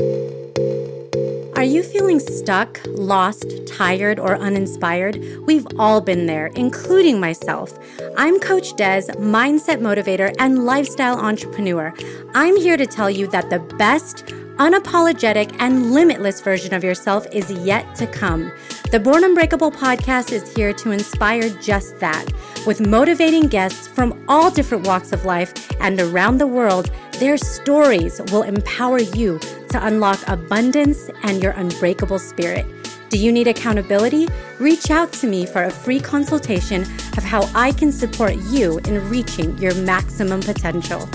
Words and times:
Are 0.00 1.64
you 1.64 1.82
feeling 1.82 2.18
stuck, 2.18 2.80
lost, 2.86 3.46
tired, 3.66 4.18
or 4.18 4.36
uninspired? 4.36 5.22
We've 5.46 5.66
all 5.78 6.00
been 6.00 6.26
there, 6.26 6.46
including 6.56 7.20
myself. 7.20 7.78
I'm 8.16 8.40
Coach 8.40 8.74
Des, 8.74 9.02
mindset 9.18 9.78
motivator 9.80 10.34
and 10.38 10.64
lifestyle 10.64 11.18
entrepreneur. 11.18 11.94
I'm 12.34 12.56
here 12.56 12.76
to 12.76 12.86
tell 12.86 13.10
you 13.10 13.28
that 13.28 13.50
the 13.50 13.60
best, 13.76 14.26
unapologetic, 14.56 15.54
and 15.60 15.92
limitless 15.92 16.40
version 16.40 16.74
of 16.74 16.82
yourself 16.82 17.26
is 17.32 17.50
yet 17.50 17.94
to 17.96 18.06
come. 18.06 18.50
The 18.92 19.00
Born 19.00 19.24
Unbreakable 19.24 19.72
podcast 19.72 20.32
is 20.32 20.54
here 20.54 20.74
to 20.74 20.90
inspire 20.90 21.48
just 21.62 21.98
that. 22.00 22.26
With 22.66 22.86
motivating 22.86 23.48
guests 23.48 23.88
from 23.88 24.22
all 24.28 24.50
different 24.50 24.86
walks 24.86 25.12
of 25.12 25.24
life 25.24 25.54
and 25.80 25.98
around 25.98 26.36
the 26.36 26.46
world, 26.46 26.90
their 27.12 27.38
stories 27.38 28.20
will 28.30 28.42
empower 28.42 29.00
you 29.00 29.38
to 29.70 29.86
unlock 29.86 30.18
abundance 30.28 31.08
and 31.22 31.42
your 31.42 31.52
unbreakable 31.52 32.18
spirit. 32.18 32.66
Do 33.08 33.16
you 33.16 33.32
need 33.32 33.48
accountability? 33.48 34.28
Reach 34.58 34.90
out 34.90 35.10
to 35.14 35.26
me 35.26 35.46
for 35.46 35.64
a 35.64 35.70
free 35.70 35.98
consultation 35.98 36.82
of 37.16 37.24
how 37.24 37.48
I 37.54 37.72
can 37.72 37.92
support 37.92 38.34
you 38.50 38.76
in 38.80 39.08
reaching 39.08 39.56
your 39.56 39.74
maximum 39.74 40.40
potential. 40.40 41.08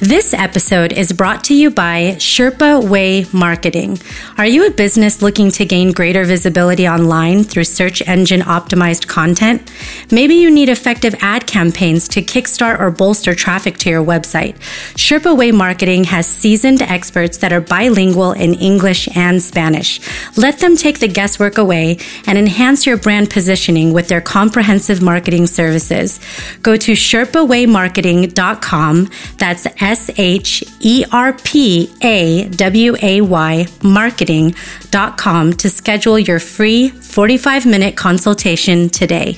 This 0.00 0.32
episode 0.32 0.94
is 0.94 1.12
brought 1.12 1.44
to 1.44 1.54
you 1.54 1.70
by 1.70 2.14
Sherpa 2.16 2.88
Way 2.88 3.26
Marketing. 3.34 3.98
Are 4.38 4.46
you 4.46 4.66
a 4.66 4.70
business 4.70 5.20
looking 5.20 5.50
to 5.50 5.66
gain 5.66 5.92
greater 5.92 6.24
visibility 6.24 6.88
online 6.88 7.44
through 7.44 7.64
search 7.64 8.00
engine 8.08 8.40
optimized 8.40 9.08
content? 9.08 9.70
Maybe 10.10 10.36
you 10.36 10.50
need 10.50 10.70
effective 10.70 11.14
ad 11.20 11.46
campaigns 11.46 12.08
to 12.08 12.22
kickstart 12.22 12.80
or 12.80 12.90
bolster 12.90 13.34
traffic 13.34 13.76
to 13.80 13.90
your 13.90 14.02
website. 14.02 14.54
Sherpa 14.94 15.36
Way 15.36 15.52
Marketing 15.52 16.04
has 16.04 16.26
seasoned 16.26 16.80
experts 16.80 17.36
that 17.36 17.52
are 17.52 17.60
bilingual 17.60 18.32
in 18.32 18.54
English 18.54 19.06
and 19.14 19.42
Spanish. 19.42 20.00
Let 20.34 20.60
them 20.60 20.78
take 20.78 21.00
the 21.00 21.08
guesswork 21.08 21.58
away 21.58 21.98
and 22.26 22.38
enhance 22.38 22.86
your 22.86 22.96
brand 22.96 23.28
positioning 23.28 23.92
with 23.92 24.08
their 24.08 24.22
comprehensive 24.22 25.02
marketing 25.02 25.46
services. 25.46 26.20
Go 26.62 26.78
to 26.78 26.92
sherpawaymarketing.com. 26.92 29.10
That's 29.36 29.66
H 29.90 30.62
E 30.80 31.04
R 31.10 31.32
P 31.32 31.92
A 32.02 32.48
W 32.48 32.94
A 33.02 33.20
Y 33.20 33.66
marketing.com 33.82 35.52
to 35.54 35.70
schedule 35.70 36.18
your 36.18 36.38
free 36.38 36.90
45 36.90 37.66
minute 37.66 37.96
consultation 37.96 38.88
today. 38.88 39.36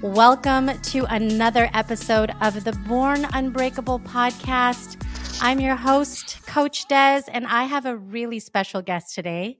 Welcome 0.00 0.70
to 0.80 1.04
another 1.10 1.68
episode 1.74 2.30
of 2.40 2.64
the 2.64 2.72
Born 2.88 3.26
Unbreakable 3.32 3.98
podcast. 4.00 4.96
I'm 5.42 5.58
your 5.58 5.76
host, 5.76 6.38
Coach 6.46 6.86
Des, 6.86 7.22
and 7.32 7.46
I 7.46 7.64
have 7.64 7.86
a 7.86 7.96
really 7.96 8.38
special 8.38 8.80
guest 8.80 9.14
today. 9.14 9.58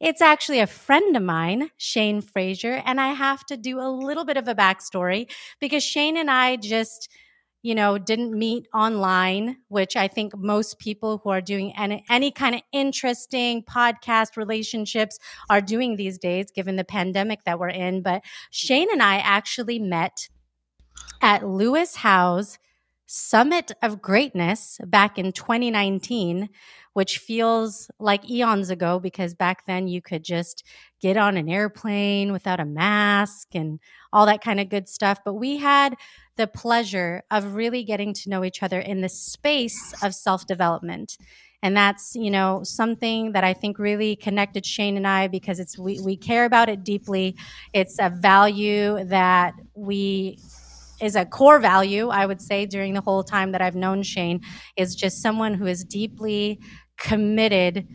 It's 0.00 0.20
actually 0.20 0.60
a 0.60 0.66
friend 0.66 1.16
of 1.16 1.22
mine, 1.22 1.70
Shane 1.76 2.20
Frazier, 2.20 2.82
and 2.84 3.00
I 3.00 3.08
have 3.14 3.44
to 3.46 3.56
do 3.56 3.80
a 3.80 3.88
little 3.88 4.24
bit 4.24 4.36
of 4.36 4.48
a 4.48 4.54
backstory 4.54 5.30
because 5.60 5.82
Shane 5.82 6.16
and 6.16 6.30
I 6.30 6.56
just 6.56 7.08
you 7.64 7.74
know, 7.74 7.96
didn't 7.96 8.38
meet 8.38 8.68
online, 8.74 9.56
which 9.68 9.96
I 9.96 10.06
think 10.06 10.36
most 10.36 10.78
people 10.78 11.22
who 11.24 11.30
are 11.30 11.40
doing 11.40 11.72
any, 11.78 12.04
any 12.10 12.30
kind 12.30 12.54
of 12.54 12.60
interesting 12.72 13.62
podcast 13.62 14.36
relationships 14.36 15.18
are 15.48 15.62
doing 15.62 15.96
these 15.96 16.18
days, 16.18 16.50
given 16.54 16.76
the 16.76 16.84
pandemic 16.84 17.44
that 17.44 17.58
we're 17.58 17.70
in. 17.70 18.02
But 18.02 18.22
Shane 18.50 18.88
and 18.92 19.02
I 19.02 19.16
actually 19.16 19.78
met 19.78 20.28
at 21.22 21.48
Lewis 21.48 21.96
Howes 21.96 22.58
Summit 23.06 23.72
of 23.82 24.02
Greatness 24.02 24.78
back 24.84 25.18
in 25.18 25.32
2019, 25.32 26.50
which 26.92 27.16
feels 27.16 27.90
like 27.98 28.28
eons 28.28 28.68
ago 28.68 28.98
because 28.98 29.34
back 29.34 29.64
then 29.66 29.88
you 29.88 30.02
could 30.02 30.22
just 30.22 30.64
get 31.00 31.16
on 31.16 31.38
an 31.38 31.48
airplane 31.48 32.30
without 32.30 32.60
a 32.60 32.64
mask 32.66 33.48
and 33.54 33.80
all 34.12 34.26
that 34.26 34.42
kind 34.42 34.60
of 34.60 34.68
good 34.68 34.88
stuff. 34.88 35.20
But 35.24 35.34
we 35.34 35.56
had 35.56 35.96
the 36.36 36.46
pleasure 36.46 37.22
of 37.30 37.54
really 37.54 37.84
getting 37.84 38.12
to 38.14 38.30
know 38.30 38.44
each 38.44 38.62
other 38.62 38.80
in 38.80 39.00
the 39.00 39.08
space 39.08 39.94
of 40.02 40.14
self 40.14 40.46
development. 40.46 41.16
And 41.62 41.74
that's, 41.74 42.14
you 42.14 42.30
know, 42.30 42.60
something 42.62 43.32
that 43.32 43.42
I 43.42 43.54
think 43.54 43.78
really 43.78 44.16
connected 44.16 44.66
Shane 44.66 44.98
and 44.98 45.06
I 45.06 45.28
because 45.28 45.58
it's 45.58 45.78
we, 45.78 45.98
we 46.00 46.16
care 46.16 46.44
about 46.44 46.68
it 46.68 46.84
deeply. 46.84 47.36
It's 47.72 47.96
a 47.98 48.10
value 48.10 49.02
that 49.04 49.54
we 49.74 50.38
is 51.00 51.16
a 51.16 51.24
core 51.24 51.58
value, 51.58 52.08
I 52.08 52.26
would 52.26 52.40
say, 52.40 52.66
during 52.66 52.94
the 52.94 53.00
whole 53.00 53.24
time 53.24 53.52
that 53.52 53.62
I've 53.62 53.74
known 53.74 54.02
Shane, 54.02 54.40
is 54.76 54.94
just 54.94 55.22
someone 55.22 55.54
who 55.54 55.66
is 55.66 55.84
deeply 55.84 56.60
committed 56.98 57.86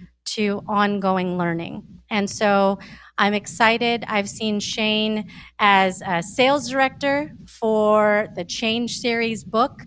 ongoing 0.48 1.38
learning. 1.38 1.84
And 2.10 2.30
so 2.30 2.80
I'm 3.18 3.34
excited. 3.34 4.04
I've 4.08 4.30
seen 4.30 4.60
Shane 4.60 5.30
as 5.60 6.02
a 6.06 6.24
sales 6.24 6.70
director 6.70 7.32
for 7.46 8.30
the 8.36 8.46
Change 8.46 8.98
Series 8.98 9.44
book 9.44 9.82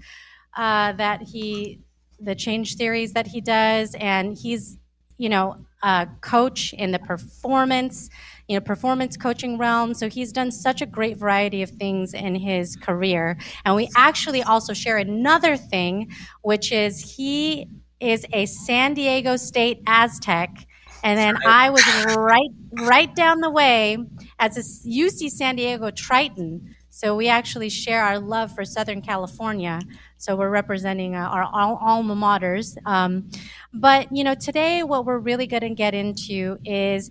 uh, 0.56 0.92
that 0.92 1.22
he, 1.22 1.80
the 2.20 2.34
Change 2.34 2.76
Series 2.76 3.12
that 3.14 3.26
he 3.26 3.40
does, 3.40 3.94
and 3.98 4.36
he's, 4.36 4.78
you 5.18 5.28
know, 5.28 5.64
a 5.82 6.06
coach 6.20 6.72
in 6.74 6.92
the 6.92 6.98
performance, 6.98 8.08
you 8.46 8.54
know, 8.54 8.60
performance 8.60 9.16
coaching 9.16 9.58
realm. 9.58 9.94
So 9.94 10.08
he's 10.08 10.30
done 10.30 10.52
such 10.52 10.80
a 10.80 10.86
great 10.86 11.16
variety 11.16 11.62
of 11.62 11.70
things 11.70 12.14
in 12.14 12.36
his 12.36 12.76
career. 12.76 13.36
And 13.64 13.74
we 13.74 13.88
actually 13.96 14.42
also 14.44 14.74
share 14.74 14.98
another 14.98 15.56
thing, 15.56 16.12
which 16.42 16.70
is 16.70 17.16
he 17.16 17.66
is 18.02 18.26
a 18.32 18.46
San 18.46 18.94
Diego 18.94 19.36
State 19.36 19.82
Aztec 19.86 20.66
and 21.02 21.18
then 21.18 21.36
I 21.46 21.70
was 21.70 21.84
right 22.16 22.50
right 22.72 23.14
down 23.14 23.40
the 23.40 23.50
way 23.50 23.98
as 24.38 24.56
a 24.56 24.88
UC 24.88 25.30
San 25.30 25.56
Diego 25.56 25.90
Triton. 25.90 26.74
So 26.90 27.16
we 27.16 27.28
actually 27.28 27.70
share 27.70 28.02
our 28.04 28.18
love 28.18 28.54
for 28.54 28.64
Southern 28.64 29.02
California. 29.02 29.80
So 30.18 30.36
we're 30.36 30.50
representing 30.50 31.16
uh, 31.16 31.20
our 31.20 31.42
alma 31.42 32.14
maters. 32.14 32.76
Um, 32.86 33.30
but 33.72 34.08
you 34.12 34.22
know, 34.22 34.34
today 34.34 34.82
what 34.82 35.04
we're 35.04 35.18
really 35.18 35.46
going 35.46 35.62
to 35.62 35.70
get 35.70 35.94
into 35.94 36.58
is 36.64 37.10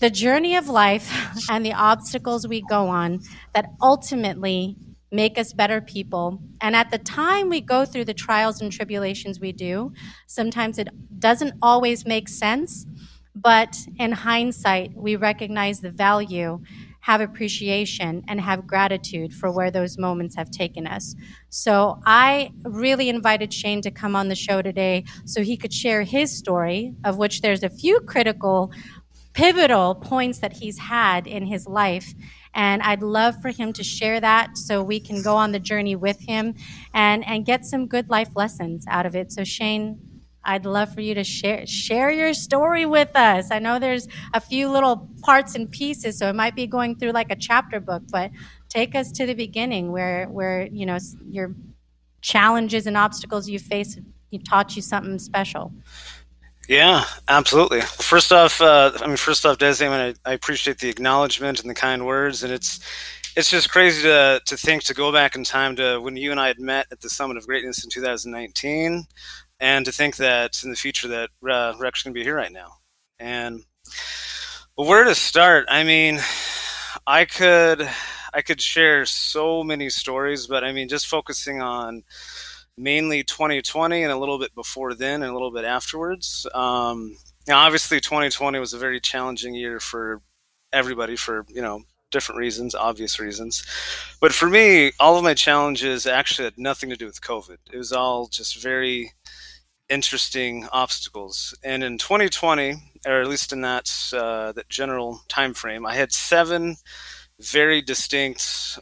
the 0.00 0.10
journey 0.10 0.56
of 0.56 0.68
life 0.68 1.10
and 1.50 1.64
the 1.64 1.72
obstacles 1.72 2.46
we 2.46 2.62
go 2.68 2.88
on 2.88 3.20
that 3.54 3.66
ultimately 3.80 4.76
make 5.14 5.38
us 5.38 5.52
better 5.52 5.80
people. 5.80 6.42
And 6.60 6.74
at 6.74 6.90
the 6.90 6.98
time 6.98 7.48
we 7.48 7.60
go 7.60 7.84
through 7.84 8.06
the 8.06 8.14
trials 8.14 8.60
and 8.60 8.72
tribulations 8.72 9.40
we 9.40 9.52
do, 9.52 9.92
sometimes 10.26 10.78
it 10.78 10.88
doesn't 11.18 11.54
always 11.62 12.04
make 12.04 12.28
sense. 12.28 12.86
But 13.34 13.76
in 13.98 14.12
hindsight, 14.12 14.92
we 14.94 15.16
recognize 15.16 15.80
the 15.80 15.90
value, 15.90 16.60
have 17.00 17.20
appreciation, 17.20 18.22
and 18.28 18.40
have 18.40 18.66
gratitude 18.66 19.32
for 19.32 19.50
where 19.50 19.70
those 19.70 19.98
moments 19.98 20.36
have 20.36 20.50
taken 20.50 20.86
us. 20.86 21.14
So 21.48 22.00
I 22.06 22.52
really 22.62 23.08
invited 23.08 23.52
Shane 23.52 23.82
to 23.82 23.90
come 23.90 24.14
on 24.14 24.28
the 24.28 24.36
show 24.36 24.62
today 24.62 25.04
so 25.24 25.42
he 25.42 25.56
could 25.56 25.72
share 25.72 26.02
his 26.02 26.36
story, 26.36 26.94
of 27.04 27.18
which 27.18 27.40
there's 27.40 27.64
a 27.64 27.70
few 27.70 28.00
critical, 28.00 28.72
pivotal 29.32 29.96
points 29.96 30.38
that 30.38 30.52
he's 30.52 30.78
had 30.78 31.26
in 31.26 31.44
his 31.46 31.66
life 31.66 32.14
and 32.54 32.82
I'd 32.82 33.02
love 33.02 33.40
for 33.42 33.50
him 33.50 33.72
to 33.74 33.84
share 33.84 34.20
that 34.20 34.56
so 34.56 34.82
we 34.82 35.00
can 35.00 35.22
go 35.22 35.36
on 35.36 35.52
the 35.52 35.58
journey 35.58 35.96
with 35.96 36.20
him 36.20 36.54
and, 36.94 37.26
and 37.26 37.44
get 37.44 37.64
some 37.64 37.86
good 37.86 38.08
life 38.08 38.30
lessons 38.36 38.84
out 38.88 39.06
of 39.06 39.16
it. 39.16 39.32
So, 39.32 39.44
Shane, 39.44 39.98
I'd 40.44 40.66
love 40.66 40.94
for 40.94 41.00
you 41.00 41.14
to 41.14 41.24
share 41.24 41.66
share 41.66 42.10
your 42.10 42.34
story 42.34 42.86
with 42.86 43.16
us. 43.16 43.50
I 43.50 43.58
know 43.58 43.78
there's 43.78 44.06
a 44.34 44.40
few 44.40 44.68
little 44.68 45.08
parts 45.22 45.54
and 45.54 45.70
pieces, 45.70 46.18
so 46.18 46.28
it 46.28 46.34
might 46.34 46.54
be 46.54 46.66
going 46.66 46.96
through 46.96 47.12
like 47.12 47.30
a 47.30 47.36
chapter 47.36 47.80
book, 47.80 48.02
but 48.10 48.30
take 48.68 48.94
us 48.94 49.10
to 49.12 49.26
the 49.26 49.34
beginning 49.34 49.90
where 49.90 50.26
where 50.26 50.66
you 50.66 50.84
know 50.86 50.98
your 51.30 51.54
challenges 52.20 52.86
and 52.86 52.96
obstacles 52.96 53.48
you 53.48 53.58
face 53.58 53.98
you 54.30 54.38
taught 54.40 54.76
you 54.76 54.82
something 54.82 55.18
special. 55.18 55.72
Yeah, 56.68 57.04
absolutely. 57.28 57.82
First 57.82 58.32
off, 58.32 58.60
uh, 58.60 58.92
I 59.00 59.06
mean, 59.06 59.16
first 59.16 59.44
off, 59.44 59.58
Desi, 59.58 59.86
I, 59.86 59.90
mean, 59.90 60.16
I, 60.24 60.30
I, 60.30 60.32
appreciate 60.32 60.78
the 60.78 60.88
acknowledgement 60.88 61.60
and 61.60 61.68
the 61.68 61.74
kind 61.74 62.06
words, 62.06 62.42
and 62.42 62.52
it's 62.52 62.80
it's 63.36 63.50
just 63.50 63.70
crazy 63.70 64.02
to 64.02 64.40
to 64.46 64.56
think 64.56 64.84
to 64.84 64.94
go 64.94 65.12
back 65.12 65.34
in 65.34 65.44
time 65.44 65.76
to 65.76 65.98
when 66.00 66.16
you 66.16 66.30
and 66.30 66.40
I 66.40 66.48
had 66.48 66.58
met 66.58 66.86
at 66.90 67.00
the 67.00 67.10
Summit 67.10 67.36
of 67.36 67.46
Greatness 67.46 67.84
in 67.84 67.90
2019, 67.90 69.04
and 69.60 69.84
to 69.84 69.92
think 69.92 70.16
that 70.16 70.62
in 70.64 70.70
the 70.70 70.76
future 70.76 71.08
that 71.08 71.30
uh, 71.48 71.74
we're 71.78 71.86
actually 71.86 72.10
going 72.10 72.14
to 72.14 72.20
be 72.20 72.24
here 72.24 72.36
right 72.36 72.52
now. 72.52 72.78
And 73.18 73.64
well, 74.76 74.88
where 74.88 75.04
to 75.04 75.14
start? 75.14 75.66
I 75.68 75.84
mean, 75.84 76.20
I 77.06 77.26
could 77.26 77.88
I 78.32 78.42
could 78.42 78.60
share 78.60 79.04
so 79.04 79.62
many 79.62 79.90
stories, 79.90 80.46
but 80.46 80.64
I 80.64 80.72
mean, 80.72 80.88
just 80.88 81.06
focusing 81.06 81.60
on 81.60 82.04
mainly 82.76 83.22
2020 83.22 84.02
and 84.02 84.12
a 84.12 84.16
little 84.16 84.38
bit 84.38 84.54
before 84.54 84.94
then 84.94 85.22
and 85.22 85.30
a 85.30 85.32
little 85.32 85.52
bit 85.52 85.64
afterwards. 85.64 86.46
Um, 86.54 87.16
now, 87.46 87.58
obviously, 87.60 88.00
2020 88.00 88.58
was 88.58 88.72
a 88.72 88.78
very 88.78 89.00
challenging 89.00 89.54
year 89.54 89.80
for 89.80 90.22
everybody 90.72 91.16
for 91.16 91.46
you 91.48 91.62
know 91.62 91.82
different 92.10 92.38
reasons, 92.38 92.74
obvious 92.74 93.18
reasons. 93.18 93.64
But 94.20 94.32
for 94.32 94.48
me, 94.48 94.92
all 95.00 95.16
of 95.16 95.24
my 95.24 95.34
challenges 95.34 96.06
actually 96.06 96.44
had 96.44 96.58
nothing 96.58 96.90
to 96.90 96.96
do 96.96 97.06
with 97.06 97.20
COVID. 97.20 97.58
It 97.72 97.76
was 97.76 97.92
all 97.92 98.28
just 98.28 98.62
very 98.62 99.12
interesting 99.88 100.66
obstacles. 100.72 101.54
And 101.62 101.82
in 101.82 101.98
2020, 101.98 102.74
or 103.06 103.20
at 103.20 103.28
least 103.28 103.52
in 103.52 103.60
that 103.62 103.90
uh, 104.12 104.52
that 104.52 104.68
general 104.68 105.20
time 105.28 105.54
frame, 105.54 105.84
I 105.84 105.94
had 105.94 106.12
seven 106.12 106.76
very 107.40 107.82
distinct. 107.82 108.78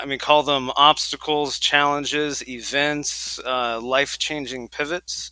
I 0.00 0.06
mean, 0.06 0.18
call 0.18 0.42
them 0.42 0.70
obstacles, 0.76 1.58
challenges, 1.58 2.46
events, 2.48 3.38
uh, 3.44 3.80
life 3.80 4.18
changing 4.18 4.68
pivots. 4.68 5.30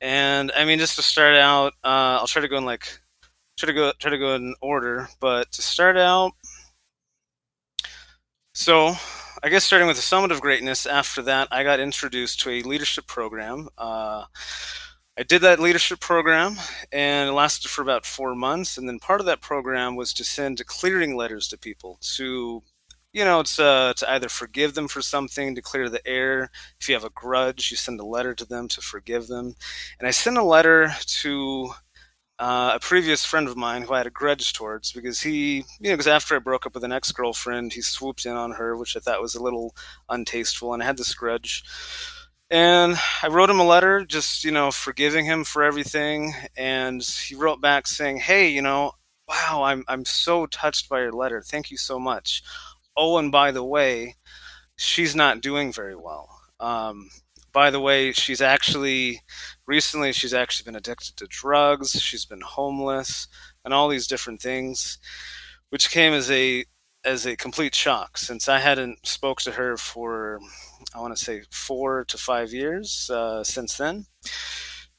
And 0.00 0.52
I 0.56 0.64
mean, 0.64 0.78
just 0.78 0.96
to 0.96 1.02
start 1.02 1.34
out, 1.34 1.72
uh, 1.84 2.18
I'll 2.20 2.26
try 2.26 2.42
to 2.42 2.48
go 2.48 2.58
in 2.58 2.64
like 2.64 3.00
try 3.56 3.68
to 3.68 3.72
go 3.72 3.92
try 3.98 4.10
to 4.10 4.18
go 4.18 4.34
in 4.34 4.54
order. 4.60 5.08
But 5.20 5.52
to 5.52 5.62
start 5.62 5.96
out, 5.96 6.32
so 8.52 8.94
I 9.42 9.48
guess 9.48 9.64
starting 9.64 9.86
with 9.86 9.96
the 9.96 10.02
Summit 10.02 10.32
of 10.32 10.40
Greatness, 10.40 10.86
after 10.86 11.22
that, 11.22 11.48
I 11.50 11.62
got 11.62 11.80
introduced 11.80 12.40
to 12.40 12.50
a 12.50 12.62
leadership 12.62 13.06
program. 13.06 13.68
Uh, 13.78 14.24
I 15.18 15.22
did 15.22 15.40
that 15.42 15.60
leadership 15.60 16.00
program 16.00 16.56
and 16.92 17.30
it 17.30 17.32
lasted 17.32 17.70
for 17.70 17.80
about 17.80 18.04
four 18.04 18.34
months. 18.34 18.76
And 18.76 18.86
then 18.86 18.98
part 18.98 19.20
of 19.20 19.26
that 19.26 19.40
program 19.40 19.96
was 19.96 20.12
to 20.14 20.24
send 20.24 20.64
clearing 20.66 21.16
letters 21.16 21.48
to 21.48 21.58
people 21.58 21.98
to, 22.16 22.62
you 23.16 23.24
know, 23.24 23.40
it's 23.40 23.58
uh, 23.58 23.94
to 23.96 24.10
either 24.12 24.28
forgive 24.28 24.74
them 24.74 24.88
for 24.88 25.00
something, 25.00 25.54
to 25.54 25.62
clear 25.62 25.88
the 25.88 26.06
air. 26.06 26.50
If 26.78 26.86
you 26.86 26.94
have 26.94 27.04
a 27.04 27.08
grudge, 27.08 27.70
you 27.70 27.76
send 27.78 27.98
a 27.98 28.04
letter 28.04 28.34
to 28.34 28.44
them 28.44 28.68
to 28.68 28.82
forgive 28.82 29.26
them. 29.26 29.54
And 29.98 30.06
I 30.06 30.10
sent 30.10 30.36
a 30.36 30.42
letter 30.42 30.92
to 31.22 31.70
uh, 32.38 32.72
a 32.74 32.78
previous 32.78 33.24
friend 33.24 33.48
of 33.48 33.56
mine 33.56 33.82
who 33.82 33.94
I 33.94 33.98
had 33.98 34.06
a 34.06 34.10
grudge 34.10 34.52
towards 34.52 34.92
because 34.92 35.20
he, 35.22 35.64
you 35.80 35.88
know, 35.88 35.92
because 35.94 36.06
after 36.06 36.36
I 36.36 36.40
broke 36.40 36.66
up 36.66 36.74
with 36.74 36.84
an 36.84 36.92
ex 36.92 37.10
girlfriend, 37.10 37.72
he 37.72 37.80
swooped 37.80 38.26
in 38.26 38.32
on 38.36 38.52
her, 38.52 38.76
which 38.76 38.94
I 38.94 39.00
thought 39.00 39.22
was 39.22 39.34
a 39.34 39.42
little 39.42 39.74
untasteful, 40.10 40.74
and 40.74 40.82
I 40.82 40.86
had 40.86 40.98
this 40.98 41.14
grudge. 41.14 41.64
And 42.50 42.96
I 43.22 43.28
wrote 43.28 43.48
him 43.48 43.60
a 43.60 43.66
letter, 43.66 44.04
just, 44.04 44.44
you 44.44 44.50
know, 44.50 44.70
forgiving 44.70 45.24
him 45.24 45.42
for 45.44 45.62
everything. 45.62 46.34
And 46.54 47.02
he 47.02 47.34
wrote 47.34 47.62
back 47.62 47.86
saying, 47.86 48.18
Hey, 48.18 48.50
you 48.50 48.60
know, 48.60 48.92
wow, 49.26 49.62
I'm, 49.64 49.84
I'm 49.88 50.04
so 50.04 50.44
touched 50.44 50.90
by 50.90 51.00
your 51.00 51.12
letter. 51.12 51.40
Thank 51.40 51.70
you 51.70 51.78
so 51.78 51.98
much. 51.98 52.42
Oh, 52.96 53.18
and 53.18 53.30
by 53.30 53.50
the 53.50 53.64
way, 53.64 54.16
she's 54.76 55.14
not 55.14 55.40
doing 55.40 55.72
very 55.72 55.96
well. 55.96 56.28
Um, 56.60 57.10
by 57.52 57.70
the 57.70 57.80
way, 57.80 58.12
she's 58.12 58.40
actually 58.40 59.22
recently 59.66 60.12
she's 60.12 60.34
actually 60.34 60.64
been 60.64 60.76
addicted 60.76 61.16
to 61.16 61.26
drugs, 61.28 61.92
she's 62.00 62.24
been 62.26 62.42
homeless, 62.42 63.28
and 63.64 63.72
all 63.74 63.88
these 63.88 64.06
different 64.06 64.40
things, 64.42 64.98
which 65.70 65.90
came 65.90 66.12
as 66.12 66.30
a 66.30 66.64
as 67.04 67.24
a 67.26 67.36
complete 67.36 67.74
shock 67.74 68.18
since 68.18 68.48
I 68.48 68.58
hadn't 68.58 69.06
spoke 69.06 69.40
to 69.42 69.52
her 69.52 69.76
for 69.76 70.40
I 70.94 71.00
want 71.00 71.16
to 71.16 71.24
say 71.24 71.42
four 71.50 72.04
to 72.06 72.18
five 72.18 72.52
years 72.52 73.10
uh, 73.10 73.44
since 73.44 73.76
then. 73.76 74.06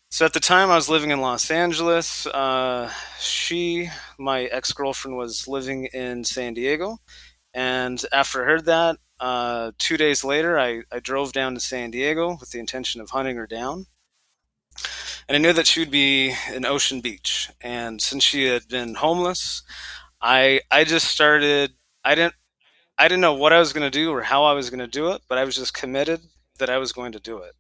So 0.09 0.25
at 0.25 0.33
the 0.33 0.39
time, 0.39 0.71
I 0.71 0.75
was 0.75 0.89
living 0.89 1.11
in 1.11 1.19
Los 1.19 1.51
Angeles. 1.51 2.25
Uh, 2.27 2.91
she, 3.19 3.89
my 4.17 4.43
ex 4.45 4.71
girlfriend, 4.71 5.17
was 5.17 5.47
living 5.47 5.85
in 5.93 6.23
San 6.23 6.53
Diego, 6.53 6.99
and 7.57 8.05
after 8.11 8.43
I 8.43 8.45
heard 8.45 8.65
that, 8.65 8.97
uh, 9.19 9.71
two 9.79 9.97
days 9.97 10.23
later, 10.23 10.59
I, 10.59 10.83
I 10.91 10.99
drove 10.99 11.33
down 11.33 11.55
to 11.55 11.59
San 11.59 11.89
Diego 11.89 12.37
with 12.39 12.51
the 12.51 12.59
intention 12.59 13.01
of 13.01 13.09
hunting 13.09 13.35
her 13.35 13.47
down. 13.47 13.87
And 15.27 15.35
I 15.35 15.39
knew 15.39 15.53
that 15.53 15.65
she 15.65 15.79
would 15.79 15.89
be 15.89 16.35
in 16.53 16.67
Ocean 16.67 17.01
Beach. 17.01 17.49
And 17.59 17.99
since 17.99 18.23
she 18.23 18.45
had 18.45 18.67
been 18.67 18.93
homeless, 18.93 19.63
I 20.21 20.61
I 20.69 20.83
just 20.83 21.07
started. 21.07 21.73
I 22.05 22.13
didn't 22.13 22.35
I 22.99 23.07
didn't 23.07 23.21
know 23.21 23.33
what 23.33 23.53
I 23.53 23.59
was 23.59 23.73
going 23.73 23.91
to 23.91 23.99
do 23.99 24.11
or 24.11 24.21
how 24.21 24.43
I 24.43 24.53
was 24.53 24.69
going 24.69 24.79
to 24.79 24.87
do 24.87 25.09
it, 25.13 25.23
but 25.27 25.39
I 25.39 25.43
was 25.43 25.55
just 25.55 25.73
committed 25.73 26.21
that 26.59 26.69
I 26.69 26.77
was 26.77 26.91
going 26.91 27.11
to 27.13 27.19
do 27.19 27.39
it. 27.39 27.55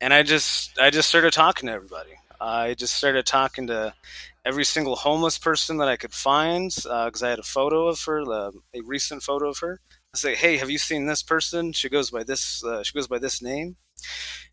And 0.00 0.14
I 0.14 0.22
just 0.22 0.78
I 0.78 0.90
just 0.90 1.08
started 1.08 1.32
talking 1.32 1.66
to 1.66 1.72
everybody. 1.72 2.20
I 2.40 2.74
just 2.74 2.94
started 2.94 3.26
talking 3.26 3.66
to 3.66 3.94
every 4.44 4.64
single 4.64 4.96
homeless 4.96 5.38
person 5.38 5.78
that 5.78 5.88
I 5.88 5.96
could 5.96 6.12
find 6.12 6.70
because 6.74 7.22
uh, 7.22 7.26
I 7.26 7.30
had 7.30 7.38
a 7.38 7.42
photo 7.44 7.88
of 7.88 8.02
her, 8.04 8.20
a 8.22 8.52
recent 8.84 9.22
photo 9.22 9.48
of 9.48 9.58
her. 9.58 9.80
I 10.14 10.18
say, 10.18 10.34
"Hey, 10.36 10.58
have 10.58 10.70
you 10.70 10.78
seen 10.78 11.06
this 11.06 11.22
person? 11.22 11.72
She 11.72 11.88
goes 11.88 12.10
by 12.10 12.24
this. 12.24 12.62
Uh, 12.64 12.82
she 12.82 12.94
goes 12.94 13.08
by 13.08 13.18
this 13.18 13.42
name." 13.42 13.76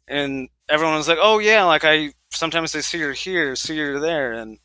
And 0.08 0.50
everyone 0.70 0.96
was 0.96 1.08
like, 1.08 1.20
"Oh 1.22 1.40
yeah, 1.40 1.64
like 1.66 1.84
I 1.86 2.14
sometimes 2.32 2.76
I 2.76 2.82
see 2.82 3.00
her 3.02 3.14
here, 3.14 3.56
see 3.56 3.78
her 3.80 4.00
there." 4.00 4.34
And 4.34 4.60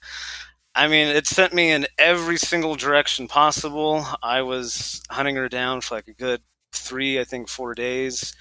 I 0.75 0.89
mean, 0.89 1.09
it 1.09 1.27
sent 1.27 1.55
me 1.55 1.73
in 1.73 1.87
every 1.99 2.37
single 2.37 2.77
direction 2.77 3.29
possible. 3.29 4.07
I 4.23 4.43
was 4.43 5.03
hunting 5.11 5.37
her 5.37 5.49
down 5.49 5.81
for 5.81 5.97
like 5.97 6.09
a 6.09 6.15
good 6.15 6.43
three, 6.73 7.21
I 7.21 7.25
think, 7.25 7.49
four 7.49 7.75
days. 7.75 8.35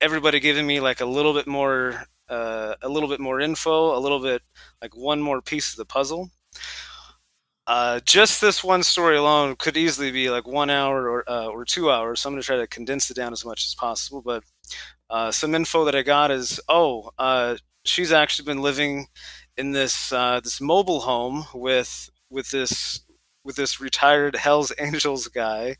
Everybody 0.00 0.40
giving 0.40 0.66
me 0.66 0.80
like 0.80 1.00
a 1.00 1.06
little 1.06 1.32
bit 1.34 1.46
more, 1.46 2.04
uh, 2.34 2.74
a 2.82 2.88
little 2.88 3.08
bit 3.08 3.20
more 3.20 3.40
info, 3.40 3.96
a 3.96 4.00
little 4.00 4.20
bit 4.20 4.42
like 4.82 4.96
one 4.96 5.20
more 5.22 5.40
piece 5.40 5.72
of 5.72 5.76
the 5.76 5.84
puzzle. 5.84 6.30
Uh, 7.66 8.00
just 8.04 8.40
this 8.40 8.62
one 8.62 8.82
story 8.82 9.16
alone 9.16 9.56
could 9.56 9.76
easily 9.76 10.10
be 10.10 10.28
like 10.28 10.46
one 10.46 10.68
hour 10.68 11.08
or 11.08 11.30
uh, 11.30 11.46
or 11.46 11.64
two 11.64 11.90
hours. 11.90 12.20
So 12.20 12.28
I'm 12.28 12.34
going 12.34 12.42
to 12.42 12.46
try 12.46 12.56
to 12.58 12.66
condense 12.66 13.10
it 13.10 13.16
down 13.16 13.32
as 13.32 13.44
much 13.44 13.64
as 13.64 13.74
possible. 13.74 14.20
But 14.20 14.44
uh, 15.08 15.30
some 15.30 15.54
info 15.54 15.84
that 15.84 15.94
I 15.94 16.02
got 16.02 16.30
is, 16.30 16.60
oh, 16.68 17.10
uh, 17.18 17.56
she's 17.84 18.12
actually 18.12 18.46
been 18.46 18.62
living 18.62 19.06
in 19.56 19.72
this 19.72 20.12
uh, 20.12 20.40
this 20.40 20.60
mobile 20.60 21.00
home 21.00 21.46
with 21.54 22.10
with 22.30 22.50
this 22.50 23.00
with 23.44 23.56
this 23.56 23.80
retired 23.80 24.36
Hell's 24.36 24.72
Angels 24.78 25.28
guy. 25.28 25.76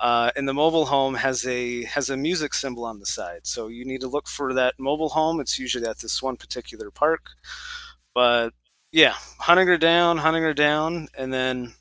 Uh, 0.00 0.30
and 0.34 0.48
the 0.48 0.54
mobile 0.54 0.86
home 0.86 1.14
has 1.14 1.46
a 1.46 1.84
has 1.84 2.08
a 2.08 2.16
music 2.16 2.54
symbol 2.54 2.86
on 2.86 2.98
the 3.00 3.06
side, 3.06 3.40
so 3.42 3.68
you 3.68 3.84
need 3.84 4.00
to 4.00 4.08
look 4.08 4.28
for 4.28 4.54
that 4.54 4.74
mobile 4.78 5.10
home. 5.10 5.40
It's 5.40 5.58
usually 5.58 5.86
at 5.86 5.98
this 5.98 6.22
one 6.22 6.36
particular 6.36 6.90
park, 6.90 7.26
but 8.14 8.54
yeah, 8.92 9.14
hunting 9.40 9.66
her 9.68 9.76
down, 9.76 10.18
hunting 10.18 10.42
her 10.42 10.54
down, 10.54 11.08
and 11.18 11.32
then 11.34 11.74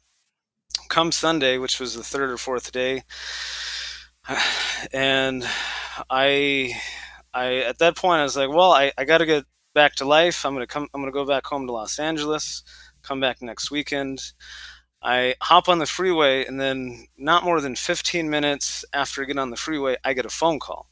come 0.90 1.14
Sunday, 1.14 1.58
which 1.58 1.80
was 1.80 1.96
the 1.96 2.04
third 2.04 2.30
or 2.30 2.38
fourth 2.38 2.74
day, 2.74 3.04
and 4.94 5.48
I, 6.10 6.76
I 7.34 7.56
at 7.58 7.80
that 7.80 7.96
point 7.96 8.20
I 8.20 8.24
was 8.24 8.36
like, 8.36 8.50
well, 8.50 8.72
I, 8.74 8.92
I 8.98 9.06
got 9.06 9.20
to 9.20 9.26
get 9.26 9.46
back 9.74 9.96
to 9.96 10.06
life. 10.06 10.46
I'm 10.46 10.54
gonna 10.54 10.68
come. 10.68 10.88
I'm 10.94 11.02
gonna 11.02 11.12
go 11.12 11.26
back 11.26 11.46
home 11.46 11.68
to 11.68 11.74
Los 11.74 12.00
Angeles. 12.00 12.64
Come 13.02 13.20
back 13.20 13.42
next 13.42 13.72
weekend. 13.72 14.20
I 15.02 15.36
hop 15.42 15.70
on 15.70 15.80
the 15.80 15.86
freeway, 15.86 16.46
and 16.46 16.60
then 16.60 17.08
not 17.18 17.44
more 17.44 17.62
than 17.62 17.76
15 17.76 18.30
minutes 18.30 18.84
after 18.94 19.22
I 19.22 19.26
get 19.26 19.38
on 19.38 19.50
the 19.50 19.56
freeway, 19.58 19.98
I 20.04 20.14
get 20.14 20.26
a 20.26 20.30
phone 20.30 20.60
call. 20.60 20.90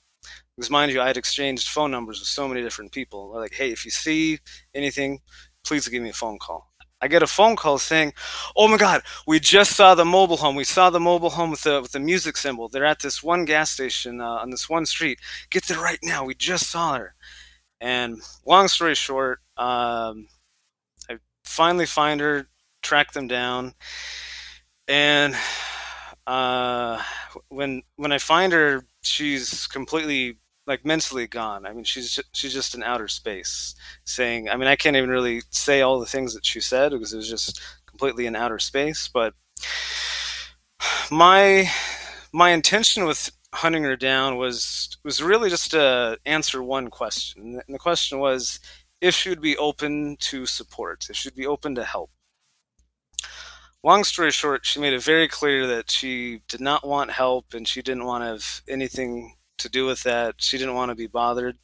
Because 0.55 0.69
mind 0.69 0.91
you, 0.91 1.01
I 1.01 1.07
had 1.07 1.17
exchanged 1.17 1.69
phone 1.69 1.91
numbers 1.91 2.19
with 2.19 2.27
so 2.27 2.47
many 2.47 2.61
different 2.61 2.91
people. 2.91 3.31
Like, 3.33 3.53
"Hey, 3.55 3.71
if 3.71 3.85
you 3.85 3.91
see 3.91 4.39
anything, 4.73 5.21
please 5.63 5.87
give 5.87 6.03
me 6.03 6.09
a 6.09 6.13
phone 6.13 6.39
call. 6.39 6.71
I 7.01 7.07
get 7.07 7.23
a 7.23 7.27
phone 7.27 7.55
call 7.55 7.77
saying, 7.77 8.13
"Oh 8.55 8.67
my 8.67 8.77
God, 8.77 9.03
we 9.27 9.39
just 9.39 9.75
saw 9.75 9.95
the 9.95 10.05
mobile 10.05 10.37
home. 10.37 10.55
We 10.55 10.63
saw 10.63 10.89
the 10.89 10.99
mobile 10.99 11.31
home 11.31 11.51
with 11.51 11.63
the 11.63 11.81
with 11.81 11.91
the 11.91 11.99
music 11.99 12.37
symbol. 12.37 12.69
They're 12.69 12.85
at 12.85 13.01
this 13.01 13.21
one 13.23 13.45
gas 13.45 13.71
station 13.71 14.19
uh, 14.21 14.25
on 14.43 14.49
this 14.51 14.69
one 14.69 14.85
street. 14.87 15.19
Get 15.51 15.65
there 15.67 15.79
right 15.79 15.99
now. 16.03 16.25
We 16.25 16.35
just 16.35 16.69
saw 16.69 16.97
her." 16.97 17.15
And 17.81 18.21
long 18.45 18.67
story 18.67 18.95
short, 18.95 19.39
um, 19.57 20.27
I 21.09 21.17
finally 21.45 21.85
find 21.85 22.21
her, 22.21 22.47
track 22.87 23.11
them 23.11 23.27
down, 23.27 23.73
and 24.87 25.35
uh, 26.25 27.01
when 27.49 27.83
when 27.97 28.11
I 28.11 28.17
find 28.17 28.53
her, 28.53 28.85
she's 29.01 29.67
completely 29.67 30.39
like 30.65 30.85
mentally 30.85 31.27
gone. 31.27 31.65
I 31.65 31.73
mean, 31.73 31.83
she's 31.83 32.19
she's 32.33 32.53
just 32.53 32.75
in 32.75 32.83
outer 32.83 33.07
space, 33.07 33.75
saying. 34.05 34.49
I 34.49 34.55
mean, 34.55 34.67
I 34.67 34.75
can't 34.75 34.95
even 34.95 35.09
really 35.09 35.41
say 35.51 35.81
all 35.81 35.99
the 35.99 36.05
things 36.05 36.33
that 36.33 36.45
she 36.45 36.59
said 36.61 36.91
because 36.91 37.13
it 37.13 37.17
was 37.17 37.29
just 37.29 37.61
completely 37.85 38.25
in 38.25 38.35
outer 38.35 38.59
space. 38.59 39.09
But 39.13 39.33
my 41.11 41.69
my 42.33 42.51
intention 42.51 43.05
with 43.05 43.31
hunting 43.53 43.83
her 43.83 43.95
down 43.97 44.37
was 44.37 44.97
was 45.03 45.21
really 45.21 45.49
just 45.49 45.71
to 45.71 46.17
answer 46.25 46.63
one 46.63 46.89
question, 46.89 47.61
and 47.65 47.75
the 47.75 47.79
question 47.79 48.19
was 48.19 48.59
if 49.01 49.15
she 49.15 49.29
would 49.29 49.41
be 49.41 49.57
open 49.57 50.17
to 50.19 50.45
support, 50.45 51.07
if 51.09 51.15
she'd 51.15 51.35
be 51.35 51.45
open 51.45 51.75
to 51.75 51.83
help. 51.83 52.11
Long 53.83 54.03
story 54.03 54.31
short, 54.31 54.65
she 54.65 54.79
made 54.79 54.93
it 54.93 55.03
very 55.03 55.27
clear 55.27 55.67
that 55.67 55.91
she 55.91 56.41
did 56.47 56.61
not 56.61 56.85
want 56.85 57.11
help 57.11 57.53
and 57.53 57.67
she 57.67 57.81
didn't 57.81 58.05
want 58.05 58.23
to 58.23 58.27
have 58.27 58.61
anything 58.67 59.35
to 59.59 59.69
do 59.69 59.85
with 59.85 60.03
that. 60.03 60.35
She 60.39 60.57
didn't 60.57 60.75
want 60.75 60.89
to 60.89 60.95
be 60.95 61.07
bothered. 61.07 61.57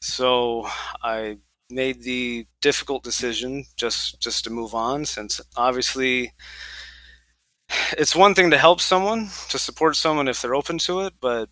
So 0.00 0.66
I 1.02 1.38
made 1.70 2.02
the 2.02 2.46
difficult 2.62 3.02
decision 3.04 3.64
just 3.76 4.20
just 4.20 4.44
to 4.44 4.50
move 4.50 4.74
on 4.74 5.04
since 5.04 5.40
obviously 5.56 6.32
it's 7.98 8.14
one 8.16 8.34
thing 8.34 8.50
to 8.50 8.58
help 8.58 8.80
someone, 8.80 9.28
to 9.50 9.58
support 9.58 9.96
someone 9.96 10.28
if 10.28 10.40
they're 10.40 10.54
open 10.54 10.78
to 10.78 11.00
it, 11.00 11.14
but 11.20 11.48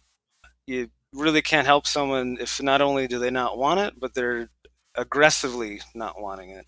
you 0.67 0.91
really 1.15 1.43
can't 1.43 1.67
help 1.67 1.87
someone 1.87 2.39
if 2.41 2.63
not 2.63 2.83
only 2.83 3.09
do 3.09 3.19
they 3.19 3.31
not 3.31 3.59
want 3.59 3.81
it, 3.81 3.95
but 3.99 4.15
they're 4.15 4.51
aggressively 4.97 5.81
not 5.95 6.21
wanting 6.21 6.51
it. 6.51 6.67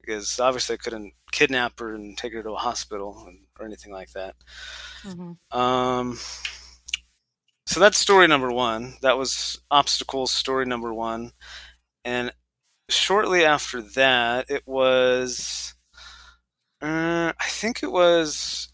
because 0.00 0.40
obviously 0.40 0.74
I 0.74 0.78
couldn't 0.78 1.14
kidnap 1.32 1.78
her 1.80 1.94
and 1.94 2.16
take 2.16 2.32
her 2.32 2.42
to 2.42 2.52
a 2.52 2.56
hospital 2.56 3.28
or 3.58 3.66
anything 3.66 3.92
like 3.92 4.12
that. 4.12 4.34
Mm-hmm. 5.02 5.58
Um, 5.58 6.18
so 7.66 7.80
that's 7.80 7.98
story 7.98 8.26
number 8.26 8.50
one. 8.50 8.94
That 9.02 9.18
was 9.18 9.60
obstacles 9.70 10.32
story 10.32 10.66
number 10.66 10.94
one, 10.94 11.32
and 12.04 12.32
shortly 12.88 13.44
after 13.44 13.82
that, 13.82 14.46
it 14.48 14.62
was. 14.66 15.74
Uh, 16.80 17.32
I 17.38 17.46
think 17.48 17.82
it 17.82 17.90
was. 17.90 18.72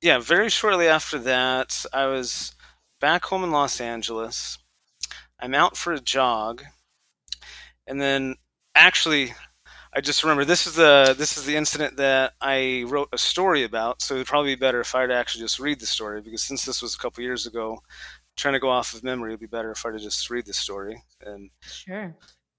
Yeah, 0.00 0.18
very 0.18 0.50
shortly 0.50 0.88
after 0.88 1.18
that, 1.20 1.84
I 1.92 2.06
was 2.06 2.54
back 3.00 3.24
home 3.24 3.44
in 3.44 3.52
Los 3.52 3.80
Angeles. 3.80 4.58
I'm 5.40 5.54
out 5.54 5.76
for 5.76 5.92
a 5.92 6.00
jog, 6.00 6.62
and 7.86 8.00
then 8.00 8.36
actually 8.74 9.34
I 9.94 10.00
just 10.00 10.22
remember 10.22 10.44
this 10.46 10.66
is 10.66 10.74
the 10.74 11.14
this 11.18 11.36
is 11.36 11.44
the 11.44 11.56
incident 11.56 11.98
that 11.98 12.32
I 12.40 12.84
wrote 12.86 13.10
a 13.12 13.18
story 13.18 13.62
about. 13.62 14.00
So 14.00 14.14
it'd 14.14 14.26
probably 14.26 14.54
be 14.54 14.60
better 14.60 14.80
if 14.80 14.94
I 14.94 15.02
were 15.02 15.08
to 15.08 15.14
actually 15.14 15.44
just 15.44 15.58
read 15.58 15.80
the 15.80 15.86
story 15.86 16.22
because 16.22 16.42
since 16.42 16.64
this 16.64 16.80
was 16.80 16.94
a 16.94 16.98
couple 16.98 17.22
years 17.22 17.46
ago, 17.46 17.82
trying 18.36 18.54
to 18.54 18.60
go 18.60 18.70
off 18.70 18.94
of 18.94 19.04
memory, 19.04 19.32
it'd 19.32 19.40
be 19.40 19.46
better 19.46 19.70
if 19.70 19.84
I 19.84 19.90
were 19.90 19.98
to 19.98 20.02
just 20.02 20.30
read 20.30 20.46
the 20.46 20.54
story. 20.54 21.02
And 21.20 21.50
sure. 21.60 22.16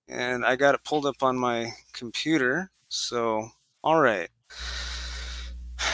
And 0.07 0.45
I 0.45 0.55
got 0.55 0.75
it 0.75 0.83
pulled 0.83 1.07
up 1.07 1.23
on 1.23 1.37
my 1.37 1.71
computer. 1.91 2.69
So 2.89 3.49
all 3.83 3.99
right. 3.99 4.29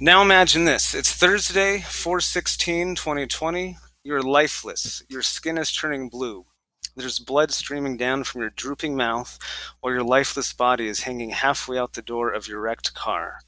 Now 0.00 0.22
imagine 0.22 0.64
this. 0.64 0.94
It's 0.94 1.12
Thursday, 1.12 1.80
416, 1.80 2.94
2020. 2.94 3.76
You're 4.04 4.22
lifeless. 4.22 5.02
Your 5.08 5.22
skin 5.22 5.58
is 5.58 5.72
turning 5.72 6.08
blue. 6.08 6.44
There's 6.98 7.20
blood 7.20 7.52
streaming 7.52 7.96
down 7.96 8.24
from 8.24 8.40
your 8.40 8.50
drooping 8.50 8.96
mouth 8.96 9.38
while 9.78 9.92
your 9.92 10.02
lifeless 10.02 10.52
body 10.52 10.88
is 10.88 11.02
hanging 11.02 11.30
halfway 11.30 11.78
out 11.78 11.92
the 11.92 12.02
door 12.02 12.32
of 12.32 12.48
your 12.48 12.60
wrecked 12.60 12.92
car. 12.92 13.38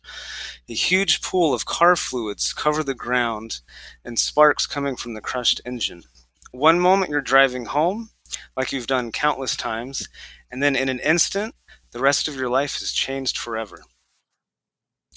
A 0.69 0.73
huge 0.73 1.21
pool 1.21 1.52
of 1.52 1.66
car 1.66 1.97
fluids 1.97 2.52
cover 2.52 2.85
the 2.85 2.95
ground 2.95 3.61
and 4.04 4.21
sparks 4.21 4.69
coming 4.69 4.95
from 4.95 5.14
the 5.14 5.21
crushed 5.21 5.61
engine. 5.66 6.04
One 6.52 6.78
moment 6.78 7.11
you're 7.11 7.21
driving 7.21 7.64
home, 7.64 8.11
like 8.57 8.71
you've 8.71 8.87
done 8.87 9.11
countless 9.11 9.57
times, 9.57 10.09
and 10.49 10.62
then 10.62 10.76
in 10.76 10.88
an 10.88 11.00
instant, 11.00 11.57
the 11.90 11.99
rest 11.99 12.28
of 12.28 12.37
your 12.37 12.49
life 12.49 12.80
is 12.80 12.92
changed 12.92 13.37
forever. 13.37 13.83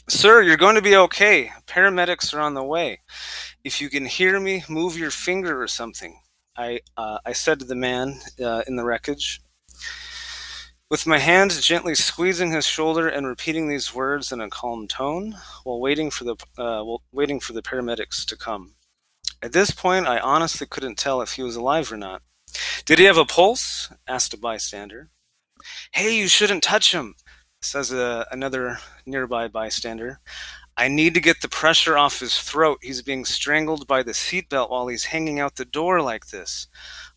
Sir, 0.10 0.42
you're 0.42 0.58
going 0.58 0.75
to 0.75 0.82
be 0.82 0.96
okay. 0.96 1.52
Paramedics 1.68 2.34
are 2.34 2.42
on 2.42 2.56
the 2.56 2.63
way. 2.63 3.02
If 3.63 3.80
you 3.80 3.92
can 3.92 4.08
hear 4.08 4.40
me, 4.40 4.63
move 4.68 4.98
your 4.98 5.12
finger 5.12 5.62
or 5.62 5.68
something. 5.68 6.20
I, 6.55 6.81
uh, 6.98 7.19
I 7.25 7.33
said 7.33 7.60
to 7.60 7.65
the 7.65 7.75
man 7.75 8.19
uh, 8.43 8.63
in 8.67 8.75
the 8.75 8.83
wreckage, 8.83 9.41
with 10.89 11.07
my 11.07 11.17
hand 11.17 11.51
gently 11.62 11.95
squeezing 11.95 12.51
his 12.51 12.67
shoulder 12.67 13.07
and 13.07 13.25
repeating 13.25 13.67
these 13.67 13.95
words 13.95 14.31
in 14.31 14.39
a 14.39 14.50
calm 14.50 14.88
tone, 14.88 15.36
while 15.63 15.79
waiting 15.79 16.12
for 16.12 16.24
the 16.24 16.36
uh, 16.57 16.83
while 16.83 17.01
waiting 17.12 17.39
for 17.39 17.53
the 17.53 17.63
paramedics 17.63 18.24
to 18.25 18.38
come. 18.38 18.75
At 19.41 19.53
this 19.53 19.72
point, 19.72 20.05
I 20.07 20.19
honestly 20.19 20.67
couldn't 20.67 20.98
tell 20.98 21.22
if 21.22 21.33
he 21.33 21.43
was 21.43 21.55
alive 21.55 21.91
or 21.91 21.98
not. 21.98 22.22
Did 22.86 23.00
he 23.00 23.05
have 23.05 23.17
a 23.17 23.25
pulse? 23.25 23.91
asked 24.07 24.33
a 24.33 24.38
bystander. 24.38 25.10
Hey, 25.93 26.15
you 26.15 26.27
shouldn't 26.27 26.63
touch 26.63 26.93
him, 26.93 27.15
says 27.62 27.91
uh, 27.91 28.25
another 28.31 28.77
nearby 29.05 29.48
bystander. 29.48 30.19
I 30.75 30.88
need 30.88 31.13
to 31.13 31.22
get 31.22 31.42
the 31.42 31.50
pressure 31.50 31.98
off 31.98 32.20
his 32.20 32.39
throat. 32.39 32.80
He's 32.82 33.03
being 33.03 33.25
strangled 33.25 33.86
by 33.86 34.01
the 34.01 34.12
seatbelt 34.12 34.72
while 34.72 34.88
he's 34.88 35.06
hanging 35.06 35.39
out 35.39 35.56
the 35.56 35.65
door 35.65 36.01
like 36.01 36.27
this. 36.27 36.68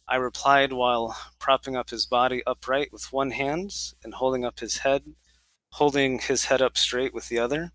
I 0.07 0.17
replied 0.17 0.73
while 0.73 1.17
propping 1.39 1.75
up 1.75 1.91
his 1.91 2.05
body 2.07 2.43
upright 2.47 2.93
with 2.93 3.13
one 3.13 3.31
hand 3.31 3.75
and 4.05 4.15
holding 4.15 4.45
up 4.45 4.61
his 4.61 4.79
head, 4.79 5.15
holding 5.73 6.19
his 6.19 6.45
head 6.45 6.61
up 6.61 6.77
straight 6.77 7.15
with 7.15 7.29
the 7.29 7.39
other. 7.39 7.73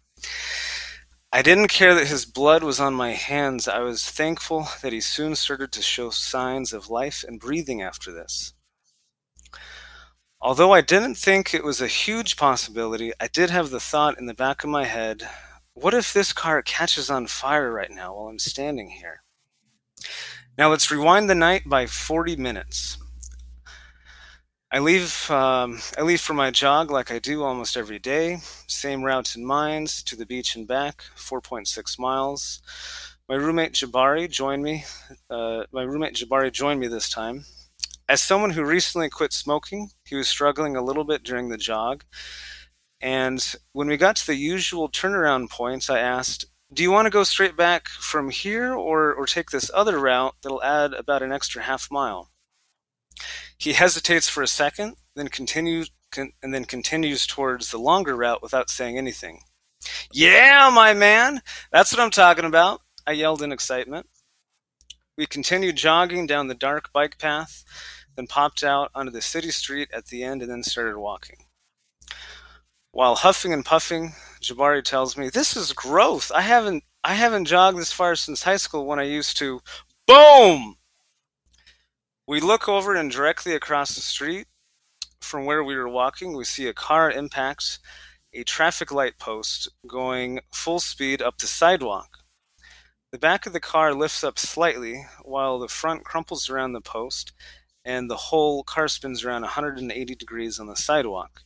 I 1.33 1.41
didn't 1.41 1.69
care 1.69 1.95
that 1.95 2.07
his 2.07 2.25
blood 2.25 2.61
was 2.61 2.79
on 2.79 2.93
my 2.93 3.11
hands. 3.11 3.67
I 3.67 3.79
was 3.79 4.05
thankful 4.05 4.67
that 4.83 4.93
he 4.93 5.01
soon 5.01 5.35
started 5.35 5.71
to 5.71 5.81
show 5.81 6.09
signs 6.09 6.73
of 6.73 6.89
life 6.89 7.25
and 7.27 7.39
breathing 7.39 7.81
after 7.81 8.11
this. 8.11 8.53
Although 10.39 10.73
I 10.73 10.81
didn't 10.81 11.15
think 11.15 11.53
it 11.53 11.63
was 11.63 11.81
a 11.81 11.87
huge 11.87 12.35
possibility, 12.35 13.13
I 13.19 13.27
did 13.27 13.49
have 13.49 13.71
the 13.71 13.79
thought 13.79 14.19
in 14.19 14.25
the 14.25 14.33
back 14.33 14.63
of 14.63 14.69
my 14.69 14.85
head 14.85 15.27
what 15.81 15.93
if 15.95 16.13
this 16.13 16.31
car 16.31 16.61
catches 16.61 17.09
on 17.09 17.25
fire 17.25 17.71
right 17.71 17.89
now 17.89 18.13
while 18.13 18.27
I'm 18.27 18.39
standing 18.39 18.91
here? 18.91 19.23
Now 20.57 20.69
let's 20.69 20.91
rewind 20.91 21.29
the 21.29 21.35
night 21.35 21.63
by 21.65 21.87
40 21.87 22.35
minutes. 22.35 22.97
I 24.71 24.79
leave. 24.79 25.29
Um, 25.29 25.79
I 25.97 26.03
leave 26.03 26.21
for 26.21 26.33
my 26.33 26.49
jog 26.51 26.91
like 26.91 27.11
I 27.11 27.19
do 27.19 27.43
almost 27.43 27.75
every 27.75 27.99
day. 27.99 28.37
Same 28.67 29.03
route 29.03 29.35
and 29.35 29.45
mind 29.45 29.87
to 30.05 30.15
the 30.15 30.25
beach 30.25 30.55
and 30.55 30.67
back, 30.67 31.03
4.6 31.17 31.99
miles. 31.99 32.61
My 33.27 33.35
roommate 33.35 33.73
Jabari 33.73 34.29
joined 34.29 34.63
me. 34.63 34.85
Uh, 35.29 35.63
my 35.71 35.81
roommate 35.81 36.13
Jabari 36.13 36.51
joined 36.53 36.79
me 36.79 36.87
this 36.87 37.09
time. 37.09 37.45
As 38.07 38.21
someone 38.21 38.51
who 38.51 38.63
recently 38.63 39.09
quit 39.09 39.33
smoking, 39.33 39.89
he 40.05 40.15
was 40.15 40.27
struggling 40.27 40.75
a 40.75 40.83
little 40.83 41.05
bit 41.05 41.23
during 41.23 41.49
the 41.49 41.57
jog, 41.57 42.03
and 43.01 43.55
when 43.73 43.87
we 43.87 43.97
got 43.97 44.15
to 44.17 44.27
the 44.27 44.35
usual 44.35 44.89
turnaround 44.89 45.49
points, 45.49 45.89
I 45.89 45.99
asked, 45.99 46.45
Do 46.71 46.83
you 46.83 46.91
want 46.91 47.07
to 47.07 47.11
go 47.11 47.23
straight 47.23 47.57
back 47.57 47.89
from 47.89 48.29
here 48.29 48.73
or, 48.73 49.13
or 49.13 49.25
take 49.25 49.49
this 49.49 49.71
other 49.73 49.99
route 49.99 50.35
that'll 50.41 50.63
add 50.63 50.93
about 50.93 51.23
an 51.23 51.31
extra 51.31 51.63
half 51.63 51.89
mile? 51.89 52.29
He 53.57 53.73
hesitates 53.73 54.29
for 54.29 54.43
a 54.43 54.47
second, 54.47 54.95
then 55.15 55.27
continues 55.27 55.91
con- 56.11 56.33
and 56.43 56.53
then 56.53 56.65
continues 56.65 57.25
towards 57.25 57.71
the 57.71 57.77
longer 57.77 58.15
route 58.15 58.41
without 58.41 58.69
saying 58.69 58.97
anything. 58.97 59.41
Yeah, 60.11 60.69
my 60.73 60.93
man, 60.93 61.41
that's 61.71 61.91
what 61.91 62.01
I'm 62.01 62.11
talking 62.11 62.45
about, 62.45 62.81
I 63.07 63.13
yelled 63.13 63.41
in 63.41 63.51
excitement. 63.51 64.07
We 65.17 65.25
continued 65.25 65.75
jogging 65.75 66.27
down 66.27 66.47
the 66.47 66.55
dark 66.55 66.93
bike 66.93 67.17
path, 67.17 67.63
then 68.15 68.27
popped 68.27 68.63
out 68.63 68.91
onto 68.93 69.11
the 69.11 69.21
city 69.21 69.51
street 69.51 69.89
at 69.93 70.07
the 70.07 70.23
end 70.23 70.41
and 70.41 70.51
then 70.51 70.63
started 70.63 70.97
walking. 70.97 71.45
While 72.91 73.15
huffing 73.15 73.53
and 73.53 73.65
puffing, 73.65 74.13
Jabari 74.41 74.83
tells 74.83 75.15
me, 75.15 75.29
"This 75.29 75.55
is 75.55 75.73
growth. 75.73 76.31
I 76.33 76.41
haven't 76.41 76.83
I 77.03 77.13
haven't 77.15 77.45
jogged 77.45 77.77
this 77.77 77.93
far 77.93 78.15
since 78.15 78.43
high 78.43 78.57
school 78.57 78.85
when 78.85 78.99
I 78.99 79.03
used 79.03 79.37
to." 79.37 79.61
Boom! 80.07 80.77
We 82.27 82.39
look 82.39 82.67
over 82.67 82.95
and 82.95 83.09
directly 83.11 83.53
across 83.55 83.95
the 83.95 84.01
street 84.01 84.47
from 85.21 85.45
where 85.45 85.63
we 85.63 85.75
were 85.75 85.87
walking, 85.87 86.35
we 86.35 86.43
see 86.43 86.67
a 86.67 86.73
car 86.73 87.09
impact 87.09 87.79
a 88.33 88.43
traffic 88.43 88.91
light 88.91 89.17
post 89.17 89.69
going 89.87 90.39
full 90.53 90.79
speed 90.79 91.21
up 91.21 91.37
the 91.37 91.47
sidewalk. 91.47 92.19
The 93.11 93.17
back 93.17 93.45
of 93.45 93.53
the 93.53 93.59
car 93.59 93.93
lifts 93.93 94.23
up 94.23 94.39
slightly 94.39 95.05
while 95.23 95.59
the 95.59 95.67
front 95.67 96.05
crumples 96.05 96.49
around 96.49 96.73
the 96.73 96.81
post 96.81 97.33
and 97.83 98.09
the 98.09 98.15
whole 98.15 98.63
car 98.63 98.87
spins 98.87 99.23
around 99.23 99.41
180 99.41 100.15
degrees 100.15 100.59
on 100.59 100.67
the 100.67 100.75
sidewalk 100.75 101.41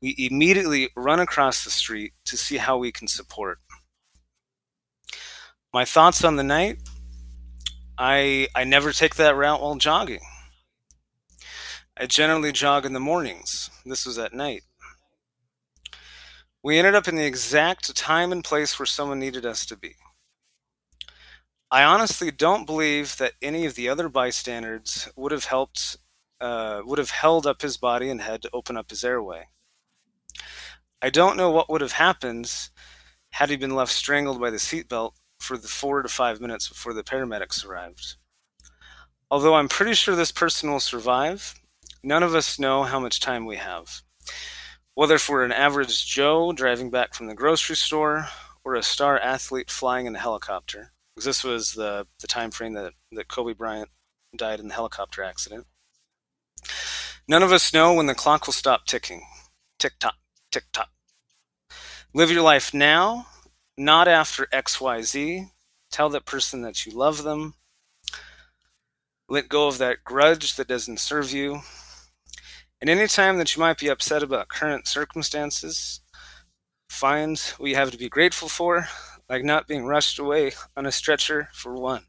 we 0.00 0.14
immediately 0.30 0.88
run 0.96 1.20
across 1.20 1.64
the 1.64 1.70
street 1.70 2.12
to 2.24 2.36
see 2.36 2.56
how 2.56 2.78
we 2.78 2.92
can 2.92 3.08
support. 3.08 3.58
My 5.72 5.84
thoughts 5.84 6.24
on 6.24 6.36
the 6.36 6.42
night 6.42 6.78
I, 8.02 8.48
I 8.54 8.64
never 8.64 8.92
take 8.92 9.16
that 9.16 9.36
route 9.36 9.60
while 9.60 9.74
jogging. 9.74 10.22
I 11.98 12.06
generally 12.06 12.50
jog 12.50 12.86
in 12.86 12.94
the 12.94 12.98
mornings. 12.98 13.68
This 13.84 14.06
was 14.06 14.18
at 14.18 14.32
night. 14.32 14.62
We 16.62 16.78
ended 16.78 16.94
up 16.94 17.08
in 17.08 17.16
the 17.16 17.26
exact 17.26 17.94
time 17.94 18.32
and 18.32 18.42
place 18.42 18.78
where 18.78 18.86
someone 18.86 19.18
needed 19.18 19.44
us 19.44 19.66
to 19.66 19.76
be. 19.76 19.96
I 21.70 21.84
honestly 21.84 22.30
don't 22.30 22.64
believe 22.64 23.18
that 23.18 23.34
any 23.42 23.66
of 23.66 23.74
the 23.74 23.90
other 23.90 24.08
bystanders 24.08 25.10
would 25.14 25.30
have 25.30 25.44
helped, 25.44 25.98
uh, 26.40 26.80
would 26.86 26.98
have 26.98 27.10
held 27.10 27.46
up 27.46 27.60
his 27.60 27.76
body 27.76 28.08
and 28.08 28.22
head 28.22 28.40
to 28.42 28.50
open 28.54 28.78
up 28.78 28.88
his 28.88 29.04
airway. 29.04 29.48
I 31.02 31.10
don't 31.10 31.36
know 31.36 31.50
what 31.50 31.70
would 31.70 31.80
have 31.80 31.92
happened 31.92 32.52
had 33.32 33.48
he 33.48 33.56
been 33.56 33.74
left 33.74 33.92
strangled 33.92 34.40
by 34.40 34.50
the 34.50 34.58
seatbelt 34.58 35.12
for 35.38 35.56
the 35.56 35.68
four 35.68 36.02
to 36.02 36.08
five 36.08 36.40
minutes 36.40 36.68
before 36.68 36.92
the 36.92 37.02
paramedics 37.02 37.64
arrived. 37.64 38.16
Although 39.30 39.54
I'm 39.54 39.68
pretty 39.68 39.94
sure 39.94 40.14
this 40.14 40.32
person 40.32 40.70
will 40.70 40.80
survive, 40.80 41.54
none 42.02 42.22
of 42.22 42.34
us 42.34 42.58
know 42.58 42.82
how 42.82 43.00
much 43.00 43.20
time 43.20 43.46
we 43.46 43.56
have. 43.56 44.02
Whether 44.94 45.18
we're 45.28 45.44
an 45.44 45.52
average 45.52 46.06
Joe 46.06 46.52
driving 46.52 46.90
back 46.90 47.14
from 47.14 47.28
the 47.28 47.34
grocery 47.34 47.76
store 47.76 48.26
or 48.64 48.74
a 48.74 48.82
star 48.82 49.18
athlete 49.18 49.70
flying 49.70 50.06
in 50.06 50.14
a 50.16 50.18
helicopter, 50.18 50.92
because 51.14 51.24
this 51.24 51.42
was 51.42 51.72
the, 51.72 52.06
the 52.20 52.26
time 52.26 52.50
frame 52.50 52.74
that, 52.74 52.92
that 53.12 53.28
Kobe 53.28 53.54
Bryant 53.54 53.88
died 54.36 54.60
in 54.60 54.68
the 54.68 54.74
helicopter 54.74 55.22
accident. 55.22 55.66
None 57.26 57.42
of 57.42 57.52
us 57.52 57.72
know 57.72 57.94
when 57.94 58.06
the 58.06 58.14
clock 58.14 58.46
will 58.46 58.52
stop 58.52 58.84
ticking. 58.84 59.22
Tick 59.78 59.94
tock, 59.98 60.16
tick 60.50 60.64
tock. 60.72 60.90
Live 62.12 62.30
your 62.30 62.42
life 62.42 62.74
now, 62.74 63.26
not 63.76 64.08
after 64.08 64.46
XYZ. 64.52 65.50
Tell 65.90 66.08
that 66.10 66.26
person 66.26 66.62
that 66.62 66.84
you 66.84 66.92
love 66.92 67.22
them. 67.22 67.54
Let 69.28 69.48
go 69.48 69.68
of 69.68 69.78
that 69.78 70.04
grudge 70.04 70.56
that 70.56 70.68
doesn't 70.68 70.98
serve 70.98 71.32
you. 71.32 71.60
And 72.80 72.90
any 72.90 73.06
time 73.06 73.38
that 73.38 73.54
you 73.54 73.60
might 73.60 73.78
be 73.78 73.88
upset 73.88 74.22
about 74.22 74.48
current 74.48 74.88
circumstances, 74.88 76.00
find 76.88 77.38
what 77.58 77.68
you 77.68 77.76
have 77.76 77.90
to 77.92 77.98
be 77.98 78.08
grateful 78.08 78.48
for, 78.48 78.88
like 79.28 79.44
not 79.44 79.68
being 79.68 79.84
rushed 79.84 80.18
away 80.18 80.52
on 80.76 80.86
a 80.86 80.92
stretcher 80.92 81.48
for 81.52 81.74
one. 81.74 82.06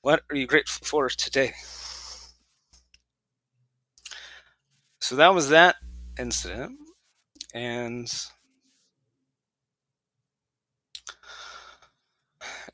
What 0.00 0.22
are 0.30 0.36
you 0.36 0.46
grateful 0.46 0.86
for 0.86 1.08
today? 1.08 1.52
So 5.00 5.16
that 5.16 5.34
was 5.34 5.50
that 5.50 5.76
incident. 6.18 6.78
And 7.54 8.12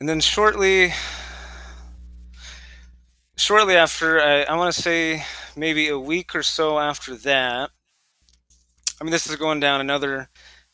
and 0.00 0.08
then 0.08 0.20
shortly 0.20 0.92
shortly 3.36 3.76
after 3.76 4.20
I, 4.20 4.42
I 4.42 4.56
want 4.56 4.74
to 4.74 4.80
say 4.82 5.24
maybe 5.56 5.88
a 5.88 5.98
week 5.98 6.34
or 6.34 6.42
so 6.42 6.78
after 6.78 7.14
that 7.16 7.70
i 9.00 9.04
mean 9.04 9.10
this 9.10 9.28
is 9.28 9.36
going 9.36 9.60
down 9.60 9.80
another 9.80 10.28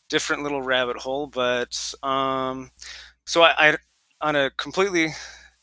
different 0.08 0.42
little 0.42 0.62
rabbit 0.62 0.98
hole 0.98 1.26
but 1.26 1.94
um 2.02 2.70
so 3.26 3.42
i, 3.42 3.54
I 3.58 3.76
on 4.20 4.36
a 4.36 4.50
completely 4.50 5.08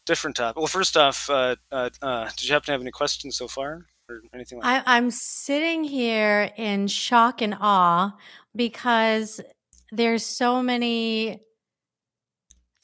different 0.05 0.36
topic. 0.36 0.57
Well 0.57 0.67
first 0.67 0.98
off 0.98 1.29
uh, 1.29 1.55
uh, 1.71 1.89
uh, 2.01 2.29
did 2.38 2.43
you 2.48 2.53
happen 2.53 2.67
to 2.67 2.71
have 2.74 2.81
any 2.81 2.91
questions 2.91 3.38
so 3.38 3.48
far 3.48 3.86
or 4.12 4.22
anything 4.34 4.60
like 4.60 4.68
I, 4.68 4.98
i'm 4.98 5.10
sitting 5.12 5.84
here 5.84 6.51
in 6.58 6.88
shock 6.88 7.41
and 7.41 7.56
awe 7.60 8.15
because 8.56 9.41
there's 9.91 10.25
so 10.25 10.62
many 10.62 11.41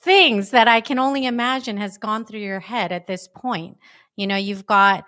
things 0.02 0.52
that 0.52 0.68
I 0.68 0.82
can 0.82 1.00
only 1.00 1.26
imagine 1.26 1.78
has 1.78 1.98
gone 1.98 2.26
through 2.26 2.40
your 2.40 2.60
head 2.60 2.92
at 2.92 3.08
this 3.08 3.28
point. 3.28 3.78
You 4.16 4.28
know, 4.28 4.36
you've 4.36 4.66
got 4.66 5.06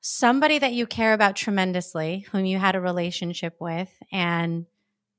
somebody 0.00 0.58
that 0.58 0.72
you 0.72 0.86
care 0.86 1.14
about 1.14 1.36
tremendously, 1.36 2.26
whom 2.30 2.44
you 2.44 2.58
had 2.58 2.74
a 2.74 2.80
relationship 2.80 3.56
with 3.60 3.90
and 4.12 4.66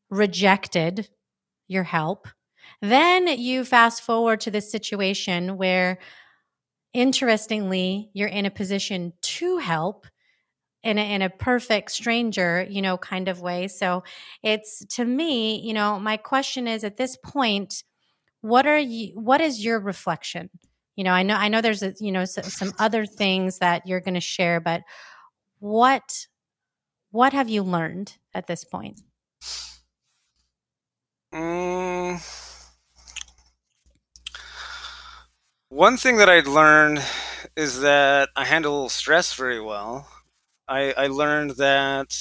rejected 0.10 1.10
your 1.68 1.84
help. 1.84 2.28
Then 2.82 3.28
you 3.28 3.66
fast 3.66 4.04
forward 4.04 4.42
to 4.42 4.52
this 4.52 4.72
situation 4.72 5.58
where, 5.58 6.00
interestingly, 6.96 8.10
you're 8.14 8.28
in 8.28 8.46
a 8.46 8.52
position 8.52 9.14
to 9.22 9.58
help 9.58 10.08
in 10.84 10.98
a, 10.98 11.14
in 11.14 11.22
a 11.22 11.30
perfect 11.30 11.92
stranger, 11.92 12.66
you 12.70 12.82
know, 12.82 12.98
kind 12.98 13.28
of 13.28 13.42
way. 13.42 13.68
So 13.68 14.04
it's 14.44 14.86
to 14.96 15.06
me, 15.06 15.60
you 15.60 15.74
know, 15.74 16.00
my 16.00 16.18
question 16.18 16.68
is 16.68 16.84
at 16.84 16.98
this 16.98 17.18
point, 17.18 17.84
what 18.42 18.66
are 18.66 18.80
you 18.80 19.20
what 19.20 19.42
is 19.42 19.64
your 19.64 19.80
reflection? 19.80 20.50
You 20.96 21.04
know 21.04 21.12
i 21.12 21.24
know 21.24 21.36
i 21.36 21.50
know 21.50 21.60
there's 21.60 21.84
a, 21.84 21.94
you 22.00 22.14
know 22.14 22.24
some 22.24 22.72
other 22.80 23.06
things 23.06 23.60
that 23.60 23.86
you're 23.86 24.00
going 24.00 24.14
to 24.14 24.22
share 24.22 24.62
but 24.62 24.82
what 25.60 26.28
what 27.16 27.32
have 27.32 27.48
you 27.48 27.64
learned 27.64 28.18
at 28.34 28.46
this 28.46 28.66
point? 28.66 29.00
Mm, 31.34 32.20
one 35.76 35.98
thing 35.98 36.18
that 36.18 36.30
i'd 36.30 36.48
learned 36.48 37.04
is 37.58 37.82
that 37.82 38.30
i 38.36 38.46
handle 38.46 38.88
stress 38.88 39.34
very 39.34 39.60
well 39.62 40.08
i 40.68 40.94
i 40.98 41.08
learned 41.08 41.52
that 41.52 42.16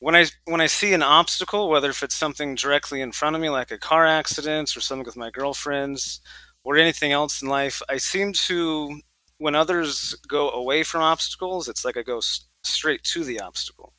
when 0.00 0.14
I 0.14 0.26
when 0.44 0.60
I 0.60 0.66
see 0.66 0.92
an 0.92 1.02
obstacle, 1.02 1.68
whether 1.68 1.90
if 1.90 2.02
it's 2.02 2.14
something 2.14 2.54
directly 2.54 3.00
in 3.00 3.10
front 3.12 3.34
of 3.34 3.42
me, 3.42 3.50
like 3.50 3.70
a 3.72 3.78
car 3.78 4.06
accident 4.06 4.76
or 4.76 4.80
something 4.80 5.04
with 5.04 5.16
my 5.16 5.30
girlfriends, 5.30 6.20
or 6.62 6.76
anything 6.76 7.10
else 7.12 7.42
in 7.42 7.48
life, 7.48 7.82
I 7.88 7.96
seem 7.96 8.32
to 8.46 9.00
when 9.38 9.54
others 9.56 10.14
go 10.28 10.50
away 10.50 10.84
from 10.84 11.02
obstacles, 11.02 11.68
it's 11.68 11.84
like 11.84 11.96
I 11.96 12.02
go 12.02 12.20
straight 12.62 13.02
to 13.04 13.24
the 13.24 13.40
obstacle, 13.40 13.92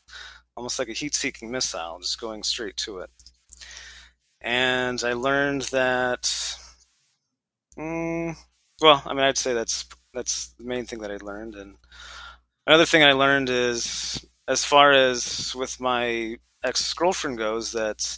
almost 0.55 0.79
like 0.79 0.89
a 0.89 0.93
heat-seeking 0.93 1.51
missile, 1.51 1.99
just 2.01 2.19
going 2.19 2.43
straight 2.43 2.77
to 2.77 2.99
it. 2.99 3.09
And 4.41 5.03
I 5.03 5.13
learned 5.13 5.63
that. 5.63 6.29
Mm, 7.79 8.35
well, 8.81 9.01
I 9.05 9.13
mean, 9.13 9.23
I'd 9.23 9.37
say 9.37 9.53
that's 9.53 9.85
that's 10.13 10.49
the 10.57 10.63
main 10.65 10.85
thing 10.85 10.99
that 10.99 11.11
I 11.11 11.17
learned, 11.17 11.55
and 11.55 11.75
another 12.67 12.85
thing 12.85 13.03
I 13.03 13.13
learned 13.13 13.49
is 13.49 14.25
as 14.47 14.65
far 14.65 14.91
as 14.93 15.55
with 15.55 15.79
my 15.79 16.37
ex 16.63 16.93
girlfriend 16.93 17.37
goes, 17.37 17.71
that 17.73 18.17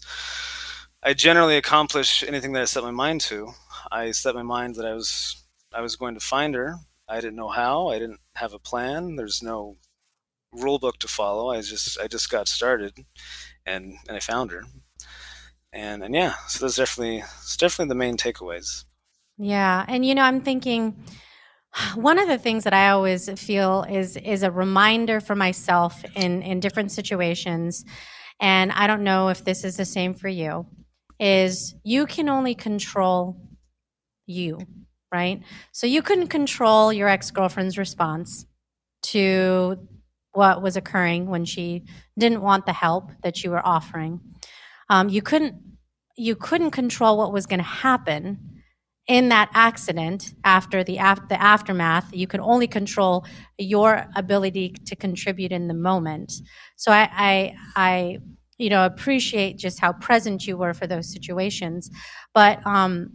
I 1.03 1.13
generally 1.13 1.57
accomplish 1.57 2.23
anything 2.23 2.53
that 2.53 2.61
I 2.63 2.65
set 2.65 2.83
my 2.83 2.91
mind 2.91 3.21
to. 3.21 3.53
I 3.91 4.11
set 4.11 4.35
my 4.35 4.43
mind 4.43 4.75
that 4.75 4.85
I 4.85 4.93
was 4.93 5.43
I 5.73 5.81
was 5.81 5.95
going 5.95 6.15
to 6.15 6.21
find 6.21 6.55
her. 6.55 6.77
I 7.07 7.15
didn't 7.21 7.35
know 7.35 7.49
how. 7.49 7.89
I 7.89 7.99
didn't 7.99 8.21
have 8.35 8.53
a 8.53 8.59
plan. 8.59 9.15
There's 9.15 9.43
no 9.43 9.77
rule 10.53 10.79
book 10.79 10.99
to 10.99 11.09
follow. 11.09 11.51
I 11.51 11.61
just 11.61 11.99
I 11.99 12.07
just 12.07 12.29
got 12.31 12.47
started, 12.49 12.93
and 13.65 13.95
and 14.07 14.17
I 14.17 14.21
found 14.21 14.51
her. 14.51 14.63
And 15.73 16.03
and 16.03 16.13
yeah, 16.15 16.35
so 16.47 16.65
that's 16.65 16.75
definitely 16.75 17.19
it's 17.19 17.57
definitely 17.57 17.89
the 17.89 17.95
main 17.95 18.17
takeaways. 18.17 18.85
Yeah, 19.37 19.85
and 19.87 20.05
you 20.05 20.15
know, 20.15 20.23
I'm 20.23 20.41
thinking 20.41 21.03
one 21.95 22.19
of 22.19 22.27
the 22.27 22.37
things 22.37 22.63
that 22.65 22.73
I 22.73 22.89
always 22.89 23.29
feel 23.41 23.85
is 23.89 24.17
is 24.17 24.43
a 24.43 24.51
reminder 24.51 25.19
for 25.19 25.35
myself 25.35 26.03
in 26.15 26.41
in 26.41 26.59
different 26.59 26.91
situations, 26.91 27.85
and 28.39 28.71
I 28.71 28.87
don't 28.87 29.03
know 29.03 29.29
if 29.29 29.43
this 29.45 29.63
is 29.63 29.77
the 29.77 29.85
same 29.85 30.13
for 30.13 30.27
you, 30.27 30.67
is 31.19 31.75
you 31.83 32.05
can 32.05 32.29
only 32.29 32.55
control 32.55 33.37
you, 34.27 34.59
right? 35.13 35.41
So 35.73 35.87
you 35.87 36.01
couldn't 36.01 36.27
control 36.27 36.93
your 36.93 37.09
ex-girlfriend's 37.09 37.77
response 37.77 38.45
to 39.03 39.87
what 40.33 40.61
was 40.61 40.77
occurring 40.77 41.27
when 41.27 41.45
she 41.45 41.85
didn't 42.19 42.41
want 42.41 42.65
the 42.65 42.73
help 42.73 43.11
that 43.23 43.43
you 43.43 43.51
were 43.51 43.65
offering. 43.65 44.21
Um, 44.89 45.09
you 45.09 45.21
couldn't 45.21 45.55
you 46.17 46.35
couldn't 46.35 46.71
control 46.71 47.17
what 47.17 47.33
was 47.33 47.45
going 47.45 47.59
to 47.59 47.65
happen 47.65 48.60
in 49.07 49.29
that 49.29 49.49
accident 49.53 50.33
after 50.43 50.83
the, 50.83 50.97
af- 50.97 51.27
the 51.27 51.41
aftermath 51.41 52.07
you 52.13 52.27
can 52.27 52.39
only 52.39 52.67
control 52.67 53.25
your 53.57 54.05
ability 54.15 54.69
to 54.85 54.95
contribute 54.95 55.51
in 55.51 55.67
the 55.67 55.73
moment. 55.73 56.33
So 56.75 56.91
I, 56.91 57.09
I 57.15 57.55
i 57.75 58.17
you 58.57 58.69
know 58.69 58.85
appreciate 58.85 59.57
just 59.57 59.79
how 59.79 59.91
present 59.93 60.45
you 60.45 60.55
were 60.55 60.73
for 60.73 60.85
those 60.87 61.11
situations. 61.11 61.89
But 62.33 62.65
um 62.65 63.11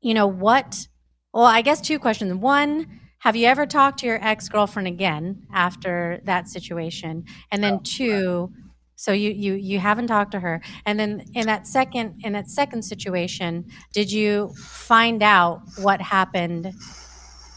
you 0.00 0.14
know 0.14 0.26
what 0.26 0.86
well 1.32 1.44
i 1.44 1.62
guess 1.62 1.80
two 1.80 1.98
questions. 1.98 2.34
One 2.34 3.00
have 3.20 3.36
you 3.36 3.46
ever 3.46 3.64
talked 3.64 4.00
to 4.00 4.06
your 4.06 4.22
ex-girlfriend 4.22 4.86
again 4.86 5.46
after 5.52 6.20
that 6.24 6.46
situation? 6.46 7.24
And 7.50 7.64
then 7.64 7.80
two 7.82 8.52
so 8.96 9.12
you 9.12 9.30
you 9.30 9.54
you 9.54 9.78
haven't 9.78 10.06
talked 10.06 10.32
to 10.32 10.40
her, 10.40 10.62
and 10.86 10.98
then 10.98 11.24
in 11.34 11.46
that 11.46 11.66
second 11.66 12.20
in 12.24 12.32
that 12.34 12.48
second 12.48 12.82
situation, 12.82 13.66
did 13.92 14.10
you 14.10 14.54
find 14.56 15.22
out 15.22 15.62
what 15.78 16.00
happened 16.00 16.72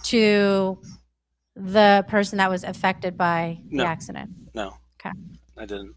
to 0.04 0.80
the 1.56 2.06
person 2.08 2.38
that 2.38 2.50
was 2.50 2.64
affected 2.64 3.18
by 3.18 3.60
no. 3.70 3.84
the 3.84 3.90
accident? 3.90 4.30
No. 4.54 4.78
Okay. 5.00 5.16
I 5.58 5.66
didn't. 5.66 5.96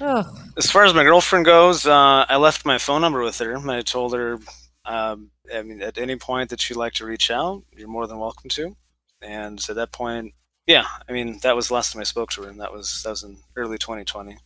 Oh. 0.00 0.24
As 0.56 0.70
far 0.70 0.84
as 0.84 0.94
my 0.94 1.04
girlfriend 1.04 1.44
goes, 1.44 1.86
uh, 1.86 2.26
I 2.28 2.36
left 2.36 2.66
my 2.66 2.78
phone 2.78 3.00
number 3.00 3.22
with 3.22 3.38
her. 3.38 3.56
I 3.70 3.82
told 3.82 4.14
her, 4.14 4.38
um, 4.84 5.30
I 5.54 5.62
mean, 5.62 5.80
at 5.82 5.98
any 5.98 6.16
point 6.16 6.50
that 6.50 6.60
she'd 6.60 6.76
like 6.76 6.94
to 6.94 7.06
reach 7.06 7.30
out, 7.30 7.62
you're 7.76 7.88
more 7.88 8.06
than 8.06 8.18
welcome 8.18 8.50
to. 8.50 8.76
And 9.22 9.60
so, 9.60 9.72
at 9.72 9.76
that 9.76 9.92
point, 9.92 10.34
yeah, 10.66 10.86
I 11.08 11.12
mean 11.12 11.38
that 11.42 11.56
was 11.56 11.68
the 11.68 11.74
last 11.74 11.92
time 11.92 12.00
I 12.00 12.04
spoke 12.04 12.30
to 12.32 12.42
her, 12.42 12.48
and 12.48 12.60
that 12.60 12.72
was 12.72 13.02
that 13.02 13.10
was 13.10 13.22
in 13.22 13.38
early 13.56 13.78
2020. 13.78 14.36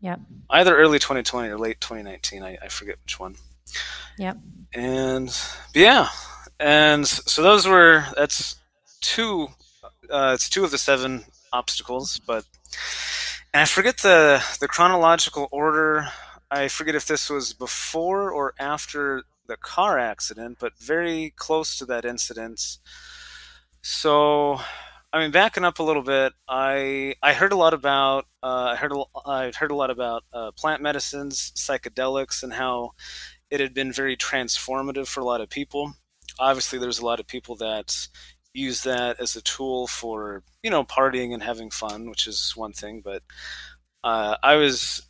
Yep. 0.00 0.20
Either 0.50 0.76
early 0.76 0.98
2020 0.98 1.48
or 1.48 1.58
late 1.58 1.80
2019. 1.80 2.42
I, 2.42 2.56
I 2.62 2.68
forget 2.68 2.96
which 3.02 3.18
one. 3.18 3.34
Yep. 4.18 4.36
And 4.74 5.36
yeah, 5.74 6.08
and 6.60 7.06
so 7.06 7.42
those 7.42 7.66
were 7.66 8.04
that's 8.16 8.56
two. 9.00 9.48
Uh, 10.10 10.32
it's 10.34 10.48
two 10.48 10.64
of 10.64 10.70
the 10.70 10.78
seven 10.78 11.24
obstacles, 11.52 12.20
but 12.26 12.44
and 13.52 13.62
I 13.62 13.64
forget 13.64 13.98
the 13.98 14.42
the 14.60 14.68
chronological 14.68 15.48
order. 15.50 16.08
I 16.50 16.68
forget 16.68 16.94
if 16.94 17.06
this 17.06 17.28
was 17.28 17.52
before 17.52 18.30
or 18.30 18.54
after 18.58 19.22
the 19.46 19.56
car 19.56 19.98
accident, 19.98 20.58
but 20.60 20.78
very 20.78 21.32
close 21.36 21.76
to 21.78 21.86
that 21.86 22.04
incident. 22.04 22.78
So 23.82 24.60
I 25.12 25.20
mean, 25.20 25.30
backing 25.30 25.64
up 25.64 25.78
a 25.78 25.82
little 25.82 26.02
bit, 26.02 26.34
I 26.48 27.14
I 27.22 27.32
heard 27.32 27.52
a 27.52 27.56
lot 27.56 27.72
about 27.72 28.26
uh, 28.42 28.72
I 28.72 28.76
heard 28.76 28.92
a, 28.92 29.04
I 29.26 29.52
heard 29.52 29.70
a 29.70 29.74
lot 29.74 29.90
about 29.90 30.24
uh, 30.32 30.50
plant 30.52 30.82
medicines, 30.82 31.52
psychedelics, 31.56 32.42
and 32.42 32.52
how 32.52 32.92
it 33.50 33.60
had 33.60 33.74
been 33.74 33.92
very 33.92 34.16
transformative 34.16 35.08
for 35.08 35.20
a 35.20 35.24
lot 35.24 35.40
of 35.40 35.48
people. 35.50 35.94
Obviously, 36.38 36.78
there's 36.78 36.98
a 36.98 37.06
lot 37.06 37.20
of 37.20 37.26
people 37.26 37.56
that 37.56 38.08
use 38.54 38.82
that 38.82 39.20
as 39.20 39.36
a 39.36 39.42
tool 39.42 39.86
for 39.86 40.42
you 40.62 40.70
know 40.70 40.84
partying 40.84 41.32
and 41.32 41.42
having 41.42 41.70
fun, 41.70 42.10
which 42.10 42.26
is 42.26 42.52
one 42.56 42.72
thing. 42.72 43.00
But 43.02 43.22
uh, 44.04 44.36
I 44.42 44.56
was 44.56 45.08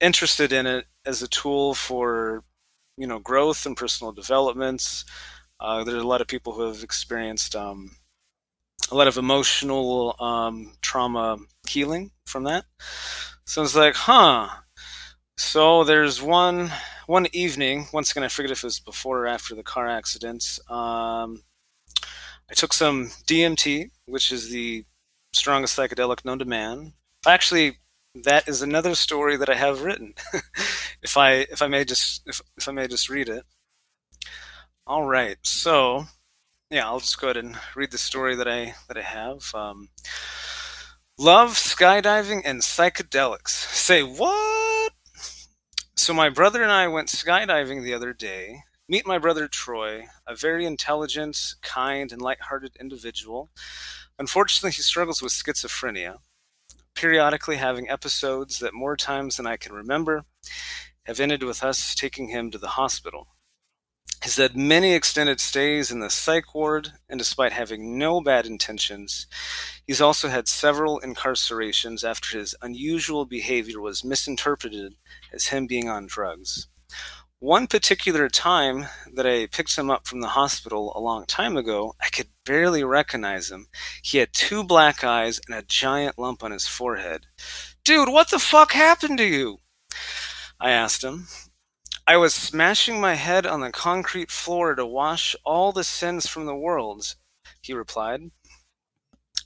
interested 0.00 0.52
in 0.52 0.66
it 0.66 0.86
as 1.06 1.22
a 1.22 1.28
tool 1.28 1.74
for 1.74 2.44
you 2.96 3.06
know 3.06 3.18
growth 3.18 3.66
and 3.66 3.76
personal 3.76 4.12
developments. 4.12 5.04
Uh, 5.60 5.84
there 5.84 5.96
are 5.96 6.00
a 6.00 6.04
lot 6.06 6.20
of 6.20 6.26
people 6.28 6.54
who 6.54 6.62
have 6.66 6.82
experienced 6.82 7.54
um, 7.54 7.96
a 8.90 8.94
lot 8.94 9.08
of 9.08 9.16
emotional 9.16 10.16
um, 10.20 10.72
trauma 10.82 11.38
healing 11.66 12.10
from 12.26 12.44
that. 12.44 12.64
So 13.44 13.62
it's 13.62 13.76
like, 13.76 13.94
huh. 13.94 14.48
So 15.36 15.84
there's 15.84 16.22
one 16.22 16.70
one 17.06 17.26
evening. 17.32 17.86
Once 17.92 18.10
again, 18.10 18.24
I 18.24 18.28
forget 18.28 18.50
if 18.50 18.62
it 18.62 18.66
was 18.66 18.80
before 18.80 19.20
or 19.20 19.26
after 19.26 19.54
the 19.54 19.62
car 19.62 19.88
accident. 19.88 20.58
Um, 20.68 21.42
I 22.50 22.54
took 22.54 22.72
some 22.72 23.06
DMT, 23.26 23.90
which 24.06 24.30
is 24.30 24.50
the 24.50 24.84
strongest 25.32 25.76
psychedelic 25.76 26.24
known 26.24 26.38
to 26.38 26.44
man. 26.44 26.92
Actually, 27.26 27.78
that 28.14 28.46
is 28.46 28.62
another 28.62 28.94
story 28.94 29.36
that 29.36 29.48
I 29.48 29.54
have 29.54 29.82
written. 29.82 30.14
if 31.02 31.16
I 31.16 31.46
if 31.50 31.62
I 31.62 31.68
may 31.68 31.84
just 31.84 32.22
if, 32.26 32.40
if 32.56 32.68
I 32.68 32.72
may 32.72 32.86
just 32.86 33.08
read 33.08 33.28
it. 33.28 33.44
All 34.86 35.04
right. 35.04 35.38
So 35.42 36.06
yeah, 36.72 36.86
I'll 36.86 37.00
just 37.00 37.20
go 37.20 37.28
ahead 37.28 37.36
and 37.36 37.58
read 37.76 37.90
the 37.90 37.98
story 37.98 38.34
that 38.34 38.48
I 38.48 38.74
that 38.88 38.96
I 38.96 39.02
have. 39.02 39.54
Um, 39.54 39.90
love 41.18 41.50
skydiving 41.50 42.40
and 42.46 42.62
psychedelics. 42.62 43.50
Say 43.50 44.02
what? 44.02 44.92
So 45.94 46.14
my 46.14 46.30
brother 46.30 46.62
and 46.62 46.72
I 46.72 46.88
went 46.88 47.08
skydiving 47.08 47.84
the 47.84 47.92
other 47.92 48.14
day. 48.14 48.62
Meet 48.88 49.06
my 49.06 49.18
brother 49.18 49.48
Troy, 49.48 50.06
a 50.26 50.34
very 50.34 50.64
intelligent, 50.64 51.54
kind, 51.62 52.10
and 52.10 52.20
light-hearted 52.20 52.76
individual. 52.80 53.50
Unfortunately, 54.18 54.70
he 54.70 54.82
struggles 54.82 55.22
with 55.22 55.32
schizophrenia, 55.32 56.16
periodically 56.94 57.56
having 57.56 57.88
episodes 57.88 58.58
that 58.58 58.74
more 58.74 58.96
times 58.96 59.36
than 59.36 59.46
I 59.46 59.56
can 59.58 59.72
remember 59.72 60.24
have 61.04 61.20
ended 61.20 61.42
with 61.42 61.62
us 61.62 61.94
taking 61.94 62.28
him 62.28 62.50
to 62.50 62.58
the 62.58 62.68
hospital. 62.68 63.28
He's 64.22 64.36
had 64.36 64.56
many 64.56 64.94
extended 64.94 65.40
stays 65.40 65.90
in 65.90 65.98
the 65.98 66.08
psych 66.08 66.54
ward, 66.54 66.92
and 67.08 67.18
despite 67.18 67.52
having 67.52 67.98
no 67.98 68.20
bad 68.20 68.46
intentions, 68.46 69.26
he's 69.84 70.00
also 70.00 70.28
had 70.28 70.46
several 70.46 71.00
incarcerations 71.00 72.04
after 72.04 72.38
his 72.38 72.54
unusual 72.62 73.24
behavior 73.24 73.80
was 73.80 74.04
misinterpreted 74.04 74.94
as 75.32 75.46
him 75.46 75.66
being 75.66 75.88
on 75.88 76.06
drugs. 76.06 76.68
One 77.40 77.66
particular 77.66 78.28
time 78.28 78.86
that 79.12 79.26
I 79.26 79.46
picked 79.46 79.76
him 79.76 79.90
up 79.90 80.06
from 80.06 80.20
the 80.20 80.28
hospital 80.28 80.92
a 80.94 81.00
long 81.00 81.26
time 81.26 81.56
ago, 81.56 81.94
I 82.00 82.08
could 82.08 82.28
barely 82.46 82.84
recognize 82.84 83.50
him. 83.50 83.66
He 84.04 84.18
had 84.18 84.32
two 84.32 84.62
black 84.62 85.02
eyes 85.02 85.40
and 85.48 85.58
a 85.58 85.62
giant 85.62 86.16
lump 86.16 86.44
on 86.44 86.52
his 86.52 86.68
forehead. 86.68 87.26
Dude, 87.84 88.08
what 88.08 88.30
the 88.30 88.38
fuck 88.38 88.70
happened 88.70 89.18
to 89.18 89.24
you? 89.24 89.58
I 90.60 90.70
asked 90.70 91.02
him. 91.02 91.26
I 92.12 92.18
was 92.18 92.34
smashing 92.34 93.00
my 93.00 93.14
head 93.14 93.46
on 93.46 93.62
the 93.62 93.72
concrete 93.72 94.30
floor 94.30 94.74
to 94.74 94.84
wash 94.84 95.34
all 95.46 95.72
the 95.72 95.82
sins 95.82 96.26
from 96.26 96.44
the 96.44 96.54
world, 96.54 97.14
he 97.62 97.72
replied. 97.72 98.32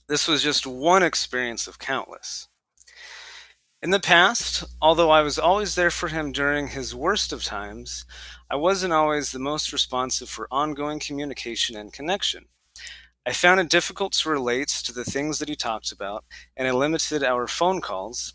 This 0.09 0.26
was 0.26 0.42
just 0.42 0.66
one 0.66 1.05
experience 1.05 1.68
of 1.68 1.79
countless. 1.79 2.48
In 3.81 3.90
the 3.90 4.00
past, 4.00 4.64
although 4.83 5.11
I 5.11 5.22
was 5.22 5.38
always 5.38 5.76
there 5.76 5.92
for 5.92 6.09
him 6.09 6.33
during 6.33 6.66
his 6.66 6.92
worst 6.92 7.33
of 7.33 7.44
times, 7.44 8.05
I 8.50 8.57
wasn't 8.57 8.92
always 8.92 9.31
the 9.31 9.38
most 9.38 9.72
responsive 9.72 10.29
for 10.29 10.48
ongoing 10.50 10.98
communication 10.98 11.76
and 11.76 11.92
connection. 11.92 12.46
I 13.24 13.33
found 13.33 13.61
it 13.61 13.70
difficult 13.70 14.12
to 14.14 14.29
relate 14.29 14.70
to 14.87 14.92
the 14.92 15.05
things 15.05 15.38
that 15.38 15.48
he 15.48 15.55
talked 15.55 15.92
about, 15.92 16.24
and 16.57 16.66
I 16.66 16.72
limited 16.72 17.22
our 17.22 17.46
phone 17.46 17.81
calls, 17.81 18.35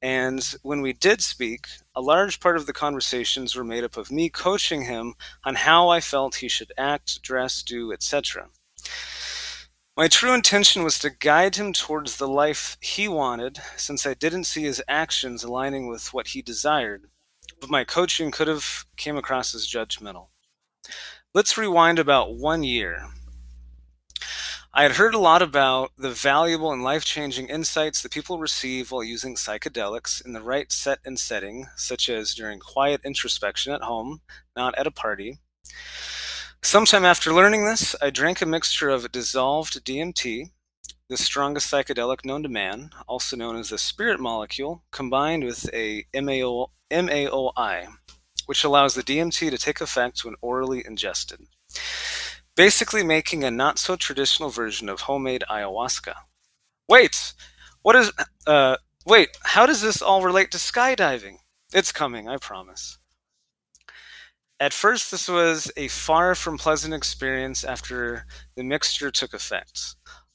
and 0.00 0.54
when 0.62 0.80
we 0.80 0.92
did 0.92 1.22
speak, 1.22 1.66
a 1.94 2.00
large 2.00 2.38
part 2.38 2.56
of 2.56 2.66
the 2.66 2.72
conversations 2.72 3.56
were 3.56 3.64
made 3.64 3.82
up 3.82 3.96
of 3.96 4.12
me 4.12 4.28
coaching 4.28 4.82
him 4.82 5.14
on 5.44 5.56
how 5.56 5.88
I 5.88 6.00
felt 6.00 6.36
he 6.36 6.48
should 6.48 6.72
act, 6.78 7.20
dress, 7.22 7.62
do, 7.62 7.92
etc. 7.92 8.48
My 9.96 10.06
true 10.06 10.32
intention 10.32 10.84
was 10.84 11.00
to 11.00 11.10
guide 11.10 11.56
him 11.56 11.72
towards 11.72 12.16
the 12.16 12.28
life 12.28 12.76
he 12.80 13.08
wanted, 13.08 13.58
since 13.76 14.06
I 14.06 14.14
didn't 14.14 14.44
see 14.44 14.62
his 14.62 14.80
actions 14.86 15.42
aligning 15.42 15.88
with 15.88 16.14
what 16.14 16.28
he 16.28 16.42
desired, 16.42 17.06
but 17.60 17.68
my 17.68 17.82
coaching 17.82 18.30
could 18.30 18.46
have 18.46 18.84
came 18.96 19.16
across 19.16 19.56
as 19.56 19.66
judgmental. 19.66 20.28
Let's 21.34 21.58
rewind 21.58 21.98
about 21.98 22.36
one 22.36 22.62
year. 22.62 23.08
I 24.78 24.82
had 24.82 24.92
heard 24.92 25.12
a 25.12 25.18
lot 25.18 25.42
about 25.42 25.90
the 25.98 26.12
valuable 26.12 26.70
and 26.70 26.84
life 26.84 27.04
changing 27.04 27.48
insights 27.48 28.00
that 28.00 28.12
people 28.12 28.38
receive 28.38 28.92
while 28.92 29.02
using 29.02 29.34
psychedelics 29.34 30.24
in 30.24 30.34
the 30.34 30.40
right 30.40 30.70
set 30.70 31.00
and 31.04 31.18
setting, 31.18 31.66
such 31.74 32.08
as 32.08 32.32
during 32.32 32.60
quiet 32.60 33.00
introspection 33.04 33.72
at 33.72 33.82
home, 33.82 34.20
not 34.54 34.78
at 34.78 34.86
a 34.86 34.92
party. 34.92 35.40
Sometime 36.62 37.04
after 37.04 37.34
learning 37.34 37.64
this, 37.64 37.96
I 38.00 38.10
drank 38.10 38.40
a 38.40 38.46
mixture 38.46 38.88
of 38.88 39.10
dissolved 39.10 39.84
DMT, 39.84 40.52
the 41.08 41.16
strongest 41.16 41.72
psychedelic 41.72 42.24
known 42.24 42.44
to 42.44 42.48
man, 42.48 42.90
also 43.08 43.36
known 43.36 43.56
as 43.56 43.70
the 43.70 43.78
spirit 43.78 44.20
molecule, 44.20 44.84
combined 44.92 45.42
with 45.42 45.68
a 45.74 46.04
MAO, 46.14 46.70
MAOI, 46.88 47.88
which 48.46 48.62
allows 48.62 48.94
the 48.94 49.02
DMT 49.02 49.50
to 49.50 49.58
take 49.58 49.80
effect 49.80 50.24
when 50.24 50.36
orally 50.40 50.86
ingested 50.86 51.48
basically 52.58 53.04
making 53.04 53.44
a 53.44 53.52
not 53.52 53.78
so 53.78 53.94
traditional 53.94 54.50
version 54.50 54.88
of 54.88 55.02
homemade 55.02 55.44
ayahuasca. 55.48 56.14
Wait, 56.88 57.32
what 57.82 57.94
is, 57.94 58.10
uh, 58.48 58.76
wait, 59.06 59.28
how 59.44 59.64
does 59.64 59.80
this 59.80 60.02
all 60.02 60.24
relate 60.24 60.50
to 60.50 60.58
skydiving? 60.58 61.36
It's 61.72 61.92
coming, 61.92 62.28
I 62.28 62.36
promise. 62.36 62.98
At 64.58 64.72
first, 64.72 65.12
this 65.12 65.28
was 65.28 65.70
a 65.76 65.86
far 65.86 66.34
from 66.34 66.58
pleasant 66.58 66.92
experience 66.92 67.62
after 67.62 68.26
the 68.56 68.64
mixture 68.64 69.12
took 69.12 69.34
effect. 69.34 69.94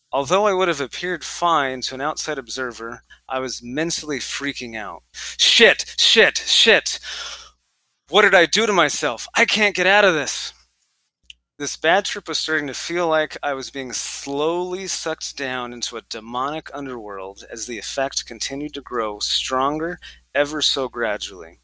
Although 0.09 0.45
I 0.45 0.53
would 0.53 0.69
have 0.69 0.79
appeared 0.79 1.25
fine 1.25 1.81
to 1.81 1.95
an 1.95 1.99
outside 1.99 2.37
observer, 2.37 3.03
I 3.27 3.39
was 3.39 3.61
mentally 3.61 4.19
freaking 4.19 4.77
out. 4.77 5.03
Shit, 5.11 5.93
shit, 5.97 6.37
shit! 6.37 7.01
What 8.07 8.21
did 8.21 8.33
I 8.33 8.45
do 8.45 8.65
to 8.65 8.71
myself? 8.71 9.27
I 9.35 9.43
can't 9.43 9.75
get 9.75 9.87
out 9.87 10.05
of 10.05 10.13
this! 10.13 10.53
This 11.59 11.77
bad 11.77 12.05
trip 12.05 12.27
was 12.27 12.39
starting 12.39 12.65
to 12.65 12.73
feel 12.73 13.07
like 13.07 13.37
I 13.43 13.53
was 13.53 13.69
being 13.69 13.93
slowly 13.93 14.87
sucked 14.87 15.37
down 15.37 15.71
into 15.71 15.95
a 15.95 16.01
demonic 16.01 16.71
underworld 16.73 17.43
as 17.51 17.67
the 17.67 17.77
effect 17.77 18.25
continued 18.25 18.73
to 18.73 18.81
grow 18.81 19.19
stronger 19.19 19.99
ever 20.33 20.63
so 20.63 20.89
gradually. 20.89 21.59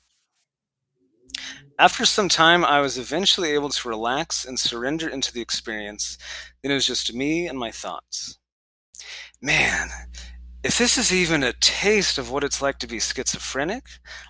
After 1.80 2.06
some 2.06 2.30
time, 2.30 2.63
I 2.63 2.82
was 2.82 2.99
eventually 2.99 3.49
able 3.52 3.69
to 3.69 3.89
relax 3.89 4.45
and 4.45 4.60
surrender 4.60 5.10
into 5.10 5.34
the 5.34 5.41
experience. 5.41 6.19
Then 6.62 6.71
it 6.71 6.75
was 6.75 6.86
just 6.86 7.15
me 7.15 7.47
and 7.47 7.58
my 7.58 7.71
thoughts. 7.71 8.38
Man, 9.41 9.89
if 10.63 10.78
this 10.78 10.99
is 10.99 11.12
even 11.12 11.41
a 11.41 11.54
taste 11.54 12.19
of 12.19 12.30
what 12.30 12.43
it's 12.43 12.62
like 12.62 12.78
to 12.80 12.88
be 12.88 12.99
schizophrenic, 12.99 13.86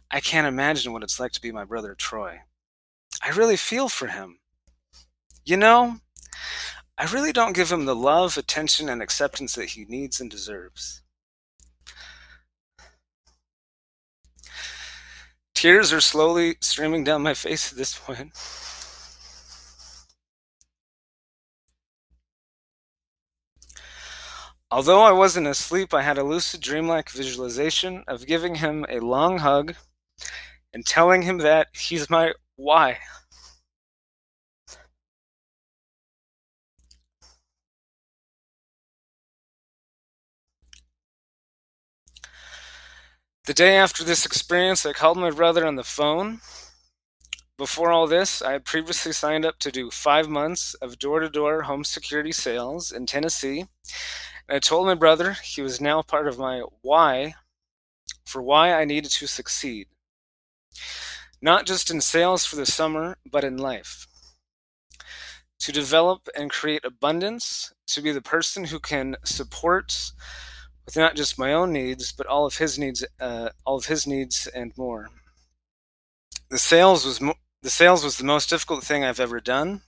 I 0.09 0.21
can't 0.21 0.47
imagine 0.47 0.93
what 0.93 1.03
it's 1.03 1.19
like 1.19 1.33
to 1.33 1.41
be 1.41 1.51
my 1.51 1.65
brother 1.65 1.95
Troy. 1.95 2.43
I 3.21 3.31
really 3.31 3.57
feel 3.57 3.89
for 3.89 4.07
him. 4.07 4.38
You 5.49 5.57
know, 5.57 5.97
I 6.95 7.05
really 7.05 7.31
don't 7.31 7.55
give 7.55 7.71
him 7.71 7.85
the 7.85 7.95
love, 7.95 8.37
attention, 8.37 8.87
and 8.87 9.01
acceptance 9.01 9.55
that 9.55 9.69
he 9.69 9.83
needs 9.83 10.21
and 10.21 10.29
deserves. 10.29 11.01
Tears 15.55 15.91
are 15.91 16.01
slowly 16.01 16.57
streaming 16.61 17.03
down 17.03 17.23
my 17.23 17.33
face 17.33 17.71
at 17.71 17.79
this 17.79 17.97
point. 17.97 18.31
Although 24.69 25.01
I 25.01 25.13
wasn't 25.13 25.47
asleep, 25.47 25.95
I 25.95 26.03
had 26.03 26.19
a 26.19 26.23
lucid 26.23 26.61
dreamlike 26.61 27.09
visualization 27.09 28.03
of 28.07 28.27
giving 28.27 28.53
him 28.53 28.85
a 28.87 28.99
long 28.99 29.39
hug 29.39 29.73
and 30.71 30.85
telling 30.85 31.23
him 31.23 31.39
that 31.39 31.69
he's 31.73 32.07
my 32.07 32.33
why. 32.55 32.99
The 43.49 43.55
day 43.55 43.77
after 43.77 44.03
this 44.03 44.27
experience, 44.27 44.85
I 44.85 44.93
called 44.93 45.17
my 45.17 45.31
brother 45.31 45.65
on 45.65 45.75
the 45.75 45.83
phone. 45.83 46.41
Before 47.57 47.91
all 47.91 48.05
this, 48.05 48.43
I 48.43 48.51
had 48.51 48.63
previously 48.63 49.11
signed 49.11 49.43
up 49.43 49.57
to 49.61 49.71
do 49.71 49.89
five 49.89 50.29
months 50.29 50.75
of 50.75 50.99
door 50.99 51.19
to 51.19 51.29
door 51.29 51.63
home 51.63 51.83
security 51.83 52.31
sales 52.31 52.91
in 52.91 53.07
Tennessee. 53.07 53.61
And 54.47 54.55
I 54.55 54.59
told 54.59 54.85
my 54.85 54.93
brother 54.93 55.35
he 55.43 55.63
was 55.63 55.81
now 55.81 56.03
part 56.03 56.27
of 56.27 56.37
my 56.37 56.61
why 56.83 57.33
for 58.23 58.39
why 58.39 58.71
I 58.71 58.85
needed 58.85 59.09
to 59.13 59.25
succeed. 59.25 59.87
Not 61.41 61.65
just 61.65 61.89
in 61.89 62.01
sales 62.01 62.45
for 62.45 62.55
the 62.55 62.67
summer, 62.67 63.17
but 63.25 63.43
in 63.43 63.57
life. 63.57 64.05
To 65.61 65.71
develop 65.71 66.29
and 66.37 66.51
create 66.51 66.85
abundance, 66.85 67.73
to 67.87 68.01
be 68.03 68.11
the 68.11 68.21
person 68.21 68.65
who 68.65 68.79
can 68.79 69.15
support 69.23 70.11
with 70.89 70.97
not 70.97 71.15
just 71.15 71.37
my 71.37 71.53
own 71.53 71.71
needs, 71.71 72.11
but 72.11 72.25
all 72.25 72.47
of 72.47 72.57
his 72.57 72.79
needs, 72.79 73.05
uh, 73.19 73.49
all 73.63 73.77
of 73.77 73.85
his 73.85 74.07
needs 74.07 74.47
and 74.55 74.75
more. 74.75 75.09
The 76.49 76.57
sales 76.57 77.05
was 77.05 77.21
mo- 77.21 77.37
the 77.61 77.69
sales 77.69 78.03
was 78.03 78.17
the 78.17 78.23
most 78.23 78.49
difficult 78.49 78.83
thing 78.83 79.03
I've 79.03 79.19
ever 79.19 79.39
done, 79.39 79.81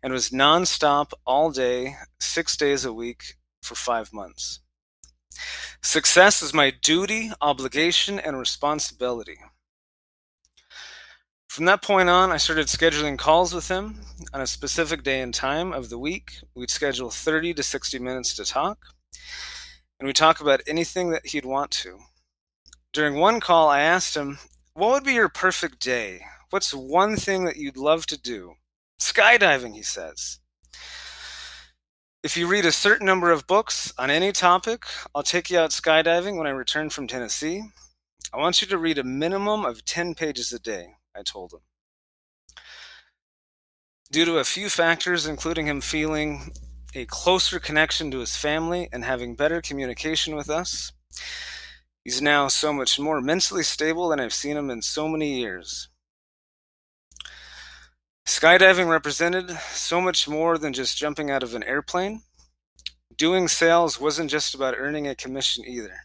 and 0.00 0.12
was 0.12 0.30
nonstop 0.30 1.10
all 1.26 1.50
day, 1.50 1.96
six 2.20 2.56
days 2.56 2.84
a 2.84 2.92
week, 2.92 3.34
for 3.62 3.74
five 3.74 4.12
months. 4.12 4.60
Success 5.82 6.40
is 6.40 6.54
my 6.54 6.70
duty, 6.70 7.32
obligation, 7.40 8.20
and 8.20 8.38
responsibility. 8.38 9.38
From 11.48 11.64
that 11.64 11.82
point 11.82 12.08
on, 12.08 12.30
I 12.30 12.36
started 12.36 12.68
scheduling 12.68 13.18
calls 13.18 13.52
with 13.52 13.66
him 13.66 14.02
on 14.32 14.40
a 14.40 14.46
specific 14.46 15.02
day 15.02 15.20
and 15.20 15.34
time 15.34 15.72
of 15.72 15.88
the 15.88 15.98
week. 15.98 16.34
We'd 16.54 16.70
schedule 16.70 17.10
30 17.10 17.54
to 17.54 17.62
60 17.64 17.98
minutes 17.98 18.36
to 18.36 18.44
talk, 18.44 18.93
and 20.04 20.08
we'd 20.08 20.16
talk 20.16 20.38
about 20.38 20.60
anything 20.66 21.08
that 21.08 21.28
he'd 21.28 21.46
want 21.46 21.70
to. 21.70 21.98
During 22.92 23.14
one 23.14 23.40
call, 23.40 23.70
I 23.70 23.80
asked 23.80 24.14
him, 24.14 24.36
What 24.74 24.90
would 24.90 25.04
be 25.04 25.14
your 25.14 25.30
perfect 25.30 25.80
day? 25.80 26.20
What's 26.50 26.74
one 26.74 27.16
thing 27.16 27.46
that 27.46 27.56
you'd 27.56 27.78
love 27.78 28.04
to 28.08 28.20
do? 28.20 28.56
Skydiving, 29.00 29.72
he 29.72 29.82
says. 29.82 30.40
If 32.22 32.36
you 32.36 32.46
read 32.46 32.66
a 32.66 32.70
certain 32.70 33.06
number 33.06 33.30
of 33.30 33.46
books 33.46 33.94
on 33.96 34.10
any 34.10 34.30
topic, 34.30 34.84
I'll 35.14 35.22
take 35.22 35.48
you 35.48 35.58
out 35.58 35.70
skydiving 35.70 36.36
when 36.36 36.46
I 36.46 36.50
return 36.50 36.90
from 36.90 37.06
Tennessee. 37.06 37.62
I 38.30 38.36
want 38.36 38.60
you 38.60 38.68
to 38.68 38.76
read 38.76 38.98
a 38.98 39.04
minimum 39.04 39.64
of 39.64 39.86
10 39.86 40.14
pages 40.14 40.52
a 40.52 40.58
day, 40.58 40.96
I 41.16 41.22
told 41.22 41.54
him. 41.54 41.60
Due 44.12 44.26
to 44.26 44.36
a 44.36 44.44
few 44.44 44.68
factors, 44.68 45.26
including 45.26 45.66
him 45.66 45.80
feeling 45.80 46.52
a 46.94 47.06
closer 47.06 47.58
connection 47.58 48.10
to 48.10 48.20
his 48.20 48.36
family 48.36 48.88
and 48.92 49.04
having 49.04 49.34
better 49.34 49.60
communication 49.60 50.36
with 50.36 50.48
us, 50.48 50.92
he's 52.04 52.22
now 52.22 52.48
so 52.48 52.72
much 52.72 52.98
more 52.98 53.20
mentally 53.20 53.62
stable 53.62 54.08
than 54.08 54.20
I've 54.20 54.34
seen 54.34 54.56
him 54.56 54.70
in 54.70 54.82
so 54.82 55.08
many 55.08 55.38
years. 55.38 55.88
Skydiving 58.26 58.88
represented 58.88 59.50
so 59.72 60.00
much 60.00 60.28
more 60.28 60.56
than 60.56 60.72
just 60.72 60.96
jumping 60.96 61.30
out 61.30 61.42
of 61.42 61.54
an 61.54 61.62
airplane. 61.64 62.22
Doing 63.16 63.48
sales 63.48 64.00
wasn't 64.00 64.30
just 64.30 64.54
about 64.54 64.74
earning 64.76 65.06
a 65.06 65.14
commission 65.14 65.64
either. 65.66 66.00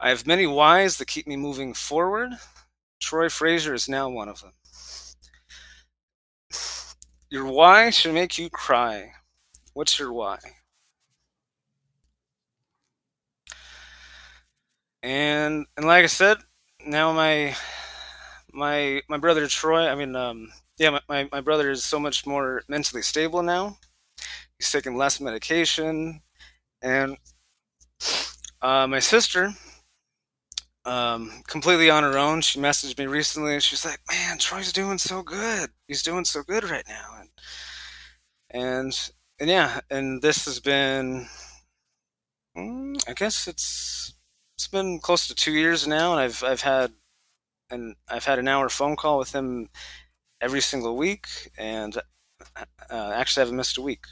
I 0.00 0.08
have 0.10 0.26
many 0.26 0.46
whys 0.46 0.98
that 0.98 1.06
keep 1.06 1.26
me 1.26 1.36
moving 1.36 1.74
forward. 1.74 2.32
Troy 3.00 3.28
Frazier 3.28 3.72
is 3.72 3.88
now 3.88 4.08
one 4.08 4.28
of 4.28 4.40
them. 4.40 4.52
Your 7.30 7.44
why 7.46 7.90
should 7.90 8.14
make 8.14 8.36
you 8.36 8.50
cry. 8.50 9.12
What's 9.74 9.98
your 9.98 10.12
why? 10.12 10.38
And 15.02 15.66
and 15.76 15.86
like 15.86 16.04
I 16.04 16.06
said, 16.06 16.38
now 16.86 17.12
my 17.12 17.54
my 18.52 19.02
my 19.08 19.18
brother 19.18 19.46
Troy. 19.46 19.88
I 19.88 19.94
mean, 19.94 20.16
um, 20.16 20.50
yeah, 20.78 20.90
my, 20.90 21.00
my, 21.08 21.28
my 21.32 21.40
brother 21.40 21.70
is 21.70 21.84
so 21.84 21.98
much 22.00 22.26
more 22.26 22.62
mentally 22.68 23.02
stable 23.02 23.42
now. 23.42 23.78
He's 24.58 24.70
taking 24.72 24.96
less 24.96 25.20
medication, 25.20 26.22
and 26.82 27.18
uh, 28.62 28.86
my 28.86 28.98
sister, 28.98 29.52
um, 30.84 31.42
completely 31.48 31.90
on 31.90 32.02
her 32.02 32.16
own. 32.16 32.40
She 32.40 32.58
messaged 32.60 32.98
me 32.98 33.06
recently, 33.06 33.54
and 33.54 33.62
she's 33.62 33.84
like, 33.84 34.00
"Man, 34.10 34.38
Troy's 34.38 34.72
doing 34.72 34.98
so 34.98 35.22
good. 35.22 35.70
He's 35.88 36.02
doing 36.02 36.24
so 36.24 36.42
good 36.42 36.64
right 36.64 36.84
now." 36.88 37.15
And 38.50 38.92
and 39.38 39.50
yeah, 39.50 39.80
and 39.90 40.22
this 40.22 40.44
has 40.46 40.60
been, 40.60 41.26
mm, 42.56 42.96
I 43.08 43.12
guess 43.12 43.46
it's 43.46 44.14
it's 44.56 44.68
been 44.68 45.00
close 45.00 45.26
to 45.28 45.34
two 45.34 45.52
years 45.52 45.86
now, 45.86 46.12
and 46.12 46.20
I've 46.20 46.42
I've 46.42 46.62
had 46.62 46.92
and 47.70 47.96
I've 48.08 48.24
had 48.24 48.38
an 48.38 48.48
hour 48.48 48.68
phone 48.68 48.96
call 48.96 49.18
with 49.18 49.34
him 49.34 49.68
every 50.40 50.60
single 50.60 50.96
week, 50.96 51.26
and 51.58 51.96
uh, 52.90 53.12
actually, 53.14 53.42
I 53.42 53.44
haven't 53.44 53.56
missed 53.56 53.78
a 53.78 53.82
week. 53.82 54.06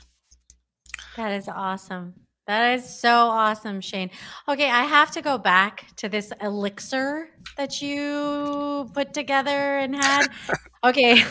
That 1.17 1.33
is 1.33 1.49
awesome. 1.49 2.15
That 2.47 2.75
is 2.75 3.01
so 3.01 3.11
awesome, 3.11 3.81
Shane. 3.81 4.11
Okay, 4.49 4.69
I 4.69 4.85
have 4.85 5.11
to 5.13 5.23
go 5.23 5.39
back 5.39 5.87
to 5.97 6.09
this 6.11 6.31
elixir 6.43 7.31
that 7.57 7.81
you 7.81 8.91
put 8.93 9.15
together 9.15 9.79
and 9.79 9.95
had. 9.95 10.29
Okay. 10.85 11.25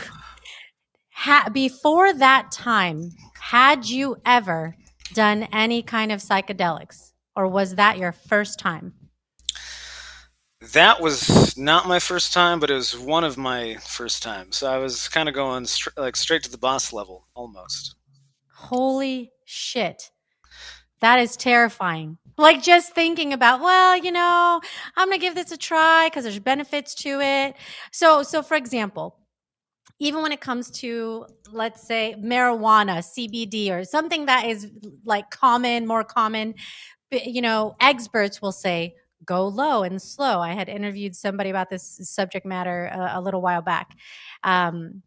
Ha- 1.24 1.48
before 1.54 2.12
that 2.12 2.52
time, 2.52 3.12
had 3.40 3.88
you 3.88 4.18
ever 4.26 4.76
done 5.14 5.44
any 5.54 5.82
kind 5.82 6.12
of 6.12 6.20
psychedelics, 6.20 7.14
or 7.34 7.48
was 7.48 7.76
that 7.76 7.98
your 7.98 8.12
first 8.12 8.60
time? 8.60 8.94
That 10.74 11.00
was 11.00 11.58
not 11.58 11.88
my 11.88 12.00
first 12.00 12.34
time, 12.34 12.60
but 12.60 12.70
it 12.70 12.74
was 12.74 12.98
one 12.98 13.24
of 13.24 13.38
my 13.38 13.78
first 13.88 14.22
times. 14.22 14.58
So 14.58 14.70
I 14.70 14.80
was 14.80 15.08
kind 15.08 15.30
of 15.30 15.34
going 15.34 15.66
str- 15.66 15.92
like 15.96 16.18
straight 16.18 16.44
to 16.44 16.52
the 16.52 16.58
boss 16.58 16.92
level 16.92 17.26
almost. 17.34 17.96
Holy 18.54 19.32
shit. 19.46 20.12
That 21.00 21.20
is 21.20 21.38
terrifying. 21.38 22.18
Like 22.38 22.62
just 22.62 22.94
thinking 22.94 23.32
about, 23.32 23.62
well, 23.62 23.96
you 23.96 24.12
know, 24.12 24.60
I'm 24.98 25.08
going 25.08 25.22
to 25.22 25.26
give 25.26 25.36
this 25.36 25.54
a 25.54 25.58
try 25.58 26.08
because 26.08 26.26
there's 26.26 26.40
benefits 26.40 26.94
to 26.96 27.22
it. 27.22 27.56
So, 27.94 28.24
so 28.24 28.42
for 28.42 28.56
example, 28.56 29.23
even 30.00 30.22
when 30.22 30.32
it 30.32 30.42
comes 30.42 30.70
to 30.72 31.26
let's 31.52 31.86
say 31.86 32.16
marijuana 32.20 32.98
cbd 33.00 33.72
or 33.72 33.84
something 33.84 34.26
that 34.26 34.46
is 34.46 34.70
like 35.06 35.30
common 35.30 35.86
more 35.86 36.04
common 36.04 36.54
you 37.12 37.42
know 37.42 37.76
experts 37.80 38.42
will 38.42 38.52
say 38.52 38.96
go 39.26 39.48
low 39.48 39.84
and 39.84 40.02
slow. 40.02 40.40
I 40.40 40.54
had 40.54 40.70
interviewed 40.70 41.16
somebody 41.16 41.50
about 41.50 41.70
this 41.70 42.00
subject 42.04 42.46
matter 42.46 42.86
a, 42.86 43.14
a 43.16 43.22
little 43.22 43.42
while 43.42 43.62
back. 43.62 43.96
Um, 44.44 45.02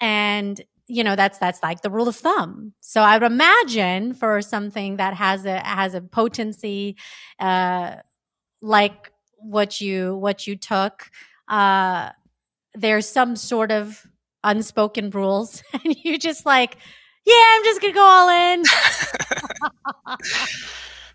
and 0.00 0.60
you 0.88 1.04
know 1.04 1.14
that's 1.14 1.38
that's 1.38 1.62
like 1.62 1.80
the 1.82 1.90
rule 1.90 2.08
of 2.08 2.16
thumb 2.16 2.72
so 2.80 3.02
i 3.02 3.16
would 3.16 3.22
imagine 3.22 4.12
for 4.12 4.42
something 4.42 4.96
that 4.96 5.14
has 5.14 5.46
a 5.46 5.60
has 5.60 5.94
a 5.94 6.00
potency 6.00 6.96
uh 7.38 7.94
like 8.60 9.12
what 9.38 9.80
you 9.80 10.16
what 10.16 10.44
you 10.44 10.56
took 10.56 11.08
uh 11.46 12.10
there's 12.74 13.08
some 13.08 13.36
sort 13.36 13.70
of 13.70 14.04
unspoken 14.44 15.10
rules 15.10 15.62
and 15.72 15.96
you're 16.04 16.18
just 16.18 16.44
like 16.46 16.76
yeah 17.24 17.44
i'm 17.50 17.64
just 17.64 17.80
gonna 17.80 17.92
go 17.92 18.02
all 18.02 18.28
in. 18.28 18.62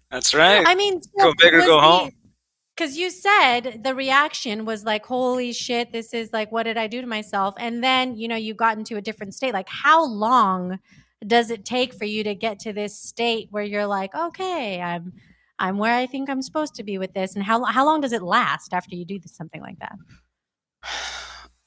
That's 0.10 0.34
right. 0.34 0.64
I 0.66 0.74
mean 0.76 1.02
go 1.20 1.34
big 1.38 1.54
or 1.54 1.60
go 1.60 1.82
home. 1.82 2.12
Because 2.76 2.96
you 2.96 3.10
said 3.10 3.82
the 3.84 3.94
reaction 3.94 4.64
was 4.64 4.86
like 4.86 5.06
holy 5.06 5.52
shit 5.52 5.92
this 5.92 6.14
is 6.14 6.32
like 6.32 6.52
what 6.52 6.64
did 6.64 6.78
i 6.78 6.88
do 6.88 7.02
to 7.02 7.08
myself? 7.08 7.56
And 7.58 7.84
then 7.84 8.16
you 8.16 8.28
know 8.28 8.38
you 8.38 8.54
got 8.54 8.78
into 8.78 8.96
a 8.96 9.02
different 9.02 9.34
state 9.34 9.54
like 9.54 9.68
how 9.68 10.06
long 10.06 10.80
does 11.26 11.50
it 11.50 11.66
take 11.66 11.94
for 11.94 12.06
you 12.06 12.24
to 12.24 12.36
get 12.36 12.60
to 12.60 12.74
this 12.74 12.98
state 12.98 13.48
where 13.52 13.64
you're 13.64 13.88
like 13.88 14.14
okay 14.14 14.80
i'm 14.82 15.14
i'm 15.58 15.78
where 15.78 15.96
i 15.96 16.06
think 16.06 16.30
i'm 16.30 16.42
supposed 16.42 16.76
to 16.76 16.84
be 16.84 16.98
with 16.98 17.14
this 17.14 17.36
and 17.36 17.44
how, 17.44 17.64
how 17.66 17.86
long 17.86 18.02
does 18.02 18.14
it 18.14 18.22
last 18.22 18.74
after 18.74 18.96
you 18.96 19.06
do 19.06 19.20
something 19.26 19.62
like 19.62 19.80
that 19.80 19.96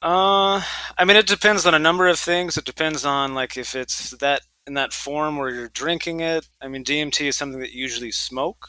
uh 0.02 0.62
i 0.96 1.04
mean 1.04 1.16
it 1.16 1.26
depends 1.26 1.66
on 1.66 1.74
a 1.74 1.78
number 1.78 2.08
of 2.08 2.18
things. 2.18 2.56
It 2.56 2.64
depends 2.64 3.04
on 3.04 3.34
like 3.34 3.56
if 3.56 3.74
it's 3.74 4.10
that 4.18 4.42
in 4.66 4.74
that 4.74 4.92
form 4.92 5.36
where 5.36 5.50
you're 5.50 5.68
drinking 5.68 6.20
it. 6.20 6.48
I 6.60 6.68
mean 6.68 6.84
dmt 6.84 7.20
is 7.26 7.36
something 7.36 7.60
that 7.60 7.72
you 7.72 7.82
usually 7.82 8.12
smoke. 8.12 8.68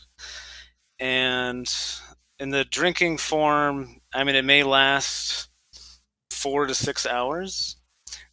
And 0.99 1.71
in 2.39 2.49
the 2.49 2.63
drinking 2.65 3.17
form, 3.17 4.01
I 4.13 4.23
mean, 4.23 4.35
it 4.35 4.45
may 4.45 4.63
last 4.63 5.49
four 6.31 6.67
to 6.67 6.75
six 6.75 7.05
hours. 7.05 7.77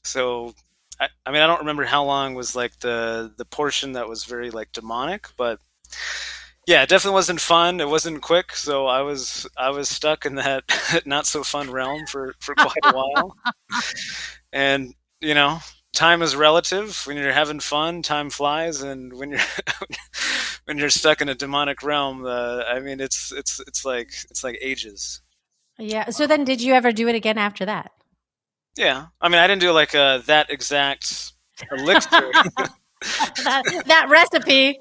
So, 0.05 0.55
I, 1.01 1.09
I 1.27 1.33
mean, 1.33 1.43
I 1.43 1.47
don't 1.47 1.61
remember 1.61 1.85
how 1.85 2.05
long 2.05 2.35
was 2.35 2.57
like 2.57 2.81
the 2.81 3.33
the 3.39 3.45
portion 3.47 3.93
that 3.93 4.09
was 4.09 4.25
very 4.25 4.51
like 4.51 4.73
demonic, 4.73 5.29
but 5.37 5.61
yeah, 6.69 6.83
it 6.83 6.91
definitely 6.91 7.15
wasn't 7.15 7.41
fun. 7.41 7.81
It 7.81 7.89
wasn't 7.89 8.21
quick, 8.21 8.55
so 8.55 8.87
I 8.87 9.01
was 9.01 9.49
I 9.57 9.71
was 9.71 9.89
stuck 9.89 10.27
in 10.27 10.35
that 10.35 10.65
not 11.07 11.27
so 11.27 11.43
fun 11.43 11.71
realm 11.71 12.05
for 12.07 12.35
for 12.41 12.55
quite 12.55 12.85
a 12.85 12.93
while. 12.93 13.35
and 14.53 14.95
you 15.23 15.33
know, 15.33 15.61
time 15.95 16.21
is 16.21 16.37
relative. 16.37 17.01
When 17.07 17.17
you're 17.17 17.33
having 17.33 17.61
fun, 17.61 18.03
time 18.03 18.29
flies, 18.29 18.83
and 18.83 19.15
when 19.15 19.31
you're 19.31 19.41
when 20.67 20.77
you're 20.77 20.91
stuck 20.91 21.23
in 21.23 21.31
a 21.31 21.35
demonic 21.35 21.83
realm, 21.83 22.27
uh, 22.27 22.65
I 22.69 22.81
mean, 22.81 23.01
it's 23.01 23.33
it's 23.33 23.61
it's 23.67 23.87
like 23.87 24.11
it's 24.29 24.45
like 24.45 24.59
ages. 24.61 25.23
Yeah. 25.79 26.11
So 26.11 26.27
then, 26.27 26.45
did 26.45 26.61
you 26.61 26.75
ever 26.75 26.93
do 26.93 27.09
it 27.09 27.15
again 27.15 27.39
after 27.39 27.65
that? 27.65 27.93
Yeah. 28.77 29.07
I 29.23 29.31
mean, 29.31 29.39
I 29.41 29.47
didn't 29.47 29.63
do 29.63 29.73
like 29.73 29.95
uh, 29.95 30.19
that 30.27 30.51
exact 30.51 31.33
elixir. 31.73 32.31
that, 33.01 33.85
that 33.87 34.07
recipe. 34.11 34.79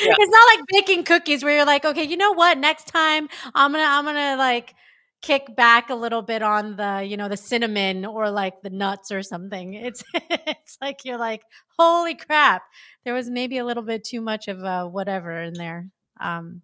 Yeah. 0.00 0.14
It's 0.18 0.30
not 0.30 0.56
like 0.56 0.64
baking 0.72 1.04
cookies 1.04 1.44
where 1.44 1.56
you're 1.56 1.66
like, 1.66 1.84
okay, 1.84 2.04
you 2.04 2.16
know 2.16 2.32
what? 2.32 2.58
Next 2.58 2.86
time 2.88 3.28
I'm 3.54 3.72
gonna 3.72 3.84
I'm 3.84 4.04
gonna 4.04 4.36
like 4.36 4.74
kick 5.22 5.54
back 5.54 5.90
a 5.90 5.94
little 5.94 6.22
bit 6.22 6.42
on 6.42 6.76
the 6.76 7.04
you 7.06 7.16
know 7.16 7.28
the 7.28 7.36
cinnamon 7.36 8.06
or 8.06 8.30
like 8.30 8.62
the 8.62 8.70
nuts 8.70 9.10
or 9.10 9.22
something. 9.22 9.74
It's 9.90 10.02
it's 10.14 10.78
like 10.80 11.04
you're 11.04 11.18
like 11.18 11.42
holy 11.78 12.14
crap. 12.14 12.62
There 13.04 13.14
was 13.14 13.28
maybe 13.30 13.58
a 13.58 13.64
little 13.64 13.82
bit 13.82 14.04
too 14.04 14.20
much 14.20 14.48
of 14.48 14.62
uh 14.62 14.86
whatever 14.86 15.40
in 15.42 15.54
there. 15.54 15.88
Um 16.20 16.62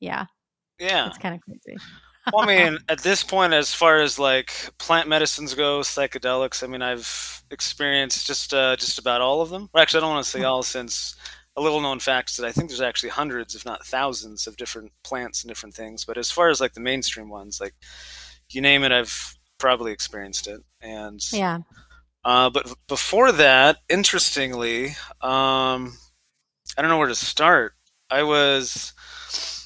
yeah. 0.00 0.26
Yeah. 0.78 1.08
It's 1.08 1.18
kind 1.18 1.34
of 1.34 1.40
crazy. 1.42 1.78
Well, 2.32 2.44
I 2.44 2.46
mean, 2.46 2.78
at 2.88 3.00
this 3.00 3.22
point, 3.22 3.52
as 3.52 3.72
far 3.74 4.00
as 4.00 4.18
like 4.18 4.52
plant 4.78 5.08
medicines 5.08 5.54
go, 5.54 5.80
psychedelics, 5.80 6.62
I 6.62 6.66
mean, 6.66 6.82
I've 6.82 7.42
experienced 7.50 8.26
just 8.26 8.54
uh, 8.54 8.76
just 8.76 8.98
about 8.98 9.20
all 9.20 9.40
of 9.40 9.50
them. 9.50 9.68
Actually, 9.76 9.98
I 9.98 10.00
don't 10.02 10.10
want 10.10 10.24
to 10.24 10.30
say 10.30 10.42
all, 10.42 10.62
since 10.62 11.16
a 11.56 11.60
little 11.60 11.80
known 11.80 11.98
fact 11.98 12.30
is 12.30 12.36
that 12.36 12.46
I 12.46 12.52
think 12.52 12.68
there's 12.68 12.80
actually 12.80 13.10
hundreds, 13.10 13.54
if 13.54 13.64
not 13.64 13.84
thousands, 13.84 14.46
of 14.46 14.56
different 14.56 14.92
plants 15.02 15.42
and 15.42 15.48
different 15.48 15.74
things. 15.74 16.04
But 16.04 16.16
as 16.16 16.30
far 16.30 16.48
as 16.48 16.60
like 16.60 16.74
the 16.74 16.80
mainstream 16.80 17.28
ones, 17.28 17.60
like 17.60 17.74
you 18.50 18.60
name 18.60 18.82
it, 18.84 18.92
I've 18.92 19.36
probably 19.58 19.92
experienced 19.92 20.46
it. 20.46 20.60
And 20.80 21.20
yeah. 21.32 21.58
Uh, 22.24 22.50
but 22.50 22.72
before 22.86 23.32
that, 23.32 23.78
interestingly, 23.88 24.88
um, 25.22 25.96
I 26.76 26.82
don't 26.82 26.88
know 26.88 26.98
where 26.98 27.08
to 27.08 27.14
start. 27.14 27.74
I 28.10 28.22
was 28.22 28.92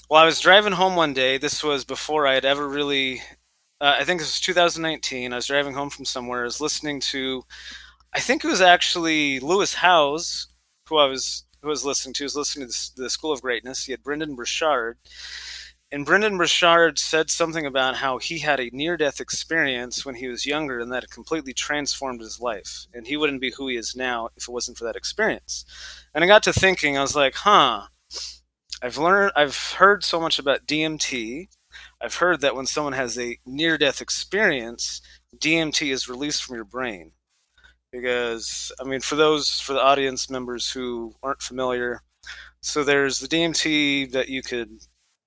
well, 0.09 0.23
I 0.23 0.27
was 0.27 0.41
driving 0.41 0.73
home 0.73 0.97
one 0.97 1.15
day. 1.15 1.39
This 1.39 1.65
was 1.65 1.85
before 1.85 2.27
I 2.27 2.35
had 2.35 2.45
ever 2.45 2.69
really. 2.69 3.23
Uh, 3.81 3.97
I 3.99 4.05
think 4.05 4.21
this 4.21 4.29
was 4.29 4.41
2019. 4.41 5.33
I 5.33 5.37
was 5.37 5.47
driving 5.47 5.75
home 5.75 5.91
from 5.91 6.05
somewhere. 6.05 6.43
I 6.43 6.45
was 6.45 6.61
listening 6.61 7.01
to. 7.01 7.43
I 8.15 8.21
think 8.21 8.45
it 8.45 8.49
was 8.49 8.61
actually 8.61 9.41
Lewis 9.41 9.75
Howes, 9.75 10.47
who 10.89 10.99
I 10.99 11.07
was 11.07 11.44
who 11.65 11.71
was 11.71 11.85
listening 11.85 12.15
to. 12.15 12.25
Was 12.25 12.37
listening 12.37 12.69
to 12.69 12.73
the, 12.73 13.03
the 13.05 13.11
School 13.11 13.33
of 13.33 13.43
Greatness. 13.43 13.85
He 13.85 13.93
had 13.93 14.03
Brendan 14.03 14.37
Burchard, 14.37 14.99
and 15.95 16.05
Brendan 16.05 16.37
Burchard 16.37 16.99
said 16.99 17.31
something 17.31 17.65
about 17.65 17.97
how 17.97 18.19
he 18.19 18.41
had 18.41 18.59
a 18.59 18.71
near 18.73 18.97
death 18.97 19.21
experience 19.21 20.05
when 20.05 20.17
he 20.17 20.27
was 20.27 20.45
younger 20.45 20.81
and 20.81 20.91
that 20.93 21.05
it 21.05 21.11
completely 21.11 21.53
transformed 21.53 22.21
his 22.21 22.41
life. 22.41 22.87
And 22.93 23.07
he 23.07 23.17
wouldn't 23.17 23.41
be 23.41 23.53
who 23.53 23.69
he 23.69 23.77
is 23.77 23.95
now 23.95 24.31
if 24.37 24.49
it 24.49 24.53
wasn't 24.53 24.77
for 24.77 24.85
that 24.87 24.97
experience. 24.97 25.65
And 26.13 26.25
I 26.25 26.27
got 26.27 26.43
to 26.45 26.53
thinking, 26.53 26.99
I 26.99 27.03
was 27.03 27.15
like, 27.15 27.35
huh, 27.37 27.83
I've 28.83 28.99
learned, 28.99 29.33
I've 29.37 29.57
heard 29.57 30.03
so 30.03 30.21
much 30.21 30.39
about 30.39 30.67
DMT. 30.67 31.47
I've 32.01 32.17
heard 32.17 32.41
that 32.41 32.57
when 32.57 32.67
someone 32.67 32.95
has 32.95 33.17
a 33.17 33.39
near 33.47 33.79
death 33.79 34.01
experience, 34.01 35.01
DMT 35.37 35.93
is 35.93 36.09
released 36.09 36.43
from 36.43 36.57
your 36.57 36.65
brain. 36.65 37.13
Because, 37.95 38.73
I 38.81 38.85
mean, 38.85 39.01
for 39.01 39.17
those, 39.17 39.61
for 39.61 39.73
the 39.75 39.83
audience 39.83 40.29
members 40.29 40.73
who 40.73 41.15
aren't 41.23 41.43
familiar, 41.43 42.03
so 42.61 42.85
there's 42.85 43.21
the 43.21 43.29
DMT 43.29 44.07
that 44.07 44.29
you 44.29 44.43
could 44.43 44.71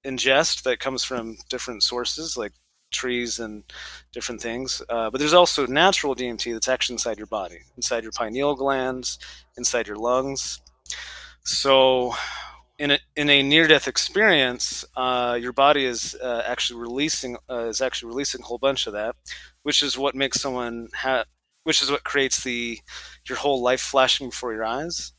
ingest 0.06 0.63
that 0.63 0.80
comes 0.80 1.03
from 1.03 1.38
different 1.49 1.84
sources 1.84 2.38
like 2.38 2.53
trees 2.91 3.39
and 3.39 3.63
different 4.13 4.41
things. 4.41 4.82
Uh, 4.89 5.10
but 5.10 5.19
there's 5.19 5.34
also 5.34 5.67
natural 5.67 6.15
DMT 6.15 6.53
that's 6.53 6.67
actually 6.69 6.95
inside 6.95 7.17
your 7.17 7.27
body, 7.27 7.60
inside 7.77 8.03
your 8.03 8.13
pineal 8.13 8.56
glands, 8.56 9.19
inside 9.58 9.88
your 9.88 9.97
lungs. 9.97 10.62
So 11.43 12.13
in 12.80 12.91
a, 12.91 12.99
in 13.15 13.30
a 13.30 13.43
near 13.43 13.67
death 13.67 13.88
experience, 13.88 14.86
uh, 14.95 15.38
your 15.41 15.53
body 15.53 15.86
is 15.86 16.15
uh, 16.21 16.43
actually 16.47 16.82
releasing 16.82 17.38
uh, 17.49 17.65
is 17.67 17.82
actually 17.82 18.10
releasing 18.10 18.41
a 18.41 18.45
whole 18.45 18.60
bunch 18.60 18.88
of 18.88 18.93
that, 18.93 19.15
which 19.63 19.84
is 19.84 19.97
what 19.97 20.15
makes 20.15 20.41
someone 20.41 20.89
ha- 20.95 21.25
which 21.67 21.82
is 21.82 21.91
what 21.91 22.06
creates 22.06 22.43
the 22.43 22.80
your 23.27 23.38
whole 23.38 23.62
life 23.62 23.82
flashing 23.82 24.30
before 24.30 24.53
your 24.53 24.63
eyes. 24.63 25.12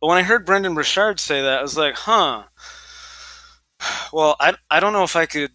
But 0.00 0.08
when 0.08 0.18
I 0.18 0.22
heard 0.22 0.44
Brendan 0.44 0.74
Burchard 0.74 1.20
say 1.20 1.40
that, 1.40 1.60
I 1.60 1.62
was 1.62 1.76
like, 1.76 1.94
huh. 1.94 2.42
Well, 4.12 4.34
I, 4.40 4.54
I 4.72 4.80
don't 4.80 4.92
know 4.92 5.04
if 5.04 5.14
I 5.14 5.26
could 5.26 5.52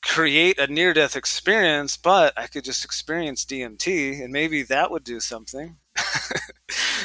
create 0.00 0.60
a 0.60 0.68
near 0.68 0.94
death 0.94 1.16
experience, 1.16 1.96
but 1.96 2.38
I 2.38 2.46
could 2.46 2.62
just 2.62 2.84
experience 2.84 3.44
DMT 3.44 4.22
and 4.22 4.32
maybe 4.32 4.62
that 4.62 4.92
would 4.92 5.02
do 5.02 5.18
something. 5.18 5.76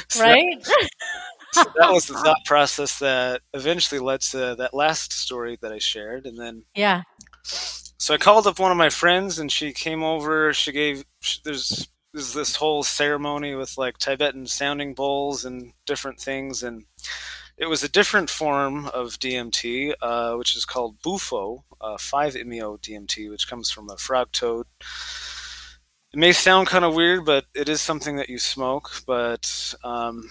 so 0.08 0.22
right? 0.22 0.62
That, 0.62 0.88
so 1.54 1.64
that 1.80 1.92
was 1.92 2.06
the 2.06 2.14
thought 2.14 2.44
process 2.44 3.00
that 3.00 3.40
eventually 3.52 3.98
led 3.98 4.20
to 4.20 4.54
that 4.58 4.74
last 4.74 5.12
story 5.12 5.58
that 5.60 5.72
I 5.72 5.78
shared. 5.78 6.26
And 6.26 6.38
then, 6.38 6.66
yeah. 6.76 7.02
So 7.42 8.14
I 8.14 8.16
called 8.18 8.46
up 8.46 8.60
one 8.60 8.70
of 8.70 8.78
my 8.78 8.90
friends, 8.90 9.40
and 9.40 9.50
she 9.50 9.72
came 9.72 10.04
over. 10.04 10.52
She 10.52 10.72
gave 10.72 11.04
there's 11.44 11.88
there's 12.12 12.34
this 12.34 12.56
whole 12.56 12.82
ceremony 12.82 13.54
with 13.54 13.78
like 13.78 13.98
Tibetan 13.98 14.46
sounding 14.46 14.94
bowls 14.94 15.44
and 15.44 15.72
different 15.86 16.20
things, 16.20 16.62
and 16.62 16.84
it 17.56 17.66
was 17.66 17.82
a 17.82 17.88
different 17.88 18.30
form 18.30 18.86
of 18.86 19.18
DMT, 19.18 19.94
uh, 20.02 20.34
which 20.34 20.56
is 20.56 20.64
called 20.64 21.00
Bufo, 21.02 21.64
uh, 21.80 21.96
5-MeO 21.96 22.78
DMT, 22.78 23.30
which 23.30 23.48
comes 23.48 23.70
from 23.70 23.88
a 23.88 23.96
frog 23.96 24.32
toad. 24.32 24.66
It 26.12 26.18
may 26.18 26.32
sound 26.32 26.66
kind 26.68 26.84
of 26.84 26.94
weird, 26.94 27.24
but 27.24 27.46
it 27.54 27.68
is 27.68 27.80
something 27.80 28.16
that 28.16 28.28
you 28.28 28.38
smoke. 28.38 28.90
But 29.06 29.74
um, 29.82 30.28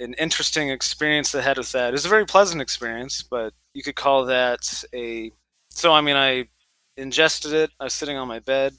an 0.00 0.14
interesting 0.14 0.70
experience 0.70 1.32
that 1.32 1.42
had 1.42 1.58
with 1.58 1.72
that. 1.72 1.88
It 1.88 1.92
was 1.92 2.06
a 2.06 2.10
very 2.10 2.26
pleasant 2.26 2.62
experience, 2.62 3.22
but 3.22 3.52
you 3.74 3.82
could 3.82 3.96
call 3.96 4.26
that 4.26 4.84
a. 4.94 5.32
So 5.70 5.92
I 5.92 6.00
mean, 6.00 6.16
I 6.16 6.48
ingested 6.96 7.52
it. 7.52 7.70
I 7.78 7.84
was 7.84 7.94
sitting 7.94 8.16
on 8.16 8.28
my 8.28 8.38
bed, 8.40 8.74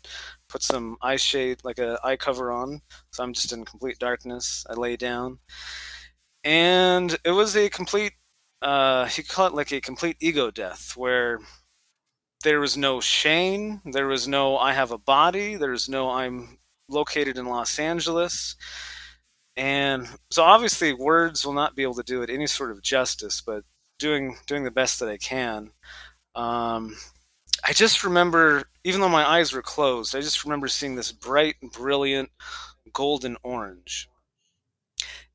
put 0.49 0.63
some 0.63 0.97
eye 1.01 1.15
shade, 1.17 1.59
like 1.63 1.79
a 1.79 1.99
eye 2.03 2.15
cover 2.17 2.51
on, 2.51 2.81
so 3.11 3.23
I'm 3.23 3.33
just 3.33 3.53
in 3.53 3.65
complete 3.65 3.99
darkness. 3.99 4.65
I 4.69 4.73
lay 4.73 4.95
down, 4.95 5.39
and 6.43 7.17
it 7.25 7.31
was 7.31 7.55
a 7.55 7.69
complete. 7.69 8.13
Uh, 8.61 9.05
he 9.05 9.23
called 9.23 9.53
it 9.53 9.55
like 9.55 9.71
a 9.71 9.81
complete 9.81 10.17
ego 10.19 10.51
death, 10.51 10.93
where 10.95 11.39
there 12.43 12.59
was 12.59 12.77
no 12.77 13.01
shame, 13.01 13.81
there 13.85 14.07
was 14.07 14.27
no 14.27 14.57
I 14.57 14.73
have 14.73 14.91
a 14.91 14.97
body, 14.97 15.55
there's 15.55 15.89
no 15.89 16.11
I'm 16.11 16.57
located 16.89 17.37
in 17.37 17.47
Los 17.47 17.77
Angeles 17.79 18.55
and 19.55 20.07
so 20.31 20.43
obviously 20.43 20.93
words 20.93 21.45
will 21.45 21.53
not 21.53 21.75
be 21.75 21.83
able 21.83 21.95
to 21.95 22.03
do 22.03 22.21
it 22.21 22.29
any 22.29 22.47
sort 22.47 22.71
of 22.71 22.81
justice, 22.81 23.41
but 23.41 23.63
doing 23.99 24.37
doing 24.45 24.63
the 24.63 24.71
best 24.71 24.99
that 24.99 25.09
I 25.09 25.17
can. 25.17 25.71
Um, 26.35 26.95
I 27.63 27.73
just 27.73 28.03
remember, 28.03 28.69
even 28.83 29.01
though 29.01 29.09
my 29.09 29.27
eyes 29.27 29.53
were 29.53 29.61
closed, 29.61 30.15
I 30.15 30.21
just 30.21 30.43
remember 30.43 30.67
seeing 30.67 30.95
this 30.95 31.11
bright, 31.11 31.55
brilliant 31.61 32.29
golden 32.93 33.37
orange. 33.43 34.09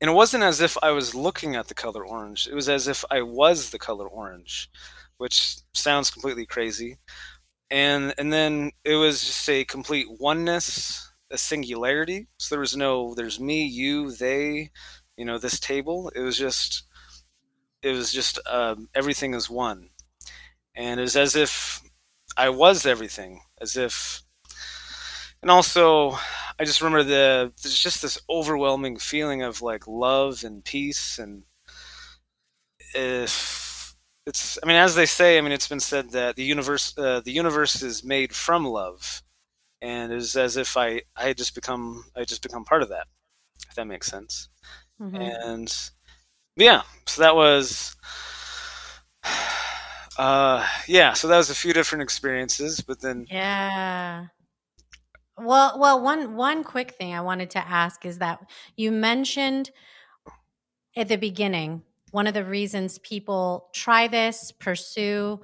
And 0.01 0.09
it 0.09 0.13
wasn't 0.13 0.43
as 0.43 0.59
if 0.59 0.77
I 0.83 0.91
was 0.91 1.15
looking 1.15 1.55
at 1.55 1.67
the 1.67 1.73
color 1.73 2.05
orange. 2.05 2.47
It 2.47 2.55
was 2.55 2.67
as 2.67 2.87
if 2.87 3.05
I 3.09 3.21
was 3.21 3.69
the 3.69 3.79
color 3.79 4.07
orange, 4.07 4.69
which 5.17 5.57
sounds 5.73 6.09
completely 6.09 6.45
crazy. 6.45 6.97
And 7.71 8.13
and 8.17 8.31
then 8.33 8.71
it 8.83 8.95
was 8.95 9.21
just 9.23 9.49
a 9.49 9.65
complete 9.65 10.07
oneness 10.19 11.11
a 11.33 11.37
singularity. 11.37 12.27
So 12.37 12.55
there 12.55 12.61
was 12.61 12.77
no 12.77 13.15
there's 13.15 13.39
me, 13.39 13.65
you, 13.65 14.11
they, 14.11 14.69
you 15.17 15.25
know, 15.25 15.37
this 15.39 15.59
table. 15.59 16.11
It 16.15 16.21
was 16.21 16.37
just 16.37 16.83
it 17.81 17.91
was 17.91 18.13
just 18.13 18.39
um, 18.47 18.89
everything 18.95 19.33
is 19.33 19.49
one, 19.49 19.89
and 20.75 20.99
it 20.99 21.03
was 21.03 21.17
as 21.17 21.35
if 21.35 21.82
I 22.37 22.49
was 22.49 22.85
everything, 22.85 23.41
as 23.61 23.77
if, 23.77 24.23
and 25.41 25.51
also 25.51 26.17
I 26.59 26.65
just 26.65 26.81
remember 26.81 27.03
the 27.03 27.51
there's 27.61 27.79
just 27.79 28.01
this 28.01 28.19
overwhelming 28.29 28.97
feeling 28.97 29.41
of 29.41 29.61
like 29.61 29.87
love 29.87 30.43
and 30.43 30.63
peace 30.63 31.17
and 31.17 31.43
if 32.93 33.95
it's 34.25 34.57
I 34.63 34.67
mean 34.67 34.77
as 34.77 34.95
they 34.95 35.05
say 35.05 35.37
I 35.37 35.41
mean 35.41 35.51
it's 35.51 35.67
been 35.67 35.79
said 35.79 36.11
that 36.11 36.35
the 36.35 36.43
universe 36.43 36.97
uh, 36.97 37.21
the 37.21 37.31
universe 37.31 37.81
is 37.81 38.03
made 38.03 38.33
from 38.33 38.65
love 38.65 39.23
and 39.81 40.11
it 40.11 40.15
was 40.15 40.35
as 40.35 40.57
if 40.57 40.77
I 40.77 41.01
I 41.15 41.25
had 41.27 41.37
just 41.37 41.55
become 41.55 42.05
I 42.15 42.23
just 42.23 42.41
become 42.41 42.63
part 42.63 42.83
of 42.83 42.89
that, 42.89 43.07
if 43.69 43.75
that 43.75 43.85
makes 43.85 44.07
sense. 44.07 44.49
Mm-hmm. 45.01 45.15
And 45.15 45.75
yeah, 46.55 46.83
so 47.05 47.21
that 47.21 47.35
was 47.35 47.95
uh 50.17 50.65
yeah, 50.87 51.13
so 51.13 51.27
that 51.27 51.37
was 51.37 51.49
a 51.49 51.55
few 51.55 51.73
different 51.73 52.01
experiences, 52.01 52.81
but 52.81 53.01
then 53.01 53.25
yeah. 53.29 54.25
Well, 55.37 55.79
well, 55.79 56.01
one 56.03 56.35
one 56.35 56.63
quick 56.63 56.91
thing 56.91 57.13
I 57.13 57.21
wanted 57.21 57.49
to 57.51 57.67
ask 57.67 58.05
is 58.05 58.19
that 58.19 58.39
you 58.77 58.91
mentioned 58.91 59.71
at 60.95 61.07
the 61.07 61.17
beginning 61.17 61.83
one 62.11 62.27
of 62.27 62.35
the 62.35 62.45
reasons 62.45 62.99
people 62.99 63.69
try 63.73 64.07
this, 64.07 64.51
pursue 64.51 65.41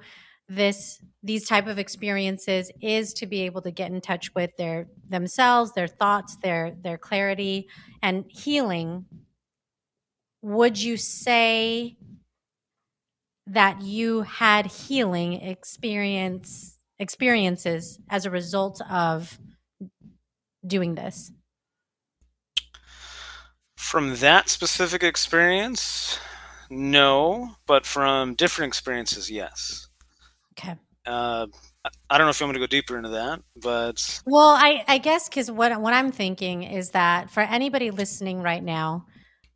this 0.50 1.00
these 1.22 1.46
type 1.46 1.68
of 1.68 1.78
experiences 1.78 2.72
is 2.82 3.14
to 3.14 3.26
be 3.26 3.42
able 3.42 3.62
to 3.62 3.70
get 3.70 3.92
in 3.92 4.00
touch 4.00 4.34
with 4.34 4.56
their 4.56 4.88
themselves 5.08 5.72
their 5.74 5.86
thoughts 5.86 6.36
their 6.42 6.74
their 6.82 6.98
clarity 6.98 7.68
and 8.02 8.24
healing 8.28 9.04
would 10.42 10.76
you 10.76 10.96
say 10.96 11.96
that 13.50 13.82
you 13.82 14.22
had 14.22 14.66
healing 14.66 15.34
experience 15.34 16.78
experiences 16.98 17.98
as 18.10 18.26
a 18.26 18.30
result 18.30 18.80
of 18.90 19.38
doing 20.66 20.94
this 20.94 21.32
from 23.76 24.16
that 24.16 24.48
specific 24.50 25.02
experience 25.02 26.18
no 26.68 27.56
but 27.66 27.86
from 27.86 28.34
different 28.34 28.68
experiences 28.68 29.30
yes 29.30 29.88
Okay. 30.60 30.76
Uh, 31.06 31.46
I 32.10 32.18
don't 32.18 32.26
know 32.26 32.30
if 32.30 32.40
you 32.40 32.46
want 32.46 32.56
me 32.56 32.60
to 32.60 32.66
go 32.66 32.70
deeper 32.70 32.96
into 32.98 33.08
that, 33.10 33.40
but 33.56 34.20
well, 34.26 34.50
I, 34.50 34.84
I 34.86 34.98
guess 34.98 35.28
because 35.28 35.50
what 35.50 35.80
what 35.80 35.94
I'm 35.94 36.12
thinking 36.12 36.62
is 36.62 36.90
that 36.90 37.30
for 37.30 37.40
anybody 37.40 37.90
listening 37.90 38.42
right 38.42 38.62
now 38.62 39.06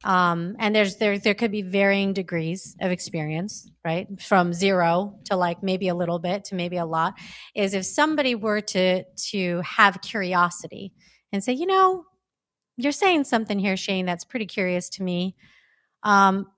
um, 0.04 0.54
and 0.58 0.76
there's 0.76 0.96
there 0.96 1.18
there 1.18 1.34
could 1.34 1.50
be 1.50 1.62
varying 1.62 2.12
degrees 2.12 2.76
of 2.80 2.92
experience, 2.92 3.70
right? 3.84 4.06
From 4.20 4.52
zero 4.52 5.18
to 5.24 5.36
like 5.36 5.62
maybe 5.62 5.88
a 5.88 5.94
little 5.94 6.18
bit 6.18 6.44
to 6.46 6.54
maybe 6.54 6.76
a 6.76 6.84
lot. 6.84 7.14
Is 7.54 7.72
if 7.72 7.86
somebody 7.86 8.34
were 8.34 8.60
to 8.60 9.04
to 9.04 9.62
have 9.62 10.02
curiosity 10.02 10.92
and 11.32 11.42
say, 11.42 11.54
you 11.54 11.66
know, 11.66 12.04
you're 12.76 12.92
saying 12.92 13.24
something 13.24 13.58
here, 13.58 13.78
Shane, 13.78 14.04
that's 14.04 14.24
pretty 14.24 14.46
curious 14.46 14.90
to 14.90 15.02
me, 15.02 15.36
um, 16.02 16.48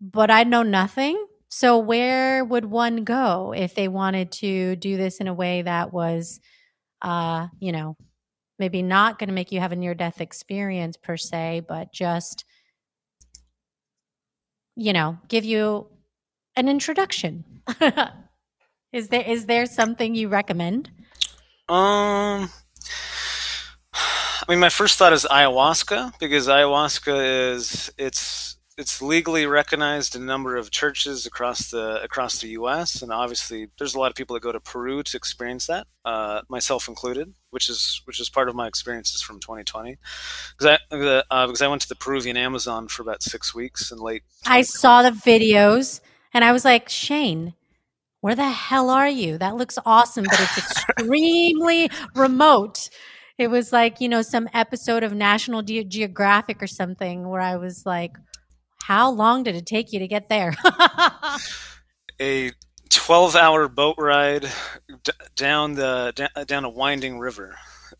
but 0.00 0.30
I 0.30 0.44
know 0.44 0.62
nothing. 0.62 1.22
So 1.50 1.78
where 1.78 2.44
would 2.44 2.64
one 2.64 3.04
go 3.04 3.52
if 3.56 3.74
they 3.74 3.88
wanted 3.88 4.32
to 4.32 4.76
do 4.76 4.96
this 4.96 5.18
in 5.18 5.28
a 5.28 5.34
way 5.34 5.62
that 5.62 5.92
was, 5.92 6.40
uh, 7.02 7.48
you 7.58 7.72
know, 7.72 7.96
maybe 8.58 8.82
not 8.82 9.18
going 9.18 9.28
to 9.28 9.34
make 9.34 9.52
you 9.52 9.60
have 9.60 9.72
a 9.72 9.76
near 9.76 9.94
death 9.94 10.20
experience 10.20 10.96
per 10.96 11.16
se, 11.16 11.62
but 11.68 11.92
just 11.92 12.44
you 14.78 14.92
know, 14.92 15.18
give 15.26 15.44
you 15.44 15.88
an 16.56 16.68
introduction. 16.68 17.44
is 18.92 19.08
there 19.08 19.22
is 19.22 19.46
there 19.46 19.66
something 19.66 20.14
you 20.14 20.28
recommend? 20.28 20.88
Um 21.68 22.48
I 23.92 24.44
mean 24.48 24.60
my 24.60 24.68
first 24.68 24.96
thought 24.96 25.12
is 25.12 25.26
ayahuasca 25.28 26.18
because 26.20 26.46
ayahuasca 26.46 27.52
is 27.52 27.92
it's 27.98 28.47
it's 28.78 29.02
legally 29.02 29.44
recognized 29.44 30.14
in 30.14 30.22
a 30.22 30.24
number 30.24 30.56
of 30.56 30.70
churches 30.70 31.26
across 31.26 31.70
the 31.72 32.00
across 32.00 32.38
the 32.38 32.50
U.S. 32.50 33.02
and 33.02 33.12
obviously 33.12 33.68
there's 33.76 33.96
a 33.96 33.98
lot 33.98 34.10
of 34.10 34.14
people 34.14 34.34
that 34.34 34.42
go 34.42 34.52
to 34.52 34.60
Peru 34.60 35.02
to 35.02 35.16
experience 35.16 35.66
that, 35.66 35.88
uh, 36.04 36.42
myself 36.48 36.86
included, 36.86 37.34
which 37.50 37.68
is 37.68 38.00
which 38.04 38.20
is 38.20 38.30
part 38.30 38.48
of 38.48 38.54
my 38.54 38.68
experiences 38.68 39.20
from 39.20 39.40
2020. 39.40 39.98
Because 40.56 40.78
I 40.90 40.96
uh, 40.96 41.46
because 41.46 41.60
I 41.60 41.66
went 41.66 41.82
to 41.82 41.88
the 41.88 41.96
Peruvian 41.96 42.36
Amazon 42.36 42.86
for 42.86 43.02
about 43.02 43.22
six 43.22 43.52
weeks 43.52 43.90
in 43.90 43.98
late. 43.98 44.22
I 44.46 44.62
saw 44.62 45.02
the 45.02 45.10
videos 45.10 46.00
and 46.32 46.44
I 46.44 46.52
was 46.52 46.64
like, 46.64 46.88
Shane, 46.88 47.54
where 48.20 48.36
the 48.36 48.48
hell 48.48 48.90
are 48.90 49.08
you? 49.08 49.38
That 49.38 49.56
looks 49.56 49.78
awesome, 49.84 50.24
but 50.24 50.38
it's 50.40 50.58
extremely 50.58 51.90
remote. 52.14 52.90
It 53.38 53.48
was 53.48 53.72
like 53.72 54.00
you 54.00 54.08
know 54.08 54.22
some 54.22 54.48
episode 54.54 55.02
of 55.02 55.12
National 55.14 55.62
Ge- 55.62 55.88
Geographic 55.88 56.62
or 56.62 56.68
something 56.68 57.28
where 57.28 57.40
I 57.40 57.56
was 57.56 57.84
like 57.84 58.16
how 58.88 59.10
long 59.10 59.42
did 59.42 59.54
it 59.54 59.66
take 59.66 59.92
you 59.92 59.98
to 59.98 60.08
get 60.08 60.30
there? 60.30 60.54
a 62.22 62.50
12 62.88 63.36
hour 63.36 63.68
boat 63.68 63.96
ride 63.98 64.50
d- 65.02 65.12
down 65.36 65.74
the 65.74 66.14
d- 66.16 66.44
down 66.46 66.64
a 66.64 66.70
winding 66.70 67.18
river. 67.18 67.54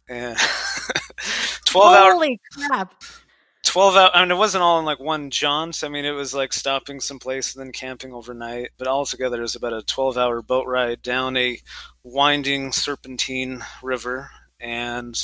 And 0.09 0.35
12 1.67 1.99
Holy 1.99 2.41
hour, 2.59 2.69
crap. 2.69 2.95
12 3.65 3.97
hours. 3.97 4.11
I 4.15 4.23
mean, 4.23 4.31
it 4.31 4.39
wasn't 4.39 4.63
all 4.63 4.79
in 4.79 4.87
like 4.87 4.99
one 4.99 5.29
jaunt. 5.29 5.85
I 5.85 5.91
mean, 5.91 6.07
it 6.07 6.13
was 6.13 6.33
like 6.33 6.55
stopping 6.55 7.01
someplace 7.01 7.55
and 7.55 7.63
then 7.63 7.71
camping 7.71 8.15
overnight. 8.15 8.71
But 8.79 8.89
altogether, 8.89 9.37
it 9.41 9.43
was 9.43 9.57
about 9.57 9.75
a 9.75 9.83
12 9.83 10.17
hour 10.17 10.41
boat 10.41 10.67
ride 10.67 11.03
down 11.03 11.37
a 11.37 11.61
winding 12.03 12.73
serpentine 12.73 13.63
river. 13.83 14.31
And 14.61 15.19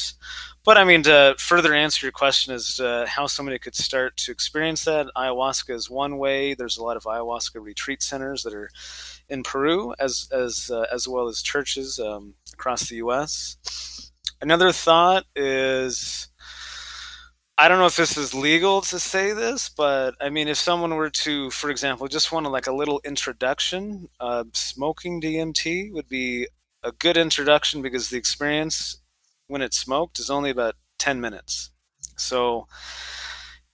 but 0.64 0.78
I 0.78 0.84
mean, 0.84 1.02
to 1.04 1.34
further 1.38 1.74
answer 1.74 2.06
your 2.06 2.12
question 2.12 2.54
as 2.54 2.76
to 2.76 3.04
how 3.08 3.26
somebody 3.26 3.58
could 3.58 3.74
start 3.74 4.16
to 4.18 4.32
experience 4.32 4.84
that, 4.84 5.08
ayahuasca 5.16 5.74
is 5.74 5.90
one 5.90 6.18
way. 6.18 6.54
There's 6.54 6.78
a 6.78 6.82
lot 6.82 6.96
of 6.96 7.04
ayahuasca 7.04 7.62
retreat 7.62 8.02
centers 8.02 8.44
that 8.44 8.54
are 8.54 8.70
in 9.28 9.42
Peru, 9.42 9.94
as 9.98 10.28
as 10.32 10.70
uh, 10.72 10.86
as 10.92 11.08
well 11.08 11.28
as 11.28 11.42
churches 11.42 11.98
um, 11.98 12.34
across 12.52 12.88
the 12.88 12.96
U.S. 12.96 13.56
Another 14.40 14.72
thought 14.72 15.24
is. 15.34 16.28
I 17.56 17.68
don't 17.68 17.78
know 17.78 17.86
if 17.86 17.94
this 17.94 18.16
is 18.16 18.34
legal 18.34 18.80
to 18.82 18.98
say 18.98 19.32
this, 19.32 19.68
but 19.68 20.16
I 20.20 20.28
mean, 20.28 20.48
if 20.48 20.56
someone 20.56 20.94
were 20.96 21.10
to, 21.10 21.50
for 21.50 21.70
example, 21.70 22.08
just 22.08 22.32
want 22.32 22.50
like 22.50 22.66
a 22.66 22.72
little 22.72 23.00
introduction, 23.04 24.08
uh, 24.18 24.44
smoking 24.52 25.20
DMT 25.20 25.92
would 25.92 26.08
be 26.08 26.48
a 26.82 26.90
good 26.90 27.16
introduction 27.16 27.80
because 27.80 28.10
the 28.10 28.16
experience 28.18 29.00
when 29.48 29.62
it's 29.62 29.78
smoked 29.78 30.18
is 30.18 30.30
only 30.30 30.50
about 30.50 30.76
10 30.98 31.20
minutes. 31.20 31.70
So 32.16 32.66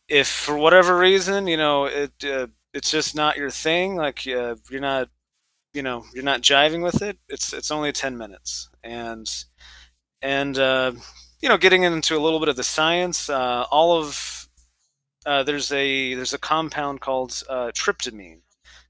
if 0.09 0.29
for 0.29 0.57
whatever 0.57 0.97
reason, 0.99 1.47
you 1.47 1.57
know, 1.57 1.85
it 1.87 2.12
uh, 2.25 2.49
it's 2.73 2.91
just 2.91 3.14
not 3.14 3.37
your 3.37 3.51
thing, 3.51 3.97
like 3.97 4.27
uh, 4.27 4.57
you're 4.71 4.81
not 4.81 5.09
you 5.75 5.83
know, 5.83 6.05
you're 6.14 6.25
not 6.25 6.43
jiving 6.43 6.83
with 6.83 7.03
it, 7.03 7.18
it's 7.29 7.53
it's 7.53 7.71
only 7.71 7.93
10 7.93 8.18
minutes. 8.18 8.71
And 8.85 9.29
and 10.23 10.59
uh, 10.59 10.93
you 11.43 11.49
know, 11.49 11.59
getting 11.59 11.85
into 11.85 12.16
a 12.16 12.21
little 12.21 12.41
bit 12.41 12.49
of 12.49 12.57
the 12.57 12.64
science, 12.64 13.31
uh, 13.31 13.64
all 13.71 13.99
of 13.99 14.49
uh, 15.27 15.43
there's 15.43 15.71
a 15.73 16.14
there's 16.14 16.33
a 16.33 16.39
compound 16.39 17.01
called 17.01 17.43
uh, 17.49 17.71
tryptamine 17.75 18.41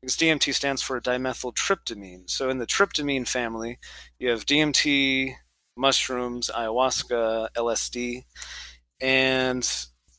because 0.01 0.16
DMT 0.16 0.55
stands 0.55 0.83
for 0.83 1.01
dimethyltryptamine. 1.01 2.31
So 2.31 2.51
in 2.51 2.59
the 2.59 2.66
tryptamine 2.66 3.28
family, 3.28 3.78
you 4.18 4.31
have 4.31 4.47
DMT, 4.47 5.37
mushrooms, 5.81 6.51
ayahuasca, 6.55 7.49
LSD. 7.57 8.24
And 9.01 9.64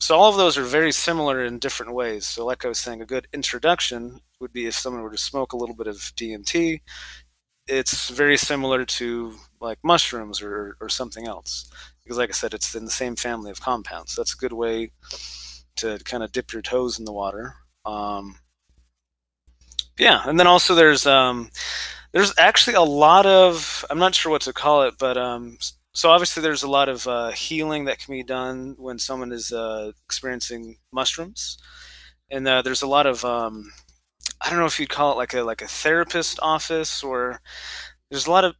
so 0.00 0.16
all 0.16 0.28
of 0.30 0.36
those 0.36 0.58
are 0.58 0.64
very 0.64 0.90
similar 0.90 1.44
in 1.44 1.60
different 1.60 1.94
ways. 1.94 2.26
So, 2.26 2.44
like 2.44 2.64
I 2.64 2.68
was 2.68 2.78
saying, 2.78 3.00
a 3.00 3.06
good 3.06 3.28
introduction 3.32 4.20
would 4.40 4.52
be 4.52 4.66
if 4.66 4.74
someone 4.74 5.02
were 5.02 5.12
to 5.12 5.18
smoke 5.18 5.52
a 5.52 5.56
little 5.56 5.76
bit 5.76 5.86
of 5.86 5.96
DMT. 6.16 6.80
It's 7.68 8.08
very 8.08 8.36
similar 8.36 8.84
to 8.84 9.34
like 9.60 9.78
mushrooms 9.84 10.42
or, 10.42 10.76
or 10.80 10.88
something 10.88 11.28
else. 11.28 11.70
Because, 12.02 12.18
like 12.18 12.30
I 12.30 12.32
said, 12.32 12.52
it's 12.52 12.74
in 12.74 12.84
the 12.84 12.90
same 12.90 13.14
family 13.14 13.52
of 13.52 13.60
compounds. 13.60 14.16
That's 14.16 14.34
a 14.34 14.36
good 14.36 14.52
way 14.52 14.90
to 15.76 16.00
kind 16.04 16.24
of 16.24 16.32
dip 16.32 16.52
your 16.52 16.62
toes 16.62 16.98
in 16.98 17.04
the 17.04 17.12
water. 17.12 17.54
Um, 17.84 18.36
yeah, 19.98 20.22
and 20.26 20.38
then 20.38 20.48
also 20.48 20.74
there's 20.74 21.06
um, 21.06 21.50
there's 22.12 22.34
actually 22.38 22.74
a 22.74 22.82
lot 22.82 23.26
of 23.26 23.84
I'm 23.90 23.98
not 23.98 24.14
sure 24.14 24.30
what 24.32 24.42
to 24.42 24.52
call 24.52 24.82
it, 24.82 24.94
but 24.98 25.16
um, 25.16 25.58
so 25.94 26.10
obviously 26.10 26.42
there's 26.42 26.62
a 26.62 26.70
lot 26.70 26.88
of 26.88 27.06
uh, 27.06 27.30
healing 27.30 27.84
that 27.86 27.98
can 27.98 28.12
be 28.12 28.22
done 28.22 28.74
when 28.78 28.98
someone 28.98 29.32
is 29.32 29.52
uh, 29.52 29.92
experiencing 30.06 30.76
mushrooms, 30.92 31.58
and 32.30 32.46
uh, 32.46 32.62
there's 32.62 32.82
a 32.82 32.86
lot 32.86 33.06
of 33.06 33.24
um, 33.24 33.72
I 34.40 34.50
don't 34.50 34.58
know 34.58 34.66
if 34.66 34.80
you'd 34.80 34.88
call 34.88 35.12
it 35.12 35.16
like 35.16 35.34
a 35.34 35.42
like 35.42 35.62
a 35.62 35.68
therapist 35.68 36.38
office 36.42 37.02
or 37.02 37.40
there's 38.10 38.26
a 38.26 38.30
lot 38.30 38.44
of 38.44 38.54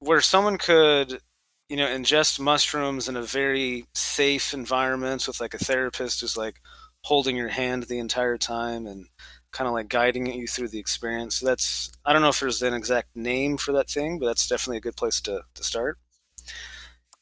where 0.00 0.20
someone 0.20 0.58
could 0.58 1.20
you 1.68 1.76
know 1.76 1.86
ingest 1.86 2.38
mushrooms 2.40 3.08
in 3.08 3.16
a 3.16 3.22
very 3.22 3.86
safe 3.94 4.54
environment 4.54 5.26
with 5.26 5.40
like 5.40 5.54
a 5.54 5.58
therapist 5.58 6.20
who's 6.20 6.36
like 6.36 6.56
holding 7.04 7.36
your 7.36 7.48
hand 7.48 7.84
the 7.84 7.98
entire 7.98 8.38
time 8.38 8.86
and 8.86 9.06
kind 9.54 9.68
of 9.68 9.72
like 9.72 9.88
guiding 9.88 10.26
you 10.26 10.46
through 10.46 10.68
the 10.68 10.78
experience. 10.78 11.36
So 11.36 11.46
that's 11.46 11.92
I 12.04 12.12
don't 12.12 12.20
know 12.20 12.28
if 12.28 12.40
there's 12.40 12.60
an 12.60 12.74
exact 12.74 13.16
name 13.16 13.56
for 13.56 13.72
that 13.72 13.88
thing, 13.88 14.18
but 14.18 14.26
that's 14.26 14.46
definitely 14.46 14.78
a 14.78 14.82
good 14.82 14.96
place 14.96 15.20
to 15.22 15.42
to 15.54 15.64
start. 15.64 15.98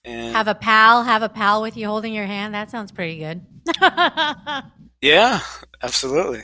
And 0.05 0.35
have 0.35 0.49
a 0.49 0.55
pal, 0.55 1.05
have 1.05 1.23
a 1.23 1.29
pal 1.29 1.63
with 1.63 1.77
you 1.77 1.87
holding 1.87 2.13
your 2.13 2.27
hand. 2.27 2.55
That 2.55 2.71
sounds 2.71 2.91
pretty 2.91 3.19
good. 3.19 3.47
yeah, 5.01 5.41
absolutely. 5.83 6.43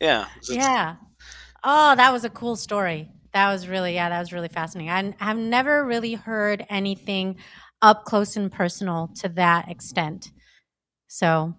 Yeah. 0.00 0.26
Yeah. 0.50 0.96
Oh, 1.64 1.94
that 1.96 2.12
was 2.12 2.24
a 2.24 2.30
cool 2.30 2.56
story. 2.56 3.08
That 3.32 3.50
was 3.50 3.68
really 3.68 3.94
yeah, 3.94 4.08
that 4.08 4.18
was 4.18 4.32
really 4.32 4.48
fascinating. 4.48 5.14
I 5.20 5.24
have 5.24 5.38
never 5.38 5.84
really 5.84 6.14
heard 6.14 6.66
anything 6.68 7.36
up 7.80 8.04
close 8.04 8.36
and 8.36 8.50
personal 8.50 9.10
to 9.20 9.28
that 9.30 9.70
extent. 9.70 10.32
So 11.06 11.54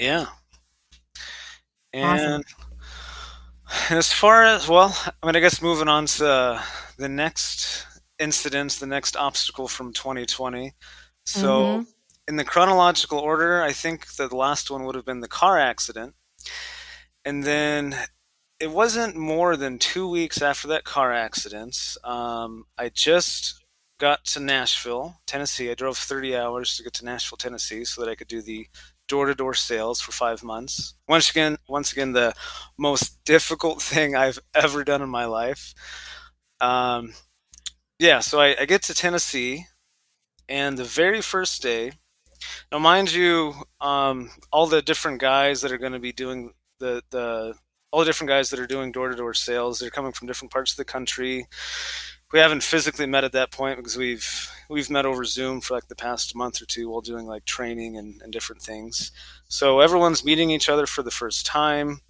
yeah, 0.00 0.26
and 1.92 2.44
awesome. 2.44 3.96
as 3.96 4.12
far 4.12 4.44
as 4.44 4.68
well, 4.68 4.96
I 5.22 5.26
mean, 5.26 5.36
I 5.36 5.40
guess 5.40 5.62
moving 5.62 5.88
on 5.88 6.06
to 6.06 6.62
the 6.96 7.08
next 7.08 7.86
incident, 8.18 8.72
the 8.72 8.86
next 8.86 9.16
obstacle 9.16 9.68
from 9.68 9.92
2020. 9.92 10.72
So, 11.24 11.48
mm-hmm. 11.48 11.82
in 12.26 12.36
the 12.36 12.44
chronological 12.44 13.18
order, 13.18 13.62
I 13.62 13.72
think 13.72 14.14
the 14.14 14.34
last 14.34 14.70
one 14.70 14.84
would 14.84 14.94
have 14.94 15.04
been 15.04 15.20
the 15.20 15.28
car 15.28 15.58
accident, 15.58 16.14
and 17.24 17.44
then 17.44 17.94
it 18.60 18.70
wasn't 18.70 19.16
more 19.16 19.56
than 19.56 19.78
two 19.78 20.08
weeks 20.08 20.42
after 20.42 20.68
that 20.68 20.84
car 20.84 21.12
accident. 21.12 21.96
Um, 22.02 22.64
I 22.76 22.88
just 22.88 23.62
got 23.98 24.24
to 24.26 24.40
Nashville, 24.40 25.20
Tennessee. 25.26 25.70
I 25.70 25.74
drove 25.74 25.98
30 25.98 26.36
hours 26.36 26.76
to 26.76 26.82
get 26.82 26.94
to 26.94 27.04
Nashville, 27.04 27.36
Tennessee, 27.36 27.84
so 27.84 28.00
that 28.00 28.10
I 28.10 28.14
could 28.14 28.28
do 28.28 28.42
the 28.42 28.66
door 29.08 29.26
to 29.26 29.34
door 29.34 29.54
sales 29.54 30.00
for 30.00 30.12
five 30.12 30.42
months. 30.42 30.94
Once 31.08 31.30
again, 31.30 31.56
once 31.68 31.92
again, 31.92 32.12
the 32.12 32.34
most 32.78 33.24
difficult 33.24 33.82
thing 33.92 34.14
I've 34.14 34.38
ever 34.54 34.84
done 34.84 35.02
in 35.02 35.08
my 35.08 35.24
life. 35.24 35.74
Um, 36.60 37.14
yeah, 37.98 38.20
so 38.20 38.40
I, 38.40 38.56
I 38.60 38.64
get 38.66 38.82
to 38.84 38.94
Tennessee, 38.94 39.66
and 40.48 40.78
the 40.78 40.84
very 40.84 41.20
first 41.20 41.62
day, 41.62 41.92
now 42.72 42.78
mind 42.78 43.12
you, 43.12 43.54
um, 43.80 44.30
all 44.52 44.66
the 44.66 44.82
different 44.82 45.20
guys 45.20 45.60
that 45.62 45.72
are 45.72 45.78
going 45.78 45.92
to 45.92 45.98
be 45.98 46.12
doing 46.12 46.52
the 46.80 47.02
the 47.10 47.54
all 47.90 48.00
the 48.00 48.06
different 48.06 48.28
guys 48.28 48.50
that 48.50 48.60
are 48.60 48.66
doing 48.66 48.92
door 48.92 49.08
to 49.08 49.16
door 49.16 49.34
sales, 49.34 49.78
they're 49.78 49.90
coming 49.90 50.12
from 50.12 50.28
different 50.28 50.52
parts 50.52 50.72
of 50.72 50.76
the 50.76 50.84
country. 50.84 51.46
we 52.32 52.38
haven't 52.38 52.62
physically 52.62 53.06
met 53.06 53.24
at 53.24 53.32
that 53.32 53.50
point 53.50 53.78
because 53.78 53.96
we've 53.96 54.50
we've 54.68 54.90
met 54.90 55.06
over 55.06 55.24
Zoom 55.24 55.60
for 55.60 55.74
like 55.74 55.88
the 55.88 55.96
past 55.96 56.34
month 56.34 56.60
or 56.60 56.66
two 56.66 56.88
while 56.90 57.00
doing 57.00 57.26
like 57.26 57.44
training 57.44 57.96
and, 57.96 58.20
and 58.22 58.32
different 58.32 58.62
things. 58.62 59.10
So 59.48 59.80
everyone's 59.80 60.24
meeting 60.24 60.50
each 60.50 60.68
other 60.68 60.86
for 60.86 61.02
the 61.02 61.10
first 61.10 61.46
time. 61.46 62.00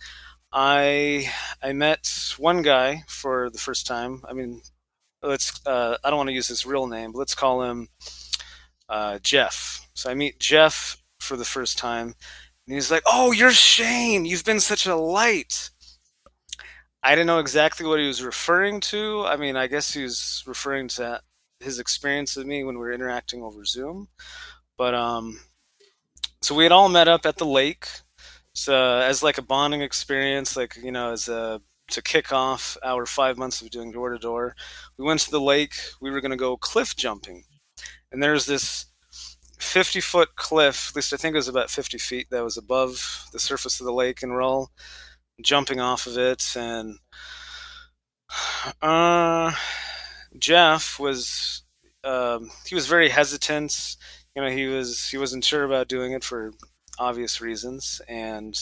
I 0.53 1.31
I 1.63 1.73
met 1.73 2.35
one 2.39 2.63
guy 2.63 3.05
for 3.07 3.51
the 3.51 3.59
first 3.59 3.87
time. 3.87 4.23
I 4.29 4.33
mean, 4.33 4.63
let's 5.23 5.65
uh, 5.67 5.97
I 6.03 6.11
don't 6.11 6.17
want 6.17 6.29
to 6.29 6.35
use 6.35 6.49
his 6.49 6.67
real 6.67 6.87
name, 6.87 7.13
but 7.13 7.19
let's 7.19 7.35
call 7.35 7.63
him 7.63 7.89
uh, 8.89 9.19
Jeff. 9.23 9.89
So 9.95 10.11
I 10.11 10.15
meet 10.15 10.41
Jeff 10.41 10.97
for 11.19 11.37
the 11.37 11.45
first 11.45 11.79
time, 11.79 12.15
and 12.67 12.75
he's 12.75 12.91
like, 12.91 13.03
"Oh, 13.07 13.33
you're 13.33 13.53
Shane. 13.53 14.25
You've 14.25 14.45
been 14.45 14.61
such 14.61 14.87
a 14.87 14.97
light." 14.97 15.71
I 17.03 17.15
didn't 17.15 17.29
know 17.29 17.39
exactly 17.39 17.87
what 17.87 18.01
he 18.01 18.07
was 18.07 18.23
referring 18.23 18.81
to. 18.81 19.25
I 19.27 19.37
mean, 19.37 19.57
I 19.57 19.67
guess 19.69 19.93
he 19.95 20.03
was 20.03 20.43
referring 20.47 20.89
to 20.89 21.21
his 21.61 21.79
experience 21.79 22.37
with 22.37 22.47
me 22.47 22.65
when 22.65 22.77
we 22.77 22.81
were 22.81 22.93
interacting 22.93 23.43
over 23.43 23.65
Zoom. 23.65 24.09
But 24.77 24.95
um, 24.95 25.41
so 26.41 26.55
we 26.55 26.63
had 26.65 26.73
all 26.73 26.89
met 26.89 27.09
up 27.09 27.27
at 27.27 27.37
the 27.37 27.47
lake, 27.47 27.89
so 28.53 28.99
as 28.99 29.23
like 29.23 29.39
a 29.39 29.43
bonding 29.43 29.83
experience, 29.83 30.57
like 30.57 30.77
you 30.77 30.93
know, 30.93 31.13
as 31.13 31.29
a 31.29 31.61
to 31.91 32.03
kick 32.03 32.33
off 32.33 32.77
our 32.85 33.07
five 33.07 33.39
months 33.39 33.63
of 33.63 33.71
doing 33.71 33.93
door 33.93 34.11
to 34.11 34.19
door. 34.19 34.55
We 34.99 35.05
went 35.05 35.21
to 35.21 35.31
the 35.31 35.41
lake. 35.41 35.75
We 36.01 36.11
were 36.11 36.21
going 36.21 36.33
to 36.33 36.37
go 36.37 36.57
cliff 36.57 36.95
jumping, 36.97 37.45
and 38.13 38.23
there's 38.23 38.47
this 38.47 38.87
50 39.59 40.01
foot 40.01 40.37
cliff. 40.37 40.91
At 40.91 40.97
least 40.97 41.13
I 41.13 41.17
think 41.17 41.35
it 41.35 41.39
was 41.39 41.49
about 41.49 41.71
50 41.71 41.99
feet 41.99 42.29
that 42.31 42.45
was 42.45 42.57
above 42.57 43.27
the 43.33 43.41
surface 43.41 43.81
of 43.81 43.87
the 43.87 43.93
lake, 43.93 44.23
and 44.23 44.33
we're 44.33 44.43
all 44.43 44.71
jumping 45.43 45.81
off 45.81 46.07
of 46.07 46.17
it. 46.17 46.45
And 46.57 46.99
uh, 48.83 49.53
Jeff 50.39 50.99
was 50.99 51.63
um, 52.05 52.51
he 52.67 52.75
was 52.75 52.87
very 52.87 53.09
hesitant. 53.09 53.97
You 54.35 54.43
know, 54.43 54.51
he 54.51 54.67
was 54.67 55.09
he 55.09 55.19
wasn't 55.19 55.45
sure 55.45 55.65
about 55.65 55.89
doing 55.89 56.13
it 56.13 56.25
for 56.25 56.53
obvious 56.99 57.41
reasons, 57.41 58.01
and 58.09 58.59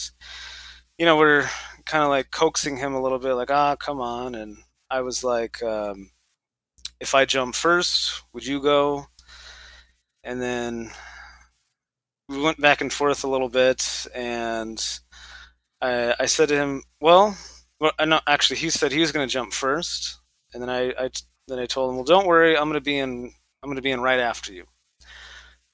you 0.97 1.05
know, 1.05 1.17
we're 1.17 1.49
kind 1.85 2.03
of 2.03 2.09
like 2.09 2.31
coaxing 2.31 2.77
him 2.77 2.93
a 2.93 3.01
little 3.01 3.19
bit, 3.19 3.33
like, 3.33 3.51
ah, 3.51 3.75
come 3.75 4.01
on. 4.01 4.35
And 4.35 4.57
I 4.89 5.01
was 5.01 5.23
like, 5.23 5.61
um, 5.63 6.11
if 6.99 7.13
I 7.13 7.25
jump 7.25 7.55
first, 7.55 8.23
would 8.33 8.45
you 8.45 8.61
go? 8.61 9.07
And 10.23 10.41
then 10.41 10.91
we 12.27 12.41
went 12.41 12.59
back 12.59 12.81
and 12.81 12.91
forth 12.91 13.23
a 13.23 13.29
little 13.29 13.49
bit, 13.49 14.07
and 14.13 14.83
I, 15.81 16.15
I 16.19 16.25
said 16.25 16.49
to 16.49 16.55
him, 16.55 16.83
well, 16.99 17.37
well, 17.79 17.91
no, 18.05 18.19
actually, 18.27 18.57
he 18.57 18.69
said 18.69 18.91
he 18.91 18.99
was 18.99 19.11
going 19.11 19.27
to 19.27 19.31
jump 19.31 19.53
first, 19.53 20.19
and 20.53 20.61
then 20.61 20.69
I, 20.69 20.89
I, 20.99 21.09
then 21.47 21.59
I 21.59 21.65
told 21.65 21.89
him, 21.91 21.95
well, 21.97 22.05
don't 22.05 22.27
worry, 22.27 22.57
I'm 22.57 22.65
going 22.65 22.73
to 22.73 22.81
be 22.81 22.97
in, 22.97 23.33
I'm 23.63 23.75
to 23.75 23.81
be 23.81 23.91
in 23.91 24.01
right 24.01 24.19
after 24.19 24.53
you. 24.53 24.65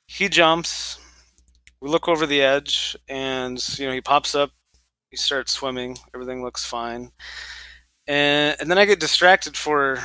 He 0.07 0.29
jumps. 0.29 0.99
We 1.81 1.89
look 1.89 2.07
over 2.07 2.25
the 2.25 2.41
edge, 2.41 2.97
and 3.09 3.61
you 3.79 3.87
know 3.87 3.93
he 3.93 4.01
pops 4.01 4.35
up 4.35 4.51
he 5.11 5.17
starts 5.17 5.53
swimming. 5.53 5.97
Everything 6.15 6.43
looks 6.43 6.65
fine. 6.65 7.11
And, 8.07 8.57
and 8.59 8.71
then 8.71 8.77
I 8.77 8.85
get 8.85 8.99
distracted 8.99 9.57
for 9.57 9.99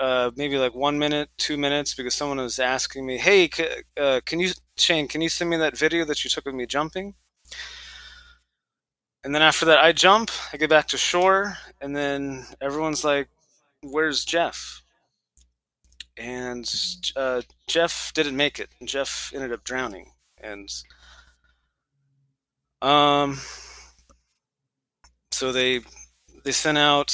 uh, 0.00 0.32
maybe 0.36 0.58
like 0.58 0.74
one 0.74 0.98
minute, 0.98 1.30
two 1.38 1.56
minutes, 1.58 1.94
because 1.94 2.14
someone 2.14 2.38
was 2.38 2.58
asking 2.58 3.06
me, 3.06 3.18
"Hey, 3.18 3.48
c- 3.50 3.68
uh, 3.98 4.20
can 4.26 4.40
you, 4.40 4.52
Shane? 4.78 5.08
Can 5.08 5.20
you 5.22 5.30
send 5.30 5.50
me 5.50 5.56
that 5.58 5.78
video 5.78 6.04
that 6.06 6.24
you 6.24 6.30
took 6.30 6.46
of 6.46 6.54
me 6.54 6.66
jumping?" 6.66 7.14
And 9.24 9.34
then 9.34 9.42
after 9.42 9.64
that, 9.66 9.78
I 9.82 9.92
jump. 9.92 10.30
I 10.52 10.56
get 10.56 10.70
back 10.70 10.86
to 10.88 10.98
shore, 10.98 11.58
and 11.80 11.96
then 11.96 12.46
everyone's 12.60 13.04
like, 13.04 13.28
"Where's 13.82 14.24
Jeff?" 14.24 14.83
And 16.16 16.70
uh, 17.16 17.42
Jeff 17.68 18.12
didn't 18.14 18.36
make 18.36 18.58
it. 18.58 18.70
Jeff 18.84 19.32
ended 19.34 19.52
up 19.52 19.64
drowning, 19.64 20.12
and 20.40 20.68
um, 22.80 23.38
so 25.32 25.50
they 25.50 25.80
they 26.44 26.52
sent 26.52 26.78
out 26.78 27.10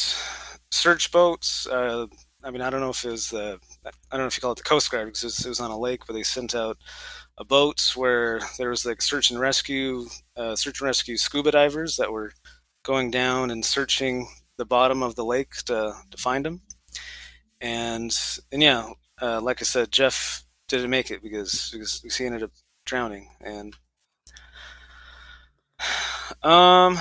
search 0.71 1.11
boats. 1.13 1.67
Uh, 1.67 2.07
I 2.43 2.51
mean, 2.51 2.61
I 2.61 2.71
don't 2.71 2.81
know 2.81 2.91
if 2.91 3.05
it 3.05 3.11
was 3.11 3.31
the 3.31 3.59
I 3.85 3.91
don't 4.11 4.21
know 4.21 4.27
if 4.27 4.37
you 4.37 4.41
call 4.41 4.53
it 4.53 4.59
the 4.59 4.65
Coast 4.65 4.91
Guard 4.91 5.07
because 5.07 5.23
it 5.23 5.27
was, 5.27 5.47
it 5.47 5.49
was 5.49 5.61
on 5.61 5.71
a 5.71 5.79
lake, 5.79 6.03
but 6.07 6.13
they 6.15 6.23
sent 6.23 6.55
out 6.55 6.79
a 7.39 7.45
boats 7.45 7.97
where 7.97 8.41
there 8.59 8.71
was 8.71 8.85
like 8.85 9.01
search 9.01 9.31
and 9.31 9.41
rescue, 9.41 10.07
uh, 10.37 10.57
search 10.57 10.81
and 10.81 10.87
rescue 10.87 11.17
scuba 11.17 11.51
divers 11.51 11.97
that 11.97 12.13
were 12.13 12.33
going 12.83 13.11
down 13.11 13.51
and 13.51 13.65
searching 13.65 14.29
the 14.59 14.67
bottom 14.67 15.03
of 15.03 15.15
the 15.15 15.25
lake 15.25 15.53
to 15.67 15.95
to 16.11 16.17
find 16.19 16.47
him. 16.47 16.63
And 17.61 18.17
and 18.53 18.63
yeah, 18.63 18.91
uh, 19.21 19.41
like 19.41 19.61
I 19.61 19.65
said, 19.65 19.93
Jeff 19.93 20.45
didn't 20.69 20.91
make 20.91 21.11
it 21.11 21.23
because 21.23 21.71
because 21.73 22.17
he 22.17 22.27
ended 22.27 22.43
up 22.43 22.53
drowning. 22.87 23.29
And 23.41 23.77
um 26.43 26.99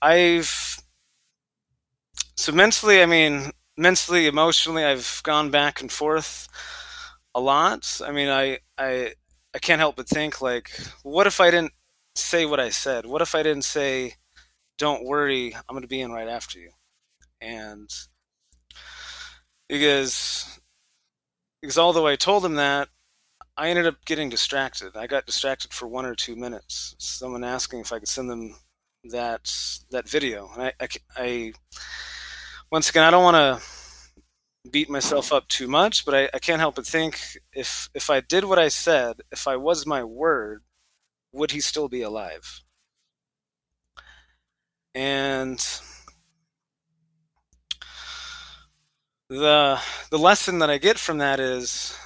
I've 0.00 0.78
so 2.36 2.52
mentally, 2.52 3.02
I 3.02 3.06
mean, 3.06 3.50
mentally, 3.76 4.26
emotionally, 4.26 4.84
I've 4.84 5.20
gone 5.24 5.50
back 5.50 5.80
and 5.80 5.90
forth 5.90 6.48
a 7.34 7.40
lot. 7.40 8.00
I 8.04 8.12
mean, 8.12 8.28
I 8.28 8.58
I 8.76 9.14
I 9.54 9.58
can't 9.58 9.80
help 9.80 9.96
but 9.96 10.08
think 10.08 10.40
like, 10.40 10.70
what 11.02 11.26
if 11.26 11.40
I 11.40 11.50
didn't 11.50 11.72
say 12.14 12.46
what 12.46 12.60
I 12.60 12.70
said? 12.70 13.06
What 13.06 13.22
if 13.22 13.34
I 13.34 13.42
didn't 13.42 13.64
say, 13.64 14.14
"Don't 14.78 15.04
worry, 15.04 15.54
I'm 15.54 15.74
going 15.74 15.82
to 15.82 15.88
be 15.88 16.00
in 16.00 16.12
right 16.12 16.28
after 16.28 16.58
you," 16.60 16.70
and 17.40 17.90
because 19.68 20.60
because 21.60 21.78
although 21.78 22.06
I 22.06 22.16
told 22.16 22.44
him 22.44 22.54
that, 22.54 22.88
I 23.56 23.70
ended 23.70 23.86
up 23.86 24.04
getting 24.04 24.28
distracted. 24.28 24.96
I 24.96 25.06
got 25.06 25.26
distracted 25.26 25.72
for 25.72 25.88
one 25.88 26.06
or 26.06 26.14
two 26.14 26.36
minutes. 26.36 26.94
Someone 26.98 27.42
asking 27.44 27.80
if 27.80 27.92
I 27.92 27.98
could 27.98 28.08
send 28.08 28.30
them 28.30 28.54
that 29.04 29.52
that 29.90 30.08
video. 30.08 30.50
I, 30.56 30.72
I, 30.80 30.88
I 31.16 31.52
once 32.70 32.90
again, 32.90 33.04
I 33.04 33.10
don't 33.10 33.24
want 33.24 33.36
to 33.62 34.70
beat 34.70 34.90
myself 34.90 35.32
up 35.32 35.48
too 35.48 35.66
much, 35.66 36.04
but 36.04 36.14
I, 36.14 36.28
I 36.34 36.38
can't 36.38 36.60
help 36.60 36.76
but 36.76 36.86
think 36.86 37.20
if 37.52 37.88
if 37.94 38.10
I 38.10 38.20
did 38.20 38.44
what 38.44 38.58
I 38.58 38.68
said, 38.68 39.16
if 39.32 39.48
I 39.48 39.56
was 39.56 39.86
my 39.86 40.04
word, 40.04 40.62
would 41.32 41.50
he 41.50 41.60
still 41.60 41.88
be 41.88 42.02
alive? 42.02 42.62
And 44.94 45.64
the 49.28 49.80
the 50.10 50.18
lesson 50.18 50.58
that 50.60 50.70
I 50.70 50.78
get 50.78 50.98
from 50.98 51.18
that 51.18 51.40
is 51.40 51.96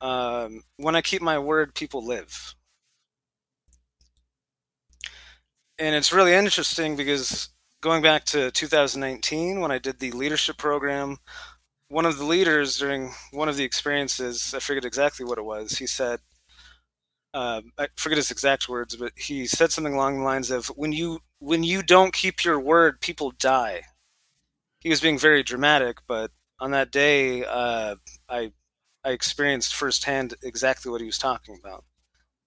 um, 0.00 0.62
when 0.76 0.96
I 0.96 1.02
keep 1.02 1.22
my 1.22 1.38
word, 1.38 1.74
people 1.74 2.04
live. 2.04 2.54
and 5.78 5.94
it's 5.96 6.12
really 6.12 6.32
interesting 6.32 6.96
because 6.96 7.48
going 7.80 8.02
back 8.02 8.24
to 8.26 8.50
2019 8.52 9.60
when 9.60 9.70
I 9.70 9.78
did 9.78 9.98
the 9.98 10.12
leadership 10.12 10.56
program, 10.56 11.18
one 11.88 12.06
of 12.06 12.18
the 12.18 12.24
leaders 12.24 12.78
during 12.78 13.12
one 13.32 13.48
of 13.48 13.56
the 13.56 13.64
experiences, 13.64 14.54
I 14.54 14.60
forget 14.60 14.84
exactly 14.84 15.26
what 15.26 15.38
it 15.38 15.44
was. 15.44 15.78
He 15.78 15.86
said, 15.86 16.20
uh, 17.34 17.62
I 17.78 17.88
forget 17.96 18.18
his 18.18 18.30
exact 18.30 18.68
words, 18.68 18.96
but 18.96 19.12
he 19.16 19.46
said 19.46 19.72
something 19.72 19.94
along 19.94 20.18
the 20.18 20.24
lines 20.24 20.50
of, 20.50 20.66
"When 20.68 20.92
you 20.92 21.20
when 21.38 21.62
you 21.64 21.82
don't 21.82 22.12
keep 22.12 22.44
your 22.44 22.60
word, 22.60 23.00
people 23.00 23.30
die." 23.32 23.84
He 24.82 24.90
was 24.90 25.00
being 25.00 25.18
very 25.18 25.42
dramatic, 25.44 25.98
but 26.08 26.32
on 26.58 26.72
that 26.72 26.90
day, 26.90 27.44
uh, 27.44 27.96
I 28.28 28.52
I 29.04 29.10
experienced 29.10 29.74
firsthand 29.74 30.34
exactly 30.42 30.90
what 30.90 31.00
he 31.00 31.06
was 31.06 31.18
talking 31.18 31.56
about. 31.62 31.84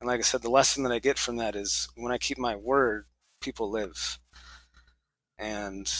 And 0.01 0.07
like 0.07 0.19
I 0.19 0.23
said, 0.23 0.41
the 0.41 0.49
lesson 0.49 0.83
that 0.83 0.91
I 0.91 0.99
get 0.99 1.17
from 1.17 1.37
that 1.37 1.55
is 1.55 1.87
when 1.95 2.11
I 2.11 2.17
keep 2.17 2.37
my 2.37 2.55
word, 2.55 3.05
people 3.41 3.71
live. 3.71 4.19
And 5.37 5.91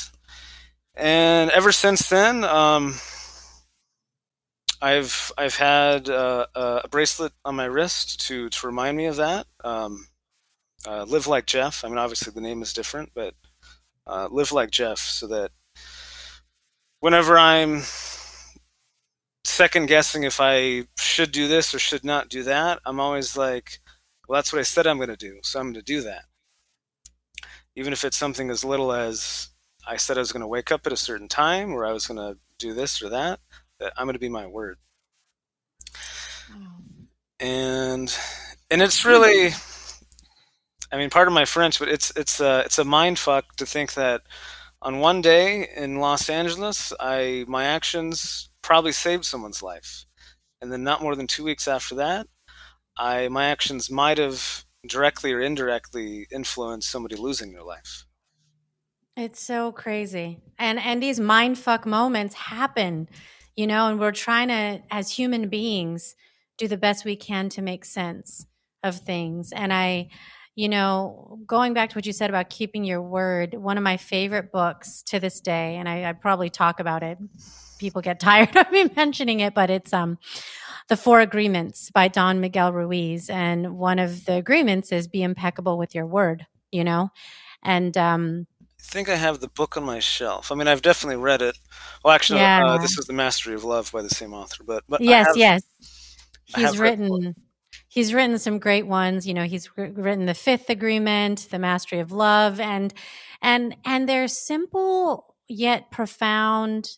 and 0.95 1.51
ever 1.51 1.71
since 1.71 2.09
then, 2.09 2.43
um, 2.43 2.95
I've 4.81 5.31
I've 5.37 5.55
had 5.55 6.09
uh, 6.09 6.47
a 6.55 6.87
bracelet 6.89 7.33
on 7.45 7.55
my 7.55 7.65
wrist 7.65 8.19
to 8.27 8.49
to 8.49 8.67
remind 8.67 8.97
me 8.97 9.05
of 9.05 9.15
that. 9.17 9.47
Um, 9.63 10.07
uh, 10.85 11.03
live 11.03 11.27
like 11.27 11.45
Jeff. 11.45 11.83
I 11.83 11.87
mean, 11.89 11.97
obviously 11.97 12.33
the 12.33 12.41
name 12.41 12.61
is 12.61 12.73
different, 12.73 13.11
but 13.15 13.33
uh, 14.07 14.27
live 14.31 14.51
like 14.51 14.71
Jeff, 14.71 14.99
so 14.99 15.27
that 15.27 15.51
whenever 17.05 17.37
I'm 17.37 17.83
second 19.43 19.85
guessing 19.85 20.23
if 20.23 20.39
I 20.41 20.87
should 20.97 21.31
do 21.31 21.47
this 21.47 21.73
or 21.73 21.79
should 21.79 22.03
not 22.03 22.29
do 22.29 22.43
that, 22.43 22.79
I'm 22.85 22.99
always 22.99 23.37
like, 23.37 23.79
well, 24.27 24.37
that's 24.37 24.51
what 24.51 24.59
I 24.59 24.63
said 24.63 24.87
I'm 24.87 24.97
going 24.97 25.09
to 25.09 25.15
do, 25.15 25.39
so 25.43 25.59
I'm 25.59 25.67
going 25.67 25.75
to 25.75 25.93
do 25.93 26.01
that 26.01 26.25
even 27.75 27.93
if 27.93 28.03
it's 28.03 28.17
something 28.17 28.49
as 28.49 28.63
little 28.63 28.91
as 28.91 29.49
I 29.87 29.97
said 29.97 30.17
I 30.17 30.21
was 30.21 30.31
going 30.31 30.41
to 30.41 30.47
wake 30.47 30.71
up 30.71 30.87
at 30.87 30.93
a 30.93 30.97
certain 30.97 31.27
time 31.27 31.71
or 31.71 31.85
I 31.85 31.91
was 31.91 32.07
going 32.07 32.17
to 32.17 32.39
do 32.57 32.73
this 32.73 33.01
or 33.01 33.09
that, 33.09 33.39
that 33.79 33.93
I'm 33.97 34.05
going 34.05 34.13
to 34.13 34.19
be 34.19 34.29
my 34.29 34.47
word. 34.47 34.77
And 37.39 38.17
and 38.71 38.81
it's 38.81 39.03
really 39.03 39.49
I 40.91 40.97
mean 40.97 41.09
part 41.09 41.27
of 41.27 41.33
my 41.33 41.43
French, 41.43 41.79
but 41.79 41.89
it's 41.89 42.11
it's 42.15 42.39
a 42.39 42.59
it's 42.59 42.79
a 42.79 42.85
mind 42.85 43.19
fuck 43.19 43.57
to 43.57 43.65
think 43.65 43.93
that 43.95 44.21
on 44.85 44.99
one 44.99 45.19
day 45.19 45.67
in 45.75 45.97
Los 45.97 46.29
Angeles, 46.29 46.93
I 46.99 47.43
my 47.47 47.65
actions 47.65 48.49
probably 48.61 48.91
saved 48.91 49.25
someone's 49.25 49.63
life, 49.63 50.05
and 50.61 50.71
then 50.71 50.83
not 50.83 51.01
more 51.01 51.15
than 51.15 51.25
two 51.25 51.43
weeks 51.43 51.67
after 51.67 51.95
that, 51.95 52.27
I 52.95 53.27
my 53.27 53.45
actions 53.45 53.89
might 53.89 54.19
have 54.19 54.63
directly 54.87 55.33
or 55.33 55.41
indirectly 55.41 56.27
influenced 56.31 56.89
somebody 56.89 57.15
losing 57.15 57.51
their 57.51 57.63
life. 57.63 58.05
It's 59.17 59.41
so 59.41 59.71
crazy. 59.71 60.43
And 60.59 60.79
and 60.79 61.01
these 61.01 61.19
mind 61.19 61.57
fuck 61.57 61.87
moments 61.87 62.35
happen, 62.35 63.09
you 63.55 63.65
know, 63.65 63.87
and 63.87 63.99
we're 63.99 64.11
trying 64.11 64.49
to 64.49 64.83
as 64.91 65.09
human 65.09 65.49
beings 65.49 66.15
do 66.59 66.67
the 66.67 66.77
best 66.77 67.05
we 67.05 67.15
can 67.15 67.49
to 67.49 67.61
make 67.63 67.85
sense 67.85 68.45
of 68.83 68.99
things. 68.99 69.51
And 69.51 69.73
I 69.73 70.09
you 70.55 70.69
know, 70.69 71.39
going 71.45 71.73
back 71.73 71.89
to 71.89 71.95
what 71.95 72.05
you 72.05 72.13
said 72.13 72.29
about 72.29 72.49
keeping 72.49 72.83
your 72.83 73.01
word, 73.01 73.53
one 73.53 73.77
of 73.77 73.83
my 73.83 73.97
favorite 73.97 74.51
books 74.51 75.03
to 75.03 75.19
this 75.19 75.41
day, 75.41 75.75
and 75.75 75.87
I, 75.87 76.09
I 76.09 76.13
probably 76.13 76.49
talk 76.49 76.79
about 76.79 77.03
it. 77.03 77.17
People 77.77 78.01
get 78.01 78.19
tired 78.21 78.55
of 78.55 78.71
me 78.71 78.89
mentioning 78.95 79.41
it, 79.41 79.53
but 79.53 79.69
it's 79.69 79.93
um 79.93 80.17
the 80.87 80.97
Four 80.97 81.19
Agreements 81.21 81.89
by 81.91 82.07
Don 82.07 82.39
Miguel 82.39 82.71
Ruiz. 82.71 83.29
And 83.29 83.77
one 83.77 83.99
of 83.99 84.25
the 84.25 84.33
agreements 84.33 84.91
is 84.91 85.07
be 85.07 85.23
impeccable 85.23 85.77
with 85.77 85.95
your 85.95 86.05
word, 86.05 86.45
you 86.71 86.83
know? 86.83 87.09
And 87.63 87.97
um, 87.97 88.47
I 88.61 88.83
think 88.83 89.09
I 89.09 89.15
have 89.15 89.39
the 89.39 89.47
book 89.47 89.77
on 89.77 89.83
my 89.83 89.99
shelf. 89.99 90.51
I 90.51 90.55
mean, 90.55 90.67
I've 90.67 90.83
definitely 90.83 91.17
read 91.17 91.41
it. 91.41 91.57
Well, 92.03 92.13
actually, 92.13 92.39
uh, 92.39 92.43
yeah. 92.43 92.65
uh, 92.65 92.77
this 92.77 92.97
is 92.97 93.05
The 93.05 93.13
Mastery 93.13 93.55
of 93.55 93.63
Love 93.63 93.91
by 93.91 94.03
the 94.03 94.09
same 94.09 94.33
author. 94.33 94.63
But, 94.63 94.83
but 94.87 95.01
yes, 95.01 95.27
have, 95.27 95.37
yes. 95.37 95.63
He's 96.45 96.77
written. 96.77 97.35
He's 97.95 98.13
written 98.13 98.37
some 98.37 98.59
great 98.59 98.85
ones. 98.85 99.25
You 99.25 99.33
know, 99.33 99.45
he's 99.45 99.69
written 99.75 100.25
the 100.25 100.33
Fifth 100.33 100.69
Agreement, 100.69 101.47
The 101.49 101.59
Mastery 101.59 101.99
of 101.99 102.11
Love, 102.11 102.59
and 102.59 102.93
and 103.41 103.75
and 103.83 104.07
they're 104.07 104.27
simple 104.27 105.35
yet 105.47 105.89
profound 105.89 106.97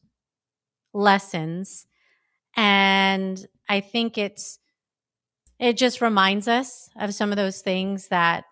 lessons 0.93 1.87
and 2.57 3.45
I 3.69 3.79
think 3.81 4.17
it's, 4.17 4.59
it 5.59 5.77
just 5.77 6.01
reminds 6.01 6.47
us 6.47 6.89
of 6.99 7.13
some 7.13 7.31
of 7.31 7.37
those 7.37 7.61
things 7.61 8.07
that 8.07 8.45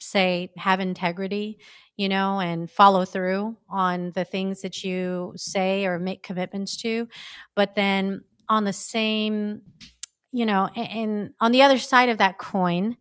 say 0.00 0.50
have 0.58 0.80
integrity, 0.80 1.58
you 1.96 2.08
know, 2.08 2.40
and 2.40 2.70
follow 2.70 3.06
through 3.06 3.56
on 3.70 4.12
the 4.14 4.24
things 4.24 4.60
that 4.62 4.84
you 4.84 5.32
say 5.36 5.86
or 5.86 5.98
make 5.98 6.22
commitments 6.22 6.76
to. 6.82 7.08
But 7.56 7.74
then 7.74 8.24
on 8.48 8.64
the 8.64 8.72
same, 8.72 9.62
you 10.32 10.46
know, 10.46 10.66
and 10.74 11.34
on 11.40 11.52
the 11.52 11.62
other 11.62 11.78
side 11.78 12.08
of 12.08 12.18
that 12.18 12.38
coin, 12.38 12.96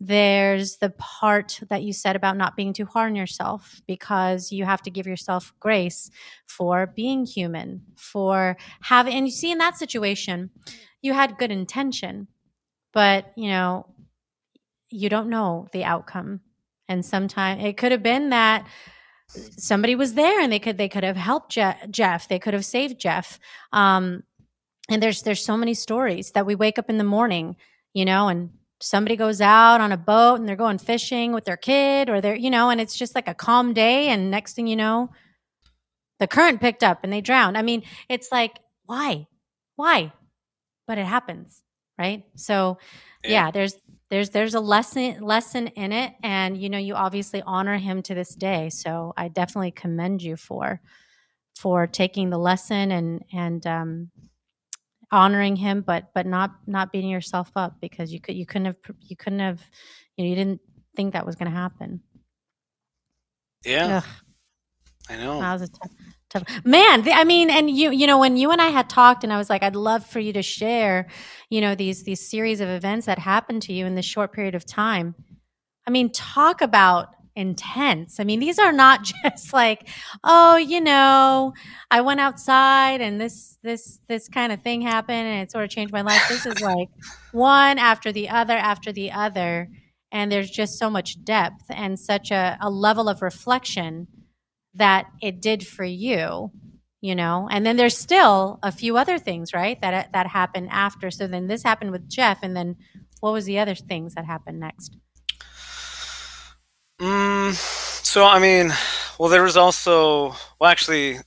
there's 0.00 0.76
the 0.76 0.90
part 0.90 1.60
that 1.70 1.82
you 1.82 1.92
said 1.92 2.16
about 2.16 2.36
not 2.36 2.56
being 2.56 2.72
too 2.72 2.84
hard 2.84 3.10
on 3.10 3.16
yourself 3.16 3.80
because 3.86 4.50
you 4.50 4.64
have 4.64 4.82
to 4.82 4.90
give 4.90 5.06
yourself 5.06 5.54
grace 5.60 6.10
for 6.46 6.86
being 6.86 7.24
human, 7.24 7.82
for 7.96 8.56
having, 8.82 9.14
and 9.14 9.26
you 9.26 9.32
see 9.32 9.52
in 9.52 9.58
that 9.58 9.78
situation, 9.78 10.50
you 11.00 11.12
had 11.12 11.38
good 11.38 11.52
intention, 11.52 12.26
but 12.92 13.32
you 13.36 13.48
know, 13.48 13.86
you 14.90 15.08
don't 15.08 15.30
know 15.30 15.68
the 15.72 15.84
outcome. 15.84 16.40
And 16.88 17.04
sometimes 17.04 17.64
it 17.64 17.76
could 17.76 17.92
have 17.92 18.02
been 18.02 18.30
that 18.30 18.66
somebody 19.28 19.94
was 19.94 20.14
there 20.14 20.40
and 20.40 20.52
they 20.52 20.58
could 20.58 20.76
they 20.76 20.88
could 20.88 21.04
have 21.04 21.16
helped 21.16 21.52
Je- 21.52 21.76
Jeff. 21.90 22.28
They 22.28 22.38
could 22.38 22.54
have 22.54 22.64
saved 22.64 23.00
Jeff. 23.00 23.38
Um, 23.72 24.22
and 24.90 25.02
there's 25.02 25.22
there's 25.22 25.44
so 25.44 25.56
many 25.56 25.74
stories 25.74 26.32
that 26.32 26.46
we 26.46 26.54
wake 26.54 26.78
up 26.78 26.90
in 26.90 26.98
the 26.98 27.04
morning, 27.04 27.56
you 27.92 28.04
know, 28.04 28.28
and 28.28 28.50
somebody 28.80 29.16
goes 29.16 29.40
out 29.40 29.80
on 29.80 29.92
a 29.92 29.96
boat 29.96 30.36
and 30.36 30.48
they're 30.48 30.56
going 30.56 30.78
fishing 30.78 31.32
with 31.32 31.44
their 31.44 31.56
kid 31.56 32.10
or 32.10 32.20
they're, 32.20 32.36
you 32.36 32.50
know, 32.50 32.70
and 32.70 32.80
it's 32.80 32.96
just 32.96 33.14
like 33.14 33.28
a 33.28 33.34
calm 33.34 33.72
day. 33.72 34.08
And 34.08 34.30
next 34.30 34.54
thing 34.54 34.66
you 34.66 34.76
know, 34.76 35.10
the 36.18 36.26
current 36.26 36.60
picked 36.60 36.82
up 36.82 37.00
and 37.02 37.12
they 37.12 37.20
drowned. 37.20 37.56
I 37.56 37.62
mean, 37.62 37.82
it's 38.08 38.30
like, 38.30 38.58
why? 38.84 39.26
Why? 39.76 40.12
But 40.86 40.98
it 40.98 41.06
happens, 41.06 41.62
right? 41.98 42.24
So, 42.36 42.78
yeah, 43.22 43.30
yeah 43.30 43.50
there's, 43.50 43.74
there's 44.10 44.30
there's 44.30 44.54
a 44.54 44.60
lesson 44.60 45.20
lesson 45.22 45.68
in 45.68 45.90
it 45.90 46.12
and 46.22 46.56
you 46.56 46.68
know 46.68 46.78
you 46.78 46.94
obviously 46.94 47.42
honor 47.46 47.78
him 47.78 48.02
to 48.02 48.14
this 48.14 48.34
day 48.34 48.68
so 48.68 49.12
i 49.16 49.26
definitely 49.26 49.72
commend 49.72 50.22
you 50.22 50.36
for 50.36 50.80
for 51.56 51.86
taking 51.88 52.30
the 52.30 52.38
lesson 52.38 52.92
and 52.92 53.24
and 53.32 53.66
um 53.66 54.10
honoring 55.14 55.56
him, 55.56 55.80
but 55.80 56.10
but 56.14 56.26
not 56.26 56.50
not 56.66 56.92
beating 56.92 57.10
yourself 57.10 57.50
up 57.56 57.80
because 57.80 58.12
you 58.12 58.20
could 58.20 58.34
you 58.34 58.44
couldn't 58.44 58.66
have 58.66 58.76
you 59.00 59.16
couldn't 59.16 59.38
have 59.38 59.62
you 60.16 60.24
know 60.24 60.28
you 60.28 60.36
didn't 60.36 60.60
think 60.96 61.12
that 61.12 61.24
was 61.24 61.36
going 61.36 61.50
to 61.50 61.56
happen. 61.56 62.00
Yeah, 63.64 63.98
Ugh. 63.98 64.04
I 65.08 65.16
know. 65.16 65.40
That 65.40 65.52
was 65.52 65.62
a 65.62 65.68
tough, 65.68 65.92
tough 66.30 66.64
man. 66.64 67.08
I 67.10 67.24
mean, 67.24 67.48
and 67.48 67.70
you 67.70 67.90
you 67.90 68.06
know 68.06 68.18
when 68.18 68.36
you 68.36 68.50
and 68.50 68.60
I 68.60 68.68
had 68.68 68.90
talked, 68.90 69.24
and 69.24 69.32
I 69.32 69.38
was 69.38 69.48
like, 69.48 69.62
I'd 69.62 69.76
love 69.76 70.04
for 70.04 70.18
you 70.20 70.32
to 70.34 70.42
share, 70.42 71.08
you 71.48 71.60
know, 71.60 71.74
these 71.74 72.02
these 72.02 72.28
series 72.28 72.60
of 72.60 72.68
events 72.68 73.06
that 73.06 73.18
happened 73.18 73.62
to 73.62 73.72
you 73.72 73.86
in 73.86 73.94
this 73.94 74.04
short 74.04 74.32
period 74.32 74.54
of 74.54 74.66
time. 74.66 75.14
I 75.86 75.90
mean, 75.90 76.10
talk 76.10 76.60
about 76.60 77.14
intense. 77.36 78.20
I 78.20 78.24
mean, 78.24 78.40
these 78.40 78.58
are 78.58 78.72
not 78.72 79.02
just 79.24 79.52
like, 79.52 79.88
oh, 80.22 80.56
you 80.56 80.80
know, 80.80 81.52
I 81.90 82.00
went 82.00 82.20
outside 82.20 83.00
and 83.00 83.20
this 83.20 83.58
this 83.62 84.00
this 84.08 84.28
kind 84.28 84.52
of 84.52 84.62
thing 84.62 84.82
happened 84.82 85.26
and 85.26 85.42
it 85.42 85.50
sort 85.50 85.64
of 85.64 85.70
changed 85.70 85.92
my 85.92 86.02
life. 86.02 86.22
This 86.28 86.46
is 86.46 86.60
like 86.60 86.88
one 87.32 87.78
after 87.78 88.12
the 88.12 88.28
other 88.28 88.54
after 88.54 88.92
the 88.92 89.12
other. 89.12 89.68
And 90.12 90.30
there's 90.30 90.50
just 90.50 90.78
so 90.78 90.88
much 90.90 91.24
depth 91.24 91.64
and 91.70 91.98
such 91.98 92.30
a, 92.30 92.56
a 92.60 92.70
level 92.70 93.08
of 93.08 93.20
reflection 93.20 94.06
that 94.74 95.06
it 95.20 95.40
did 95.40 95.66
for 95.66 95.84
you, 95.84 96.52
you 97.00 97.14
know. 97.16 97.48
And 97.50 97.66
then 97.66 97.76
there's 97.76 97.98
still 97.98 98.60
a 98.62 98.70
few 98.70 98.96
other 98.96 99.18
things, 99.18 99.52
right? 99.52 99.80
That 99.80 100.12
that 100.12 100.28
happened 100.28 100.68
after. 100.70 101.10
So 101.10 101.26
then 101.26 101.48
this 101.48 101.64
happened 101.64 101.90
with 101.90 102.08
Jeff, 102.08 102.40
and 102.42 102.56
then 102.56 102.76
what 103.20 103.32
was 103.32 103.44
the 103.44 103.58
other 103.58 103.74
things 103.74 104.14
that 104.14 104.24
happened 104.24 104.60
next? 104.60 104.96
Mm, 107.00 107.52
so 108.04 108.24
I 108.24 108.38
mean, 108.38 108.72
well, 109.18 109.28
there 109.28 109.42
was 109.42 109.56
also 109.56 110.34
well, 110.60 110.70
actually, 110.70 111.18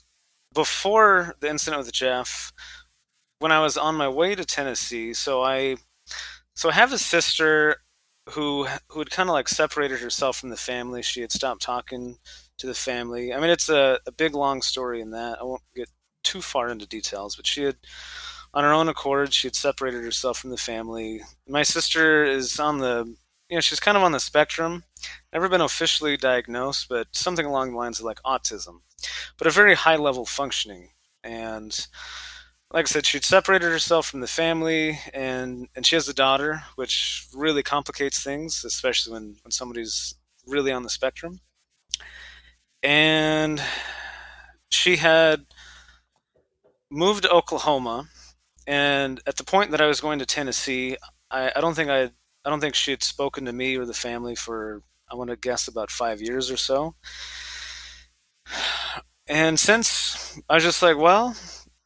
before 0.53 1.35
the 1.41 1.49
incident 1.49 1.83
with 1.85 1.93
Jeff, 1.93 2.53
when 3.39 3.51
I 3.51 3.61
was 3.61 3.77
on 3.77 3.95
my 3.95 4.09
way 4.09 4.35
to 4.35 4.45
Tennessee, 4.45 5.13
so 5.13 5.43
I, 5.43 5.77
so 6.55 6.69
I 6.69 6.73
have 6.73 6.93
a 6.93 6.97
sister 6.99 7.77
who 8.31 8.67
who 8.89 8.99
had 9.01 9.11
kind 9.11 9.29
of 9.29 9.33
like 9.33 9.49
separated 9.49 9.99
herself 10.01 10.37
from 10.37 10.49
the 10.49 10.57
family. 10.57 11.01
She 11.03 11.21
had 11.21 11.31
stopped 11.33 11.61
talking 11.63 12.17
to 12.59 12.67
the 12.67 12.75
family. 12.75 13.33
I 13.33 13.39
mean, 13.41 13.51
it's 13.51 13.69
a, 13.69 13.99
a 14.07 14.11
big 14.13 14.35
long 14.35 14.61
story 14.63 15.01
in 15.01 15.11
that. 15.11 15.39
I 15.41 15.45
won't 15.45 15.63
get 15.75 15.89
too 16.23 16.41
far 16.41 16.69
into 16.69 16.87
details, 16.87 17.35
but 17.37 17.47
she 17.47 17.63
had 17.63 17.77
on 18.53 18.63
her 18.63 18.73
own 18.73 18.87
accord, 18.89 19.33
she 19.33 19.47
had 19.47 19.55
separated 19.55 20.03
herself 20.03 20.39
from 20.39 20.49
the 20.51 20.57
family. 20.57 21.21
My 21.47 21.63
sister 21.63 22.23
is 22.25 22.59
on 22.59 22.79
the 22.79 23.15
you 23.49 23.55
know, 23.55 23.61
she's 23.61 23.79
kind 23.79 23.97
of 23.97 24.03
on 24.03 24.11
the 24.11 24.19
spectrum. 24.19 24.83
Never 25.31 25.49
been 25.49 25.61
officially 25.61 26.17
diagnosed, 26.17 26.87
but 26.89 27.07
something 27.11 27.45
along 27.45 27.71
the 27.71 27.77
lines 27.77 27.99
of 27.99 28.05
like 28.05 28.21
autism, 28.23 28.81
but 29.37 29.47
a 29.47 29.51
very 29.51 29.75
high 29.75 29.95
level 29.95 30.25
functioning. 30.25 30.89
And 31.23 31.87
like 32.71 32.85
I 32.85 32.87
said, 32.87 33.05
she'd 33.05 33.23
separated 33.23 33.69
herself 33.69 34.07
from 34.07 34.19
the 34.19 34.27
family, 34.27 34.99
and 35.13 35.67
and 35.75 35.85
she 35.85 35.95
has 35.95 36.09
a 36.09 36.13
daughter, 36.13 36.63
which 36.75 37.27
really 37.33 37.63
complicates 37.63 38.21
things, 38.23 38.63
especially 38.65 39.13
when 39.13 39.37
when 39.43 39.51
somebody's 39.51 40.15
really 40.45 40.71
on 40.71 40.83
the 40.83 40.89
spectrum. 40.89 41.39
And 42.83 43.61
she 44.69 44.97
had 44.97 45.45
moved 46.89 47.23
to 47.23 47.31
Oklahoma, 47.31 48.09
and 48.65 49.21
at 49.25 49.37
the 49.37 49.43
point 49.43 49.71
that 49.71 49.81
I 49.81 49.87
was 49.87 50.01
going 50.01 50.19
to 50.19 50.25
Tennessee, 50.25 50.97
I, 51.31 51.51
I 51.55 51.61
don't 51.61 51.73
think 51.75 51.89
I 51.89 52.11
I 52.47 52.49
don't 52.49 52.61
think 52.61 52.75
she 52.75 52.91
had 52.91 53.03
spoken 53.03 53.43
to 53.43 53.51
me 53.51 53.75
or 53.75 53.85
the 53.85 53.93
family 53.93 54.33
for 54.33 54.81
I 55.11 55.15
want 55.15 55.31
to 55.31 55.35
guess 55.35 55.67
about 55.67 55.91
five 55.91 56.21
years 56.21 56.49
or 56.49 56.55
so. 56.55 56.95
And 59.27 59.59
since 59.59 60.39
I 60.49 60.55
was 60.55 60.63
just 60.63 60.81
like, 60.81 60.95
well, 60.97 61.35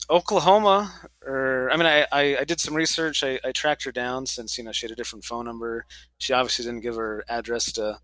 Oklahoma, 0.07 0.93
or 1.26 1.72
I 1.72 1.78
mean, 1.78 1.88
I, 1.88 2.05
I, 2.12 2.38
I 2.41 2.43
did 2.43 2.59
some 2.59 2.76
research. 2.76 3.24
I, 3.24 3.39
I, 3.43 3.51
tracked 3.51 3.86
her 3.86 3.91
down 3.91 4.28
since 4.28 4.55
you 4.55 4.64
know 4.64 4.72
she 4.72 4.86
had 4.86 4.91
a 4.91 4.95
different 4.95 5.26
phone 5.26 5.45
number. 5.45 5.88
She 6.20 6.32
obviously 6.32 6.66
didn't 6.66 6.82
give 6.82 6.95
her 6.95 7.24
address 7.28 7.72
to 7.72 7.97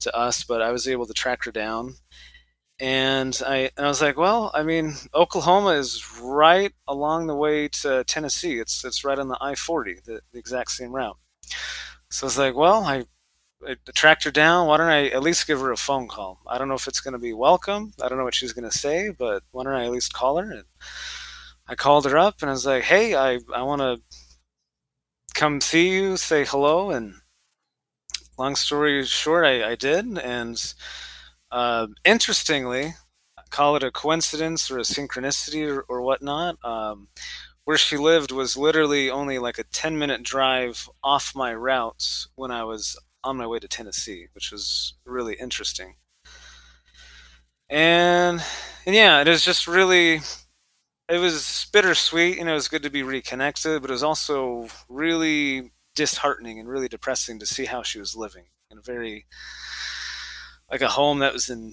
to 0.00 0.14
us, 0.14 0.44
but 0.44 0.60
I 0.60 0.72
was 0.72 0.86
able 0.86 1.06
to 1.06 1.14
track 1.14 1.44
her 1.44 1.52
down. 1.52 1.94
And 2.78 3.40
I 3.46 3.70
and 3.78 3.86
I 3.86 3.88
was 3.88 4.02
like, 4.02 4.18
well, 4.18 4.50
I 4.52 4.62
mean, 4.62 4.92
Oklahoma 5.14 5.70
is 5.70 6.04
right 6.20 6.72
along 6.86 7.28
the 7.28 7.36
way 7.36 7.68
to 7.68 8.04
Tennessee. 8.04 8.58
It's 8.58 8.84
it's 8.84 9.04
right 9.04 9.18
on 9.18 9.28
the 9.28 9.38
I 9.40 9.54
forty, 9.54 9.94
the, 10.04 10.20
the 10.32 10.38
exact 10.38 10.72
same 10.72 10.92
route. 10.92 11.16
So 12.14 12.26
I 12.26 12.28
was 12.28 12.38
like, 12.38 12.54
well, 12.54 12.84
I, 12.84 13.06
I 13.66 13.74
tracked 13.92 14.22
her 14.22 14.30
down. 14.30 14.68
Why 14.68 14.76
don't 14.76 14.86
I 14.86 15.08
at 15.08 15.24
least 15.24 15.48
give 15.48 15.58
her 15.58 15.72
a 15.72 15.76
phone 15.76 16.06
call? 16.06 16.38
I 16.46 16.58
don't 16.58 16.68
know 16.68 16.74
if 16.74 16.86
it's 16.86 17.00
going 17.00 17.14
to 17.14 17.18
be 17.18 17.32
welcome. 17.32 17.92
I 18.00 18.08
don't 18.08 18.18
know 18.18 18.22
what 18.22 18.36
she's 18.36 18.52
going 18.52 18.70
to 18.70 18.78
say, 18.78 19.10
but 19.10 19.42
why 19.50 19.64
don't 19.64 19.72
I 19.72 19.86
at 19.86 19.90
least 19.90 20.12
call 20.12 20.38
her? 20.38 20.48
And 20.48 20.62
I 21.66 21.74
called 21.74 22.04
her 22.04 22.16
up 22.16 22.36
and 22.40 22.50
I 22.50 22.52
was 22.52 22.66
like, 22.66 22.84
hey, 22.84 23.16
I, 23.16 23.40
I 23.52 23.62
want 23.62 23.80
to 23.80 24.00
come 25.34 25.60
see 25.60 25.88
you, 25.88 26.16
say 26.16 26.44
hello. 26.44 26.90
And 26.90 27.14
long 28.38 28.54
story 28.54 29.04
short, 29.06 29.44
I, 29.44 29.72
I 29.72 29.74
did. 29.74 30.16
And 30.16 30.74
uh, 31.50 31.88
interestingly, 32.04 32.94
call 33.50 33.74
it 33.74 33.82
a 33.82 33.90
coincidence 33.90 34.70
or 34.70 34.78
a 34.78 34.82
synchronicity 34.82 35.68
or, 35.68 35.80
or 35.88 36.00
whatnot. 36.00 36.64
Um, 36.64 37.08
where 37.64 37.78
she 37.78 37.96
lived 37.96 38.30
was 38.30 38.56
literally 38.56 39.10
only 39.10 39.38
like 39.38 39.58
a 39.58 39.64
10 39.64 39.98
minute 39.98 40.22
drive 40.22 40.88
off 41.02 41.34
my 41.34 41.54
route 41.54 42.26
when 42.34 42.50
I 42.50 42.64
was 42.64 42.98
on 43.22 43.36
my 43.36 43.46
way 43.46 43.58
to 43.58 43.68
Tennessee, 43.68 44.26
which 44.34 44.52
was 44.52 44.94
really 45.06 45.34
interesting. 45.34 45.94
And, 47.70 48.42
and 48.86 48.94
yeah, 48.94 49.20
it 49.20 49.28
was 49.28 49.42
just 49.42 49.66
really, 49.66 50.20
it 51.08 51.18
was 51.18 51.66
bittersweet. 51.72 52.36
You 52.36 52.44
know, 52.44 52.52
it 52.52 52.56
was 52.56 52.68
good 52.68 52.82
to 52.82 52.90
be 52.90 53.02
reconnected, 53.02 53.80
but 53.80 53.90
it 53.90 53.94
was 53.94 54.02
also 54.02 54.68
really 54.88 55.72
disheartening 55.94 56.58
and 56.58 56.68
really 56.68 56.88
depressing 56.88 57.38
to 57.38 57.46
see 57.46 57.64
how 57.64 57.82
she 57.82 57.98
was 57.98 58.14
living 58.14 58.44
in 58.70 58.78
a 58.78 58.82
very, 58.82 59.24
like 60.70 60.82
a 60.82 60.88
home 60.88 61.20
that 61.20 61.32
was 61.32 61.48
in 61.48 61.72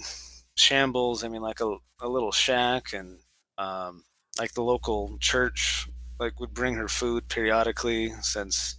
shambles. 0.56 1.24
I 1.24 1.28
mean, 1.28 1.42
like 1.42 1.60
a, 1.60 1.76
a 2.00 2.08
little 2.08 2.32
shack 2.32 2.94
and, 2.94 3.20
um, 3.58 4.06
like 4.42 4.54
the 4.54 4.64
local 4.64 5.18
church 5.20 5.88
like 6.20 6.40
would 6.40 6.54
bring 6.54 6.74
her 6.74 6.88
food 6.88 7.28
periodically 7.30 8.12
since 8.22 8.76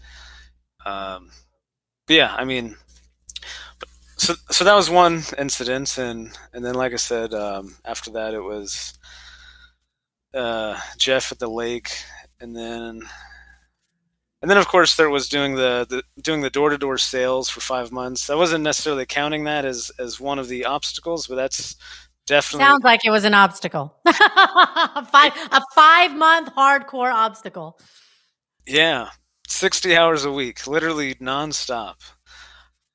um 0.85 1.31
yeah 2.09 2.35
i 2.37 2.45
mean 2.45 2.75
so 4.17 4.35
so 4.51 4.65
that 4.65 4.75
was 4.75 4.89
one 4.89 5.23
incident. 5.39 5.99
And 5.99 6.37
and 6.53 6.65
then 6.65 6.75
like 6.75 6.93
i 6.93 6.97
said 6.97 7.35
um 7.35 7.77
after 7.85 8.11
that 8.13 8.35
it 8.35 8.41
was 8.41 8.95
uh 10.35 10.79
jeff 10.97 11.33
at 11.33 11.39
the 11.39 11.49
lake. 11.49 11.91
And 12.41 12.57
then 12.57 13.03
and 14.41 14.51
then 14.51 14.59
of 14.59 14.67
course 14.67 14.97
there 14.97 15.11
was 15.11 15.29
doing 15.29 15.55
the, 15.55 15.87
the 15.89 16.03
doing 16.21 16.41
the 16.41 16.51
door-to-door 16.51 16.99
sales 16.99 17.49
for 17.49 17.61
five 17.61 17.93
months. 17.93 18.31
I 18.31 18.35
wasn't 18.35 18.65
necessarily 18.65 19.07
counting 19.07 19.45
that 19.45 19.65
as 19.65 19.91
as 19.99 20.21
one 20.21 20.39
of 20.39 20.49
the 20.49 20.65
obstacles 20.65 21.27
but 21.27 21.37
that's 21.37 21.77
definitely. 22.27 22.64
Sounds 22.64 22.85
like 22.85 23.05
it 23.05 23.11
was 23.11 23.25
an 23.25 23.35
obstacle. 23.35 23.95
A 24.07 25.07
five 25.11 25.33
a 25.51 25.61
five 25.75 26.14
month 26.14 26.55
hardcore 26.55 27.12
obstacle. 27.12 27.79
Yeah. 28.66 29.09
60 29.49 29.97
hours 29.97 30.25
a 30.25 30.33
week 30.33 30.66
literally 30.66 31.14
nonstop. 31.16 31.97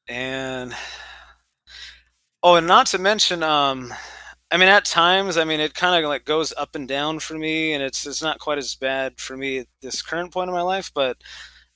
And 0.08 0.74
oh 2.44 2.56
and 2.56 2.68
not 2.68 2.88
to 2.88 2.98
mention 2.98 3.44
um 3.44 3.94
i 4.52 4.58
mean 4.58 4.70
at 4.70 4.86
times 4.86 5.38
i 5.38 5.44
mean 5.44 5.60
it 5.60 5.74
kind 5.74 6.02
of 6.02 6.08
like 6.10 6.26
goes 6.26 6.54
up 6.58 6.76
and 6.76 6.88
down 6.88 7.20
for 7.20 7.34
me 7.38 7.74
and 7.74 7.84
it's 7.84 8.06
it's 8.06 8.22
not 8.22 8.40
quite 8.40 8.58
as 8.58 8.76
bad 8.76 9.20
for 9.20 9.36
me 9.36 9.60
at 9.60 9.68
this 9.82 10.02
current 10.02 10.32
point 10.32 10.48
in 10.48 10.54
my 10.54 10.62
life 10.62 10.92
but 10.94 11.18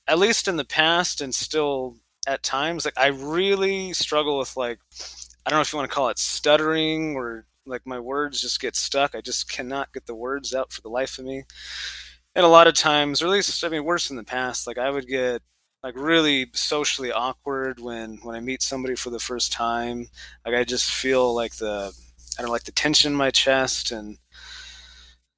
at 0.06 0.18
least 0.18 0.48
in 0.48 0.56
the 0.56 0.64
past 0.64 1.20
and 1.20 1.34
still 1.34 1.96
at 2.26 2.42
times 2.42 2.84
like 2.84 2.96
i 2.96 3.08
really 3.08 3.92
struggle 3.92 4.38
with 4.38 4.56
like 4.56 4.78
I 5.44 5.50
don't 5.50 5.58
know 5.58 5.62
if 5.62 5.72
you 5.72 5.78
want 5.78 5.90
to 5.90 5.94
call 5.94 6.08
it 6.08 6.18
stuttering 6.18 7.16
or 7.16 7.46
like 7.66 7.82
my 7.86 7.98
words 7.98 8.40
just 8.40 8.60
get 8.60 8.76
stuck. 8.76 9.14
I 9.14 9.20
just 9.20 9.50
cannot 9.50 9.92
get 9.92 10.06
the 10.06 10.14
words 10.14 10.54
out 10.54 10.72
for 10.72 10.80
the 10.80 10.88
life 10.88 11.18
of 11.18 11.24
me. 11.24 11.44
And 12.34 12.44
a 12.44 12.48
lot 12.48 12.66
of 12.66 12.74
times, 12.74 13.22
or 13.22 13.26
at 13.26 13.32
least 13.32 13.62
I 13.64 13.68
mean 13.68 13.84
worse 13.84 14.10
in 14.10 14.16
the 14.16 14.24
past, 14.24 14.66
like 14.66 14.78
I 14.78 14.90
would 14.90 15.06
get 15.06 15.42
like 15.82 15.94
really 15.96 16.46
socially 16.54 17.12
awkward 17.12 17.80
when 17.80 18.18
when 18.22 18.36
I 18.36 18.40
meet 18.40 18.62
somebody 18.62 18.94
for 18.94 19.10
the 19.10 19.18
first 19.18 19.52
time. 19.52 20.08
Like 20.46 20.54
I 20.54 20.64
just 20.64 20.90
feel 20.90 21.34
like 21.34 21.56
the 21.56 21.92
I 22.38 22.42
don't 22.42 22.46
know, 22.46 22.52
like 22.52 22.64
the 22.64 22.72
tension 22.72 23.12
in 23.12 23.16
my 23.16 23.30
chest 23.30 23.90
and 23.90 24.18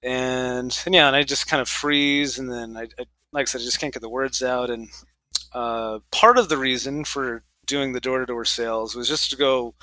and, 0.02 0.78
and 0.84 0.94
yeah, 0.94 1.06
and 1.06 1.16
I 1.16 1.22
just 1.22 1.46
kind 1.46 1.60
of 1.62 1.68
freeze 1.68 2.38
and 2.38 2.50
then 2.50 2.76
I, 2.76 2.82
I 2.98 3.06
like 3.32 3.42
I 3.42 3.44
said, 3.44 3.60
I 3.62 3.64
just 3.64 3.80
can't 3.80 3.92
get 3.92 4.02
the 4.02 4.08
words 4.08 4.42
out. 4.42 4.70
And 4.70 4.88
uh, 5.52 6.00
part 6.12 6.38
of 6.38 6.48
the 6.48 6.58
reason 6.58 7.04
for 7.04 7.42
doing 7.66 7.92
the 7.92 8.00
door 8.00 8.20
to 8.20 8.26
door 8.26 8.44
sales 8.44 8.94
was 8.94 9.08
just 9.08 9.30
to 9.30 9.36
go 9.36 9.74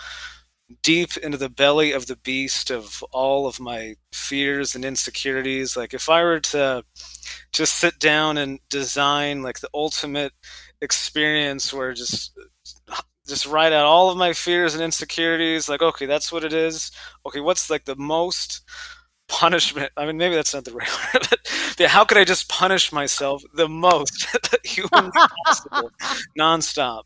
deep 0.84 1.18
into 1.18 1.38
the 1.38 1.50
belly 1.50 1.92
of 1.92 2.08
the 2.08 2.16
beast 2.18 2.72
of 2.72 3.04
all 3.12 3.48
of 3.48 3.60
my 3.60 3.96
fears 4.14 4.76
and 4.76 4.86
insecurities. 4.86 5.76
Like 5.76 5.94
if 5.94 6.10
I 6.10 6.24
were 6.24 6.40
to 6.40 6.84
just 7.52 7.76
sit 7.76 8.00
down 8.00 8.38
and 8.38 8.60
design 8.70 9.42
like 9.42 9.60
the 9.60 9.70
ultimate 9.74 10.34
experience 10.82 11.74
where 11.74 11.94
just 11.94 12.38
just 13.28 13.46
write 13.46 13.72
out 13.74 13.86
all 13.86 14.10
of 14.10 14.18
my 14.18 14.34
fears 14.34 14.74
and 14.74 14.84
insecurities 14.84 15.70
like 15.70 15.82
okay 15.82 16.06
that's 16.06 16.32
what 16.32 16.44
it 16.44 16.54
is. 16.54 16.92
Okay 17.26 17.40
what's 17.40 17.70
like 17.70 17.86
the 17.86 17.96
most 17.96 18.62
punishment? 19.28 19.92
I 19.98 20.06
mean 20.06 20.18
maybe 20.18 20.36
that's 20.36 20.54
not 20.54 20.66
the 20.66 20.74
right 20.74 20.90
word 21.14 21.28
but 21.30 21.40
yeah, 21.80 21.88
how 21.88 22.06
could 22.06 22.18
i 22.18 22.24
just 22.24 22.50
punish 22.50 22.92
myself 22.92 23.44
the 23.56 23.70
most 23.70 24.28
humanly 24.64 25.12
possible? 25.46 25.92
Nonstop 26.40 27.04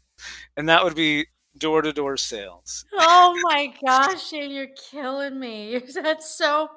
and 0.57 0.69
that 0.69 0.84
would 0.84 0.95
be 0.95 1.26
door 1.57 1.82
to 1.82 1.93
door 1.93 2.17
sales. 2.17 2.86
Oh 2.93 3.39
my 3.43 3.73
gosh, 3.86 4.34
and 4.34 4.51
you're 4.51 4.67
killing 4.91 5.39
me. 5.39 5.82
That's 5.93 6.36
so 6.36 6.69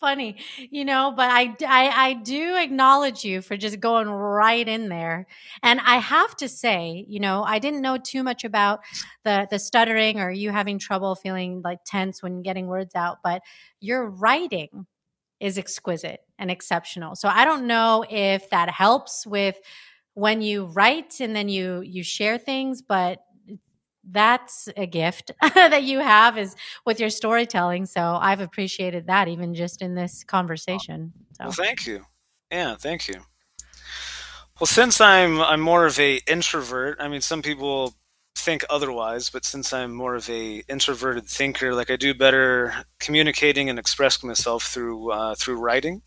funny, 0.00 0.36
you 0.70 0.84
know. 0.84 1.12
But 1.16 1.30
I, 1.30 1.54
I, 1.66 2.08
I 2.08 2.12
do 2.14 2.56
acknowledge 2.56 3.24
you 3.24 3.42
for 3.42 3.56
just 3.56 3.80
going 3.80 4.08
right 4.08 4.66
in 4.66 4.88
there. 4.88 5.26
And 5.62 5.80
I 5.80 5.96
have 5.96 6.36
to 6.36 6.48
say, 6.48 7.04
you 7.08 7.20
know, 7.20 7.44
I 7.44 7.58
didn't 7.58 7.82
know 7.82 7.96
too 7.96 8.22
much 8.22 8.44
about 8.44 8.80
the 9.24 9.46
the 9.50 9.58
stuttering 9.58 10.20
or 10.20 10.30
you 10.30 10.50
having 10.50 10.78
trouble 10.78 11.14
feeling 11.14 11.62
like 11.62 11.78
tense 11.84 12.22
when 12.22 12.42
getting 12.42 12.66
words 12.66 12.94
out, 12.94 13.18
but 13.22 13.42
your 13.80 14.08
writing 14.08 14.86
is 15.40 15.58
exquisite 15.58 16.20
and 16.38 16.50
exceptional. 16.50 17.14
So 17.16 17.28
I 17.28 17.44
don't 17.44 17.66
know 17.66 18.04
if 18.08 18.48
that 18.50 18.70
helps 18.70 19.26
with 19.26 19.58
when 20.14 20.40
you 20.40 20.66
write 20.66 21.20
and 21.20 21.34
then 21.34 21.48
you 21.48 21.80
you 21.82 22.02
share 22.02 22.38
things 22.38 22.82
but 22.82 23.24
that's 24.10 24.68
a 24.76 24.86
gift 24.86 25.30
that 25.54 25.84
you 25.84 25.98
have 25.98 26.36
is 26.38 26.54
with 26.84 27.00
your 27.00 27.10
storytelling. 27.10 27.86
So 27.86 28.18
I've 28.20 28.40
appreciated 28.40 29.06
that 29.06 29.28
even 29.28 29.54
just 29.54 29.82
in 29.82 29.94
this 29.94 30.24
conversation. 30.24 31.12
So. 31.32 31.44
Well, 31.44 31.52
thank 31.52 31.86
you. 31.86 32.04
Yeah, 32.50 32.76
thank 32.76 33.08
you. 33.08 33.16
Well, 34.60 34.66
since 34.66 35.00
I'm 35.00 35.40
I'm 35.40 35.60
more 35.60 35.86
of 35.86 35.98
a 35.98 36.20
introvert, 36.28 36.98
I 37.00 37.08
mean, 37.08 37.20
some 37.20 37.42
people 37.42 37.94
think 38.36 38.64
otherwise, 38.70 39.30
but 39.30 39.44
since 39.44 39.72
I'm 39.72 39.92
more 39.92 40.14
of 40.14 40.28
a 40.30 40.62
introverted 40.68 41.26
thinker, 41.26 41.74
like 41.74 41.90
I 41.90 41.96
do 41.96 42.14
better 42.14 42.74
communicating 43.00 43.68
and 43.68 43.78
expressing 43.78 44.28
myself 44.28 44.64
through 44.64 45.10
uh, 45.10 45.34
through 45.34 45.56
writing. 45.56 46.02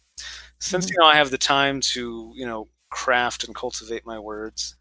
Since 0.60 0.86
mm-hmm. 0.86 0.94
you 0.94 1.00
know 1.00 1.06
I 1.08 1.16
have 1.16 1.30
the 1.30 1.38
time 1.38 1.82
to 1.94 2.32
you 2.36 2.46
know 2.46 2.70
craft 2.90 3.44
and 3.44 3.56
cultivate 3.56 4.06
my 4.06 4.20
words, 4.20 4.76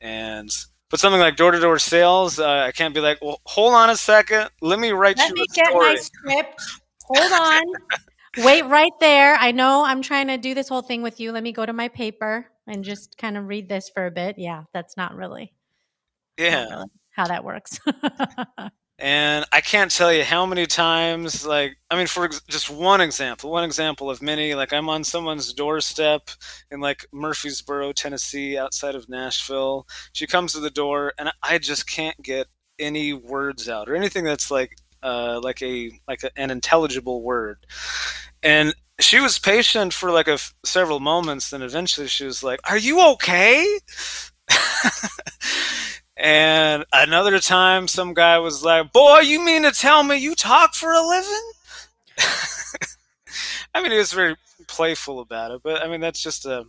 and 0.00 0.50
but 0.90 1.00
something 1.00 1.20
like 1.20 1.36
door 1.36 1.50
to 1.50 1.60
door 1.60 1.78
sales, 1.78 2.38
uh, 2.38 2.48
I 2.48 2.72
can't 2.72 2.94
be 2.94 3.00
like, 3.00 3.18
well, 3.22 3.40
hold 3.46 3.74
on 3.74 3.90
a 3.90 3.96
second, 3.96 4.50
let 4.60 4.78
me 4.78 4.90
write 4.90 5.18
let 5.18 5.28
you 5.28 5.34
me 5.34 5.46
get 5.54 5.66
story. 5.66 5.94
my 5.94 5.96
script. 5.96 6.62
Hold 7.06 7.32
on, 7.32 7.62
wait 8.44 8.64
right 8.66 8.92
there. 9.00 9.34
I 9.36 9.52
know 9.52 9.84
I'm 9.84 10.02
trying 10.02 10.28
to 10.28 10.38
do 10.38 10.54
this 10.54 10.68
whole 10.68 10.82
thing 10.82 11.02
with 11.02 11.20
you. 11.20 11.32
Let 11.32 11.42
me 11.42 11.52
go 11.52 11.66
to 11.66 11.72
my 11.72 11.88
paper 11.88 12.46
and 12.66 12.84
just 12.84 13.16
kind 13.18 13.36
of 13.36 13.46
read 13.46 13.68
this 13.68 13.90
for 13.90 14.06
a 14.06 14.10
bit. 14.10 14.38
Yeah, 14.38 14.64
that's 14.72 14.96
not 14.96 15.14
really. 15.14 15.52
Yeah. 16.38 16.64
Not 16.64 16.70
really 16.70 16.90
how 17.10 17.26
that 17.28 17.44
works. 17.44 17.78
and 18.98 19.44
I 19.52 19.60
can't 19.60 19.90
tell 19.90 20.12
you 20.12 20.22
how 20.24 20.46
many 20.46 20.66
times, 20.66 21.44
like, 21.44 21.76
I 21.90 21.96
mean, 21.96 22.06
for 22.06 22.24
ex- 22.26 22.40
just 22.48 22.70
one 22.70 23.00
example, 23.00 23.50
one 23.50 23.64
example 23.64 24.08
of 24.08 24.22
many, 24.22 24.54
like, 24.54 24.72
I'm 24.72 24.88
on 24.88 25.02
someone's 25.02 25.52
doorstep 25.52 26.30
in, 26.70 26.80
like, 26.80 27.04
Murfreesboro, 27.12 27.92
Tennessee, 27.92 28.56
outside 28.56 28.94
of 28.94 29.08
Nashville. 29.08 29.86
She 30.12 30.26
comes 30.28 30.52
to 30.52 30.60
the 30.60 30.70
door, 30.70 31.12
and 31.18 31.30
I 31.42 31.58
just 31.58 31.88
can't 31.88 32.20
get 32.22 32.46
any 32.78 33.12
words 33.12 33.68
out 33.68 33.88
or 33.88 33.96
anything 33.96 34.24
that's 34.24 34.50
like, 34.50 34.76
uh, 35.02 35.38
like 35.42 35.60
a 35.62 35.90
like 36.08 36.22
a, 36.24 36.30
an 36.38 36.50
intelligible 36.50 37.22
word. 37.22 37.66
And 38.42 38.74
she 39.00 39.20
was 39.20 39.38
patient 39.38 39.92
for 39.94 40.10
like 40.10 40.28
a 40.28 40.32
f- 40.34 40.54
several 40.64 41.00
moments. 41.00 41.50
Then 41.50 41.62
eventually 41.62 42.06
she 42.08 42.24
was 42.24 42.42
like, 42.42 42.60
"Are 42.70 42.78
you 42.78 43.00
okay?" 43.14 43.78
And 46.16 46.84
another 46.92 47.40
time, 47.40 47.88
some 47.88 48.14
guy 48.14 48.38
was 48.38 48.62
like, 48.62 48.92
Boy, 48.92 49.20
you 49.20 49.44
mean 49.44 49.62
to 49.62 49.72
tell 49.72 50.02
me 50.02 50.16
you 50.16 50.34
talk 50.34 50.74
for 50.74 50.92
a 50.92 51.06
living? 51.06 51.50
I 53.74 53.82
mean, 53.82 53.90
he 53.90 53.98
was 53.98 54.12
very 54.12 54.36
playful 54.68 55.20
about 55.20 55.50
it, 55.50 55.62
but 55.64 55.82
I 55.82 55.88
mean, 55.88 56.00
that's 56.00 56.22
just 56.22 56.46
a, 56.46 56.64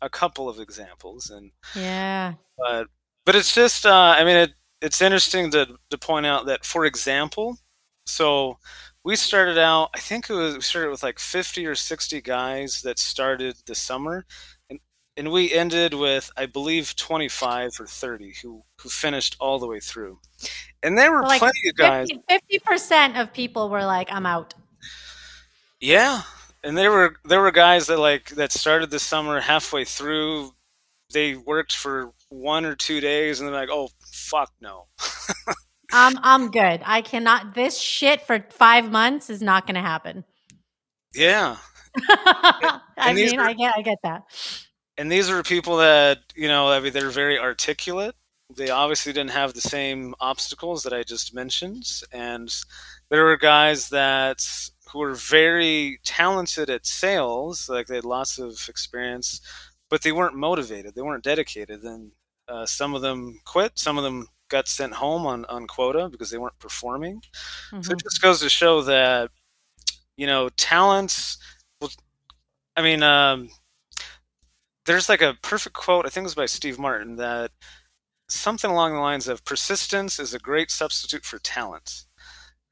a 0.00 0.08
couple 0.08 0.48
of 0.48 0.60
examples. 0.60 1.30
And 1.30 1.50
yeah, 1.74 2.34
but, 2.56 2.86
but 3.26 3.34
it's 3.34 3.52
just, 3.54 3.84
uh, 3.84 4.14
I 4.16 4.24
mean, 4.24 4.36
it, 4.36 4.52
it's 4.80 5.02
interesting 5.02 5.50
to, 5.50 5.76
to 5.90 5.98
point 5.98 6.26
out 6.26 6.46
that, 6.46 6.64
for 6.64 6.84
example, 6.84 7.58
so 8.06 8.58
we 9.04 9.16
started 9.16 9.58
out, 9.58 9.90
I 9.94 9.98
think 9.98 10.30
it 10.30 10.34
was, 10.34 10.54
we 10.54 10.60
started 10.60 10.90
with 10.90 11.02
like 11.02 11.18
50 11.18 11.66
or 11.66 11.74
60 11.74 12.20
guys 12.20 12.82
that 12.82 12.98
started 12.98 13.56
the 13.66 13.74
summer 13.74 14.24
and 15.18 15.30
we 15.30 15.52
ended 15.52 15.94
with 15.94 16.30
I 16.36 16.46
believe 16.46 16.96
25 16.96 17.70
or 17.80 17.86
30 17.86 18.34
who 18.42 18.62
who 18.80 18.88
finished 18.88 19.36
all 19.40 19.58
the 19.58 19.66
way 19.66 19.80
through. 19.80 20.20
And 20.82 20.96
there 20.96 21.12
were 21.12 21.22
like 21.22 21.40
plenty 21.40 21.68
of 21.68 21.76
guys 21.76 22.08
50 22.28 22.58
percent 22.60 23.16
of 23.18 23.32
people 23.32 23.68
were 23.68 23.84
like 23.84 24.08
I'm 24.10 24.24
out. 24.24 24.54
Yeah. 25.80 26.22
And 26.64 26.76
there 26.78 26.90
were 26.90 27.16
there 27.24 27.40
were 27.40 27.50
guys 27.50 27.88
that 27.88 27.98
like 27.98 28.30
that 28.30 28.52
started 28.52 28.90
the 28.90 28.98
summer 28.98 29.40
halfway 29.40 29.84
through 29.84 30.52
they 31.12 31.34
worked 31.34 31.74
for 31.74 32.12
one 32.28 32.64
or 32.64 32.74
two 32.74 33.00
days 33.00 33.40
and 33.40 33.48
they're 33.48 33.58
like, 33.58 33.70
"Oh, 33.70 33.88
fuck 34.12 34.52
no." 34.60 34.86
I'm 35.92 36.16
um, 36.16 36.20
I'm 36.22 36.50
good. 36.50 36.82
I 36.84 37.02
cannot. 37.02 37.54
This 37.54 37.78
shit 37.78 38.20
for 38.22 38.44
five 38.50 38.90
months 38.90 39.30
is 39.30 39.40
not 39.40 39.66
going 39.66 39.76
to 39.76 39.80
happen. 39.80 40.24
Yeah. 41.14 41.56
I 42.08 43.12
mean, 43.14 43.38
I 43.38 43.54
get 43.54 43.74
I 43.76 43.82
get 43.82 43.98
that. 44.02 44.24
And 44.98 45.10
these 45.10 45.30
are 45.30 45.42
people 45.42 45.78
that 45.78 46.18
you 46.34 46.48
know. 46.48 46.68
I 46.68 46.80
mean, 46.80 46.92
they're 46.92 47.10
very 47.10 47.38
articulate. 47.38 48.14
They 48.54 48.68
obviously 48.70 49.12
didn't 49.12 49.30
have 49.30 49.54
the 49.54 49.60
same 49.60 50.14
obstacles 50.20 50.82
that 50.82 50.92
I 50.92 51.02
just 51.02 51.34
mentioned, 51.34 51.86
and 52.12 52.54
there 53.08 53.24
were 53.24 53.36
guys 53.36 53.88
that 53.90 54.40
who 54.90 54.98
were 55.00 55.14
very 55.14 56.00
talented 56.04 56.70
at 56.70 56.86
sales, 56.86 57.68
like 57.68 57.86
they 57.86 57.96
had 57.96 58.04
lots 58.04 58.38
of 58.38 58.66
experience, 58.68 59.40
but 59.90 60.02
they 60.02 60.12
weren't 60.12 60.34
motivated. 60.34 60.94
They 60.94 61.02
weren't 61.02 61.24
dedicated. 61.24 61.82
And 61.82 62.12
uh, 62.48 62.66
some 62.66 62.94
of 62.94 63.02
them 63.02 63.40
quit. 63.44 63.78
Some 63.78 63.98
of 63.98 64.04
them 64.04 64.28
got 64.48 64.68
sent 64.68 64.94
home 64.94 65.26
on, 65.26 65.44
on 65.46 65.66
quota 65.66 66.08
because 66.08 66.30
they 66.30 66.38
weren't 66.38 66.58
performing. 66.58 67.16
Mm-hmm. 67.70 67.82
So 67.82 67.92
it 67.92 67.96
mm-hmm. 67.96 68.06
just 68.06 68.22
goes 68.22 68.40
to 68.40 68.48
show 68.48 68.82
that, 68.82 69.30
you 70.16 70.26
know, 70.26 70.48
talents. 70.50 71.38
I 72.76 72.82
mean, 72.82 73.02
um, 73.02 73.50
there's 74.88 75.08
like 75.08 75.22
a 75.22 75.36
perfect 75.42 75.76
quote, 75.76 76.06
I 76.06 76.08
think 76.08 76.24
it 76.24 76.26
was 76.26 76.34
by 76.34 76.46
Steve 76.46 76.78
Martin, 76.78 77.16
that 77.16 77.52
something 78.28 78.70
along 78.70 78.94
the 78.94 79.00
lines 79.00 79.28
of 79.28 79.44
persistence 79.44 80.18
is 80.18 80.34
a 80.34 80.38
great 80.38 80.70
substitute 80.70 81.24
for 81.24 81.38
talent. 81.38 82.06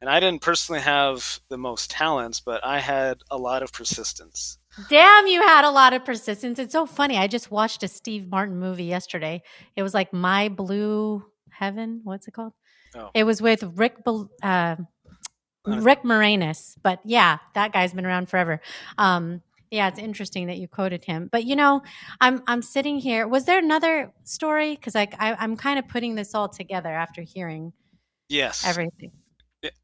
And 0.00 0.10
I 0.10 0.18
didn't 0.18 0.42
personally 0.42 0.80
have 0.80 1.40
the 1.48 1.58
most 1.58 1.90
talents, 1.90 2.40
but 2.40 2.64
I 2.64 2.80
had 2.80 3.18
a 3.30 3.36
lot 3.36 3.62
of 3.62 3.72
persistence. 3.72 4.58
Damn, 4.88 5.26
you 5.26 5.42
had 5.42 5.64
a 5.64 5.70
lot 5.70 5.92
of 5.92 6.04
persistence. 6.04 6.58
It's 6.58 6.72
so 6.72 6.86
funny. 6.86 7.18
I 7.18 7.26
just 7.26 7.50
watched 7.50 7.82
a 7.82 7.88
Steve 7.88 8.28
Martin 8.28 8.58
movie 8.58 8.84
yesterday. 8.84 9.42
It 9.74 9.82
was 9.82 9.94
like 9.94 10.12
My 10.12 10.48
Blue 10.48 11.22
Heaven. 11.50 12.00
What's 12.04 12.28
it 12.28 12.32
called? 12.32 12.52
Oh. 12.94 13.10
It 13.14 13.24
was 13.24 13.40
with 13.42 13.62
Rick 13.62 13.96
uh, 14.42 14.76
Rick 15.66 16.02
Moranis. 16.02 16.76
But 16.82 17.00
yeah, 17.04 17.38
that 17.54 17.72
guy's 17.72 17.92
been 17.92 18.06
around 18.06 18.28
forever. 18.28 18.60
Um, 18.98 19.42
yeah, 19.70 19.88
it's 19.88 19.98
interesting 19.98 20.46
that 20.46 20.58
you 20.58 20.68
quoted 20.68 21.04
him. 21.04 21.28
But 21.30 21.44
you 21.44 21.56
know, 21.56 21.82
I'm 22.20 22.42
I'm 22.46 22.62
sitting 22.62 22.98
here. 22.98 23.26
Was 23.26 23.44
there 23.44 23.58
another 23.58 24.12
story? 24.24 24.74
Because 24.74 24.94
like 24.94 25.14
I, 25.18 25.34
I'm 25.34 25.56
kind 25.56 25.78
of 25.78 25.88
putting 25.88 26.14
this 26.14 26.34
all 26.34 26.48
together 26.48 26.90
after 26.90 27.22
hearing 27.22 27.72
yes 28.28 28.66
everything. 28.66 29.12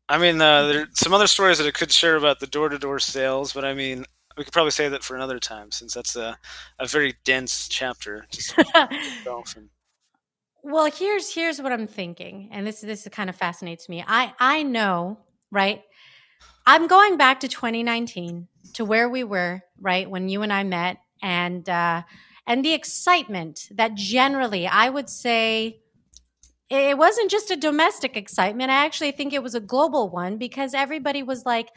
I 0.08 0.18
mean, 0.18 0.40
uh, 0.40 0.66
there 0.66 0.82
are 0.82 0.88
some 0.92 1.12
other 1.12 1.26
stories 1.26 1.58
that 1.58 1.66
I 1.66 1.70
could 1.70 1.90
share 1.90 2.16
about 2.16 2.40
the 2.40 2.46
door 2.46 2.68
to 2.68 2.78
door 2.78 2.98
sales, 2.98 3.52
but 3.52 3.64
I 3.64 3.74
mean, 3.74 4.04
we 4.36 4.44
could 4.44 4.52
probably 4.52 4.70
say 4.70 4.88
that 4.88 5.02
for 5.02 5.16
another 5.16 5.38
time 5.38 5.70
since 5.70 5.94
that's 5.94 6.16
a, 6.16 6.38
a 6.78 6.86
very 6.86 7.14
dense 7.24 7.68
chapter. 7.68 8.26
well, 10.62 10.90
here's 10.90 11.34
here's 11.34 11.60
what 11.60 11.72
I'm 11.72 11.86
thinking, 11.86 12.48
and 12.52 12.66
this 12.66 12.80
this 12.80 13.08
kind 13.10 13.28
of 13.28 13.36
fascinates 13.36 13.88
me. 13.88 14.04
I 14.06 14.32
I 14.38 14.62
know, 14.62 15.18
right? 15.50 15.82
I'm 16.66 16.86
going 16.86 17.16
back 17.16 17.40
to 17.40 17.48
2019 17.48 18.48
to 18.74 18.84
where 18.84 19.08
we 19.08 19.24
were, 19.24 19.62
right, 19.80 20.08
when 20.08 20.28
you 20.28 20.42
and 20.42 20.52
I 20.52 20.64
met, 20.64 20.98
and 21.22 21.68
uh, 21.68 22.02
and 22.46 22.64
the 22.64 22.72
excitement 22.72 23.68
that 23.72 23.94
generally 23.94 24.66
I 24.66 24.88
would 24.88 25.08
say 25.08 25.80
it 26.70 26.96
wasn't 26.96 27.30
just 27.30 27.50
a 27.50 27.56
domestic 27.56 28.16
excitement. 28.16 28.70
I 28.70 28.86
actually 28.86 29.12
think 29.12 29.32
it 29.32 29.42
was 29.42 29.54
a 29.54 29.60
global 29.60 30.08
one 30.08 30.38
because 30.38 30.72
everybody 30.72 31.22
was 31.22 31.44
like, 31.44 31.68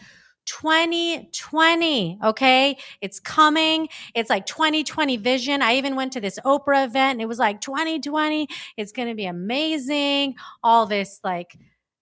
2020. 0.45 2.19
Okay. 2.23 2.77
It's 3.01 3.19
coming. 3.19 3.89
It's 4.13 4.29
like 4.29 4.45
2020 4.45 5.17
vision. 5.17 5.61
I 5.61 5.75
even 5.75 5.95
went 5.95 6.13
to 6.13 6.21
this 6.21 6.39
Oprah 6.45 6.86
event 6.86 7.13
and 7.13 7.21
it 7.21 7.27
was 7.27 7.39
like 7.39 7.61
2020. 7.61 8.47
It's 8.77 8.91
going 8.91 9.07
to 9.07 9.15
be 9.15 9.25
amazing. 9.25 10.36
All 10.63 10.86
this 10.86 11.19
like 11.23 11.57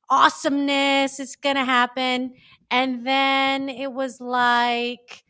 awesomeness 0.09 1.19
is 1.19 1.35
going 1.35 1.55
to 1.55 1.65
happen. 1.65 2.33
And 2.71 3.05
then 3.05 3.69
it 3.69 3.91
was 3.91 4.19
like 4.19 5.23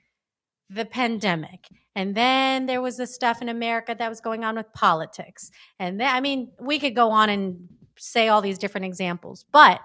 the 0.70 0.86
pandemic. 0.86 1.68
And 1.96 2.16
then 2.16 2.66
there 2.66 2.82
was 2.82 2.98
the 2.98 3.08
stuff 3.08 3.42
in 3.42 3.50
America 3.50 3.96
that 3.98 4.10
was 4.10 4.22
going 4.22 4.44
on 4.44 4.56
with 4.56 4.72
politics. 4.74 5.52
And 5.80 6.00
then, 6.00 6.14
I 6.14 6.22
mean, 6.22 6.52
we 6.60 6.80
could 6.80 6.96
go 6.96 7.12
on 7.12 7.30
and 7.30 7.68
say 7.98 8.28
all 8.28 8.42
these 8.42 8.58
different 8.58 8.86
examples. 8.86 9.46
But 9.52 9.80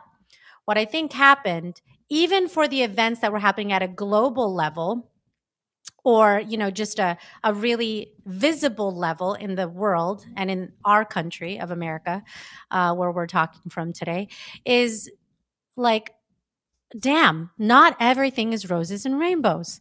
what 0.65 0.79
I 0.79 0.85
think 0.85 1.13
happened, 1.13 1.83
even 2.09 2.49
for 2.49 2.67
the 2.67 2.83
events 2.83 3.21
that 3.21 3.33
were 3.33 3.39
happening 3.39 3.73
at 3.73 3.83
a 3.83 3.89
global 3.89 4.55
level, 4.55 5.11
or 6.05 6.41
you 6.47 6.57
know 6.57 6.71
just 6.71 6.99
a, 6.99 7.17
a 7.45 7.53
really 7.53 8.13
visible 8.25 8.95
level 8.95 9.35
in 9.35 9.55
the 9.57 9.69
world 9.69 10.25
and 10.37 10.51
in 10.51 10.73
our 10.85 11.05
country 11.05 11.59
of 11.59 11.71
america 11.71 12.23
uh, 12.71 12.95
where 12.95 13.11
we're 13.11 13.27
talking 13.27 13.69
from 13.69 13.93
today 13.93 14.29
is 14.65 15.11
like 15.77 16.13
damn 16.99 17.51
not 17.59 17.97
everything 18.01 18.53
is 18.53 18.71
roses 18.71 19.05
and 19.05 19.19
rainbows 19.19 19.81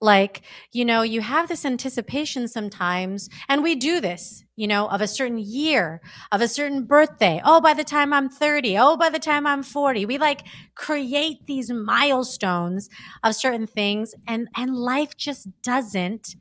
like, 0.00 0.42
you 0.72 0.84
know, 0.84 1.02
you 1.02 1.20
have 1.20 1.48
this 1.48 1.64
anticipation 1.64 2.46
sometimes, 2.46 3.28
and 3.48 3.62
we 3.64 3.74
do 3.74 4.00
this, 4.00 4.44
you 4.54 4.68
know, 4.68 4.88
of 4.88 5.00
a 5.00 5.08
certain 5.08 5.38
year, 5.38 6.00
of 6.30 6.40
a 6.40 6.46
certain 6.46 6.84
birthday. 6.84 7.40
Oh, 7.44 7.60
by 7.60 7.74
the 7.74 7.82
time 7.82 8.12
I'm 8.12 8.28
30. 8.28 8.78
Oh, 8.78 8.96
by 8.96 9.10
the 9.10 9.18
time 9.18 9.46
I'm 9.46 9.64
40. 9.64 10.06
We 10.06 10.18
like 10.18 10.46
create 10.76 11.46
these 11.46 11.70
milestones 11.70 12.88
of 13.24 13.34
certain 13.34 13.66
things, 13.66 14.14
and, 14.26 14.48
and 14.56 14.76
life 14.76 15.16
just 15.16 15.48
doesn't 15.62 16.36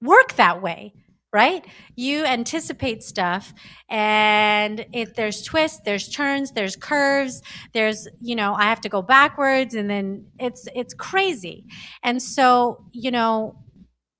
work 0.00 0.34
that 0.34 0.62
way 0.62 0.94
right? 1.36 1.66
You 1.96 2.24
anticipate 2.24 3.02
stuff 3.02 3.52
and 3.90 4.86
if 4.94 5.14
there's 5.14 5.42
twists, 5.42 5.80
there's 5.84 6.08
turns, 6.08 6.52
there's 6.52 6.76
curves, 6.76 7.42
there's, 7.74 8.08
you 8.22 8.34
know, 8.34 8.54
I 8.54 8.62
have 8.62 8.80
to 8.80 8.88
go 8.88 9.02
backwards 9.02 9.74
and 9.74 9.90
then 9.90 10.24
it's 10.38 10.66
it's 10.74 10.94
crazy. 10.94 11.66
And 12.02 12.22
so, 12.22 12.86
you 12.92 13.10
know, 13.10 13.58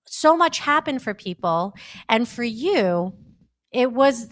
so 0.04 0.36
much 0.36 0.58
happened 0.58 1.00
for 1.00 1.14
people 1.14 1.72
and 2.06 2.28
for 2.28 2.44
you 2.44 3.14
it 3.72 3.90
was 3.92 4.28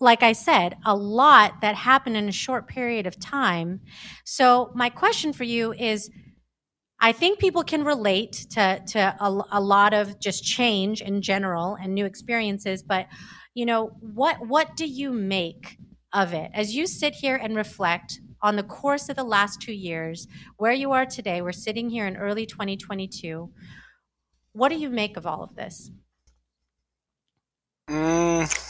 like 0.00 0.22
I 0.22 0.32
said, 0.32 0.76
a 0.86 0.94
lot 0.94 1.60
that 1.62 1.74
happened 1.74 2.16
in 2.16 2.28
a 2.28 2.32
short 2.46 2.68
period 2.68 3.08
of 3.08 3.18
time. 3.18 3.80
So, 4.24 4.70
my 4.76 4.90
question 4.90 5.32
for 5.32 5.42
you 5.42 5.72
is 5.72 6.08
I 7.00 7.12
think 7.12 7.38
people 7.38 7.62
can 7.62 7.84
relate 7.84 8.46
to 8.50 8.82
to 8.88 8.98
a, 8.98 9.44
a, 9.52 9.60
lot 9.60 9.94
of 9.94 10.18
just 10.18 10.42
change 10.42 11.00
in 11.00 11.22
general 11.22 11.76
and 11.80 11.94
new 11.94 12.04
experiences. 12.04 12.82
But 12.82 13.06
you 13.54 13.66
know, 13.66 13.92
what 14.00 14.46
what 14.46 14.76
do 14.76 14.86
you 14.86 15.12
make 15.12 15.78
of 16.12 16.32
it 16.32 16.50
as 16.54 16.74
you 16.74 16.86
sit 16.86 17.14
here 17.14 17.36
and 17.36 17.54
reflect 17.54 18.20
on 18.42 18.56
the 18.56 18.62
course 18.62 19.08
of 19.08 19.16
the 19.16 19.24
last 19.24 19.60
two 19.60 19.72
years, 19.72 20.26
where 20.56 20.72
you 20.72 20.92
are 20.92 21.06
today? 21.06 21.40
We're 21.40 21.52
sitting 21.52 21.90
here 21.90 22.06
in 22.06 22.16
early 22.16 22.46
2022. 22.46 23.50
What 24.52 24.70
do 24.70 24.76
you 24.76 24.90
make 24.90 25.16
of 25.16 25.26
all 25.26 25.42
of 25.42 25.54
this? 25.54 25.90
Mm. 27.88 28.68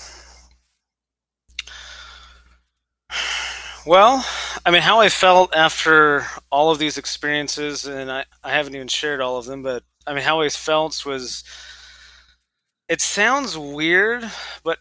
Well, 3.87 4.23
I 4.69 4.71
mean, 4.71 4.83
how 4.83 5.01
I 5.01 5.09
felt 5.09 5.57
after 5.57 6.27
all 6.53 6.71
of 6.71 6.79
these 6.79 6.99
experiences, 6.99 7.87
and 7.87 8.13
I, 8.13 8.27
I 8.45 8.51
haven't 8.51 8.75
even 8.75 8.89
shared 8.89 9.23
all 9.23 9.39
of 9.39 9.47
them, 9.47 9.63
but 9.63 9.83
I 10.07 10.13
mean, 10.13 10.25
how 10.25 10.43
I 10.43 10.51
felt 10.51 11.07
was 11.07 11.43
it 12.87 13.01
sounds 13.01 13.57
weird, 13.57 14.31
but 14.63 14.81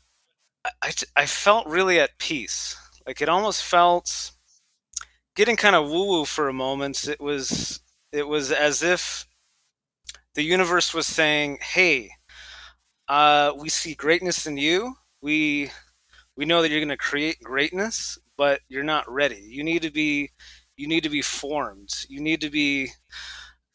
I, 0.81 0.91
I 1.15 1.25
felt 1.25 1.67
really 1.67 2.01
at 2.01 2.17
peace. 2.17 2.75
Like 3.05 3.21
it 3.21 3.29
almost 3.29 3.63
felt 3.63 4.31
getting 5.37 5.55
kind 5.55 5.73
of 5.73 5.89
woo 5.89 6.05
woo 6.05 6.25
for 6.25 6.49
a 6.49 6.53
moment. 6.53 7.07
It 7.07 7.21
was 7.21 7.79
it 8.11 8.27
was 8.27 8.51
as 8.51 8.83
if 8.83 9.25
the 10.35 10.43
universe 10.43 10.93
was 10.93 11.07
saying, 11.07 11.59
"Hey, 11.61 12.09
uh, 13.07 13.53
we 13.57 13.69
see 13.69 13.95
greatness 13.95 14.45
in 14.45 14.57
you. 14.57 14.97
We 15.21 15.71
we 16.35 16.43
know 16.43 16.61
that 16.61 16.71
you're 16.71 16.81
going 16.81 16.89
to 16.89 16.97
create 16.97 17.41
greatness, 17.41 18.17
but 18.37 18.61
you're 18.69 18.83
not 18.83 19.09
ready. 19.11 19.43
You 19.47 19.63
need 19.63 19.81
to 19.83 19.91
be 19.91 20.31
you 20.77 20.87
need 20.87 21.03
to 21.03 21.09
be 21.09 21.21
formed. 21.21 21.89
You 22.07 22.21
need 22.21 22.41
to 22.41 22.49
be 22.51 22.91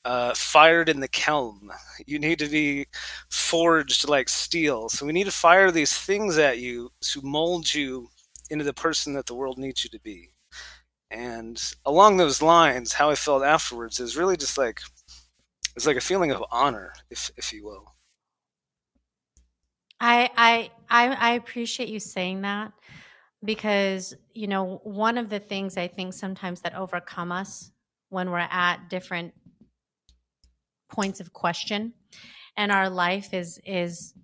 uh, 0.05 0.35
fired 0.35 0.89
in 0.89 1.01
the 1.01 1.09
kiln. 1.09 1.71
You 2.07 2.19
need 2.19 2.39
to 2.39 2.49
be 2.49 2.87
forged 3.31 4.09
like 4.09 4.29
steel. 4.29 4.89
So 4.89 5.07
we 5.07 5.13
need 5.13 5.25
to 5.25 5.33
fire 5.33 5.71
these 5.71 5.97
things 5.97 6.39
at 6.39 6.59
you 6.59 6.91
to 7.13 7.23
mold 7.23 7.75
you 7.75 8.09
into 8.51 8.65
the 8.65 8.73
person 8.75 9.15
that 9.15 9.27
the 9.27 9.35
world 9.35 9.59
needs 9.59 9.85
you 9.85 9.91
to 9.91 10.01
be. 10.01 10.31
And 11.11 11.63
along 11.85 12.17
those 12.17 12.41
lines, 12.43 12.95
how 12.95 13.11
I 13.11 13.15
felt 13.15 13.43
afterwards 13.43 14.01
is 14.01 14.17
really 14.17 14.37
just 14.37 14.57
like 14.57 14.81
it's 15.77 15.87
like 15.87 15.97
a 15.97 16.01
feeling 16.01 16.31
of 16.31 16.45
honor, 16.51 16.93
if 17.11 17.31
if 17.37 17.53
you 17.53 17.65
will. 17.65 17.95
I 20.01 20.31
I 20.37 20.71
I, 20.91 21.15
I 21.15 21.31
appreciate 21.35 21.89
you 21.89 22.01
saying 22.01 22.43
that 22.43 22.73
because 23.45 24.15
you 24.35 24.47
know 24.47 24.81
one 24.85 25.19
of 25.19 25.29
the 25.29 25.39
things 25.39 25.77
i 25.77 25.89
think 25.89 26.13
sometimes 26.15 26.61
that 26.61 26.75
overcome 26.75 27.33
us 27.33 27.71
when 28.09 28.31
we're 28.31 28.39
at 28.39 28.89
different 28.89 29.33
points 30.91 31.21
of 31.21 31.33
question 31.33 31.93
and 32.57 32.71
our 32.71 32.89
life 32.89 33.33
is 33.33 33.61
is 33.65 34.15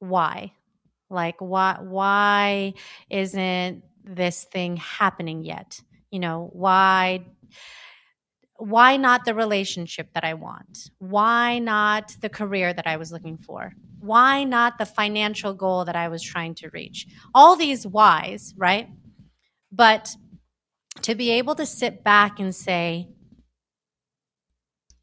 why 0.00 0.52
like 1.08 1.36
why 1.38 1.76
why 1.80 2.74
isn't 3.10 3.84
this 4.04 4.44
thing 4.44 4.76
happening 4.76 5.44
yet? 5.44 5.80
You 6.10 6.20
know, 6.20 6.50
why 6.52 7.24
why 8.62 8.96
not 8.96 9.24
the 9.24 9.34
relationship 9.34 10.12
that 10.14 10.22
I 10.22 10.34
want? 10.34 10.88
Why 11.00 11.58
not 11.58 12.14
the 12.20 12.28
career 12.28 12.72
that 12.72 12.86
I 12.86 12.96
was 12.96 13.10
looking 13.10 13.36
for? 13.36 13.72
Why 13.98 14.44
not 14.44 14.78
the 14.78 14.86
financial 14.86 15.52
goal 15.52 15.84
that 15.84 15.96
I 15.96 16.06
was 16.06 16.22
trying 16.22 16.54
to 16.56 16.70
reach? 16.70 17.08
All 17.34 17.56
these 17.56 17.84
whys, 17.84 18.54
right? 18.56 18.88
But 19.72 20.10
to 21.00 21.16
be 21.16 21.32
able 21.32 21.56
to 21.56 21.66
sit 21.66 22.04
back 22.04 22.38
and 22.38 22.54
say, 22.54 23.08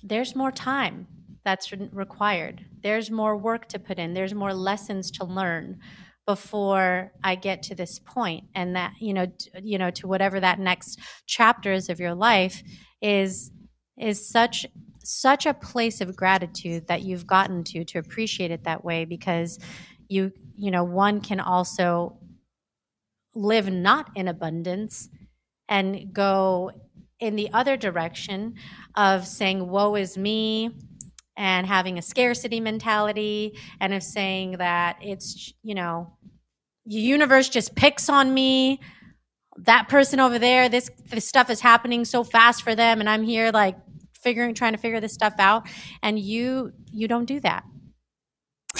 there's 0.01 0.37
more 0.37 0.53
time 0.53 1.07
that's 1.43 1.73
required. 1.73 2.65
There's 2.81 3.11
more 3.11 3.35
work 3.35 3.67
to 3.69 3.79
put 3.79 3.99
in. 3.99 4.13
There's 4.13 4.33
more 4.33 4.53
lessons 4.53 5.11
to 5.11 5.25
learn 5.25 5.79
before 6.25 7.11
I 7.21 7.35
get 7.35 7.63
to 7.63 7.75
this. 7.75 7.99
And 8.55 8.77
that, 8.77 8.93
you 9.01 9.13
know, 9.13 9.27
you 9.61 9.77
know, 9.77 9.91
to 9.91 10.07
whatever 10.07 10.39
that 10.39 10.59
next 10.59 10.97
chapter 11.25 11.73
is 11.73 11.89
of 11.89 11.99
your 11.99 12.15
life 12.15 12.63
is 13.01 13.51
is 13.97 14.27
such 14.27 14.65
such 15.03 15.45
a 15.45 15.53
place 15.53 16.01
of 16.01 16.15
gratitude 16.15 16.87
that 16.87 17.01
you've 17.01 17.25
gotten 17.25 17.63
to 17.63 17.83
to 17.83 17.99
appreciate 17.99 18.51
it 18.51 18.63
that 18.63 18.83
way 18.83 19.05
because 19.05 19.59
you 20.07 20.31
you 20.55 20.71
know 20.71 20.83
one 20.83 21.21
can 21.21 21.39
also 21.39 22.17
live 23.35 23.71
not 23.71 24.09
in 24.15 24.27
abundance 24.27 25.09
and 25.67 26.13
go 26.13 26.71
in 27.19 27.35
the 27.35 27.49
other 27.53 27.77
direction 27.77 28.55
of 28.95 29.25
saying 29.25 29.67
woe 29.67 29.95
is 29.95 30.17
me 30.17 30.71
and 31.37 31.65
having 31.65 31.97
a 31.97 32.01
scarcity 32.01 32.59
mentality 32.59 33.57
and 33.79 33.93
of 33.93 34.03
saying 34.03 34.51
that 34.57 34.97
it's 35.01 35.53
you 35.63 35.75
know 35.75 36.11
the 36.85 36.95
universe 36.95 37.49
just 37.49 37.75
picks 37.75 38.09
on 38.09 38.33
me 38.33 38.79
that 39.63 39.89
person 39.89 40.19
over 40.19 40.39
there 40.39 40.69
this 40.69 40.89
this 41.09 41.27
stuff 41.27 41.49
is 41.49 41.59
happening 41.59 42.05
so 42.05 42.23
fast 42.23 42.63
for 42.63 42.75
them 42.75 42.99
and 42.99 43.09
i'm 43.09 43.23
here 43.23 43.51
like 43.51 43.75
figuring 44.21 44.53
trying 44.53 44.73
to 44.73 44.77
figure 44.77 44.99
this 44.99 45.13
stuff 45.13 45.33
out 45.39 45.67
and 46.03 46.19
you 46.19 46.71
you 46.91 47.07
don't 47.07 47.25
do 47.25 47.39
that. 47.39 47.63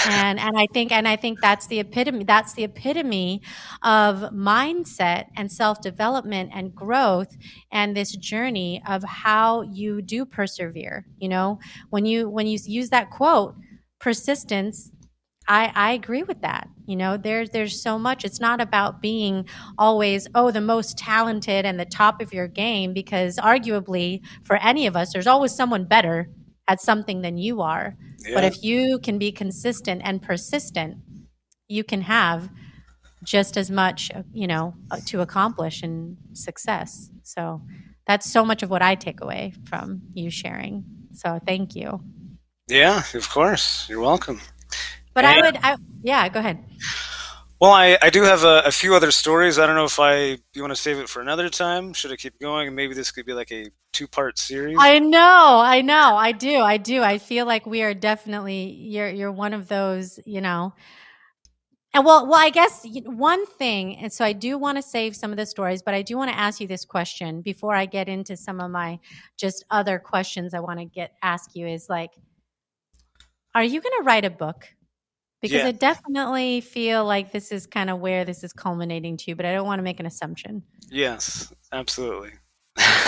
And 0.06 0.40
and 0.40 0.58
I 0.58 0.68
think 0.72 0.92
and 0.92 1.08
I 1.08 1.16
think 1.16 1.42
that's 1.42 1.68
the 1.68 1.80
epitome 1.80 2.24
that's 2.24 2.54
the 2.54 2.64
epitome 2.64 3.42
of 3.82 4.32
mindset 4.32 5.26
and 5.36 5.52
self-development 5.52 6.52
and 6.54 6.76
growth 6.76 7.36
and 7.72 7.98
this 7.98 8.16
journey 8.16 8.84
of 8.88 9.04
how 9.04 9.64
you 9.64 10.02
do 10.02 10.26
persevere 10.26 11.06
you 11.18 11.28
know? 11.28 11.60
When 11.90 12.06
you 12.06 12.30
when 12.30 12.46
you 12.48 12.60
use 12.64 12.90
that 12.90 13.10
quote 13.10 13.56
persistence 14.00 14.92
I, 15.50 15.72
I 15.74 15.92
agree 15.94 16.22
with 16.22 16.42
that. 16.42 16.70
You 16.86 16.96
know, 16.96 17.18
there's 17.18 17.50
there's 17.50 17.82
so 17.82 17.98
much. 17.98 18.24
It's 18.24 18.40
not 18.40 18.62
about 18.62 19.02
being 19.02 19.48
always 19.78 20.28
oh 20.36 20.52
the 20.52 20.62
most 20.62 20.98
talented 20.98 21.66
and 21.66 21.80
the 21.80 21.86
top 21.86 22.22
of 22.22 22.32
your 22.32 22.48
game 22.48 22.94
because 22.94 23.38
arguably 23.38 24.22
for 24.44 24.58
any 24.58 24.86
of 24.86 24.96
us, 24.96 25.12
there's 25.12 25.28
always 25.28 25.54
someone 25.54 25.86
better 25.86 26.30
at 26.68 26.80
something 26.80 27.22
than 27.22 27.38
you 27.38 27.62
are. 27.62 27.96
Yeah. 28.20 28.36
But 28.36 28.44
if 28.44 28.64
you 28.64 29.00
can 29.00 29.18
be 29.18 29.32
consistent 29.32 30.02
and 30.06 30.22
persistent, 30.22 30.98
you 31.68 31.84
can 31.84 32.02
have 32.02 32.50
just 33.24 33.58
as 33.58 33.72
much, 33.72 34.12
you 34.32 34.48
know, 34.48 34.76
uh, 34.92 35.00
to 35.08 35.22
accomplish 35.22 35.84
in 35.84 36.16
success. 36.34 37.10
So 37.24 37.62
that's 38.08 38.32
so 38.32 38.46
much 38.46 38.62
of 38.62 38.70
what 38.70 38.82
I 38.82 38.96
take 38.96 39.22
away 39.22 39.54
from 39.66 40.02
you 40.14 40.30
sharing. 40.30 40.84
So 41.14 41.40
thank 41.46 41.76
you. 41.76 42.02
Yeah, 42.68 43.04
of 43.16 43.30
course. 43.30 43.88
You're 43.90 44.02
welcome. 44.02 44.42
But 45.14 45.26
and, 45.26 45.40
I 45.40 45.46
would, 45.46 45.58
I, 45.64 45.76
yeah, 46.04 46.30
go 46.30 46.40
ahead. 46.40 46.64
Well, 47.60 47.72
I, 47.72 47.98
I 48.02 48.10
do 48.10 48.24
have 48.24 48.46
a, 48.46 48.62
a, 48.66 48.72
few 48.72 48.96
other 48.96 49.12
stories. 49.12 49.60
I 49.60 49.68
don't 49.68 49.76
know 49.76 49.84
if 49.84 50.00
I 50.00 50.38
you 50.54 50.62
want 50.62 50.72
to 50.72 50.82
save 50.82 50.98
it 50.98 51.10
for 51.10 51.22
another 51.22 51.50
time. 51.50 51.92
Should 51.92 52.12
I 52.12 52.16
keep 52.16 52.40
going? 52.40 52.74
Maybe 52.74 52.94
this 52.94 53.12
could 53.12 53.26
be 53.26 53.34
like 53.34 53.52
a 53.52 53.66
two 53.92 54.08
part 54.08 54.40
series. 54.40 54.78
I 54.80 55.00
know, 55.00 55.60
I 55.62 55.82
know, 55.82 56.16
I 56.16 56.32
do, 56.32 56.62
I 56.62 56.78
do. 56.78 57.02
I 57.04 57.18
feel 57.18 57.46
like 57.46 57.66
we 57.66 57.82
are 57.82 57.94
definitely 57.94 58.72
you're 58.72 59.10
you're 59.10 59.32
one 59.32 59.54
of 59.54 59.68
those, 59.68 60.20
you 60.26 60.40
know. 60.40 60.74
And 61.94 62.06
well, 62.06 62.28
well, 62.28 62.40
I 62.40 62.50
guess 62.50 62.86
one 63.04 63.46
thing, 63.46 63.98
and 63.98 64.14
so 64.14 64.24
I 64.24 64.32
do 64.32 64.58
want 64.58 64.78
to 64.78 64.82
save 64.82 65.16
some 65.16 65.32
of 65.32 65.38
the 65.38 65.46
stories, 65.46 65.82
but 65.82 65.94
I 65.94 66.02
do 66.02 66.16
want 66.16 66.32
to 66.32 66.38
ask 66.38 66.62
you 66.62 66.68
this 66.68 66.86
question 66.86 67.42
before 67.42 67.74
I 67.74 67.88
get 67.88 68.08
into 68.08 68.38
some 68.38 68.62
of 68.62 68.72
my 68.72 69.00
just 69.38 69.66
other 69.70 70.00
questions. 70.00 70.54
I 70.54 70.60
want 70.62 70.80
to 70.80 70.86
get 70.86 71.16
ask 71.24 71.56
you 71.56 71.68
is 71.68 71.90
like, 71.90 72.12
are 73.54 73.64
you 73.64 73.82
going 73.82 73.96
to 73.98 74.04
write 74.04 74.24
a 74.24 74.30
book? 74.30 74.66
Because 75.42 75.62
yeah. 75.62 75.68
I 75.68 75.72
definitely 75.72 76.62
feel 76.62 77.06
like 77.06 77.32
this 77.32 77.52
is 77.52 77.66
kind 77.66 77.90
of 77.90 78.00
where 78.00 78.26
this 78.26 78.44
is 78.44 78.54
culminating 78.54 79.18
to, 79.18 79.36
but 79.36 79.46
I 79.46 79.54
don't 79.54 79.66
want 79.66 79.80
to 79.80 79.84
make 79.84 80.00
an 80.00 80.06
assumption. 80.06 80.64
Yes, 80.90 81.54
absolutely. 81.72 82.32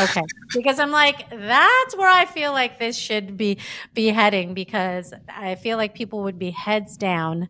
okay, 0.01 0.23
because 0.53 0.79
I'm 0.79 0.91
like 0.91 1.29
that's 1.29 1.95
where 1.95 2.09
I 2.09 2.25
feel 2.25 2.51
like 2.51 2.79
this 2.79 2.97
should 2.97 3.37
be 3.37 3.59
be 3.93 4.07
heading 4.07 4.53
because 4.53 5.13
I 5.29 5.55
feel 5.55 5.77
like 5.77 5.93
people 5.93 6.23
would 6.23 6.39
be 6.39 6.51
heads 6.51 6.97
down 6.97 7.49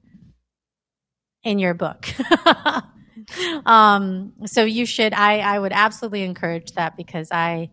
in 1.43 1.57
your 1.57 1.73
book. 1.73 2.07
um 3.65 4.33
so 4.45 4.63
you 4.63 4.85
should 4.85 5.13
I 5.13 5.39
I 5.39 5.57
would 5.59 5.73
absolutely 5.73 6.23
encourage 6.23 6.73
that 6.73 6.97
because 6.97 7.29
I 7.31 7.71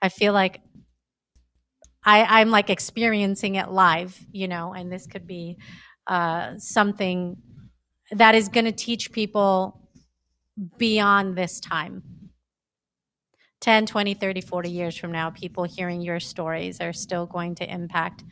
I 0.00 0.08
feel 0.08 0.32
like 0.32 0.60
I 2.04 2.40
I'm 2.40 2.50
like 2.50 2.70
experiencing 2.70 3.56
it 3.56 3.70
live, 3.70 4.18
you 4.32 4.48
know, 4.48 4.72
and 4.72 4.90
this 4.90 5.06
could 5.06 5.26
be 5.26 5.58
uh, 6.06 6.56
something 6.58 7.36
that 8.12 8.34
is 8.34 8.48
going 8.48 8.64
to 8.64 8.72
teach 8.72 9.12
people 9.12 9.88
beyond 10.78 11.36
this 11.36 11.60
time. 11.60 12.02
10 13.60 13.84
20 13.84 14.14
30 14.14 14.40
40 14.40 14.70
years 14.70 14.96
from 14.96 15.12
now 15.12 15.28
people 15.28 15.64
hearing 15.64 16.00
your 16.00 16.18
stories 16.18 16.80
are 16.80 16.94
still 16.94 17.26
going 17.26 17.54
to 17.54 17.70
impact 17.70 18.24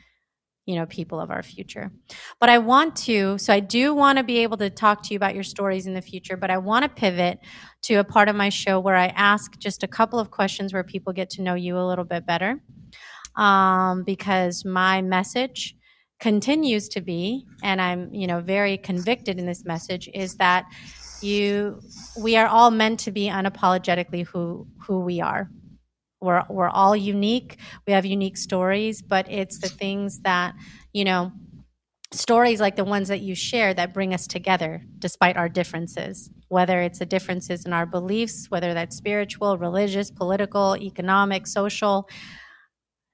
you 0.69 0.75
know 0.75 0.85
people 0.85 1.19
of 1.19 1.31
our 1.31 1.43
future. 1.43 1.91
But 2.39 2.51
i 2.51 2.59
want 2.59 2.95
to 3.09 3.39
so 3.39 3.53
i 3.53 3.61
do 3.61 3.95
want 3.95 4.19
to 4.19 4.25
be 4.25 4.39
able 4.39 4.59
to 4.59 4.69
talk 4.69 5.03
to 5.05 5.15
you 5.15 5.17
about 5.17 5.35
your 5.35 5.43
stories 5.43 5.87
in 5.87 5.95
the 5.95 6.03
future 6.03 6.37
but 6.37 6.51
i 6.51 6.59
want 6.59 6.83
to 6.83 6.89
pivot 6.91 7.39
to 7.83 7.95
a 7.95 8.05
part 8.05 8.29
of 8.29 8.37
my 8.37 8.51
show 8.51 8.79
where 8.79 8.97
i 8.97 9.07
ask 9.07 9.59
just 9.59 9.83
a 9.83 9.89
couple 9.89 10.19
of 10.19 10.31
questions 10.31 10.75
where 10.75 10.85
people 10.85 11.13
get 11.13 11.31
to 11.31 11.43
know 11.43 11.55
you 11.55 11.79
a 11.79 11.87
little 11.87 12.05
bit 12.05 12.27
better 12.27 12.61
um, 13.37 14.05
because 14.05 14.65
my 14.65 15.01
message 15.01 15.75
continues 16.21 16.89
to 16.89 17.01
be 17.01 17.47
and 17.63 17.81
i'm 17.81 18.13
you 18.13 18.27
know 18.27 18.41
very 18.41 18.77
convicted 18.77 19.39
in 19.39 19.47
this 19.47 19.65
message 19.65 20.09
is 20.13 20.35
that 20.37 20.67
you 21.23 21.81
we 22.17 22.37
are 22.37 22.47
all 22.47 22.71
meant 22.71 23.01
to 23.01 23.11
be 23.11 23.29
unapologetically 23.29 24.27
who 24.27 24.67
who 24.81 25.01
we 25.01 25.21
are. 25.21 25.51
We're 26.21 26.45
we're 26.49 26.69
all 26.69 26.97
unique. 26.97 27.59
We 27.87 27.93
have 27.93 28.05
unique 28.05 28.37
stories 28.37 29.03
but 29.03 29.31
it's 29.31 29.59
the 29.59 29.69
things 29.69 30.21
that 30.21 30.55
you 30.93 31.05
know 31.05 31.33
stories 32.11 32.61
like 32.61 32.77
the 32.77 32.85
ones 32.85 33.09
that 33.09 33.21
you 33.21 33.35
share 33.35 33.75
that 33.75 33.93
bring 33.93 34.15
us 34.15 34.27
together 34.27 34.83
despite 34.99 35.37
our 35.37 35.49
differences. 35.49 36.31
Whether 36.49 36.81
it's 36.81 36.99
the 36.99 37.07
differences 37.07 37.65
in 37.65 37.73
our 37.73 37.87
beliefs 37.87 38.47
whether 38.51 38.75
that's 38.75 38.97
spiritual 38.97 39.59
religious 39.59 40.11
political 40.11 40.77
economic 40.77 41.47
social 41.47 42.09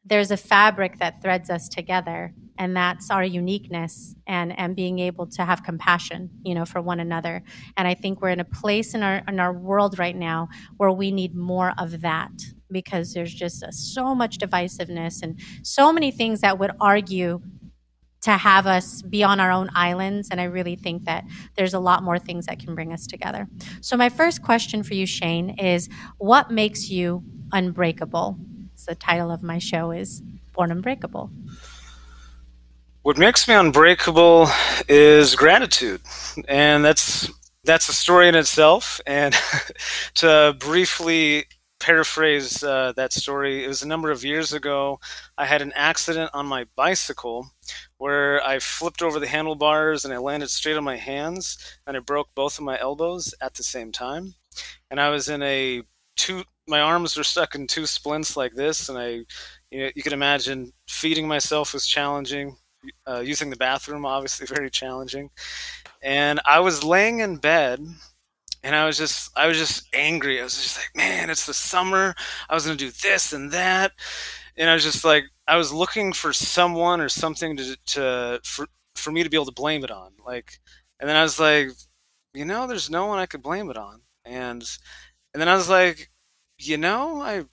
there's 0.05 0.31
a 0.31 0.37
fabric 0.37 0.99
that 0.99 1.23
threads 1.23 1.51
us 1.51 1.69
together 1.69 2.35
and 2.59 2.77
that's 2.77 3.11
our 3.11 3.25
uniqueness 3.25 4.15
and 4.27 4.57
and 4.59 4.77
being 4.77 4.99
able 4.99 5.27
to 5.27 5.45
have 5.45 5.65
compassion 5.65 6.31
you 6.45 6.55
know 6.55 6.65
for 6.65 6.81
one 6.81 7.01
another. 7.01 7.43
And 7.77 7.89
i 7.89 7.95
think 7.95 8.21
we're 8.21 8.31
in 8.31 8.41
a 8.41 8.45
place 8.45 8.95
in 8.95 9.03
our 9.03 9.23
in 9.27 9.41
our 9.41 9.53
world 9.53 9.99
right 9.99 10.17
now 10.17 10.49
where 10.77 10.93
we 10.93 11.11
need 11.11 11.35
more 11.35 11.73
of 11.79 12.01
that 12.03 12.33
because 12.71 13.13
there's 13.15 13.33
just 13.35 13.63
a, 13.63 13.73
so 13.73 14.15
much 14.15 14.39
divisiveness 14.39 15.23
and 15.23 15.39
so 15.63 15.93
many 15.93 16.11
things 16.11 16.41
that 16.41 16.59
would 16.59 16.73
argue 16.81 17.41
to 18.23 18.31
have 18.33 18.67
us 18.67 19.03
be 19.03 19.23
on 19.23 19.39
our 19.39 19.51
own 19.51 19.69
islands. 19.75 20.29
And 20.31 20.41
i 20.41 20.45
really 20.45 20.77
think 20.77 21.05
that 21.05 21.25
there's 21.57 21.75
a 21.75 21.79
lot 21.79 22.03
more 22.03 22.19
things 22.19 22.47
that 22.47 22.59
can 22.59 22.75
bring 22.75 22.93
us 22.93 23.07
together. 23.07 23.47
So 23.81 23.97
my 23.97 24.09
first 24.09 24.43
question 24.43 24.83
for 24.83 24.95
you 24.95 25.07
shane 25.07 25.51
is 25.59 25.89
what 26.19 26.51
makes 26.51 26.89
you 26.91 27.23
unbreakable 27.53 28.39
the 28.85 28.95
title 28.95 29.31
of 29.31 29.43
my 29.43 29.59
show 29.59 29.91
is 29.91 30.21
born 30.53 30.71
unbreakable 30.71 31.31
what 33.05 33.19
makes 33.19 33.47
me 33.47 33.53
unbreakable 33.53 34.49
is 34.89 35.37
gratitude, 35.37 36.01
and 36.49 36.83
that's 36.83 37.31
that's 37.63 37.87
a 37.91 37.93
story 37.93 38.29
in 38.29 38.35
itself. 38.35 38.99
And 39.07 39.35
to 40.15 40.57
briefly 40.59 41.45
paraphrase 41.81 42.65
uh, 42.65 42.95
that 42.97 43.13
story, 43.13 43.63
it 43.63 43.69
was 43.69 43.83
a 43.83 43.89
number 43.89 44.11
of 44.11 44.25
years 44.25 44.55
ago. 44.55 45.01
I 45.37 45.45
had 45.45 45.61
an 45.61 45.75
accident 45.77 46.31
on 46.33 46.47
my 46.47 46.65
bicycle 46.77 47.51
where 47.99 48.43
I 48.43 48.59
flipped 48.59 49.03
over 49.03 49.21
the 49.21 49.27
handlebars 49.27 50.07
and 50.07 50.15
I 50.15 50.17
landed 50.17 50.49
straight 50.49 50.79
on 50.79 50.85
my 50.85 50.97
hands, 50.97 51.59
and 51.87 51.99
I 51.99 52.01
broke 52.01 52.29
both 52.35 52.57
of 52.57 52.65
my 52.65 52.81
elbows 52.81 53.35
at 53.39 53.53
the 53.53 53.63
same 53.63 53.93
time. 53.93 54.35
And 54.91 54.99
I 54.99 55.11
was 55.11 55.29
in 55.29 55.43
a 55.43 55.83
two. 56.17 56.45
My 56.67 56.81
arms 56.81 57.17
were 57.17 57.25
stuck 57.25 57.55
in 57.55 57.67
two 57.67 57.87
splints 57.87 58.37
like 58.37 58.55
this, 58.55 58.89
and 58.89 58.99
I, 58.99 59.25
you 59.71 59.81
know, 59.85 59.91
you 59.95 60.03
can 60.03 60.13
imagine 60.15 60.73
feeding 60.89 61.29
myself 61.29 61.75
was 61.75 61.87
challenging 61.87 62.57
uh, 63.07 63.21
using 63.21 63.51
the 63.51 63.57
bathroom, 63.57 64.07
obviously 64.07 64.47
very 64.55 64.71
challenging. 64.71 65.31
And 66.03 66.41
I 66.47 66.61
was 66.61 66.85
laying 66.85 67.21
in 67.21 67.37
bed, 67.37 67.81
and 68.63 68.77
I 68.77 68.87
was 68.87 68.99
just 68.99 69.31
I 69.37 69.47
was 69.47 69.59
just 69.59 69.89
angry. 69.95 70.41
I 70.41 70.45
was 70.45 70.55
just 70.55 70.79
like, 70.79 70.91
man, 70.97 71.31
it's 71.31 71.47
the 71.47 71.55
summer. 71.55 72.15
I 72.49 72.55
was 72.55 72.65
gonna 72.67 72.77
do 72.79 72.91
this 73.03 73.33
and 73.33 73.51
that, 73.53 73.93
and 74.57 74.71
I 74.71 74.75
was 74.75 74.85
just 74.85 75.05
like, 75.05 75.25
I 75.47 75.57
was 75.57 75.73
looking 75.73 76.13
for 76.13 76.33
someone 76.33 77.01
or 77.01 77.09
something 77.09 77.57
to 77.57 77.77
to 77.87 78.41
for 78.45 78.67
for 78.97 79.13
me 79.13 79.23
to 79.23 79.31
be 79.31 79.37
able 79.37 79.47
to 79.47 79.53
blame 79.53 79.85
it 79.85 79.91
on. 79.91 80.13
Like, 80.25 80.59
and 81.01 81.09
then 81.09 81.17
I 81.17 81.23
was 81.23 81.41
like, 81.41 81.69
you 82.35 82.45
know, 82.45 82.67
there's 82.67 82.91
no 82.91 83.07
one 83.07 83.19
I 83.19 83.27
could 83.27 83.43
blame 83.43 83.71
it 83.71 83.77
on, 83.77 84.03
and 84.25 84.63
and 85.35 85.41
then 85.41 85.49
I 85.49 85.57
was 85.57 85.69
like, 85.69 86.11
you 86.59 86.77
know, 86.77 87.21
I 87.21 87.45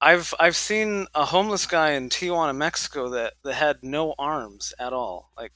I've 0.00 0.32
I've 0.40 0.56
seen 0.56 1.06
a 1.14 1.26
homeless 1.26 1.66
guy 1.66 1.92
in 1.92 2.08
Tijuana, 2.08 2.56
Mexico 2.56 3.08
that 3.10 3.34
that 3.44 3.54
had 3.54 3.78
no 3.82 4.14
arms 4.18 4.72
at 4.78 4.92
all, 4.92 5.30
like 5.36 5.52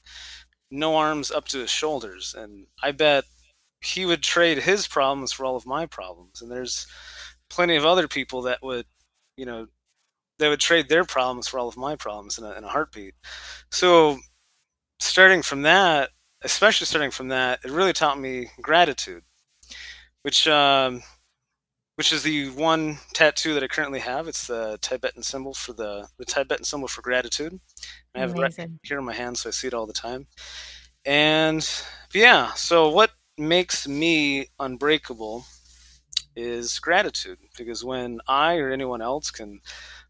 no 0.71 0.95
arms 0.95 1.31
up 1.31 1.47
to 1.49 1.59
his 1.59 1.69
shoulders, 1.71 2.35
and 2.37 2.67
I 2.83 2.91
bet 2.91 3.25
he 3.81 4.05
would 4.05 4.23
trade 4.23 4.59
his 4.59 4.87
problems 4.87 5.31
for 5.31 5.45
all 5.45 5.55
of 5.55 5.65
my 5.65 5.85
problems. 5.85 6.41
And 6.41 6.51
there's 6.51 6.87
plenty 7.49 7.75
of 7.75 7.85
other 7.85 8.07
people 8.07 8.41
that 8.43 8.63
would, 8.63 8.85
you 9.37 9.45
know, 9.45 9.67
they 10.39 10.49
would 10.49 10.59
trade 10.59 10.89
their 10.89 11.05
problems 11.05 11.47
for 11.47 11.59
all 11.59 11.67
of 11.67 11.77
my 11.77 11.95
problems 11.95 12.37
in 12.37 12.45
a, 12.45 12.51
in 12.53 12.63
a 12.63 12.69
heartbeat. 12.69 13.13
So 13.71 14.17
starting 14.99 15.41
from 15.43 15.61
that, 15.63 16.09
especially 16.43 16.85
starting 16.85 17.11
from 17.11 17.29
that, 17.29 17.59
it 17.63 17.71
really 17.71 17.93
taught 17.93 18.19
me 18.19 18.49
gratitude, 18.61 19.23
which 20.23 20.47
um, 20.47 21.03
which 21.95 22.11
is 22.11 22.23
the 22.23 22.49
one 22.49 22.97
tattoo 23.13 23.53
that 23.53 23.63
I 23.63 23.67
currently 23.67 23.99
have. 23.99 24.27
It's 24.27 24.47
the 24.47 24.77
Tibetan 24.81 25.23
symbol 25.23 25.53
for 25.53 25.73
the 25.73 26.07
the 26.17 26.25
Tibetan 26.25 26.65
symbol 26.65 26.87
for 26.87 27.01
gratitude. 27.01 27.59
I 28.13 28.19
have 28.19 28.35
Amazing. 28.35 28.63
it 28.63 28.67
right 28.69 28.79
here 28.83 28.99
in 28.99 29.05
my 29.05 29.13
hand, 29.13 29.37
so 29.37 29.49
I 29.49 29.51
see 29.51 29.67
it 29.67 29.73
all 29.73 29.87
the 29.87 29.93
time. 29.93 30.27
And 31.05 31.67
yeah, 32.13 32.53
so 32.53 32.89
what 32.89 33.11
makes 33.37 33.87
me 33.87 34.47
unbreakable 34.59 35.45
is 36.35 36.79
gratitude 36.79 37.37
because 37.57 37.83
when 37.83 38.19
I 38.27 38.57
or 38.57 38.71
anyone 38.71 39.01
else 39.01 39.31
can 39.31 39.61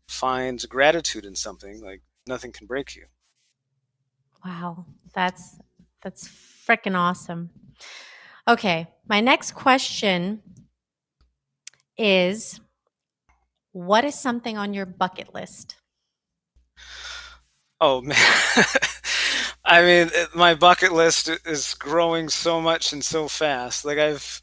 find 0.08 0.64
gratitude 0.70 1.26
in 1.26 1.36
something, 1.36 1.84
like 1.84 2.02
nothing 2.28 2.52
can 2.52 2.66
break 2.68 2.96
you. 2.96 3.06
Wow, 4.44 4.86
that's 5.14 5.58
that's 6.02 6.28
freaking 6.28 6.96
awesome. 6.96 7.50
Okay, 8.48 8.88
my 9.08 9.22
next 9.22 9.54
question 9.54 10.42
is 11.98 12.60
what 13.72 14.06
is 14.06 14.16
something 14.16 14.58
on 14.58 14.74
your 14.74 14.86
bucket 14.86 15.34
list? 15.34 15.76
Oh 17.82 18.02
man. 18.02 18.18
I 19.66 19.82
mean, 19.82 20.12
my 20.36 20.54
bucket 20.54 20.94
list 20.94 21.30
is 21.46 21.74
growing 21.74 22.30
so 22.30 22.62
much 22.62 22.94
and 22.94 23.04
so 23.04 23.28
fast. 23.28 23.84
Like 23.84 23.98
I've, 23.98 24.42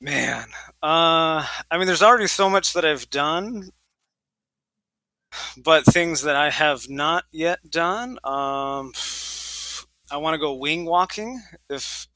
man, 0.00 0.48
uh, 0.82 1.46
I 1.70 1.78
mean, 1.78 1.86
there's 1.86 2.02
already 2.02 2.26
so 2.26 2.50
much 2.50 2.72
that 2.72 2.84
I've 2.84 3.08
done, 3.08 3.70
but 5.56 5.84
things 5.84 6.22
that 6.22 6.34
I 6.34 6.50
have 6.50 6.88
not 6.90 7.24
yet 7.30 7.70
done. 7.70 8.18
Um, 8.24 8.92
I 10.10 10.16
want 10.16 10.34
to 10.34 10.38
go 10.38 10.54
wing 10.54 10.86
walking. 10.86 11.40
If 11.70 12.08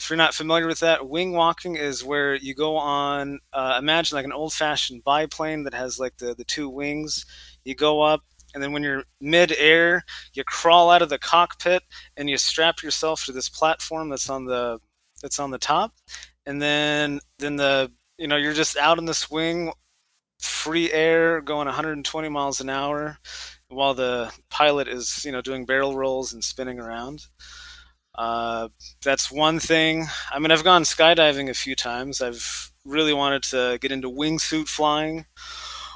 if 0.00 0.08
you're 0.08 0.16
not 0.16 0.32
familiar 0.34 0.66
with 0.66 0.80
that, 0.80 1.08
wing 1.08 1.32
walking 1.32 1.76
is 1.76 2.02
where 2.02 2.34
you 2.34 2.54
go 2.54 2.76
on. 2.76 3.38
Uh, 3.52 3.76
imagine 3.78 4.16
like 4.16 4.24
an 4.24 4.32
old-fashioned 4.32 5.04
biplane 5.04 5.64
that 5.64 5.74
has 5.74 5.98
like 5.98 6.16
the 6.16 6.34
the 6.34 6.44
two 6.44 6.70
wings. 6.70 7.26
You 7.64 7.74
go 7.74 8.00
up 8.00 8.22
and 8.54 8.62
then 8.62 8.72
when 8.72 8.82
you're 8.82 9.04
mid-air, 9.20 10.04
you 10.32 10.42
crawl 10.44 10.90
out 10.90 11.02
of 11.02 11.10
the 11.10 11.18
cockpit 11.18 11.82
and 12.16 12.30
you 12.30 12.38
strap 12.38 12.82
yourself 12.82 13.24
to 13.26 13.32
this 13.32 13.50
platform 13.50 14.08
that's 14.08 14.30
on 14.30 14.46
the 14.46 14.80
that's 15.20 15.38
on 15.38 15.50
the 15.50 15.58
top, 15.58 15.92
and 16.46 16.62
then 16.62 17.20
then 17.38 17.56
the 17.56 17.92
you 18.16 18.26
know 18.26 18.36
you're 18.36 18.54
just 18.54 18.78
out 18.78 18.98
in 18.98 19.04
the 19.04 19.12
swing, 19.14 19.70
free 20.40 20.90
air, 20.92 21.42
going 21.42 21.66
120 21.66 22.28
miles 22.30 22.60
an 22.60 22.70
hour, 22.70 23.18
while 23.68 23.92
the 23.92 24.32
pilot 24.48 24.88
is 24.88 25.26
you 25.26 25.32
know 25.32 25.42
doing 25.42 25.66
barrel 25.66 25.94
rolls 25.94 26.32
and 26.32 26.42
spinning 26.42 26.80
around. 26.80 27.26
Uh, 28.14 28.68
that's 29.02 29.30
one 29.30 29.58
thing. 29.58 30.06
I 30.30 30.38
mean, 30.38 30.50
I've 30.50 30.64
gone 30.64 30.82
skydiving 30.82 31.48
a 31.48 31.54
few 31.54 31.74
times. 31.74 32.20
I've 32.20 32.72
really 32.84 33.12
wanted 33.12 33.42
to 33.44 33.78
get 33.80 33.92
into 33.92 34.10
wingsuit 34.10 34.68
flying. 34.68 35.26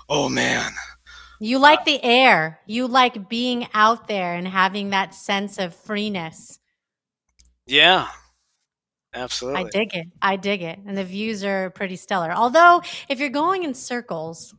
Oh 0.08 0.28
man, 0.28 0.72
you 1.40 1.58
like 1.58 1.84
the 1.84 2.02
air. 2.02 2.60
You 2.66 2.86
like 2.86 3.28
being 3.28 3.66
out 3.74 4.08
there 4.08 4.34
and 4.34 4.46
having 4.46 4.90
that 4.90 5.14
sense 5.14 5.58
of 5.58 5.74
freeness. 5.74 6.58
Yeah. 7.66 8.08
Absolutely. 9.14 9.60
I 9.60 9.68
dig 9.70 9.94
it. 9.94 10.06
I 10.20 10.36
dig 10.36 10.62
it. 10.62 10.78
And 10.86 10.96
the 10.96 11.04
views 11.04 11.44
are 11.44 11.70
pretty 11.70 11.96
stellar. 11.96 12.32
Although, 12.32 12.82
if 13.08 13.20
you're 13.20 13.28
going 13.30 13.62
in 13.62 13.72
circles, 13.72 14.54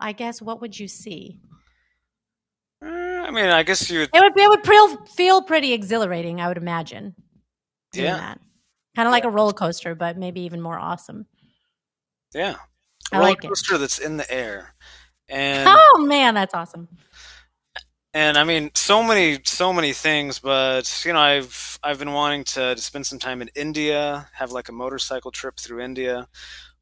I 0.00 0.12
guess 0.12 0.40
what 0.40 0.60
would 0.60 0.78
you 0.78 0.88
see? 0.88 1.38
I 3.24 3.30
mean, 3.30 3.46
I 3.46 3.62
guess 3.62 3.90
you. 3.90 4.02
It 4.02 4.10
would, 4.12 4.32
it 4.36 4.48
would 4.48 5.08
feel 5.08 5.42
pretty 5.42 5.72
exhilarating, 5.72 6.40
I 6.40 6.48
would 6.48 6.58
imagine. 6.58 7.14
Yeah. 7.94 8.34
Kind 8.94 9.08
of 9.08 9.12
like 9.12 9.24
a 9.24 9.30
roller 9.30 9.52
coaster, 9.52 9.94
but 9.94 10.18
maybe 10.18 10.42
even 10.42 10.60
more 10.60 10.78
awesome. 10.78 11.26
Yeah. 12.34 12.56
A 13.12 13.16
I 13.16 13.18
roller 13.18 13.30
like 13.30 13.42
coaster 13.42 13.76
it. 13.76 13.78
that's 13.78 13.98
in 13.98 14.18
the 14.18 14.30
air. 14.30 14.74
And 15.28 15.68
oh 15.72 16.04
man, 16.06 16.34
that's 16.34 16.54
awesome. 16.54 16.88
And 18.12 18.36
I 18.36 18.44
mean, 18.44 18.70
so 18.74 19.02
many, 19.02 19.40
so 19.44 19.72
many 19.72 19.92
things. 19.92 20.38
But 20.38 21.02
you 21.04 21.12
know, 21.12 21.18
I've 21.18 21.78
I've 21.82 21.98
been 21.98 22.12
wanting 22.12 22.44
to, 22.44 22.74
to 22.74 22.80
spend 22.80 23.06
some 23.06 23.18
time 23.18 23.40
in 23.40 23.48
India, 23.56 24.28
have 24.34 24.52
like 24.52 24.68
a 24.68 24.72
motorcycle 24.72 25.30
trip 25.30 25.58
through 25.58 25.80
India, 25.80 26.28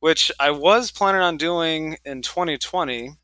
which 0.01 0.33
I 0.41 0.51
was 0.51 0.91
planning 0.91 1.23
on 1.23 1.37
doing 1.37 1.97
in 2.05 2.23
2020. 2.23 3.17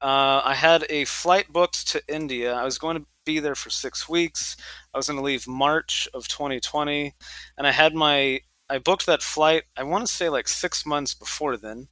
Uh, 0.00 0.42
I 0.44 0.54
had 0.54 0.86
a 0.88 1.04
flight 1.04 1.52
booked 1.52 1.88
to 1.88 2.02
India. 2.08 2.54
I 2.54 2.64
was 2.64 2.78
going 2.78 2.96
to 2.98 3.06
be 3.26 3.40
there 3.40 3.54
for 3.54 3.70
six 3.70 4.08
weeks. 4.08 4.56
I 4.94 4.98
was 4.98 5.08
going 5.08 5.18
to 5.18 5.24
leave 5.24 5.48
March 5.48 6.08
of 6.14 6.28
2020, 6.28 7.14
and 7.56 7.66
I 7.66 7.72
had 7.72 7.94
my 7.94 8.40
I 8.70 8.78
booked 8.78 9.06
that 9.06 9.22
flight. 9.22 9.64
I 9.76 9.82
want 9.82 10.06
to 10.06 10.12
say 10.12 10.28
like 10.28 10.46
six 10.46 10.84
months 10.84 11.14
before 11.14 11.56
then, 11.56 11.88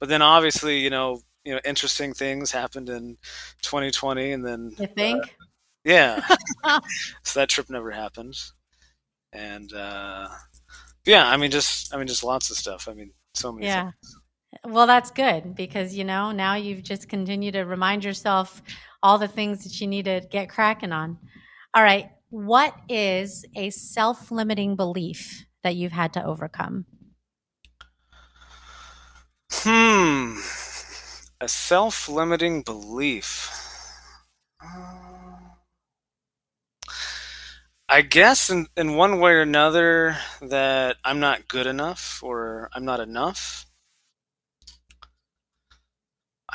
but 0.00 0.08
then 0.08 0.22
obviously, 0.22 0.80
you 0.80 0.90
know, 0.90 1.20
you 1.44 1.52
know 1.54 1.60
interesting 1.64 2.14
things 2.14 2.50
happened 2.50 2.88
in 2.88 3.18
2020 3.62 4.32
and 4.32 4.44
then 4.44 4.74
you 4.78 4.86
think 4.86 5.22
uh, 5.22 5.44
yeah 5.84 6.26
so 7.22 7.40
that 7.40 7.48
trip 7.48 7.68
never 7.68 7.90
happened 7.90 8.36
and 9.32 9.72
uh 9.72 10.28
yeah 11.04 11.28
i 11.28 11.36
mean 11.36 11.50
just 11.50 11.94
i 11.94 11.98
mean 11.98 12.06
just 12.06 12.24
lots 12.24 12.50
of 12.50 12.56
stuff 12.56 12.88
i 12.88 12.94
mean 12.94 13.10
so 13.34 13.52
many 13.52 13.66
yeah 13.66 13.90
things. 13.90 14.16
Well 14.64 14.86
that's 14.86 15.10
good 15.10 15.54
because 15.54 15.94
you 15.94 16.04
know 16.04 16.32
now 16.32 16.54
you've 16.54 16.82
just 16.82 17.08
continued 17.08 17.52
to 17.52 17.62
remind 17.62 18.04
yourself 18.04 18.62
all 19.02 19.18
the 19.18 19.28
things 19.28 19.64
that 19.64 19.80
you 19.80 19.86
need 19.86 20.04
to 20.04 20.20
get 20.30 20.48
cracking 20.48 20.92
on 20.92 21.18
all 21.74 21.82
right 21.82 22.10
what 22.30 22.74
is 22.88 23.44
a 23.56 23.70
self-limiting 23.70 24.76
belief 24.76 25.44
that 25.62 25.76
you've 25.76 25.92
had 25.92 26.12
to 26.12 26.24
overcome 26.24 26.84
hmm 29.50 30.38
a 31.44 31.48
self 31.48 32.08
limiting 32.08 32.62
belief. 32.62 33.50
I 37.86 38.00
guess 38.00 38.48
in, 38.48 38.66
in 38.76 38.96
one 38.96 39.20
way 39.20 39.32
or 39.32 39.42
another 39.42 40.16
that 40.40 40.96
I'm 41.04 41.20
not 41.20 41.48
good 41.48 41.66
enough 41.66 42.20
or 42.22 42.70
I'm 42.74 42.84
not 42.86 43.00
enough. 43.00 43.66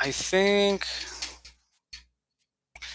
I 0.00 0.12
think 0.12 0.86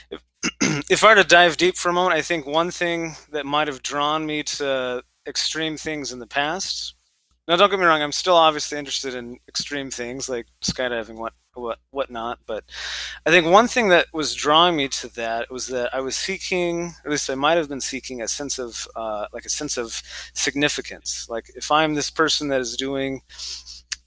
if, 0.10 0.22
if 0.90 1.04
I 1.04 1.10
were 1.10 1.22
to 1.22 1.28
dive 1.28 1.58
deep 1.58 1.76
for 1.76 1.90
a 1.90 1.94
moment, 1.94 2.16
I 2.16 2.24
think 2.24 2.48
one 2.48 2.72
thing 2.72 3.16
that 3.32 3.46
might 3.46 3.68
have 3.68 3.84
drawn 3.84 4.26
me 4.26 4.42
to 4.44 5.04
extreme 5.28 5.78
things 5.78 6.12
in 6.12 6.18
the 6.18 6.28
past. 6.28 6.96
Now, 7.48 7.58
don't 7.58 7.70
get 7.70 7.80
me 7.80 7.86
wrong, 7.86 8.02
I'm 8.02 8.12
still 8.12 8.36
obviously 8.36 8.80
interested 8.80 9.14
in 9.14 9.38
extreme 9.48 9.92
things 9.92 10.28
like 10.28 10.48
skydiving, 10.64 11.16
what 11.16 11.34
what 11.54 11.78
whatnot. 11.92 12.40
But 12.48 12.64
I 13.24 13.30
think 13.30 13.46
one 13.46 13.68
thing 13.68 13.90
that 13.90 14.08
was 14.12 14.34
drawing 14.34 14.76
me 14.76 14.88
to 14.88 15.08
that 15.16 15.52
was 15.52 15.68
that 15.68 15.94
I 15.94 16.02
was 16.02 16.18
seeking, 16.18 16.96
at 17.06 17.12
least 17.12 17.30
I 17.30 17.36
might 17.36 17.58
have 17.58 17.70
been 17.70 17.82
seeking, 17.82 18.20
a 18.20 18.28
sense 18.28 18.58
of 18.58 18.88
uh, 18.96 19.28
like 19.32 19.46
a 19.46 19.50
sense 19.50 19.78
of 19.78 20.02
significance. 20.34 21.28
Like 21.30 21.52
if 21.56 21.72
I'm 21.72 21.94
this 21.94 22.10
person 22.10 22.48
that 22.48 22.62
is 22.62 22.76
doing 22.76 23.22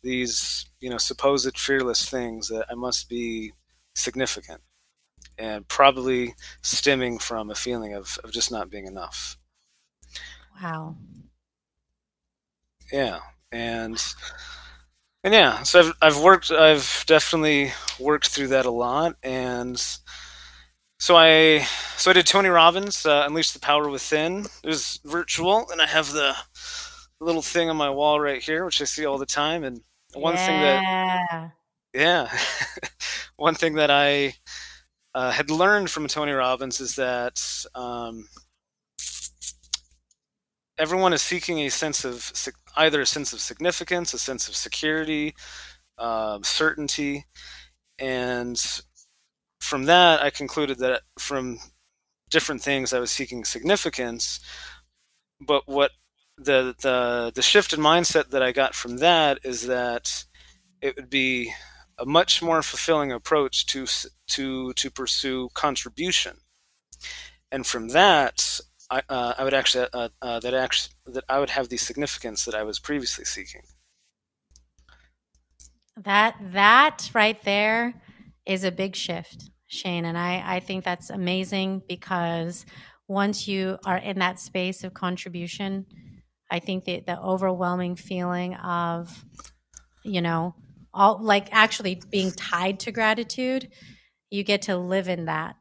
these, 0.03 0.67
you 0.81 0.91
know, 0.91 0.99
supposed 0.99 1.59
fearless 1.59 2.09
things, 2.09 2.49
that 2.49 2.67
I 2.71 2.75
must 2.75 3.09
be 3.09 3.53
significant, 3.95 4.61
and 5.39 5.67
probably 5.69 6.35
stemming 6.63 7.19
from 7.19 7.51
a 7.51 7.55
feeling 7.55 7.95
of 7.95 8.19
of 8.25 8.33
just 8.33 8.51
not 8.51 8.71
being 8.71 8.87
enough. 8.87 9.37
Wow. 10.63 10.97
Yeah, 12.93 13.21
and 13.53 14.03
and 15.25 15.35
yeah, 15.35 15.63
so 15.63 15.81
I've 15.81 15.93
I've 16.01 16.21
worked 16.23 16.51
I've 16.51 17.05
definitely 17.07 17.73
worked 17.99 18.29
through 18.29 18.49
that 18.49 18.67
a 18.67 18.71
lot, 18.71 19.17
and 19.23 19.79
so 20.99 21.17
I 21.17 21.67
so 21.97 22.11
I 22.11 22.15
did 22.15 22.27
Tony 22.27 22.49
Robbins 22.49 23.05
uh, 23.05 23.25
Unleash 23.27 23.53
the 23.53 23.61
Power 23.61 23.89
Within. 23.89 24.47
It 24.63 24.69
was 24.69 25.01
virtual, 25.05 25.67
and 25.71 25.83
I 25.83 25.87
have 25.87 26.13
the 26.13 26.35
little 27.21 27.43
thing 27.43 27.69
on 27.69 27.77
my 27.77 27.91
wall 27.91 28.21
right 28.21 28.43
here, 28.43 28.65
which 28.65 28.81
I 28.81 28.85
see 28.85 29.05
all 29.05 29.19
the 29.19 29.27
time. 29.27 29.65
And 29.65 29.83
one 30.21 30.35
yeah. 30.35 30.47
thing 30.47 30.61
that, 30.61 31.53
yeah, 31.95 32.39
one 33.37 33.55
thing 33.55 33.75
that 33.75 33.91
I 33.91 34.35
uh, 35.15 35.31
had 35.31 35.51
learned 35.51 35.91
from 35.91 36.07
Tony 36.07 36.33
Robbins 36.33 36.81
is 36.81 36.97
that 36.97 37.41
um, 37.75 38.29
everyone 40.79 41.13
is 41.13 41.23
seeking 41.23 41.61
a 41.61 41.71
sense 41.71 42.05
of 42.05 42.33
either 42.77 43.01
a 43.01 43.07
sense 43.07 43.33
of 43.33 43.41
significance, 43.41 44.15
a 44.15 44.19
sense 44.19 44.49
of 44.49 44.55
security, 44.55 45.35
uh, 45.99 46.39
certainty, 46.43 47.25
and 47.99 48.83
from 49.61 49.85
that, 49.85 50.23
I 50.23 50.31
concluded 50.31 50.79
that 50.79 51.03
from 51.19 51.59
different 52.31 52.63
things, 52.63 52.93
I 52.93 53.01
was 53.01 53.11
seeking 53.11 53.45
significance. 53.45 54.41
But 55.41 55.65
what 55.67 55.91
the 56.39 56.75
the 56.81 57.33
the 57.35 57.43
shift 57.43 57.73
in 57.73 57.81
mindset 57.81 58.31
that 58.31 58.43
I 58.43 58.53
got 58.53 58.75
from 58.75 58.99
that 58.99 59.39
is 59.43 59.67
that 59.67 60.25
it 60.81 60.97
would 60.97 61.11
be 61.11 61.53
a 61.99 62.07
much 62.07 62.41
more 62.41 62.63
fulfilling 62.63 63.13
approach 63.13 63.67
to 63.67 63.87
to 64.29 64.73
to 64.73 64.91
pursue 64.91 65.49
contribution, 65.55 66.39
and 67.51 67.67
from 67.67 67.89
that, 67.89 68.61
I, 68.91 69.03
uh, 69.09 69.35
I 69.39 69.45
would 69.45 69.55
actually 69.55 69.87
uh, 69.93 70.09
uh, 70.23 70.41
that 70.41 70.55
actually 70.55 70.95
that 71.07 71.25
I 71.29 71.41
would 71.41 71.51
have 71.51 71.69
the 71.69 71.77
significance 71.77 72.45
that 72.45 72.55
I 72.55 72.63
was 72.63 72.79
previously 72.79 73.25
seeking. 73.25 73.63
That 75.97 76.37
that 76.53 77.11
right 77.13 77.43
there 77.43 77.95
is 78.47 78.63
a 78.63 78.71
big 78.71 78.95
shift, 78.95 79.51
Shane, 79.67 80.05
and 80.05 80.17
I 80.17 80.43
I 80.47 80.61
think 80.61 80.85
that's 80.85 81.11
amazing 81.11 81.83
because 81.89 82.65
once 83.09 83.49
you 83.49 83.79
are 83.85 83.97
in 83.97 84.19
that 84.21 84.39
space 84.39 84.85
of 84.85 84.95
contribution, 84.95 85.87
I 86.51 86.59
think 86.59 86.85
the 86.85 87.01
the 87.07 87.21
overwhelming 87.21 87.97
feeling 87.97 88.55
of 88.55 89.25
you 90.05 90.21
know 90.21 90.55
all 90.95 91.23
like 91.23 91.49
actually 91.53 92.01
being 92.11 92.33
tied 92.33 92.81
to 92.81 92.93
gratitude, 92.93 93.71
you 94.31 94.43
get 94.45 94.63
to 94.63 94.77
live 94.77 95.09
in 95.09 95.27
that 95.27 95.57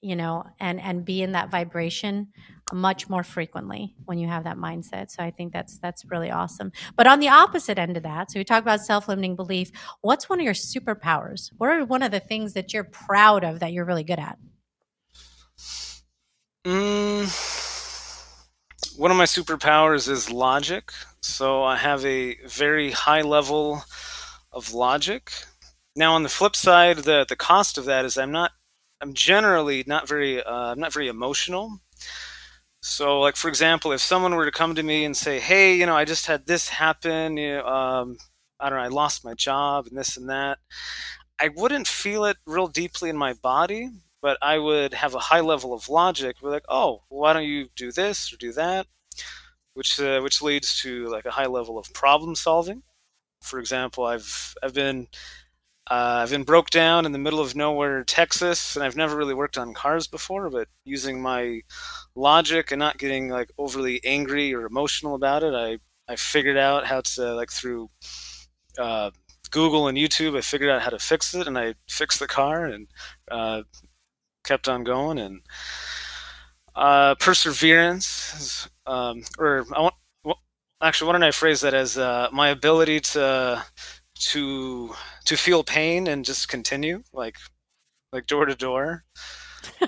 you 0.00 0.16
know 0.16 0.44
and 0.60 0.80
and 0.80 1.04
be 1.04 1.22
in 1.22 1.32
that 1.32 1.50
vibration 1.50 2.28
much 2.72 3.08
more 3.08 3.22
frequently 3.22 3.94
when 4.06 4.18
you 4.18 4.26
have 4.26 4.44
that 4.44 4.56
mindset. 4.56 5.10
So 5.10 5.22
i 5.22 5.30
think 5.30 5.52
that's 5.52 5.78
that's 5.78 6.04
really 6.04 6.30
awesome. 6.30 6.72
But 6.96 7.06
on 7.06 7.20
the 7.20 7.28
opposite 7.28 7.78
end 7.78 7.96
of 7.96 8.02
that 8.02 8.30
so 8.30 8.40
we 8.40 8.44
talk 8.44 8.62
about 8.62 8.80
self-limiting 8.80 9.36
belief 9.36 9.70
what's 10.02 10.28
one 10.28 10.40
of 10.40 10.44
your 10.44 10.54
superpowers? 10.54 11.50
What 11.56 11.70
are 11.70 11.84
one 11.84 12.02
of 12.02 12.10
the 12.10 12.20
things 12.20 12.52
that 12.54 12.74
you're 12.74 12.84
proud 12.84 13.44
of 13.44 13.60
that 13.60 13.72
you're 13.72 13.84
really 13.84 14.04
good 14.04 14.18
at? 14.18 14.38
Mm, 16.64 17.65
one 18.96 19.10
of 19.10 19.16
my 19.16 19.24
superpowers 19.24 20.08
is 20.08 20.30
logic. 20.30 20.90
So 21.20 21.64
i 21.64 21.76
have 21.76 22.04
a 22.04 22.36
very 22.46 22.92
high 22.92 23.22
level 23.22 23.82
of 24.52 24.72
logic. 24.72 25.30
Now 25.94 26.14
on 26.14 26.22
the 26.22 26.28
flip 26.28 26.56
side 26.56 26.98
the 26.98 27.26
the 27.28 27.36
cost 27.36 27.78
of 27.78 27.84
that 27.86 28.04
is 28.04 28.16
i'm 28.18 28.32
not 28.32 28.52
i'm 29.00 29.12
generally 29.14 29.84
not 29.86 30.08
very 30.08 30.42
uh, 30.42 30.72
i'm 30.72 30.80
not 30.80 30.92
very 30.92 31.08
emotional. 31.08 31.80
So, 32.80 33.20
like 33.20 33.36
for 33.36 33.48
example, 33.48 33.92
if 33.92 34.00
someone 34.00 34.34
were 34.34 34.44
to 34.44 34.52
come 34.52 34.74
to 34.74 34.82
me 34.82 35.04
and 35.04 35.16
say, 35.16 35.40
"Hey, 35.40 35.74
you 35.76 35.86
know, 35.86 35.96
I 35.96 36.04
just 36.04 36.26
had 36.26 36.46
this 36.46 36.68
happen. 36.68 37.36
You 37.36 37.56
know, 37.56 37.66
um, 37.66 38.16
I 38.60 38.68
don't 38.70 38.78
know, 38.78 38.84
I 38.84 38.88
lost 38.88 39.24
my 39.24 39.34
job 39.34 39.86
and 39.86 39.96
this 39.98 40.16
and 40.16 40.28
that," 40.30 40.58
I 41.40 41.48
wouldn't 41.48 41.88
feel 41.88 42.24
it 42.24 42.38
real 42.46 42.68
deeply 42.68 43.10
in 43.10 43.16
my 43.16 43.34
body, 43.34 43.90
but 44.26 44.38
I 44.42 44.58
would 44.58 44.92
have 44.92 45.14
a 45.14 45.20
high 45.20 45.38
level 45.38 45.72
of 45.72 45.88
logic. 45.88 46.38
We're 46.42 46.50
like, 46.50 46.64
"Oh, 46.68 47.04
why 47.08 47.32
don't 47.32 47.44
you 47.44 47.68
do 47.76 47.92
this 47.92 48.32
or 48.32 48.36
do 48.36 48.52
that?" 48.54 48.88
Which 49.74 50.00
uh, 50.00 50.20
which 50.20 50.42
leads 50.42 50.80
to 50.82 51.06
like 51.06 51.26
a 51.26 51.30
high 51.32 51.46
level 51.46 51.78
of 51.78 51.92
problem 51.94 52.34
solving. 52.34 52.82
For 53.42 53.60
example, 53.60 54.04
I've 54.06 54.54
I've 54.64 54.74
been 54.74 55.08
uh, 55.90 56.22
I've 56.22 56.30
been 56.30 56.44
broke 56.44 56.70
down 56.70 57.06
in 57.06 57.12
the 57.12 57.18
middle 57.26 57.40
of 57.40 57.54
nowhere, 57.54 58.04
Texas, 58.04 58.76
and 58.76 58.84
I've 58.84 58.96
never 58.96 59.16
really 59.16 59.34
worked 59.34 59.58
on 59.58 59.74
cars 59.74 60.08
before. 60.08 60.50
But 60.50 60.68
using 60.84 61.22
my 61.22 61.62
logic 62.16 62.72
and 62.72 62.80
not 62.80 62.98
getting 62.98 63.28
like 63.28 63.50
overly 63.58 64.00
angry 64.04 64.54
or 64.54 64.66
emotional 64.66 65.14
about 65.14 65.44
it, 65.44 65.54
I 65.54 65.78
I 66.12 66.16
figured 66.16 66.58
out 66.58 66.86
how 66.86 67.02
to 67.14 67.34
like 67.34 67.52
through 67.52 67.90
uh, 68.78 69.10
Google 69.50 69.88
and 69.88 69.98
YouTube. 69.98 70.36
I 70.36 70.40
figured 70.40 70.70
out 70.70 70.82
how 70.82 70.90
to 70.90 70.98
fix 70.98 71.34
it, 71.34 71.46
and 71.46 71.58
I 71.58 71.74
fixed 71.88 72.18
the 72.20 72.26
car 72.26 72.64
and 72.66 72.88
uh, 73.30 73.62
kept 74.46 74.68
on 74.68 74.84
going. 74.84 75.18
And 75.18 75.40
uh, 76.74 77.14
perseverance, 77.16 78.68
um, 78.86 79.22
or 79.38 79.66
I 79.74 79.80
want. 79.80 79.94
Well, 80.24 80.38
actually, 80.80 81.08
why 81.08 81.12
don't 81.12 81.22
I 81.22 81.30
phrase 81.30 81.60
that 81.60 81.74
as 81.74 81.98
uh, 81.98 82.28
my 82.32 82.48
ability 82.48 83.00
to 83.00 83.64
to 84.18 84.94
to 85.26 85.36
feel 85.36 85.62
pain 85.62 86.06
and 86.06 86.24
just 86.24 86.48
continue 86.48 87.02
like 87.12 87.36
like 88.12 88.26
door 88.26 88.46
to 88.46 88.54
door 88.54 89.04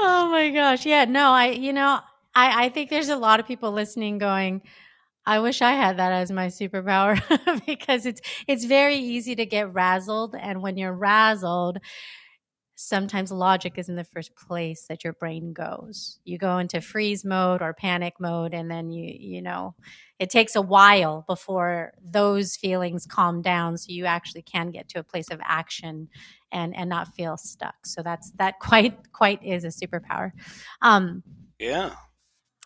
oh 0.00 0.28
my 0.30 0.50
gosh 0.50 0.84
yeah 0.84 1.04
no 1.04 1.30
i 1.30 1.48
you 1.48 1.72
know 1.72 2.00
i 2.34 2.64
i 2.64 2.68
think 2.68 2.90
there's 2.90 3.08
a 3.08 3.16
lot 3.16 3.40
of 3.40 3.46
people 3.46 3.72
listening 3.72 4.18
going 4.18 4.60
i 5.26 5.38
wish 5.38 5.62
i 5.62 5.72
had 5.72 5.98
that 5.98 6.12
as 6.12 6.30
my 6.30 6.46
superpower 6.46 7.20
because 7.66 8.06
it's 8.06 8.20
it's 8.46 8.64
very 8.64 8.96
easy 8.96 9.34
to 9.34 9.46
get 9.46 9.72
razzled 9.72 10.34
and 10.38 10.62
when 10.62 10.76
you're 10.76 10.96
razzled 10.96 11.78
sometimes 12.82 13.30
logic 13.30 13.74
is 13.76 13.88
in 13.88 13.96
the 13.96 14.04
first 14.04 14.34
place 14.34 14.86
that 14.88 15.04
your 15.04 15.12
brain 15.14 15.52
goes. 15.52 16.18
You 16.24 16.38
go 16.38 16.58
into 16.58 16.80
freeze 16.80 17.24
mode 17.24 17.62
or 17.62 17.72
panic 17.74 18.14
mode, 18.18 18.54
and 18.54 18.70
then 18.70 18.90
you, 18.90 19.14
you 19.18 19.42
know, 19.42 19.74
it 20.18 20.30
takes 20.30 20.56
a 20.56 20.62
while 20.62 21.24
before 21.26 21.92
those 22.02 22.56
feelings 22.56 23.06
calm 23.06 23.42
down 23.42 23.76
so 23.76 23.92
you 23.92 24.04
actually 24.06 24.42
can 24.42 24.70
get 24.70 24.88
to 24.90 24.98
a 24.98 25.04
place 25.04 25.30
of 25.30 25.40
action 25.42 26.08
and 26.50 26.74
and 26.76 26.88
not 26.88 27.14
feel 27.14 27.36
stuck. 27.36 27.86
So 27.86 28.02
that's 28.02 28.30
that 28.32 28.58
quite 28.60 29.12
quite 29.12 29.42
is 29.44 29.64
a 29.64 29.68
superpower. 29.68 30.32
Um 30.80 31.22
yeah. 31.58 31.94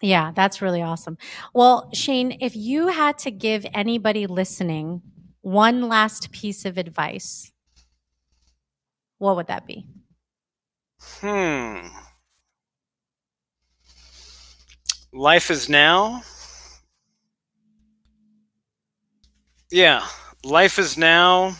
Yeah, 0.06 0.30
that's 0.30 0.62
really 0.62 0.82
awesome. 0.82 1.18
Well, 1.52 1.90
Shane, 1.92 2.38
if 2.40 2.54
you 2.54 2.86
had 2.86 3.18
to 3.18 3.32
give 3.32 3.66
anybody 3.74 4.28
listening 4.28 5.02
one 5.40 5.88
last 5.88 6.30
piece 6.30 6.64
of 6.64 6.78
advice, 6.78 7.50
what 9.18 9.34
would 9.34 9.48
that 9.48 9.66
be? 9.66 9.84
Hmm. 11.20 11.88
Life 15.12 15.50
is 15.50 15.68
now. 15.68 16.22
Yeah, 19.72 20.06
life 20.44 20.78
is 20.78 20.96
now. 20.96 21.56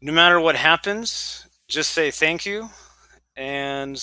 No 0.00 0.12
matter 0.14 0.40
what 0.40 0.56
happens, 0.56 1.46
just 1.68 1.90
say 1.90 2.10
thank 2.10 2.46
you. 2.46 2.70
And 3.36 4.02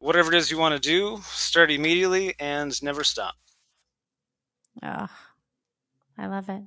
whatever 0.00 0.32
it 0.32 0.36
is 0.36 0.50
you 0.50 0.58
want 0.58 0.74
to 0.74 0.80
do, 0.80 1.20
start 1.26 1.70
immediately 1.70 2.34
and 2.40 2.82
never 2.82 3.04
stop. 3.04 3.36
Oh, 4.82 5.08
I 6.18 6.26
love 6.26 6.48
it. 6.48 6.62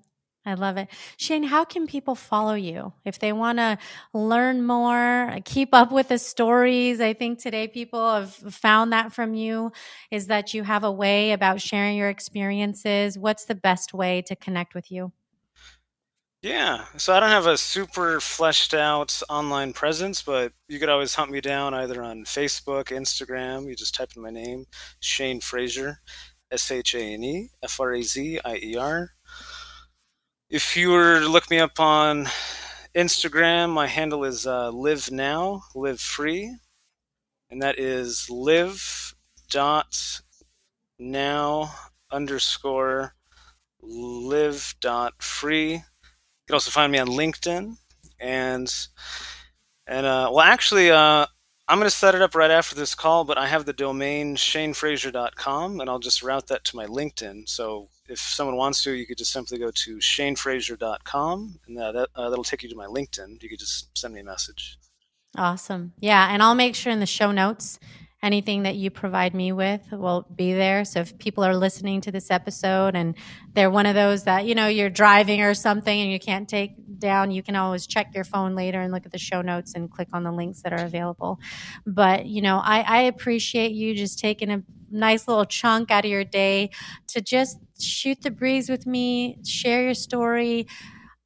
I 0.45 0.55
love 0.55 0.75
it. 0.75 0.89
Shane, 1.15 1.43
how 1.43 1.63
can 1.63 1.87
people 1.87 2.15
follow 2.15 2.53
you 2.53 2.91
if 3.05 3.17
they 3.17 3.31
want 3.31 3.59
to 3.59 3.77
learn 4.13 4.65
more, 4.65 5.37
keep 5.45 5.73
up 5.73 5.91
with 5.91 6.09
the 6.09 6.19
stories? 6.19 6.99
I 6.99 7.13
think 7.13 7.39
today 7.39 7.69
people 7.69 8.13
have 8.13 8.33
found 8.33 8.91
that 8.91 9.13
from 9.13 9.35
you 9.35 9.71
is 10.11 10.27
that 10.27 10.53
you 10.53 10.63
have 10.63 10.83
a 10.83 10.91
way 10.91 11.31
about 11.31 11.61
sharing 11.61 11.95
your 11.95 12.09
experiences. 12.09 13.17
What's 13.17 13.45
the 13.45 13.55
best 13.55 13.93
way 13.93 14.21
to 14.23 14.35
connect 14.35 14.75
with 14.75 14.91
you? 14.91 15.13
Yeah, 16.43 16.85
so 16.97 17.13
I 17.13 17.21
don't 17.21 17.29
have 17.29 17.47
a 17.47 17.57
super 17.57 18.19
fleshed 18.19 18.73
out 18.73 19.21
online 19.29 19.71
presence, 19.73 20.21
but 20.21 20.51
you 20.67 20.77
could 20.77 20.89
always 20.89 21.15
hunt 21.15 21.31
me 21.31 21.39
down 21.39 21.73
either 21.73 22.03
on 22.03 22.25
Facebook, 22.25 22.85
Instagram. 22.85 23.65
You 23.67 23.75
just 23.75 23.95
type 23.95 24.11
in 24.15 24.21
my 24.21 24.29
name, 24.29 24.65
Shane 24.99 25.39
Frazier, 25.39 26.01
S 26.51 26.69
H 26.69 26.95
A 26.95 26.99
N 27.01 27.23
E 27.23 27.49
F 27.63 27.79
R 27.79 27.93
A 27.93 28.03
Z 28.03 28.41
I 28.43 28.57
E 28.57 28.75
R 28.75 29.11
if 30.49 30.77
you 30.77 30.91
were 30.91 31.19
to 31.19 31.27
look 31.27 31.49
me 31.49 31.59
up 31.59 31.79
on 31.79 32.27
Instagram, 32.95 33.71
my 33.71 33.87
handle 33.87 34.23
is 34.23 34.45
uh, 34.45 34.69
live 34.69 35.11
now, 35.11 35.63
live 35.75 35.99
free, 35.99 36.55
and 37.49 37.61
that 37.61 37.79
is 37.79 38.29
live 38.29 39.15
dot 39.49 40.21
now 40.99 41.73
underscore 42.11 43.15
live 43.81 44.75
dot 44.81 45.21
free. 45.23 45.83
You 46.43 46.47
can 46.47 46.55
also 46.55 46.71
find 46.71 46.91
me 46.91 46.99
on 46.99 47.07
LinkedIn 47.07 47.77
and 48.19 48.87
and 49.85 50.05
uh, 50.05 50.29
well, 50.31 50.45
actually, 50.45 50.91
uh, 50.91 51.25
I'm 51.67 51.77
going 51.77 51.89
to 51.89 51.95
set 51.95 52.15
it 52.15 52.21
up 52.21 52.35
right 52.35 52.51
after 52.51 52.75
this 52.75 52.95
call, 52.95 53.25
but 53.25 53.37
I 53.37 53.47
have 53.47 53.65
the 53.65 53.73
domain 53.73 54.35
shanefrazier.com, 54.35 55.79
and 55.79 55.89
I'll 55.89 55.99
just 55.99 56.23
route 56.23 56.47
that 56.47 56.63
to 56.65 56.75
my 56.75 56.85
LinkedIn. 56.85 57.47
So 57.49 57.89
if 58.07 58.19
someone 58.19 58.55
wants 58.55 58.83
to, 58.83 58.91
you 58.91 59.05
could 59.05 59.17
just 59.17 59.31
simply 59.31 59.57
go 59.57 59.71
to 59.71 59.97
shanefrazier.com, 59.97 61.59
and 61.67 61.77
uh, 61.77 61.91
that, 61.91 62.09
uh, 62.15 62.29
that'll 62.29 62.43
take 62.43 62.63
you 62.63 62.69
to 62.69 62.75
my 62.75 62.85
LinkedIn. 62.85 63.41
You 63.41 63.49
could 63.49 63.59
just 63.59 63.97
send 63.97 64.13
me 64.13 64.21
a 64.21 64.23
message. 64.23 64.77
Awesome. 65.37 65.93
Yeah. 65.99 66.27
And 66.31 66.43
I'll 66.43 66.55
make 66.55 66.75
sure 66.75 66.91
in 66.91 66.99
the 66.99 67.05
show 67.05 67.31
notes 67.31 67.79
anything 68.23 68.63
that 68.63 68.75
you 68.75 68.89
provide 68.89 69.35
me 69.35 69.51
with 69.51 69.81
will 69.91 70.25
be 70.33 70.53
there. 70.53 70.85
So 70.85 71.01
if 71.01 71.17
people 71.19 71.43
are 71.43 71.55
listening 71.55 72.01
to 72.01 72.11
this 72.11 72.31
episode 72.31 72.95
and 72.95 73.15
they're 73.53 73.69
one 73.69 73.85
of 73.85 73.95
those 73.95 74.23
that, 74.23 74.45
you 74.45 74.55
know, 74.55 74.67
you're 74.67 74.89
driving 74.89 75.41
or 75.41 75.53
something 75.53 76.01
and 76.01 76.09
you 76.09 76.19
can't 76.19 76.47
take 76.47 76.71
down, 76.99 77.31
you 77.31 77.43
can 77.43 77.57
always 77.57 77.85
check 77.85 78.15
your 78.15 78.23
phone 78.23 78.55
later 78.55 78.81
and 78.81 78.93
look 78.93 79.05
at 79.05 79.11
the 79.11 79.17
show 79.17 79.41
notes 79.41 79.73
and 79.75 79.91
click 79.91 80.07
on 80.13 80.23
the 80.23 80.31
links 80.31 80.61
that 80.61 80.71
are 80.71 80.85
available. 80.85 81.37
But, 81.85 82.25
you 82.25 82.41
know, 82.41 82.61
I, 82.63 82.81
I 82.81 83.01
appreciate 83.01 83.73
you 83.73 83.93
just 83.93 84.17
taking 84.17 84.49
a 84.49 84.63
nice 84.89 85.27
little 85.27 85.45
chunk 85.45 85.91
out 85.91 86.05
of 86.05 86.11
your 86.11 86.23
day 86.23 86.69
to 87.07 87.19
just 87.19 87.57
shoot 87.79 88.21
the 88.21 88.31
breeze 88.31 88.69
with 88.69 88.85
me, 88.85 89.37
share 89.45 89.83
your 89.83 89.95
story, 89.95 90.67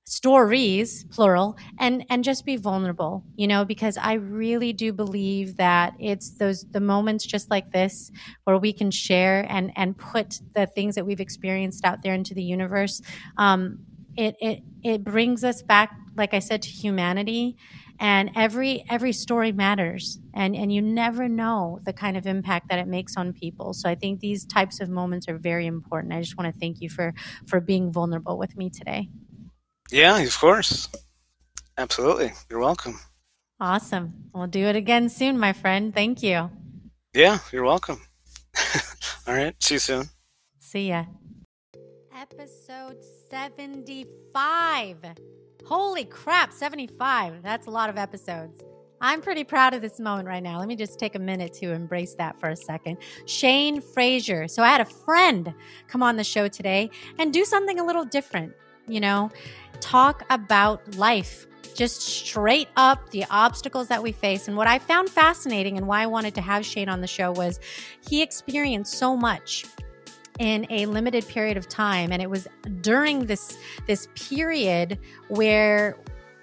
stories 0.10 1.04
plural 1.12 1.58
and 1.80 2.06
and 2.10 2.24
just 2.24 2.46
be 2.46 2.56
vulnerable 2.56 3.26
you 3.36 3.46
know 3.46 3.66
because 3.66 3.98
i 3.98 4.14
really 4.14 4.72
do 4.72 4.94
believe 4.94 5.58
that 5.58 5.94
it's 6.00 6.30
those 6.36 6.66
the 6.72 6.80
moments 6.80 7.26
just 7.26 7.52
like 7.52 7.72
this 7.72 8.10
where 8.46 8.58
we 8.58 8.72
can 8.72 8.90
share 8.90 9.46
and 9.50 9.70
and 9.76 9.98
put 9.98 10.40
the 10.56 10.66
things 10.66 10.96
that 10.96 11.06
we've 11.06 11.20
experienced 11.20 11.84
out 11.84 12.04
there 12.04 12.14
into 12.14 12.34
the 12.34 12.42
universe. 12.44 13.02
Um 13.38 13.80
it 14.16 14.36
it 14.40 14.60
it 14.82 15.04
brings 15.04 15.44
us 15.44 15.62
back 15.62 15.92
like 16.16 16.34
i 16.34 16.40
said 16.40 16.62
to 16.62 16.70
humanity 16.70 17.56
and 18.00 18.32
every 18.36 18.84
every 18.90 19.12
story 19.12 19.52
matters 19.52 20.20
and 20.34 20.56
and 20.56 20.72
you 20.72 20.82
never 20.82 21.28
know 21.28 21.80
the 21.86 21.94
kind 21.94 22.16
of 22.16 22.26
impact 22.26 22.70
that 22.70 22.80
it 22.80 22.88
makes 22.88 23.18
on 23.18 23.34
people. 23.34 23.74
So 23.74 23.90
i 23.90 23.96
think 23.96 24.20
these 24.22 24.46
types 24.46 24.80
of 24.80 24.90
moments 24.90 25.28
are 25.28 25.38
very 25.38 25.66
important. 25.68 26.14
I 26.14 26.22
just 26.22 26.38
want 26.38 26.54
to 26.54 26.60
thank 26.60 26.78
you 26.80 26.90
for 26.90 27.14
for 27.46 27.60
being 27.60 27.92
vulnerable 27.92 28.38
with 28.38 28.56
me 28.58 28.70
today 28.70 29.10
yeah, 29.92 30.18
of 30.20 30.38
course. 30.40 30.90
Absolutely. 31.78 32.34
You're 32.50 32.60
welcome. 32.60 33.00
Awesome. 33.60 34.14
We'll 34.34 34.48
do 34.48 34.66
it 34.66 34.76
again 34.76 35.10
soon, 35.10 35.38
my 35.40 35.54
friend. 35.54 35.94
Thank 35.94 36.24
you. 36.24 36.50
Yeah, 37.14 37.40
you're 37.52 37.64
welcome. 37.64 38.02
All 39.28 39.34
right. 39.34 39.56
See 39.62 39.76
you 39.76 39.80
soon. 39.80 40.10
See 40.60 40.90
ya. 40.90 41.06
Episode 42.16 42.98
75. 43.30 44.98
Holy 45.66 46.06
crap, 46.06 46.52
75. 46.52 47.44
That's 47.44 47.68
a 47.68 47.70
lot 47.70 47.90
of 47.90 47.98
episodes. 47.98 48.64
I'm 49.00 49.22
pretty 49.22 49.44
proud 49.44 49.76
of 49.76 49.82
this 49.82 50.00
moment 50.00 50.28
right 50.28 50.42
now. 50.42 50.58
Let 50.58 50.68
me 50.68 50.76
just 50.76 50.98
take 50.98 51.14
a 51.14 51.20
minute 51.20 51.54
to 51.54 51.72
embrace 51.72 52.16
that 52.16 52.40
for 52.40 52.50
a 52.50 52.56
second. 52.56 52.98
Shane 53.28 53.82
Frazier. 53.82 54.48
So 54.48 54.64
I 54.64 54.70
had 54.70 54.82
a 54.82 54.86
friend 54.86 55.54
come 55.88 56.02
on 56.02 56.16
the 56.16 56.24
show 56.24 56.48
today 56.48 56.90
and 57.20 57.32
do 57.32 57.46
something 57.46 57.80
a 57.80 57.86
little 57.86 58.06
different, 58.06 58.54
you 58.88 59.00
know 59.00 59.30
talk 59.80 60.24
about 60.30 60.96
life, 60.96 61.48
just 61.76 62.02
straight 62.02 62.68
up 62.76 63.10
the 63.12 63.26
obstacles 63.30 63.88
that 63.88 64.02
we 64.02 64.12
face. 64.12 64.48
And 64.48 64.58
what 64.58 64.68
I 64.68 64.80
found 64.80 65.10
fascinating 65.10 65.78
and 65.78 65.88
why 65.88 66.02
I 66.02 66.08
wanted 66.08 66.36
to 66.36 66.42
have 66.42 66.66
Shane 66.66 66.90
on 66.90 67.02
the 67.02 67.08
show 67.08 67.32
was 67.32 67.60
he 68.08 68.22
experienced 68.22 68.94
so 68.94 69.16
much 69.16 69.66
in 70.40 70.68
a 70.70 70.86
limited 70.86 71.28
period 71.28 71.58
of 71.58 71.68
time 71.68 72.12
and 72.12 72.22
it 72.22 72.30
was 72.30 72.48
during 72.82 73.26
this 73.26 73.58
this 73.88 74.08
period 74.14 75.00
where 75.30 75.98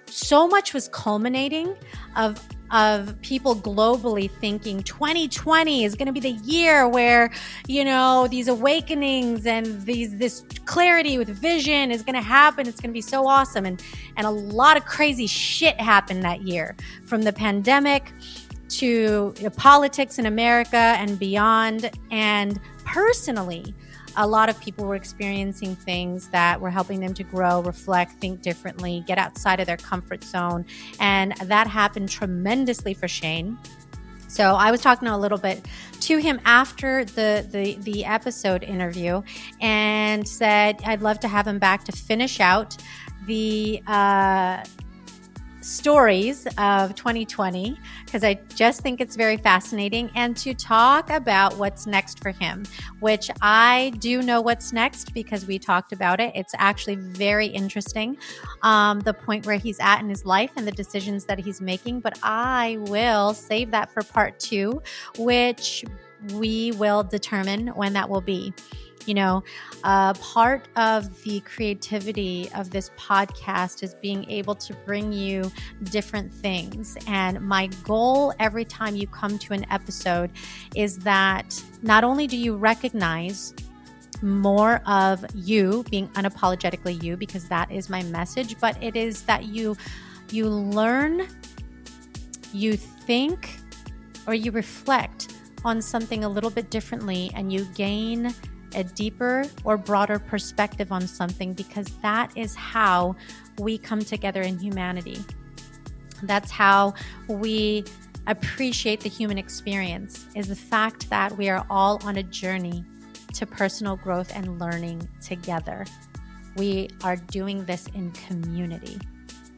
so 0.07 0.47
much 0.47 0.73
was 0.73 0.87
culminating 0.89 1.75
of 2.15 2.41
of 2.71 3.19
people 3.21 3.55
globally 3.55 4.29
thinking 4.29 4.81
2020 4.83 5.83
is 5.83 5.93
going 5.93 6.07
to 6.07 6.11
be 6.11 6.19
the 6.19 6.37
year 6.43 6.87
where 6.87 7.31
you 7.67 7.85
know 7.85 8.27
these 8.27 8.47
awakenings 8.47 9.45
and 9.45 9.81
these 9.83 10.17
this 10.17 10.43
clarity 10.65 11.17
with 11.17 11.29
vision 11.29 11.91
is 11.91 12.01
going 12.01 12.15
to 12.15 12.21
happen. 12.21 12.67
It's 12.67 12.81
going 12.81 12.89
to 12.89 12.93
be 12.93 13.01
so 13.01 13.27
awesome. 13.27 13.65
And 13.65 13.81
and 14.17 14.25
a 14.25 14.31
lot 14.31 14.77
of 14.77 14.85
crazy 14.85 15.27
shit 15.27 15.79
happened 15.79 16.23
that 16.23 16.41
year 16.41 16.75
from 17.05 17.21
the 17.21 17.33
pandemic 17.33 18.11
to 18.67 19.33
politics 19.55 20.17
in 20.17 20.25
America 20.25 20.77
and 20.77 21.19
beyond. 21.19 21.91
And 22.11 22.59
personally 22.83 23.73
a 24.17 24.27
lot 24.27 24.49
of 24.49 24.59
people 24.59 24.85
were 24.85 24.95
experiencing 24.95 25.75
things 25.75 26.29
that 26.29 26.59
were 26.59 26.69
helping 26.69 26.99
them 26.99 27.13
to 27.13 27.23
grow, 27.23 27.61
reflect, 27.61 28.13
think 28.13 28.41
differently, 28.41 29.03
get 29.07 29.17
outside 29.17 29.59
of 29.59 29.67
their 29.67 29.77
comfort 29.77 30.23
zone. 30.23 30.65
And 30.99 31.33
that 31.37 31.67
happened 31.67 32.09
tremendously 32.09 32.93
for 32.93 33.07
Shane. 33.07 33.57
So 34.27 34.55
I 34.55 34.69
was 34.69 34.81
talking 34.81 35.07
a 35.07 35.17
little 35.17 35.37
bit 35.37 35.65
to 36.01 36.17
him 36.17 36.41
after 36.43 37.05
the, 37.05 37.47
the 37.49 37.75
the 37.83 38.03
episode 38.03 38.63
interview 38.63 39.21
and 39.61 40.27
said 40.27 40.81
I'd 40.85 41.01
love 41.01 41.21
to 41.21 41.29
have 41.29 41.47
him 41.47 41.57
back 41.57 41.85
to 41.85 41.93
finish 41.93 42.41
out 42.41 42.75
the 43.27 43.81
uh, 43.87 44.63
stories 45.65 46.45
of 46.57 46.93
2020 46.95 47.77
because 48.05 48.23
I 48.23 48.35
just 48.55 48.81
think 48.81 49.01
it's 49.01 49.15
very 49.15 49.37
fascinating 49.37 50.11
and 50.15 50.37
to 50.37 50.53
talk 50.53 51.09
about 51.09 51.57
what's 51.57 51.87
next 51.87 52.21
for 52.21 52.29
him, 52.29 52.65
which 52.99 53.31
I 53.41 53.91
do 53.97 54.21
know 54.21 54.41
what's 54.41 54.71
next 54.71 55.13
because 55.13 55.47
we 55.47 55.57
talked 55.57 55.91
about 55.91 56.19
it. 56.19 56.31
It's 56.35 56.53
actually 56.57 56.95
very 56.97 57.47
interesting, 57.47 58.17
um, 58.61 58.99
the 58.99 59.13
point 59.13 59.45
where 59.47 59.57
he's 59.57 59.79
at 59.79 60.01
in 60.01 60.09
his 60.09 60.23
life 60.23 60.51
and 60.55 60.67
the 60.67 60.71
decisions 60.71 61.25
that 61.25 61.39
he's 61.39 61.61
making. 61.61 61.99
But 61.99 62.19
I 62.21 62.77
will 62.81 63.33
save 63.33 63.71
that 63.71 63.91
for 63.91 64.03
part 64.03 64.39
two, 64.39 64.81
which 65.17 65.83
we 66.33 66.73
will 66.73 67.03
determine 67.03 67.67
when 67.69 67.93
that 67.93 68.09
will 68.09 68.21
be. 68.21 68.53
You 69.05 69.13
know, 69.13 69.43
uh, 69.83 70.13
part 70.15 70.67
of 70.75 71.23
the 71.23 71.39
creativity 71.41 72.49
of 72.55 72.71
this 72.71 72.89
podcast 72.97 73.83
is 73.83 73.93
being 73.95 74.29
able 74.29 74.55
to 74.55 74.73
bring 74.85 75.11
you 75.13 75.51
different 75.85 76.33
things. 76.33 76.97
And 77.07 77.41
my 77.41 77.67
goal 77.83 78.33
every 78.39 78.65
time 78.65 78.95
you 78.95 79.07
come 79.07 79.37
to 79.39 79.53
an 79.53 79.65
episode 79.71 80.31
is 80.75 80.97
that 80.99 81.61
not 81.81 82.03
only 82.03 82.27
do 82.27 82.37
you 82.37 82.55
recognize 82.55 83.53
more 84.21 84.81
of 84.87 85.25
you 85.35 85.83
being 85.89 86.07
unapologetically 86.09 87.01
you 87.03 87.17
because 87.17 87.47
that 87.47 87.69
is 87.71 87.89
my 87.89 88.01
message 88.03 88.55
but 88.59 88.81
it 88.81 88.95
is 88.95 89.23
that 89.23 89.43
you 89.43 89.75
you 90.31 90.47
learn 90.47 91.27
you 92.53 92.75
think 92.75 93.57
or 94.27 94.33
you 94.33 94.51
reflect 94.51 95.33
on 95.63 95.81
something 95.81 96.23
a 96.23 96.29
little 96.29 96.49
bit 96.49 96.69
differently 96.69 97.31
and 97.35 97.51
you 97.51 97.65
gain 97.75 98.33
a 98.75 98.83
deeper 98.83 99.45
or 99.63 99.77
broader 99.77 100.19
perspective 100.19 100.91
on 100.91 101.07
something 101.07 101.53
because 101.53 101.87
that 102.01 102.31
is 102.35 102.55
how 102.55 103.15
we 103.57 103.77
come 103.77 104.03
together 104.03 104.41
in 104.41 104.59
humanity. 104.59 105.23
That's 106.23 106.51
how 106.51 106.93
we 107.27 107.85
appreciate 108.27 109.01
the 109.01 109.09
human 109.09 109.37
experience 109.37 110.25
is 110.35 110.47
the 110.47 110.55
fact 110.55 111.09
that 111.09 111.37
we 111.37 111.49
are 111.49 111.65
all 111.69 111.99
on 112.03 112.17
a 112.17 112.23
journey 112.23 112.83
to 113.33 113.45
personal 113.45 113.95
growth 113.97 114.31
and 114.35 114.59
learning 114.59 115.07
together. 115.21 115.85
We 116.55 116.89
are 117.03 117.15
doing 117.15 117.65
this 117.65 117.87
in 117.93 118.11
community. 118.11 118.97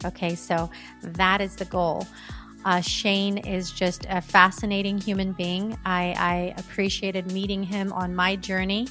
Okay, 0.04 0.34
so 0.34 0.70
that 1.02 1.40
is 1.40 1.56
the 1.56 1.64
goal. 1.64 2.06
Uh, 2.68 2.82
Shane 2.82 3.38
is 3.38 3.72
just 3.72 4.04
a 4.10 4.20
fascinating 4.20 4.98
human 4.98 5.32
being. 5.32 5.78
I, 5.86 6.14
I 6.18 6.54
appreciated 6.58 7.32
meeting 7.32 7.62
him 7.62 7.94
on 7.94 8.14
my 8.14 8.36
journey, 8.36 8.88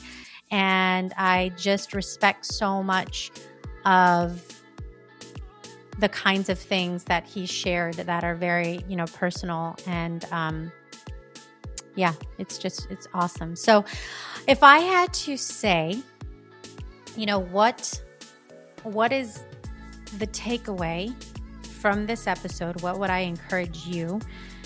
and 0.50 1.14
I 1.16 1.52
just 1.58 1.94
respect 1.94 2.48
so 2.48 2.82
much 2.82 3.30
of 3.86 4.44
the 6.00 6.10
kinds 6.10 6.50
of 6.50 6.58
things 6.58 7.04
that 7.04 7.28
he 7.28 7.46
shared 7.46 7.94
that 7.94 8.24
are 8.24 8.34
very, 8.34 8.84
you 8.88 8.96
know, 8.96 9.06
personal 9.06 9.76
and 9.86 10.26
um, 10.32 10.72
yeah, 11.94 12.14
it's 12.40 12.58
just 12.58 12.88
it's 12.90 13.08
awesome. 13.14 13.56
So, 13.56 13.86
if 14.48 14.64
I 14.64 14.80
had 14.80 15.14
to 15.14 15.38
say, 15.38 16.02
you 17.16 17.28
know, 17.28 17.38
what 17.38 18.02
what 18.82 19.14
is 19.14 19.44
the 20.18 20.26
takeaway 20.26 21.14
from 21.78 22.06
this 22.08 22.28
episode, 22.28 22.82
what 22.82 23.00
would 23.00 23.10
I 23.10 23.20
encourage 23.20 23.86
you 23.86 24.20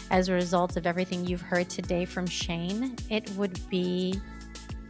as 0.10 0.30
a 0.30 0.34
result 0.34 0.78
of 0.78 0.88
everything 0.88 1.26
you've 1.26 1.42
heard 1.42 1.70
today 1.70 2.06
from 2.06 2.26
Shane? 2.26 2.96
It 3.10 3.30
would 3.32 3.60
be 3.70 4.20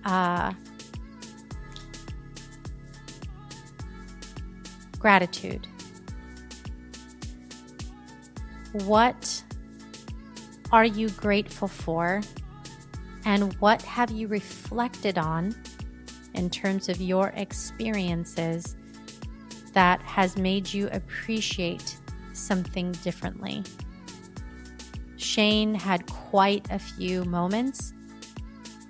uh, 0.05 0.53
gratitude. 4.99 5.67
What 8.85 9.43
are 10.71 10.85
you 10.85 11.09
grateful 11.09 11.67
for? 11.67 12.21
And 13.25 13.53
what 13.55 13.81
have 13.81 14.11
you 14.11 14.27
reflected 14.27 15.17
on 15.17 15.55
in 16.33 16.49
terms 16.49 16.87
of 16.87 17.01
your 17.01 17.33
experiences 17.35 18.75
that 19.73 20.01
has 20.01 20.37
made 20.37 20.71
you 20.73 20.89
appreciate 20.91 21.97
something 22.41 22.91
differently. 23.03 23.63
Shane 25.17 25.75
had 25.75 26.05
quite 26.07 26.65
a 26.71 26.79
few 26.79 27.23
moments, 27.25 27.93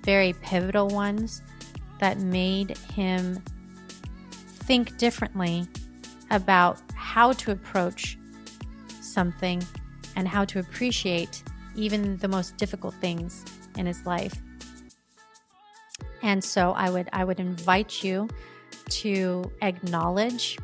very 0.04 0.34
pivotal 0.34 0.88
ones, 0.88 1.42
that 2.00 2.20
made 2.20 2.78
him 2.96 3.44
think 4.32 4.98
differently 4.98 5.68
about 6.32 6.80
how 6.96 7.34
to 7.34 7.52
approach 7.52 8.18
something 9.02 9.62
and 10.16 10.28
how 10.28 10.46
to 10.46 10.60
appreciate 10.60 11.44
even 11.76 12.18
the 12.18 12.28
most 12.28 12.58
difficult 12.58 12.94
things 12.96 13.46
in 13.78 13.86
his 13.86 14.06
life. 14.06 14.34
And 16.24 16.44
so 16.44 16.72
I 16.72 16.90
would 16.90 17.10
I 17.14 17.24
would 17.24 17.40
invite 17.40 18.04
you 18.04 18.28
to 18.90 19.52
acknowledge 19.62 20.58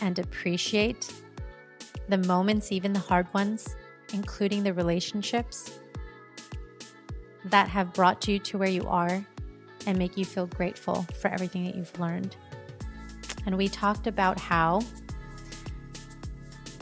and 0.00 0.18
appreciate 0.18 1.12
the 2.08 2.18
moments, 2.18 2.72
even 2.72 2.92
the 2.92 3.00
hard 3.00 3.32
ones, 3.32 3.76
including 4.12 4.62
the 4.62 4.72
relationships 4.72 5.78
that 7.46 7.68
have 7.68 7.92
brought 7.92 8.28
you 8.28 8.38
to 8.38 8.58
where 8.58 8.68
you 8.68 8.86
are 8.86 9.24
and 9.86 9.98
make 9.98 10.16
you 10.16 10.24
feel 10.24 10.46
grateful 10.46 11.06
for 11.20 11.28
everything 11.28 11.64
that 11.64 11.74
you've 11.74 11.98
learned. 11.98 12.36
And 13.46 13.56
we 13.56 13.68
talked 13.68 14.06
about 14.06 14.38
how 14.38 14.80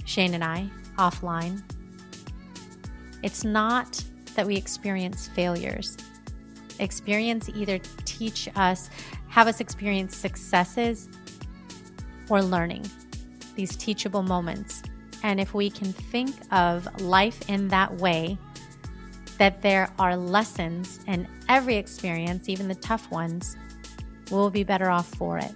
Shane 0.05 0.35
and 0.35 0.45
I, 0.45 0.69
offline, 0.99 1.63
it's 3.23 3.45
not 3.45 4.03
that 4.35 4.47
we 4.47 4.57
experience 4.57 5.29
failures. 5.29 5.97
Experience 6.79 7.49
either 7.51 7.79
teach 8.05 8.49
us, 8.57 8.91
have 9.29 9.47
us 9.47 9.61
experience 9.61 10.17
successes 10.17 11.09
or 12.29 12.43
learning, 12.43 12.85
these 13.55 13.77
teachable 13.77 14.23
moments. 14.23 14.83
And 15.23 15.41
if 15.41 15.55
we 15.55 15.71
can 15.71 15.93
think 15.93 16.35
of 16.53 17.01
life 17.01 17.49
in 17.49 17.69
that 17.69 17.95
way, 17.97 18.39
that 19.39 19.63
there 19.63 19.91
are 19.99 20.17
lessons 20.17 21.01
in 21.07 21.27
every 21.49 21.77
experience, 21.77 22.49
even 22.49 22.69
the 22.69 22.75
tough 22.75 23.11
ones, 23.11 23.57
we'll 24.31 24.51
be 24.51 24.65
better 24.65 24.91
off 24.91 25.09
for 25.15 25.39
it. 25.39 25.53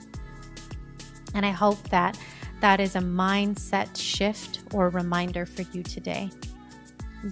And 1.34 1.44
I 1.44 1.50
hope 1.50 1.82
that 1.90 2.18
that 2.60 2.80
is 2.80 2.96
a 2.96 3.00
mindset 3.00 3.96
shift 3.96 4.60
or 4.72 4.88
reminder 4.88 5.44
for 5.44 5.62
you 5.72 5.82
today. 5.82 6.30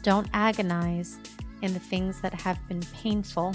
Don't 0.02 0.28
agonize 0.34 1.18
in 1.62 1.72
the 1.72 1.80
things 1.80 2.20
that 2.20 2.34
have 2.34 2.58
been 2.68 2.82
painful, 2.92 3.54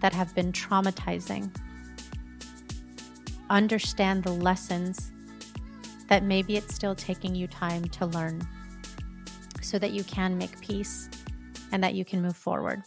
that 0.00 0.12
have 0.12 0.34
been 0.34 0.52
traumatizing. 0.52 1.50
Understand 3.50 4.24
the 4.24 4.32
lessons 4.32 5.12
that 6.08 6.22
maybe 6.22 6.56
it's 6.56 6.74
still 6.74 6.94
taking 6.94 7.34
you 7.34 7.46
time 7.46 7.84
to 7.84 8.06
learn 8.06 8.46
so 9.60 9.78
that 9.78 9.92
you 9.92 10.04
can 10.04 10.36
make 10.36 10.60
peace 10.60 11.08
and 11.72 11.82
that 11.82 11.94
you 11.94 12.04
can 12.04 12.22
move 12.22 12.36
forward. 12.36 12.82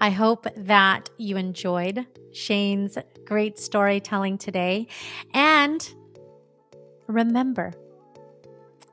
I 0.00 0.10
hope 0.10 0.46
that 0.56 1.10
you 1.18 1.36
enjoyed 1.36 2.06
Shane's 2.32 2.96
great 3.24 3.58
storytelling 3.58 4.38
today. 4.38 4.88
And 5.34 5.86
remember, 7.06 7.72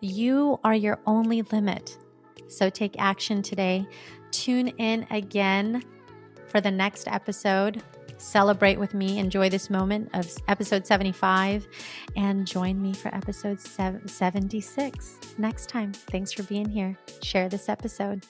you 0.01 0.59
are 0.63 0.75
your 0.75 0.99
only 1.05 1.41
limit. 1.43 1.97
So 2.47 2.69
take 2.69 2.95
action 2.99 3.41
today. 3.41 3.87
Tune 4.31 4.67
in 4.67 5.07
again 5.09 5.83
for 6.47 6.61
the 6.61 6.71
next 6.71 7.07
episode. 7.07 7.81
Celebrate 8.17 8.77
with 8.79 8.93
me. 8.93 9.19
Enjoy 9.19 9.49
this 9.49 9.69
moment 9.69 10.09
of 10.13 10.29
episode 10.47 10.85
75 10.85 11.67
and 12.15 12.45
join 12.45 12.81
me 12.81 12.93
for 12.93 13.13
episode 13.13 13.59
76 13.59 15.17
next 15.37 15.69
time. 15.69 15.93
Thanks 15.93 16.31
for 16.31 16.43
being 16.43 16.67
here. 16.67 16.97
Share 17.21 17.49
this 17.49 17.69
episode. 17.69 18.25